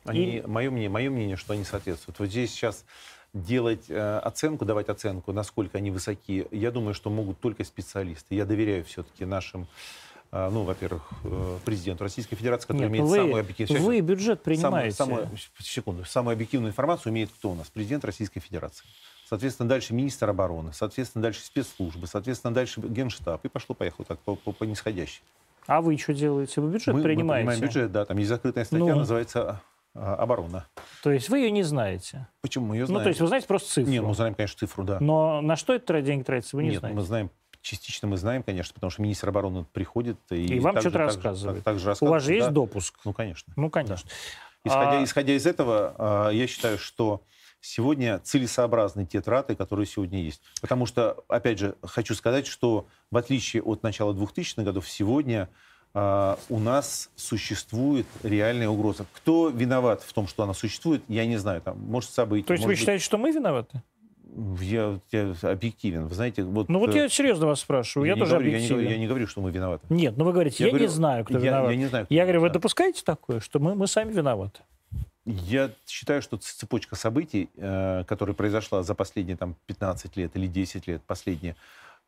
Они, 0.05 0.38
И... 0.38 0.41
мое, 0.47 0.69
мнение, 0.69 0.89
мое 0.89 1.09
мнение, 1.09 1.36
что 1.36 1.53
они 1.53 1.63
соответствуют. 1.63 2.19
Вот 2.19 2.29
здесь 2.29 2.51
сейчас 2.51 2.86
делать 3.33 3.86
э, 3.89 4.19
оценку, 4.19 4.63
давать 4.63 4.88
оценку, 4.88 5.33
насколько 5.33 5.77
они 5.77 5.91
высоки, 5.91 6.47
я 6.51 6.71
думаю, 6.71 6.93
что 6.93 7.09
могут 7.09 7.39
только 7.39 7.63
специалисты. 7.65 8.33
Я 8.33 8.45
доверяю 8.45 8.86
все-таки 8.86 9.25
нашим 9.25 9.67
ну, 10.51 10.63
во-первых, 10.63 11.03
э, 11.23 11.59
президенту 11.63 12.03
Российской 12.03 12.36
Федерации, 12.36 12.67
который 12.67 12.89
Нет, 12.89 12.91
имеет 12.91 13.05
вы, 13.05 13.15
самую 13.15 13.39
объективную... 13.39 13.86
Вы 13.86 14.01
бюджет 14.01 14.43
принимаете. 14.43 14.95
Самую, 14.95 15.24
самую, 15.24 15.37
секунду. 15.59 16.05
Самую 16.05 16.33
объективную 16.33 16.71
информацию 16.71 17.13
имеет 17.13 17.29
кто 17.32 17.51
у 17.51 17.55
нас? 17.55 17.70
Президент 17.70 18.03
Российской 18.03 18.41
Федерации. 18.41 18.86
Соответственно, 19.29 19.70
дальше 19.70 19.93
министр 19.93 20.29
обороны, 20.29 20.71
соответственно, 20.74 21.24
дальше 21.24 21.41
спецслужбы, 21.41 22.05
соответственно, 22.05 22.53
дальше 22.53 22.82
генштаб. 22.82 23.43
И 23.45 23.47
пошло-поехало 23.47 24.05
так 24.05 24.20
по, 24.20 24.36
по, 24.36 24.51
по 24.51 24.63
нисходящей. 24.66 25.21
А 25.67 25.82
вы 25.82 25.97
что 25.97 26.13
делаете? 26.13 26.62
Вы 26.62 26.70
бюджет 26.70 26.93
мы, 26.93 27.01
принимаете? 27.01 27.45
Мы 27.45 27.51
принимаем 27.51 27.62
бюджет, 27.62 27.91
да. 27.91 28.05
Там 28.05 28.17
есть 28.17 28.29
закрытая 28.29 28.66
статья, 28.66 28.93
ну, 28.93 28.99
называется 28.99 29.62
а, 29.95 30.16
оборона. 30.16 30.67
То 31.01 31.12
есть 31.12 31.29
вы 31.29 31.39
ее 31.39 31.51
не 31.51 31.63
знаете? 31.63 32.28
Почему 32.41 32.67
мы 32.67 32.75
ее 32.75 32.86
знаем? 32.86 32.99
Ну, 32.99 33.03
то 33.03 33.09
есть 33.09 33.21
вы 33.21 33.28
знаете 33.28 33.47
просто 33.47 33.71
цифру? 33.71 33.89
Нет, 33.89 34.03
мы 34.03 34.13
знаем, 34.13 34.36
конечно, 34.36 34.59
цифру, 34.59 34.83
да. 34.83 34.99
Но 34.99 35.41
на 35.41 35.55
что 35.55 35.74
это 35.74 36.01
деньги 36.01 36.24
тратятся, 36.24 36.57
вы 36.57 36.63
не 36.63 36.71
Нет, 36.71 36.79
знаете? 36.79 36.97
мы 36.97 37.03
знаем, 37.03 37.32
частично 37.66 38.08
мы 38.08 38.17
знаем, 38.17 38.43
конечно, 38.43 38.74
потому 38.74 38.92
что 38.92 39.01
министр 39.01 39.29
обороны 39.29 39.66
приходит 39.66 40.20
и... 40.29 40.46
И 40.46 40.59
вам 40.59 40.79
что-то 40.79 41.00
рассказывает. 41.00 41.63
Так, 41.63 41.75
так 41.75 41.79
же 41.79 41.96
У 42.00 42.05
вас 42.05 42.24
же 42.24 42.33
есть 42.33 42.47
да. 42.47 42.54
допуск? 42.54 43.00
Ну, 43.04 43.12
конечно. 43.12 43.51
Ну, 43.55 43.70
конечно. 43.70 44.08
Да. 44.63 44.70
Исходя, 44.70 45.00
А... 45.00 45.04
исходя 45.04 45.33
из 45.33 45.46
этого, 45.47 45.96
а, 45.97 46.29
я 46.29 46.46
считаю, 46.47 46.78
что 46.78 47.24
сегодня 47.62 48.20
целесообразны 48.20 49.05
те 49.08 49.20
траты, 49.20 49.55
которые 49.55 49.87
сегодня 49.87 50.21
есть. 50.21 50.42
Потому 50.62 50.86
что, 50.86 51.24
опять 51.28 51.58
же, 51.58 51.75
хочу 51.82 52.13
сказать, 52.13 52.46
что 52.46 52.87
в 53.09 53.17
отличие 53.17 53.63
от 53.63 53.82
начала 53.82 54.13
2000-х 54.13 54.63
годов, 54.63 54.87
сегодня 54.87 55.50
Uh, 55.97 56.37
у 56.50 56.59
нас 56.59 57.09
существует 57.16 58.05
реальная 58.21 58.67
угроза. 58.67 59.05
Кто 59.13 59.47
виноват 59.47 60.01
в 60.01 60.12
том, 60.12 60.28
что 60.28 60.43
она 60.43 60.54
существует, 60.54 61.01
я 61.08 61.25
не 61.25 61.37
знаю. 61.37 61.62
Там, 61.62 61.79
может, 61.79 62.09
события. 62.09 62.46
То 62.46 62.51
есть 62.51 62.66
вы 62.66 62.74
быть... 62.74 62.79
считаете, 62.79 63.01
что 63.01 63.17
мы 63.17 63.32
виноваты? 63.32 63.82
Я, 64.60 65.00
я 65.12 65.36
объективен. 65.43 66.08
Вы 66.08 66.16
знаете, 66.16 66.43
вот... 66.43 66.68
Ну 66.70 66.80
вот 66.80 66.93
я 66.93 67.08
серьезно 67.10 67.47
вас 67.47 67.62
спрашиваю, 67.62 68.08
я, 68.08 68.14
я 68.14 68.20
тоже 68.20 68.32
говорю, 68.32 68.50
объективен. 68.50 68.80
Я 68.82 68.88
не, 68.88 68.92
я 68.93 68.97
не 69.00 69.08
говорю, 69.08 69.28
что 69.28 69.42
мы 69.42 69.52
виноваты. 69.52 69.86
Нет, 69.89 70.18
ну 70.18 70.26
вы 70.26 70.34
говорите, 70.34 70.64
я, 70.64 70.68
я 70.68 70.72
говорю, 70.72 70.86
не 70.86 70.92
знаю, 70.92 71.26
кто 71.26 71.38
я, 71.38 71.39
виноват. 71.39 71.72
Я 71.72 71.78
не 71.78 71.86
знаю, 71.86 72.06
кто 72.06 72.14
я 72.14 72.24
говорю, 72.24 72.42
вы 72.42 72.50
допускаете 72.50 73.04
такое, 73.04 73.39
что 73.39 73.60
мы, 73.60 73.76
мы 73.76 73.88
сами 73.88 74.12
виноваты? 74.12 74.62
Я 75.26 75.72
считаю, 75.88 76.22
что 76.22 76.38
цепочка 76.38 76.96
событий, 76.96 77.50
э, 77.58 78.04
которая 78.08 78.36
произошла 78.36 78.84
за 78.84 78.93
последние 78.93 79.38
там, 79.38 79.56
15 79.66 80.16
лет 80.18 80.36
или 80.36 80.46
10 80.46 80.88
лет, 80.88 81.02
последние, 81.02 81.56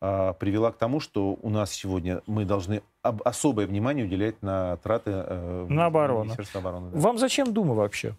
э, 0.00 0.34
привела 0.38 0.70
к 0.70 0.78
тому, 0.78 1.00
что 1.00 1.36
у 1.42 1.50
нас 1.50 1.72
сегодня 1.72 2.22
мы 2.26 2.44
должны 2.44 2.80
об, 3.02 3.22
особое 3.24 3.66
внимание 3.66 4.04
уделять 4.04 4.40
на 4.40 4.76
траты 4.76 5.10
э, 5.12 5.66
на 5.68 5.86
оборону. 5.86 6.24
Министерства 6.24 6.60
обороны. 6.60 6.90
Да. 6.92 6.98
Вам 7.00 7.18
зачем 7.18 7.52
Дума 7.52 7.74
вообще? 7.74 8.14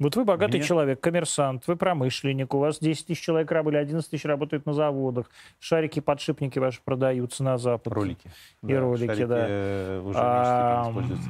Вот 0.00 0.16
вы 0.16 0.24
богатый 0.24 0.56
Мне? 0.56 0.66
человек, 0.66 0.98
коммерсант, 0.98 1.64
вы 1.66 1.76
промышленник, 1.76 2.54
у 2.54 2.58
вас 2.58 2.78
10 2.78 3.06
тысяч 3.06 3.20
человек 3.20 3.52
работали, 3.52 3.80
11 3.82 4.10
тысяч 4.10 4.24
работают 4.24 4.64
на 4.64 4.72
заводах, 4.72 5.30
шарики, 5.58 6.00
подшипники 6.00 6.58
ваши 6.58 6.80
продаются 6.82 7.44
на 7.44 7.58
Запад. 7.58 7.92
Ролики. 7.92 8.30
И 8.62 8.72
да, 8.72 8.80
ролики, 8.80 9.06
шарики 9.06 9.24
да. 9.26 10.00
уже 10.02 10.18
а, 10.18 10.88
используются. 10.88 11.28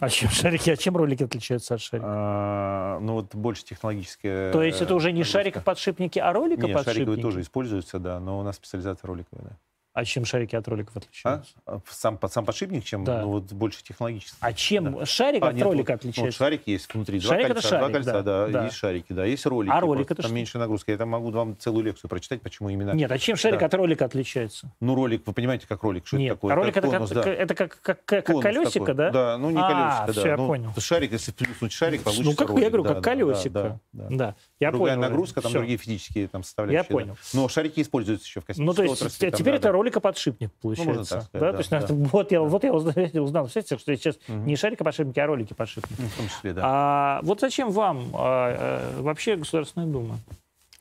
А 0.00 0.08
чем 0.08 0.30
шарики, 0.30 0.70
а 0.70 0.76
чем 0.76 0.96
ролики 0.96 1.22
отличаются 1.22 1.74
от 1.74 1.80
шарика? 1.80 2.06
А, 2.08 2.98
ну 2.98 3.12
вот 3.12 3.36
больше 3.36 3.64
технологические. 3.64 4.50
То 4.50 4.64
есть 4.64 4.82
это 4.82 4.92
уже 4.96 5.12
не 5.12 5.22
шарикоподшипники, 5.22 6.18
а 6.18 6.32
роликоподшипники? 6.32 6.86
Нет, 6.86 6.94
шариковые 6.96 7.22
тоже 7.22 7.40
используются, 7.40 8.00
да, 8.00 8.18
но 8.18 8.40
у 8.40 8.42
нас 8.42 8.56
специализация 8.56 9.06
роликовая, 9.06 9.44
да. 9.44 9.56
А 10.00 10.04
чем 10.06 10.24
шарики 10.24 10.56
от 10.56 10.66
роликов 10.66 10.96
отличаются? 10.96 11.52
А? 11.66 11.78
Сам, 11.90 12.18
сам 12.30 12.46
подшипник, 12.46 12.84
чем 12.84 13.04
да. 13.04 13.20
ну, 13.20 13.32
вот 13.32 13.52
больше 13.52 13.84
технологический. 13.84 14.38
А 14.40 14.54
чем 14.54 14.94
да. 14.94 15.04
шарик 15.04 15.42
а, 15.42 15.48
от 15.48 15.56
нет, 15.56 15.64
ролика 15.64 15.92
вот, 15.92 16.00
отличается? 16.00 16.22
Вот 16.22 16.46
шарик 16.46 16.62
есть 16.64 16.94
внутри. 16.94 17.20
Шарик 17.20 17.28
два 17.28 17.44
это 17.44 17.54
кольца, 17.54 17.68
шарик, 17.68 17.80
два 17.82 17.92
кольца, 17.92 18.12
да, 18.12 18.22
да, 18.22 18.48
да. 18.48 18.64
есть 18.64 18.76
шарики, 18.76 19.12
да, 19.12 19.24
есть 19.26 19.44
ролики. 19.44 19.70
А 19.70 19.78
ролик 19.80 20.10
это 20.10 20.22
Там 20.22 20.30
что? 20.30 20.34
меньше 20.34 20.56
нагрузка. 20.56 20.92
Я 20.92 21.04
могу 21.04 21.30
вам 21.32 21.54
целую 21.58 21.84
лекцию 21.84 22.08
прочитать, 22.08 22.40
почему 22.40 22.70
именно... 22.70 22.92
Нет, 22.92 23.12
а 23.12 23.18
чем 23.18 23.36
шарик 23.36 23.60
да. 23.60 23.66
от 23.66 23.74
ролика 23.74 24.06
отличается? 24.06 24.72
Ну, 24.80 24.94
ролик, 24.94 25.26
вы 25.26 25.34
понимаете, 25.34 25.66
как 25.68 25.82
ролик, 25.82 26.06
что 26.06 26.16
Нет, 26.16 26.28
это 26.28 26.36
такое? 26.36 26.52
А 26.52 26.56
ролик 26.56 26.72
как 26.72 26.84
это, 26.84 26.92
конус, 26.94 27.10
как, 27.10 27.24
да. 27.24 27.30
это 27.30 27.54
как, 27.54 27.80
как, 27.82 28.04
как 28.06 28.24
конус 28.24 28.42
колесико, 28.42 28.86
такой. 28.86 28.94
да? 28.94 29.10
Да, 29.10 29.36
ну 29.36 29.50
не 29.50 29.60
а, 29.60 30.06
колесико, 30.06 30.12
все, 30.12 30.22
да. 30.22 30.28
я 30.30 30.36
ну, 30.38 30.46
понял. 30.46 30.72
Шарик, 30.78 31.12
если 31.12 31.32
плюснуть 31.32 31.72
шарик, 31.72 32.02
получится 32.04 32.30
Ну, 32.30 32.34
как 32.34 32.48
ролик. 32.48 32.62
я 32.62 32.70
говорю, 32.70 32.84
как 32.84 33.04
колесико. 33.04 33.80
Да. 33.92 34.34
Я 34.60 34.70
Другая 34.70 34.96
понял. 34.96 35.08
нагрузка, 35.08 35.42
там 35.42 35.52
другие 35.52 35.76
физические 35.76 36.26
там 36.28 36.42
составляющие. 36.42 36.86
Я 36.88 36.90
понял. 36.90 37.18
Но 37.34 37.50
шарики 37.50 37.80
используются 37.82 38.26
еще 38.26 38.40
в 38.40 38.46
космической 38.46 38.66
Ну, 38.66 38.74
то 38.74 38.82
есть 38.82 38.94
отрасли, 38.94 39.30
там, 39.30 39.38
теперь 39.38 39.54
это 39.54 39.72
да. 39.90 39.94
роликоподшипник, 39.94 40.50
получается. 40.60 40.94
можно 40.94 41.04
так 41.04 41.22
сказать, 41.22 41.32
да? 41.32 41.40
да, 41.40 41.52
То 41.52 41.58
есть, 41.58 41.70
да. 41.70 42.08
вот 42.12 42.32
я, 42.32 42.40
вот 42.42 42.64
я 42.64 42.72
узнал, 42.74 43.24
узнал 43.24 43.46
кстати, 43.46 43.76
что 43.76 43.96
сейчас 43.96 44.18
Мгм. 44.28 44.46
не 44.46 44.56
шарикоподшипники, 44.56 45.18
а 45.18 45.26
ролики-подшипники. 45.26 46.00
Ну, 46.00 46.08
в 46.08 46.16
том 46.16 46.28
числе, 46.28 46.52
да. 46.52 46.62
А 46.64 47.20
вот 47.22 47.40
зачем 47.40 47.70
вам 47.70 48.10
а, 48.14 48.92
а, 48.96 49.02
вообще 49.02 49.36
Государственная 49.36 49.86
Дума? 49.86 50.18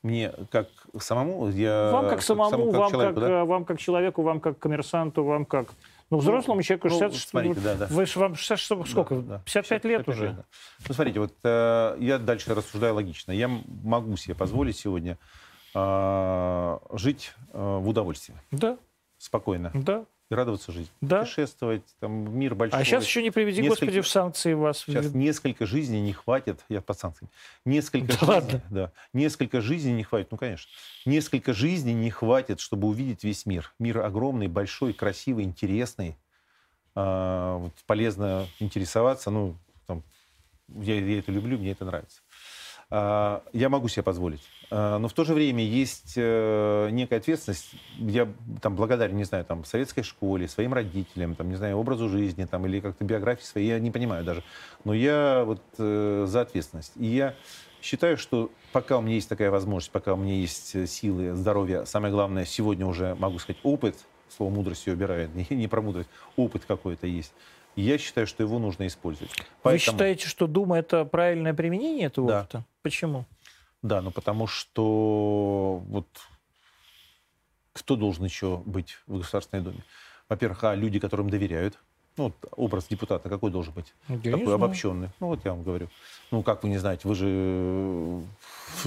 Мне 0.02 0.32
как 0.50 0.68
самому, 0.98 1.50
я... 1.50 1.92
Вам 1.92 2.08
как 2.08 2.22
самому, 2.22 2.50
самому, 2.50 2.72
вам, 2.72 2.92
человеку, 2.92 3.20
как, 3.20 3.30
да? 3.30 3.46
вам 3.46 3.66
как 3.66 3.80
человеку, 3.80 4.22
вам 4.22 4.40
как 4.40 4.58
коммерсанту, 4.58 5.24
вам 5.26 5.46
как... 5.46 5.68
Ну, 6.10 6.18
взрослому 6.18 6.64
человеку 6.64 6.88
ну, 6.88 6.98
60, 6.98 7.16
что- 7.16 7.30
смотрите, 7.30 7.60
да, 7.60 7.76
да. 7.76 7.88
Вы 7.90 8.06
же 8.06 8.18
вам 8.18 8.36
60, 8.36 8.60
что- 8.60 8.86
сколько? 8.86 9.16
Да, 9.16 9.22
да. 9.22 9.42
55 9.46 9.86
лет 9.86 10.06
55 10.06 10.16
уже? 10.16 10.34
да. 10.34 10.46
Ну, 10.88 10.96
смотрите, 10.96 11.20
вот 11.20 11.34
э, 11.44 11.98
я 12.00 12.18
дальше 12.18 12.56
рассуждаю 12.56 12.96
логично. 12.96 13.32
Я 13.32 13.50
могу 13.84 14.16
себе 14.16 14.36
позволить 14.36 14.78
сегодня 14.78 15.18
э, 15.76 16.78
жить 16.94 17.34
э, 17.54 17.78
в 17.80 17.88
удовольствии, 17.88 18.36
Да, 18.52 18.78
спокойно, 19.20 19.70
да. 19.76 20.06
и 20.32 20.34
радоваться 20.34 20.72
жизни. 20.72 20.90
Да. 21.02 21.22
Путешествовать, 21.22 21.84
там, 22.00 22.36
мир 22.38 22.56
большой. 22.56 22.80
А 22.80 22.84
сейчас 22.84 23.04
еще 23.06 23.22
не 23.22 23.30
приведи, 23.32 23.62
несколько- 23.62 23.86
Господи, 23.86 24.02
в 24.02 24.08
санкции 24.08 24.54
вас. 24.54 24.80
Сейчас 24.80 25.14
несколько 25.14 25.66
жизней 25.68 26.02
не 26.02 26.14
хватит, 26.14 26.64
я 26.70 26.82
под 26.82 26.98
санкциями, 26.98 27.30
несколько 27.66 28.08
Да 28.08 28.14
жизней, 28.14 28.28
ладно? 28.28 28.62
да, 28.70 28.92
несколько 29.14 29.62
жизней 29.62 29.94
не 29.94 30.04
хватит, 30.04 30.32
ну, 30.32 30.38
конечно, 30.38 30.70
несколько 31.06 31.54
жизней 31.54 31.94
не 31.94 32.10
хватит, 32.10 32.60
чтобы 32.60 32.88
увидеть 32.88 33.24
весь 33.24 33.46
мир. 33.46 33.74
Мир 33.78 34.00
огромный, 34.00 34.48
большой, 34.48 34.94
красивый, 34.94 35.44
интересный, 35.46 36.16
А, 36.96 37.58
вот 37.58 37.74
полезно 37.86 38.48
интересоваться, 38.60 39.30
ну, 39.30 39.56
там, 39.86 40.04
я, 40.82 41.00
я 41.00 41.20
это 41.20 41.32
люблю, 41.32 41.58
мне 41.58 41.72
это 41.72 41.86
нравится. 41.86 42.22
Я 42.92 43.68
могу 43.70 43.88
себе 43.88 44.02
позволить. 44.04 44.42
А, 44.72 44.98
Но 44.98 45.08
в 45.08 45.14
то 45.14 45.24
же 45.24 45.34
время 45.36 45.64
есть 45.64 46.14
э, 46.16 46.90
некая 46.92 47.18
ответственность. 47.18 47.72
Я 47.98 48.28
там 48.62 48.76
благодарен, 48.76 49.16
не 49.16 49.24
знаю, 49.26 49.46
там, 49.46 49.64
советской 49.64 50.02
школе, 50.02 50.48
своим 50.48 50.74
родителям, 50.74 51.36
там, 51.36 51.50
не 51.50 51.56
знаю, 51.56 51.78
образу 51.78 52.10
жизни, 52.10 52.46
там, 52.46 52.66
или 52.66 52.80
как-то 52.80 53.04
биографии 53.04 53.44
своей, 53.44 53.68
я 53.70 53.80
не 53.80 53.92
понимаю 53.92 54.24
даже. 54.24 54.44
Но 54.86 54.94
я 54.94 55.44
вот 55.46 55.62
э, 55.78 56.26
за 56.28 56.42
ответственность. 56.42 56.94
И 56.96 57.06
я 57.06 57.36
считаю, 57.82 58.18
что 58.18 58.50
пока 58.72 58.98
у 58.98 59.02
меня 59.02 59.16
есть 59.16 59.30
такая 59.30 59.52
возможность, 59.52 59.92
пока 59.92 60.14
у 60.14 60.18
меня 60.18 60.34
есть 60.36 60.76
э, 60.76 60.88
силы, 60.88 61.36
здоровье, 61.36 61.86
самое 61.86 62.12
главное, 62.12 62.46
сегодня 62.46 62.88
уже, 62.88 63.14
могу 63.16 63.38
сказать, 63.38 63.60
опыт, 63.64 63.98
слово 64.30 64.50
мудрость 64.52 64.82
все 64.82 64.94
убирает, 64.94 65.30
не, 65.36 65.46
не 65.56 65.68
про 65.68 65.82
мудрость, 65.82 66.10
опыт 66.36 66.64
какой-то 66.68 67.06
есть. 67.06 67.34
Я 67.76 67.98
считаю, 68.00 68.26
что 68.28 68.44
его 68.44 68.58
нужно 68.60 68.88
использовать. 68.88 69.30
Вы 69.38 69.44
Поэтому- 69.62 69.80
считаете, 69.80 70.28
что 70.28 70.48
Дума 70.48 70.80
это 70.80 71.06
правильное 71.06 71.54
применение 71.54 72.08
этого 72.08 72.28
Да. 72.28 72.40
опыта? 72.42 72.66
Почему? 72.82 73.26
Да, 73.82 74.02
ну 74.02 74.12
потому 74.12 74.48
что 74.48 75.82
вот 75.88 76.08
кто 77.74 77.96
должен 77.96 78.26
еще 78.26 78.58
быть 78.66 78.98
в 79.08 79.18
Государственной 79.18 79.64
Думе? 79.64 79.84
Во-первых, 80.28 80.64
а 80.64 80.76
люди, 80.76 81.00
которым 81.00 81.30
доверяют. 81.30 81.80
Ну, 82.18 82.26
вот 82.26 82.54
образ 82.58 82.88
депутата 82.88 83.30
какой 83.30 83.50
должен 83.50 83.74
быть? 83.74 83.94
Я 84.10 84.16
не 84.18 84.32
Такой 84.32 84.56
обобщенный. 84.56 85.10
Ну, 85.20 85.28
вот 85.28 85.46
я 85.46 85.52
вам 85.52 85.64
говорю. 85.64 85.88
Ну, 86.32 86.44
как 86.44 86.64
вы 86.64 86.70
не 86.70 86.78
знаете, 86.78 87.08
вы 87.08 87.16
же 87.16 87.28
э, 87.28 88.22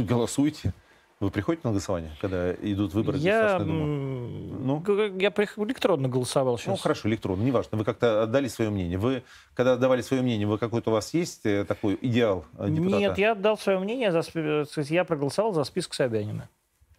голосуете. 0.02 0.74
Вы 1.22 1.30
приходите 1.30 1.68
на 1.68 1.70
голосование, 1.70 2.10
когда 2.20 2.52
идут 2.52 2.94
выборы 2.94 3.16
в 3.16 3.20
Я, 3.20 3.60
Ну? 3.60 4.82
я 5.20 5.30
электронно 5.30 6.08
голосовал 6.08 6.58
сейчас. 6.58 6.66
Ну, 6.66 6.76
хорошо, 6.76 7.08
электронно, 7.08 7.42
неважно. 7.42 7.78
Вы 7.78 7.84
как-то 7.84 8.24
отдали 8.24 8.48
свое 8.48 8.70
мнение. 8.70 8.98
Вы, 8.98 9.22
когда 9.54 9.74
отдавали 9.74 10.02
свое 10.02 10.20
мнение, 10.20 10.48
вы 10.48 10.58
какой-то 10.58 10.90
у 10.90 10.92
вас 10.94 11.14
есть 11.14 11.46
э, 11.46 11.64
такой 11.64 11.96
идеал 12.02 12.44
э, 12.58 12.68
депутата? 12.70 12.98
Нет, 12.98 13.18
я 13.18 13.32
отдал 13.32 13.56
свое 13.56 13.78
мнение, 13.78 14.10
за, 14.10 14.22
э, 14.34 14.64
я 14.88 15.04
проголосовал 15.04 15.52
за 15.54 15.62
список 15.62 15.94
Собянина. 15.94 16.48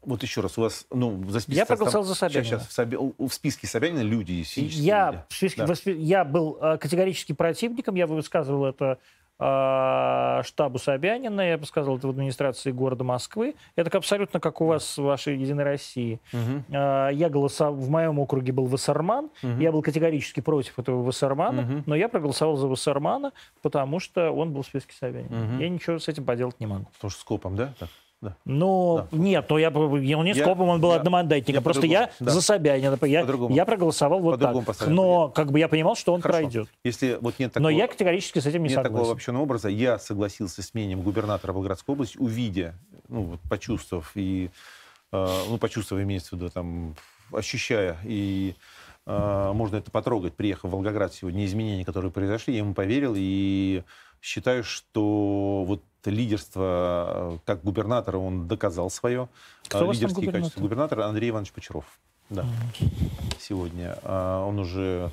Вот 0.05 0.23
еще 0.23 0.39
раз, 0.39 0.57
у 0.57 0.61
вас, 0.61 0.85
ну, 0.89 1.21
за 1.29 1.41
список... 1.41 1.57
Я 1.57 1.65
проголосовал 1.65 2.05
за 2.05 2.15
Собянина. 2.15 2.45
Сейчас, 2.45 2.67
в, 2.67 2.77
Собя- 2.79 3.13
у- 3.17 3.27
в 3.27 3.33
списке 3.33 3.67
Собянина 3.67 4.03
люди 4.03 4.31
есть, 4.31 4.51
физические 4.53 4.79
люди. 4.83 4.87
Я, 4.87 5.25
в 5.27 5.33
списке- 5.33 5.65
Да. 5.65 5.67
в 5.67 5.69
я 6.01 6.23
был 6.23 6.53
категорически 6.77 7.33
противником, 7.33 7.95
я 7.95 8.07
высказывал 8.07 8.65
это 8.67 8.99
штабу 9.37 10.77
Собянина, 10.79 11.41
я 11.41 11.57
высказывал 11.57 11.97
это 11.97 12.07
в 12.07 12.11
администрации 12.11 12.71
города 12.71 13.03
Москвы. 13.03 13.55
Это 13.75 13.97
абсолютно 13.97 14.39
как 14.39 14.61
у 14.61 14.65
вас 14.65 14.97
в 14.97 15.03
вашей 15.03 15.37
Единой 15.37 15.63
России. 15.63 16.19
Э, 16.69 17.09
Я 17.13 17.29
голосовал, 17.29 17.73
в 17.75 17.89
моем 17.89 18.19
округе 18.19 18.51
был 18.51 18.65
Вассерман, 18.65 19.29
Мгм. 19.41 19.59
я 19.59 19.71
был 19.71 19.81
категорически 19.81 20.39
против 20.39 20.77
этого 20.79 21.01
Вассермана, 21.03 21.61
Мгм. 21.63 21.83
но 21.85 21.95
я 21.95 22.09
проголосовал 22.09 22.55
за 22.57 22.67
Вассермана, 22.67 23.31
потому 23.61 23.99
что 23.99 24.31
он 24.31 24.53
был 24.53 24.61
в 24.61 24.65
списке 24.65 24.93
Собянина. 24.95 25.35
Мгм. 25.35 25.59
Я 25.59 25.69
ничего 25.69 25.99
с 25.99 26.07
этим 26.07 26.25
поделать 26.25 26.59
не 26.59 26.67
могу. 26.67 26.85
Потому 26.93 27.11
что 27.11 27.19
скопом, 27.21 27.55
да? 27.55 27.73
Так? 27.79 27.89
Да. 28.23 28.37
Ну, 28.45 29.05
да. 29.11 29.17
нет, 29.17 29.47
то 29.47 29.59
я, 29.59 29.67
я 29.69 30.23
не 30.23 30.33
скопом, 30.33 30.69
он 30.69 30.79
был 30.79 30.91
я, 30.91 30.95
одномандатником. 30.95 31.55
Я 31.55 31.61
Просто 31.61 31.85
я 31.85 32.09
да. 32.21 32.31
за 32.31 32.41
Собянина. 32.41 32.97
Я, 33.01 33.27
я 33.49 33.65
проголосовал 33.65 34.19
вот 34.21 34.39
так. 34.39 34.87
Но 34.87 35.27
как 35.27 35.51
бы 35.51 35.59
я 35.59 35.67
понимал, 35.67 35.97
что 35.97 36.13
он 36.13 36.21
Хорошо. 36.21 36.39
пройдет. 36.39 36.69
Если 36.85 37.17
вот 37.19 37.37
нет 37.37 37.51
такого, 37.51 37.69
Но 37.69 37.77
я 37.77 37.85
категорически 37.87 38.39
с 38.39 38.45
этим 38.45 38.63
не 38.63 38.69
нет 38.69 38.75
согласен. 38.75 38.93
такого 38.93 39.11
обобщенного 39.11 39.43
образа. 39.43 39.67
Я 39.67 39.99
согласился 39.99 40.63
с 40.63 40.73
мнением 40.73 41.01
губернатора 41.01 41.51
Волгоградской 41.51 41.93
области, 41.93 42.17
увидя, 42.17 42.75
ну, 43.09 43.23
вот, 43.23 43.41
почувствовав 43.49 44.11
и, 44.15 44.49
э, 45.11 45.27
ну, 45.49 45.57
почувствовав, 45.57 46.01
имеется 46.01 46.29
в 46.29 46.39
виду, 46.39 46.49
там, 46.49 46.95
ощущая 47.33 47.97
и 48.05 48.55
э, 49.05 49.51
можно 49.53 49.75
это 49.75 49.91
потрогать, 49.91 50.33
приехав 50.33 50.71
в 50.71 50.73
Волгоград 50.73 51.13
сегодня, 51.13 51.45
изменения, 51.45 51.83
которые 51.83 52.09
произошли, 52.11 52.53
я 52.53 52.59
ему 52.59 52.73
поверил 52.73 53.15
и 53.17 53.83
считаю, 54.21 54.63
что 54.63 55.65
вот 55.67 55.83
лидерство 56.11 57.39
как 57.45 57.63
губернатора 57.63 58.17
он 58.17 58.47
доказал 58.47 58.89
свое. 58.89 59.29
Кто 59.67 59.91
Лидерские 59.91 60.31
качества. 60.31 60.61
Губернатор 60.61 61.01
Андрей 61.01 61.29
Иванович 61.29 61.51
Почаров. 61.51 61.85
Да. 62.29 62.45
Сегодня. 63.39 63.97
А, 64.03 64.45
он 64.45 64.59
уже 64.59 65.11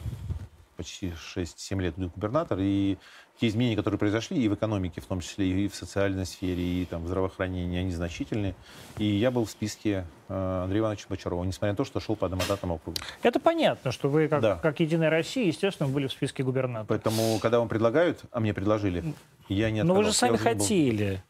почти 0.81 1.13
6-7 1.37 1.83
лет 1.83 1.95
губернатор, 1.99 2.59
и 2.59 2.97
те 3.39 3.49
изменения, 3.49 3.77
которые 3.77 3.99
произошли 3.99 4.43
и 4.43 4.49
в 4.49 4.55
экономике, 4.55 5.03
в 5.03 5.05
том 5.05 5.21
числе 5.21 5.47
и 5.47 5.69
в 5.69 5.75
социальной 5.75 6.25
сфере, 6.25 6.63
и 6.63 6.87
там, 6.87 7.05
в 7.05 7.07
здравоохранении, 7.07 7.81
они 7.81 7.91
значительны. 7.91 8.55
И 8.97 9.05
я 9.05 9.31
был 9.31 9.45
в 9.45 9.51
списке 9.51 10.07
э, 10.29 10.63
Андрея 10.65 10.81
Ивановича 10.81 11.05
Бочарова, 11.11 11.45
несмотря 11.45 11.73
на 11.73 11.77
то, 11.77 11.85
что 11.85 12.01
шел 12.01 12.17
по 12.17 12.25
одномандатному 12.25 12.77
округу. 12.77 12.97
Это 13.23 13.39
понятно, 13.41 13.93
что 13.93 14.09
вы, 14.09 14.29
как, 14.29 14.41
да. 14.41 14.57
как 14.57 14.81
Единая 14.81 15.11
Россия, 15.11 15.45
естественно, 15.47 15.87
были 15.87 16.07
в 16.07 16.13
списке 16.13 16.43
губернаторов. 16.43 16.89
Поэтому, 16.89 17.39
когда 17.41 17.59
вам 17.59 17.69
предлагают, 17.69 18.21
а 18.33 18.41
мне 18.41 18.55
предложили, 18.55 19.05
я 19.51 19.71
не 19.71 19.83
Но 19.83 19.93
вы 19.93 20.05
же 20.05 20.15
сами 20.15 20.39
хотели. 20.39 21.11
Был. 21.11 21.30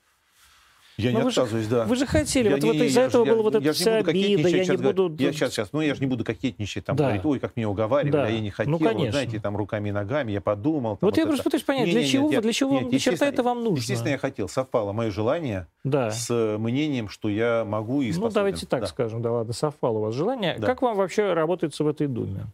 Я 1.01 1.13
Но 1.13 1.23
не 1.23 1.29
отказываюсь, 1.29 1.65
же, 1.65 1.71
да. 1.71 1.85
Вы 1.85 1.97
же 1.97 2.07
хотели, 2.07 2.49
я, 2.49 2.55
вот, 2.55 2.63
не, 2.63 2.73
вот 2.73 2.83
из-за 2.83 3.01
этого 3.03 3.25
я, 3.25 3.33
было 3.33 3.43
вот 3.43 3.55
это 3.55 3.73
вся 3.73 3.99
обида, 3.99 4.49
я 4.49 4.65
не 4.65 4.77
буду... 4.77 5.15
Я 5.19 5.33
сейчас, 5.33 5.53
сейчас, 5.53 5.73
ну 5.73 5.81
я 5.81 5.95
же 5.95 6.01
не 6.01 6.07
буду 6.07 6.25
кокетничать, 6.25 6.85
там, 6.85 6.97
да. 6.97 7.05
говорить, 7.05 7.25
ой, 7.25 7.39
как 7.39 7.57
меня 7.57 7.69
уговаривали, 7.69 8.13
да. 8.13 8.25
а 8.27 8.29
я 8.29 8.41
не 8.41 8.51
хотел, 8.51 8.73
ну, 8.73 8.79
конечно. 8.79 9.01
Вот, 9.01 9.11
знаете, 9.11 9.41
там, 9.41 9.57
руками 9.57 9.89
и 9.89 9.93
ногами, 9.93 10.33
я 10.33 10.41
подумал. 10.41 10.97
Там, 10.97 11.07
вот, 11.07 11.11
вот 11.11 11.17
я 11.17 11.23
это. 11.23 11.29
просто 11.29 11.45
пытаюсь 11.45 11.65
понять, 11.65 11.87
не, 11.87 11.93
для 11.93 12.03
не, 12.03 12.09
чего, 12.09 12.31
нет, 12.31 12.43
для 12.43 12.53
чего, 12.53 12.81
нет, 12.81 12.91
для 12.91 12.99
черта 12.99 13.27
это 13.27 13.43
вам 13.43 13.65
нужно? 13.65 13.79
Естественно, 13.79 14.11
я 14.11 14.19
хотел, 14.19 14.49
совпало 14.49 14.93
мое 14.93 15.11
желание 15.11 15.67
да. 15.85 16.11
с 16.11 16.57
мнением, 16.59 17.09
что 17.09 17.29
я 17.29 17.65
могу 17.65 18.03
и 18.03 18.13
способен. 18.13 18.29
Ну, 18.29 18.35
давайте 18.35 18.67
так 18.67 18.81
да. 18.83 18.87
скажем, 18.87 19.23
да 19.23 19.33
ладно, 19.33 19.53
совпало 19.53 19.99
у 19.99 20.01
вас 20.03 20.15
желание. 20.15 20.57
Да. 20.59 20.67
Как 20.67 20.83
вам 20.83 20.97
вообще 20.97 21.33
работается 21.33 21.85
в 21.85 21.89
этой 21.89 22.07
Думе? 22.07 22.47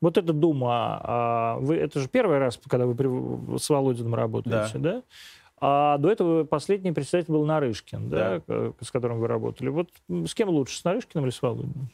Вот 0.00 0.18
эта 0.18 0.32
Дума, 0.32 1.00
а, 1.02 1.58
вы, 1.60 1.76
это 1.76 2.00
же 2.00 2.08
первый 2.08 2.38
раз, 2.38 2.60
когда 2.68 2.86
вы 2.86 3.58
с 3.58 3.70
Володиным 3.70 4.14
работаете, 4.14 4.78
да? 4.78 5.02
А 5.66 5.96
до 5.96 6.10
этого 6.10 6.44
последний 6.44 6.92
председатель 6.92 7.32
был 7.32 7.46
Нарышкин, 7.46 8.10
да. 8.10 8.42
Да, 8.46 8.72
с 8.82 8.90
которым 8.90 9.18
вы 9.18 9.28
работали. 9.28 9.70
Вот 9.70 9.88
с 10.10 10.34
кем 10.34 10.50
лучше, 10.50 10.76
с 10.76 10.84
Нарышкиным 10.84 11.24
или 11.24 11.32
с 11.32 11.40
Володиным? 11.40 11.88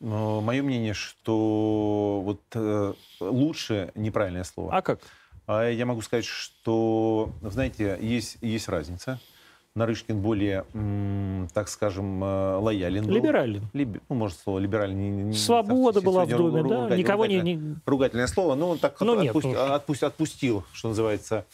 Ну, 0.00 0.42
мое 0.42 0.62
мнение, 0.62 0.92
что 0.92 2.20
вот 2.22 2.42
э, 2.52 2.92
лучше 3.20 3.90
неправильное 3.94 4.44
слово. 4.44 4.76
А 4.76 4.82
как? 4.82 5.00
А 5.46 5.66
я 5.66 5.86
могу 5.86 6.02
сказать, 6.02 6.26
что, 6.26 7.30
знаете, 7.40 7.96
есть, 8.02 8.36
есть 8.42 8.68
разница. 8.68 9.18
Нарышкин 9.74 10.20
более, 10.20 10.66
так 11.54 11.70
скажем, 11.70 12.22
э, 12.22 12.56
лоялен 12.56 13.06
был. 13.06 13.14
Либерален. 13.14 13.62
Либ... 13.72 13.98
Ну, 14.10 14.14
может, 14.14 14.38
слово 14.40 14.58
либерален. 14.58 14.98
Не, 14.98 15.10
не, 15.22 15.32
Свобода 15.32 16.02
была 16.02 16.26
в 16.26 16.28
Думе, 16.28 16.62
да? 16.64 16.94
Никого 16.94 17.24
не, 17.24 17.40
не... 17.40 17.76
Ругательное 17.86 18.26
слово, 18.26 18.56
но 18.56 18.68
он 18.72 18.78
так 18.78 19.00
ну, 19.00 19.18
отпусти... 19.18 19.48
нет, 19.48 19.58
отпусти... 19.58 20.04
отпустил, 20.04 20.64
что 20.74 20.88
называется, 20.88 21.46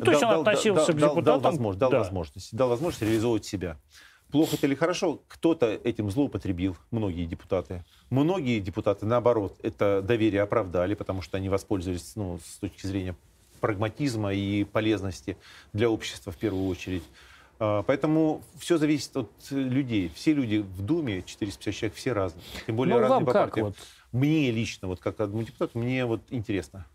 ну, 0.00 0.06
то 0.06 0.10
есть 0.12 0.22
он 0.22 0.40
относился 0.40 0.92
дал, 0.92 1.10
к 1.10 1.14
депутатам. 1.14 1.24
Дал, 1.24 1.40
возможность, 1.40 1.78
дал, 1.78 1.90
да. 1.90 1.98
возможность, 1.98 2.56
дал 2.56 2.68
возможность 2.68 3.02
реализовывать 3.02 3.44
себя. 3.44 3.78
Плохо 4.30 4.56
это 4.56 4.66
или 4.66 4.74
хорошо, 4.74 5.22
кто-то 5.28 5.66
этим 5.66 6.10
злоупотребил, 6.10 6.76
многие 6.90 7.26
депутаты. 7.26 7.84
Многие 8.10 8.58
депутаты, 8.60 9.06
наоборот, 9.06 9.56
это 9.62 10.02
доверие 10.02 10.42
оправдали, 10.42 10.94
потому 10.94 11.22
что 11.22 11.36
они 11.36 11.48
воспользовались 11.48 12.16
ну, 12.16 12.40
с 12.44 12.58
точки 12.58 12.86
зрения 12.86 13.14
прагматизма 13.60 14.34
и 14.34 14.64
полезности 14.64 15.36
для 15.72 15.88
общества 15.88 16.32
в 16.32 16.36
первую 16.36 16.66
очередь. 16.66 17.04
А, 17.58 17.82
поэтому 17.84 18.42
все 18.58 18.78
зависит 18.78 19.16
от 19.16 19.30
людей. 19.50 20.10
Все 20.14 20.34
люди 20.34 20.58
в 20.58 20.82
Думе, 20.82 21.22
450 21.22 21.74
человек, 21.74 21.96
все 21.96 22.12
разные. 22.12 22.42
Тем 22.66 22.76
более 22.76 22.96
ну, 22.96 23.00
разные 23.00 23.16
вам 23.16 23.26
по 23.26 23.32
как 23.32 23.56
Вот? 23.56 23.76
Мне 24.12 24.50
лично, 24.50 24.88
вот 24.88 25.00
как 25.00 25.20
одному 25.20 25.44
депутату, 25.44 25.78
мне 25.78 26.04
вот 26.04 26.20
интересно 26.30 26.86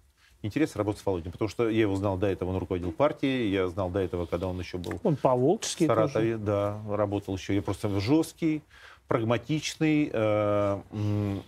интерес 0.41 0.75
работать 0.75 1.01
с 1.01 1.05
Володиным, 1.05 1.31
потому 1.31 1.49
что 1.49 1.69
я 1.69 1.81
его 1.81 1.95
знал 1.95 2.17
до 2.17 2.27
этого, 2.27 2.49
он 2.49 2.57
руководил 2.57 2.91
партией, 2.91 3.51
я 3.51 3.67
знал 3.67 3.89
до 3.89 3.99
этого, 3.99 4.25
когда 4.25 4.47
он 4.47 4.59
еще 4.59 4.77
был 4.77 4.99
он 5.03 5.15
по 5.15 5.35
в 5.35 5.63
Саратове, 5.63 6.33
тоже. 6.33 6.43
да, 6.43 6.81
работал 6.89 7.35
еще. 7.35 7.55
Я 7.55 7.61
просто 7.61 7.99
жесткий, 7.99 8.63
прагматичный, 9.07 10.09
э, 10.11 10.81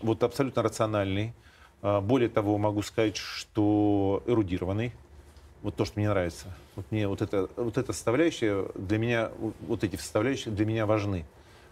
вот 0.02 0.24
абсолютно 0.24 0.62
рациональный. 0.62 1.34
Э, 1.82 2.02
более 2.02 2.30
того, 2.30 2.58
могу 2.58 2.82
сказать, 2.82 3.18
что 3.18 4.24
эрудированный. 4.28 4.94
Вот 5.62 5.76
то, 5.76 5.86
что 5.86 5.98
мне 5.98 6.10
нравится. 6.10 6.54
Вот 6.76 6.86
мне 6.92 7.08
вот 7.08 7.22
это, 7.22 7.50
вот 7.56 7.78
эта 7.78 7.94
составляющая 7.94 8.68
для 8.76 8.98
меня, 8.98 9.32
вот 9.62 9.84
эти 9.84 9.96
составляющие 9.96 10.54
для 10.54 10.66
меня 10.66 10.86
важны. 10.86 11.26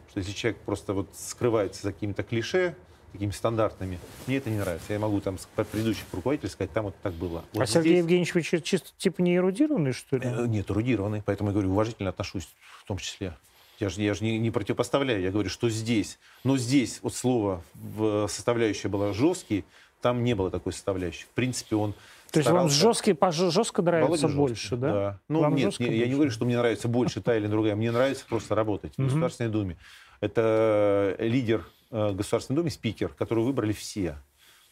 Что 0.09 0.19
если 0.19 0.31
человек 0.31 0.61
просто 0.61 0.93
вот 0.93 1.09
скрывается 1.13 1.83
за 1.83 1.93
какими-то 1.93 2.23
клише, 2.23 2.75
такими 3.11 3.31
стандартными. 3.31 3.99
Мне 4.27 4.37
это 4.37 4.49
не 4.49 4.57
нравится. 4.57 4.93
Я 4.93 4.99
могу 4.99 5.19
там 5.21 5.37
с 5.37 5.47
предыдущих 5.55 6.05
руководителей 6.11 6.49
сказать, 6.49 6.71
там 6.71 6.85
вот 6.85 6.95
так 7.01 7.13
было. 7.13 7.43
Вот 7.53 7.61
а 7.61 7.65
здесь... 7.65 7.73
Сергей 7.73 7.97
Евгеньевич, 7.97 8.33
вы 8.33 8.41
чисто 8.41 8.89
типа 8.97 9.21
не 9.21 9.35
эрудированный, 9.35 9.93
что 9.93 10.17
ли? 10.17 10.27
Э, 10.27 10.45
нет, 10.47 10.69
эрудированный. 10.69 11.21
Поэтому 11.25 11.49
я 11.49 11.53
говорю, 11.53 11.71
уважительно 11.71 12.09
отношусь 12.09 12.47
в 12.83 12.87
том 12.87 12.97
числе. 12.97 13.33
Я 13.79 13.89
же, 13.89 14.01
я 14.01 14.13
же 14.13 14.23
не, 14.23 14.37
не 14.37 14.51
противопоставляю. 14.51 15.21
Я 15.21 15.31
говорю, 15.31 15.49
что 15.49 15.69
здесь. 15.69 16.19
Но 16.43 16.57
здесь 16.57 16.99
вот 17.01 17.15
слово 17.15 17.63
в 17.73 18.27
составляющее 18.27 18.89
было 18.89 19.13
жесткий, 19.13 19.65
там 20.01 20.23
не 20.23 20.33
было 20.33 20.51
такой 20.51 20.73
составляющей. 20.73 21.25
В 21.25 21.29
принципе, 21.29 21.75
он 21.75 21.93
то 22.31 22.39
есть 22.39 22.49
вам 22.49 22.69
жесткий, 22.69 23.17
жестко 23.31 23.81
нравится 23.81 24.27
Володя 24.27 24.37
больше, 24.37 24.55
жесткий, 24.55 24.75
да? 24.77 24.93
да. 24.93 25.19
Ну, 25.27 25.41
вам 25.41 25.53
нет, 25.53 25.73
я, 25.79 25.91
я 25.91 26.07
не 26.07 26.13
говорю, 26.13 26.31
что 26.31 26.45
мне 26.45 26.57
нравится 26.57 26.87
больше 26.87 27.21
та 27.21 27.35
или 27.35 27.47
другая. 27.47 27.75
Мне 27.75 27.91
нравится 27.91 28.25
просто 28.27 28.55
работать 28.55 28.93
в 28.97 29.03
Государственной 29.03 29.49
Думе. 29.49 29.77
Это 30.21 31.17
лидер 31.19 31.67
Э, 31.91 32.13
Государственной 32.13 32.57
Думе 32.57 32.71
спикер, 32.71 33.09
который 33.09 33.43
выбрали 33.43 33.73
все, 33.73 34.15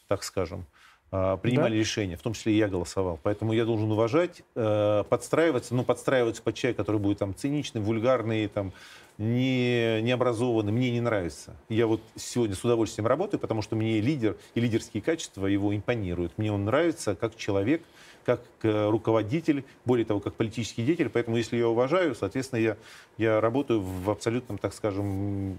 так 0.08 0.24
скажем, 0.24 0.66
э, 1.12 1.38
принимали 1.42 1.74
да? 1.74 1.80
решения, 1.80 2.16
в 2.16 2.22
том 2.22 2.34
числе 2.34 2.54
и 2.54 2.58
я 2.58 2.70
голосовал. 2.70 3.20
Поэтому 3.22 3.52
я 3.52 3.66
должен 3.66 3.92
уважать, 3.92 4.42
э, 4.56 5.04
подстраиваться, 5.10 5.76
но 5.76 5.84
подстраиваться 5.84 6.42
под 6.42 6.56
человека, 6.56 6.82
который 6.82 7.02
будет 7.02 7.18
там 7.20 7.36
циничный, 7.36 7.82
вульгарный, 7.82 8.48
там, 8.48 8.72
не, 9.18 10.02
необразованный, 10.02 10.72
мне 10.72 10.92
не 10.92 11.02
нравится. 11.02 11.58
Я 11.68 11.88
вот 11.88 12.02
сегодня 12.16 12.56
с 12.56 12.64
удовольствием 12.64 13.06
работаю, 13.06 13.38
потому 13.42 13.62
что 13.62 13.76
мне 13.76 14.00
лидер 14.00 14.38
и 14.56 14.62
лидерские 14.62 15.04
качества 15.04 15.46
его 15.46 15.76
импонируют. 15.76 16.38
Мне 16.38 16.54
он 16.54 16.64
нравится 16.64 17.16
как 17.16 17.36
человек, 17.36 17.84
как 18.24 18.42
руководитель, 18.62 19.66
более 19.84 20.06
того, 20.06 20.22
как 20.22 20.36
политический 20.36 20.86
деятель. 20.86 21.10
Поэтому 21.10 21.36
если 21.36 21.58
я 21.58 21.68
уважаю, 21.68 22.16
соответственно, 22.16 22.60
я, 22.62 22.78
я 23.18 23.42
работаю 23.42 23.82
в 23.82 24.10
абсолютном, 24.10 24.58
так 24.58 24.74
скажем, 24.74 25.58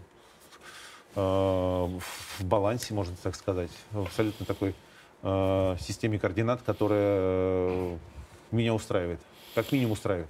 в 1.14 2.00
балансе, 2.40 2.94
можно 2.94 3.14
так 3.22 3.34
сказать, 3.34 3.70
в 3.90 4.02
абсолютно 4.02 4.46
такой 4.46 4.74
э, 5.22 5.76
системе 5.80 6.18
координат, 6.18 6.62
которая 6.62 7.18
э, 7.18 7.96
меня 8.52 8.74
устраивает, 8.74 9.20
как 9.54 9.72
минимум 9.72 9.92
устраивает. 9.92 10.28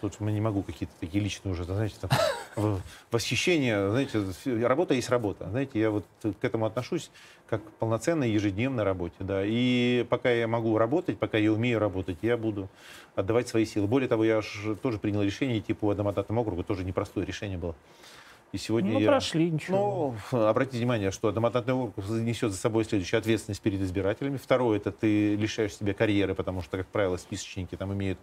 Тут 0.00 0.16
я 0.18 0.32
не 0.32 0.40
могу 0.40 0.64
какие-то 0.64 0.92
такие 0.98 1.22
личные 1.22 1.52
уже, 1.52 1.62
знаете, 1.62 1.94
там, 2.00 2.80
восхищения. 3.12 3.88
Знаете, 3.88 4.66
работа 4.66 4.94
есть 4.94 5.08
работа. 5.10 5.48
Знаете, 5.48 5.78
я 5.78 5.90
вот 5.90 6.04
к 6.22 6.44
этому 6.44 6.66
отношусь 6.66 7.12
как 7.48 7.64
к 7.64 7.70
полноценной 7.78 8.28
ежедневной 8.32 8.82
работе. 8.82 9.14
Да. 9.20 9.44
И 9.44 10.04
пока 10.10 10.28
я 10.28 10.48
могу 10.48 10.76
работать, 10.76 11.18
пока 11.18 11.38
я 11.38 11.52
умею 11.52 11.78
работать, 11.78 12.18
я 12.22 12.36
буду 12.36 12.68
отдавать 13.14 13.46
свои 13.46 13.64
силы. 13.64 13.86
Более 13.86 14.08
того, 14.08 14.24
я 14.24 14.42
же 14.42 14.74
тоже 14.74 14.98
принял 14.98 15.22
решение 15.22 15.60
идти 15.60 15.72
по 15.72 15.90
одномандатному 15.90 16.40
округу. 16.40 16.64
Тоже 16.64 16.82
непростое 16.82 17.24
решение 17.24 17.58
было. 17.58 17.76
И 18.52 18.58
сегодня 18.58 18.92
ну, 18.92 19.00
я... 19.00 19.08
прошли, 19.08 19.50
ничего. 19.50 20.14
Ну, 20.30 20.38
обратите 20.46 20.76
внимание, 20.76 21.10
что 21.10 21.28
одномандатный 21.28 21.72
округ 21.72 22.06
несет 22.08 22.52
за 22.52 22.58
собой 22.58 22.84
следующую 22.84 23.18
ответственность 23.18 23.62
перед 23.62 23.80
избирателями. 23.80 24.36
Второе, 24.36 24.76
это 24.76 24.92
ты 24.92 25.36
лишаешь 25.36 25.74
себя 25.74 25.94
карьеры, 25.94 26.34
потому 26.34 26.60
что, 26.60 26.76
как 26.76 26.86
правило, 26.88 27.16
списочники 27.16 27.76
там 27.76 27.94
имеют 27.94 28.18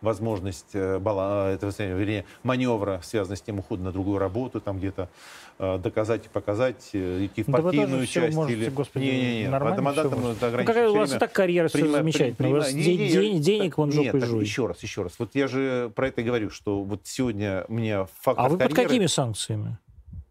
возможность 0.00 0.70
э, 0.72 0.98
бала, 0.98 1.52
этого, 1.52 1.70
вернее, 1.78 2.24
маневра, 2.42 3.00
связанного 3.02 3.36
с 3.36 3.42
тем 3.42 3.58
ухода 3.58 3.82
на 3.82 3.92
другую 3.92 4.18
работу, 4.18 4.58
там 4.60 4.78
где-то 4.78 5.10
э, 5.58 5.78
доказать 5.78 6.26
и 6.26 6.28
показать, 6.30 6.90
э, 6.94 7.26
идти 7.26 7.42
в 7.42 7.46
да 7.46 7.58
партийную 7.58 8.06
часть. 8.06 8.34
Можете, 8.34 8.58
или... 8.58 8.70
Господи, 8.70 9.04
не, 9.04 9.10
не, 9.10 9.38
не. 9.40 9.54
Одномандатном 9.54 10.26
это 10.28 10.50
ну, 10.50 10.64
какая 10.64 10.88
у 10.88 10.96
вас 10.96 11.14
и 11.14 11.18
так 11.18 11.32
карьера 11.32 11.68
все 11.68 11.86
замечательная. 11.86 12.52
Вас 12.52 12.72
не, 12.72 12.96
не, 12.96 13.08
день, 13.08 13.42
денег 13.42 13.76
вон 13.76 13.92
жопой 13.92 14.20
Нет, 14.20 14.40
еще 14.40 14.66
раз, 14.66 14.82
еще 14.82 15.02
раз. 15.02 15.12
Вот 15.18 15.34
я 15.34 15.46
же 15.46 15.92
про 15.94 16.08
это 16.08 16.22
говорю, 16.22 16.48
что 16.48 16.82
вот 16.82 17.00
сегодня 17.04 17.66
мне 17.68 18.06
фактор 18.20 18.46
А 18.46 18.48
вы 18.48 18.56
карьеры... 18.56 18.74
под 18.74 18.84
какими 18.84 19.06
санкциями? 19.06 19.73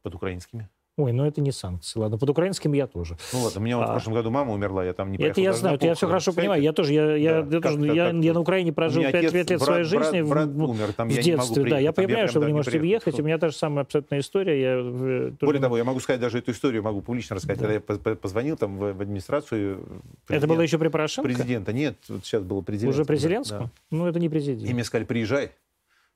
Под 0.04 0.16
украинскими. 0.16 0.70
Ой, 0.96 1.12
ну 1.12 1.26
это 1.26 1.42
не 1.42 1.52
санкции, 1.52 2.00
ладно. 2.00 2.20
Под 2.20 2.30
украинским 2.30 2.72
я 2.74 2.86
тоже. 2.86 3.18
Ну 3.34 3.42
ладно, 3.42 3.60
у 3.60 3.64
меня 3.64 3.78
вот 3.78 3.86
а, 3.86 3.88
в 3.88 3.92
прошлом 3.94 4.14
году 4.14 4.30
мама 4.30 4.54
умерла, 4.54 4.86
я 4.86 4.94
там 4.94 5.12
не 5.12 5.18
Это 5.18 5.42
я 5.42 5.52
знаю, 5.54 5.78
это 5.78 5.88
я 5.88 5.96
все 5.96 6.06
хорошо 6.06 6.34
понимаю. 6.34 6.62
Я 6.62 6.72
тоже, 6.72 6.94
я, 6.94 7.16
я, 7.16 7.42
да, 7.42 7.56
я, 7.56 7.62
тоже, 7.62 7.86
я, 7.88 8.10
я 8.10 8.34
на 8.34 8.40
Украине 8.40 8.72
прожил 8.74 9.02
5 9.02 9.34
лет, 9.34 9.50
лет 9.50 9.62
своей 9.62 9.86
жизни 9.86 10.22
брат, 10.22 10.54
брат 10.54 10.70
умер, 10.70 10.94
там 10.94 11.10
в 11.10 11.12
я 11.12 11.24
детстве. 11.24 11.64
да, 11.68 11.80
я 11.80 11.94
понимаю, 11.94 12.28
что 12.28 12.42
вы 12.42 12.46
не 12.46 12.54
можете 12.54 12.78
въехать. 12.78 13.20
У 13.20 13.24
меня 13.24 13.40
та 13.40 13.50
же 13.50 13.56
самая 13.56 13.86
абсолютная 13.86 14.20
история. 14.20 14.62
Я, 14.62 14.74
э, 14.78 15.32
тоже... 15.32 15.46
Более 15.48 15.62
того, 15.62 15.78
я 15.78 15.84
могу 15.84 16.00
сказать 16.00 16.22
даже 16.22 16.38
эту 16.38 16.52
историю, 16.52 16.84
могу 16.84 17.02
публично 17.02 17.38
рассказать. 17.38 17.60
Да. 17.60 17.80
Когда 17.80 18.12
я 18.12 18.16
позвонил 18.16 18.56
там 18.56 18.78
в, 18.78 18.94
в 18.94 19.02
администрацию... 19.02 20.04
Это 20.30 20.46
было 20.46 20.62
еще 20.62 20.78
при 20.78 20.90
Порошенко? 20.90 21.28
Президента. 21.28 21.74
Нет, 21.74 21.96
вот 22.08 22.24
сейчас 22.24 22.44
было 22.44 22.62
президент. 22.62 22.94
Уже 22.94 23.04
президентского? 23.04 23.62
Да. 23.62 23.70
Ну, 23.90 24.06
это 24.06 24.20
не 24.20 24.30
президент. 24.30 24.70
И 24.70 24.74
мне 24.74 24.84
сказали, 24.84 25.06
приезжай 25.06 25.54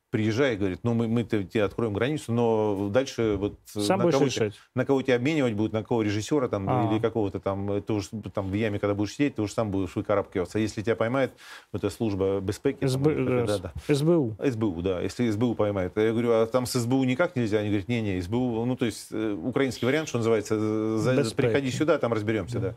приезжай, 0.09 0.55
говорит, 0.55 0.79
ну 0.83 0.93
мы, 0.93 1.07
мы 1.07 1.23
тебе 1.23 1.63
откроем 1.63 1.93
границу, 1.93 2.31
но 2.31 2.89
дальше 2.89 3.35
вот 3.37 3.59
Сам 3.65 3.99
на, 3.99 4.11
кого 4.11 4.25
решать. 4.25 4.53
Тебя, 4.53 4.61
на 4.75 4.85
кого 4.85 5.01
тебя 5.01 5.15
обменивать 5.15 5.53
будут, 5.53 5.73
на 5.73 5.83
кого 5.83 6.01
режиссера 6.01 6.47
там 6.47 6.67
А-а-а. 6.69 6.91
или 6.91 6.99
какого-то 7.01 7.39
там, 7.39 7.81
ты 7.81 7.93
уж 7.93 8.09
там 8.33 8.49
в 8.49 8.53
яме, 8.53 8.79
когда 8.79 8.93
будешь 8.93 9.13
сидеть, 9.13 9.35
ты 9.35 9.41
уж 9.41 9.51
сам 9.51 9.71
будешь 9.71 9.95
выкарабкиваться. 9.95 10.59
Если 10.59 10.81
тебя 10.81 10.95
поймает 10.95 11.33
вот 11.71 11.83
эта 11.83 11.93
служба 11.93 12.39
безпеки... 12.39 12.85
СБ... 12.85 13.15
Там, 13.15 13.45
да, 13.45 13.57
да. 13.57 13.73
СБУ. 13.93 14.37
СБУ, 14.43 14.81
да, 14.81 15.01
если 15.01 15.29
СБУ 15.29 15.55
поймает. 15.55 15.97
Я 15.97 16.11
говорю, 16.11 16.31
а 16.31 16.45
там 16.45 16.65
с 16.65 16.79
СБУ 16.79 17.03
никак 17.03 17.35
нельзя? 17.35 17.59
Они 17.59 17.69
говорят, 17.69 17.87
не-не, 17.87 18.21
СБУ, 18.21 18.65
ну 18.65 18.75
то 18.75 18.85
есть 18.85 19.07
э, 19.11 19.33
украинский 19.33 19.85
вариант, 19.85 20.09
что 20.09 20.19
называется, 20.19 20.97
за, 20.97 21.35
приходи 21.35 21.71
сюда, 21.71 21.97
там 21.97 22.13
разберемся, 22.13 22.59
да. 22.59 22.69
да. 22.69 22.75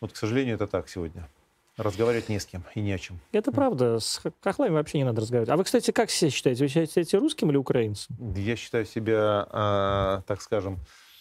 Вот, 0.00 0.12
к 0.12 0.16
сожалению, 0.16 0.54
это 0.54 0.66
так 0.66 0.88
сегодня. 0.88 1.28
Разговаривать 1.78 2.28
не 2.28 2.40
с 2.40 2.44
кем 2.44 2.64
и 2.74 2.80
не 2.80 2.92
о 2.92 2.98
чем. 2.98 3.20
Это 3.30 3.52
правда. 3.52 4.00
С 4.00 4.20
хохлами 4.42 4.72
вообще 4.72 4.98
не 4.98 5.04
надо 5.04 5.20
разговаривать. 5.20 5.48
А 5.48 5.56
вы, 5.56 5.62
кстати, 5.62 5.92
как 5.92 6.10
себя 6.10 6.30
считаете? 6.30 6.64
Вы 6.64 6.68
считаете 6.68 7.18
русским 7.18 7.50
или 7.50 7.56
украинцем? 7.56 8.16
Я 8.36 8.56
считаю 8.56 8.84
себя, 8.84 9.46
э, 9.50 10.22
так 10.26 10.42
скажем, 10.42 10.80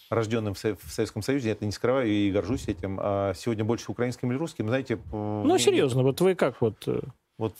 рожденным 0.09 0.55
в 0.55 0.57
Советском 0.57 1.21
Союзе, 1.21 1.49
я 1.49 1.51
это 1.53 1.65
не 1.65 1.71
скрываю 1.71 2.07
и 2.07 2.31
горжусь 2.31 2.67
этим. 2.67 2.99
А 2.99 3.33
сегодня 3.35 3.63
больше 3.63 3.91
украинским 3.91 4.31
или 4.31 4.37
русским, 4.37 4.67
знаете... 4.67 4.99
Ну, 5.11 5.57
серьезно, 5.59 6.01
вот 6.01 6.21
вы 6.21 6.33
как 6.33 6.59
вот... 6.61 6.87
Э, 6.87 7.01
вот 7.37 7.53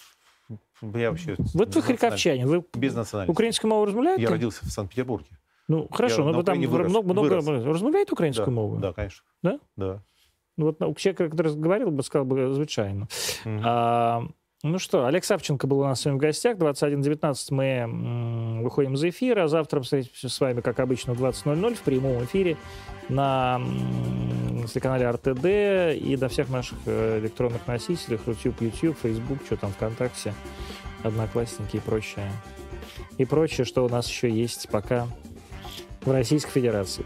я 0.82 1.12
вообще... 1.12 1.36
Вот 1.54 1.76
вы 1.76 1.82
харьковчанин, 1.82 2.48
вы 2.48 2.64
без 2.74 2.96
национальности. 2.96 3.32
Украинскую 3.32 3.70
мову 3.70 3.86
размовляете? 3.86 4.24
Я 4.24 4.30
родился 4.30 4.66
в 4.66 4.70
Санкт-Петербурге. 4.70 5.28
Ну, 5.68 5.88
хорошо, 5.92 6.24
но 6.24 6.38
вы 6.38 6.44
там 6.44 6.60
вырос, 6.62 6.90
много, 6.90 7.12
много 7.12 7.42
вырос. 7.42 7.66
размовляете 7.66 8.14
украинскую 8.14 8.48
да, 8.48 8.52
мову? 8.52 8.78
Да, 8.78 8.94
конечно. 8.94 9.24
Да? 9.44 9.60
Да. 9.76 10.02
Ну, 10.58 10.66
вот 10.66 10.82
у 10.82 10.94
человека, 10.96 11.30
который 11.30 11.56
говорил 11.56 11.92
бы, 11.92 12.04
сказал 12.04 12.26
бы 12.26 12.54
звичайно. 12.54 13.08
Mm-hmm. 13.46 13.62
А, 13.64 14.28
ну 14.64 14.80
что, 14.80 15.06
Олег 15.06 15.24
Савченко 15.24 15.68
был 15.68 15.82
у 15.82 15.84
нас 15.84 16.02
с 16.02 16.06
вами 16.06 16.16
в 16.16 16.20
гостях. 16.20 16.58
21.19 16.58 17.36
мы 17.52 17.64
м, 17.64 18.64
выходим 18.64 18.98
за 18.98 19.10
эфир, 19.10 19.38
а 19.38 19.48
завтра 19.48 19.82
встретимся 19.82 20.30
с 20.30 20.40
вами, 20.40 20.62
как 20.62 20.80
обычно, 20.80 21.14
в 21.14 21.24
20.00 21.24 21.76
в 21.76 21.82
прямом 21.82 22.24
эфире 22.26 22.58
на 23.08 23.62
м, 23.62 24.66
телеканале 24.68 25.12
РТД 25.12 25.46
и 26.04 26.18
на 26.20 26.28
всех 26.28 26.50
наших 26.50 26.80
э, 26.88 27.20
электронных 27.20 27.68
носителях, 27.68 28.22
YouTube, 28.26 28.60
YouTube, 28.62 28.98
Facebook, 29.00 29.40
что 29.46 29.58
там, 29.58 29.72
ВКонтакте, 29.74 30.34
Одноклассники 31.04 31.78
и 31.78 31.80
прочее. 31.80 32.32
И 33.20 33.26
прочее, 33.26 33.64
что 33.64 33.86
у 33.86 33.90
нас 33.90 34.10
еще 34.10 34.28
есть 34.28 34.70
пока 34.70 35.08
в 36.02 36.12
Российской 36.12 36.52
Федерации. 36.52 37.06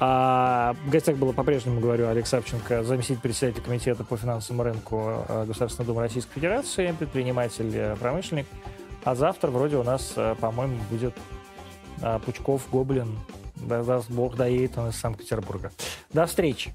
А 0.00 0.76
в 0.84 0.90
гостях 0.90 1.16
было 1.16 1.32
по-прежнему, 1.32 1.80
говорю, 1.80 2.08
Олег 2.08 2.26
Савченко, 2.26 2.84
заместитель 2.84 3.20
председателя 3.20 3.62
комитета 3.62 4.04
по 4.04 4.16
финансовому 4.16 4.62
рынку 4.62 5.24
э, 5.28 5.44
Государственной 5.46 5.86
Думы 5.86 6.02
Российской 6.02 6.34
Федерации, 6.34 6.94
предприниматель, 6.96 7.70
э, 7.74 7.96
промышленник. 7.96 8.46
А 9.02 9.16
завтра 9.16 9.50
вроде 9.50 9.76
у 9.76 9.82
нас, 9.82 10.12
э, 10.16 10.36
по-моему, 10.40 10.76
будет 10.90 11.14
Пучков, 12.24 12.62
Гоблин. 12.70 13.18
Да, 13.56 13.82
даст 13.82 14.08
Бог 14.08 14.36
доедет 14.36 14.78
он 14.78 14.90
из 14.90 14.96
Санкт-Петербурга. 14.96 15.72
До 16.12 16.26
встречи. 16.26 16.72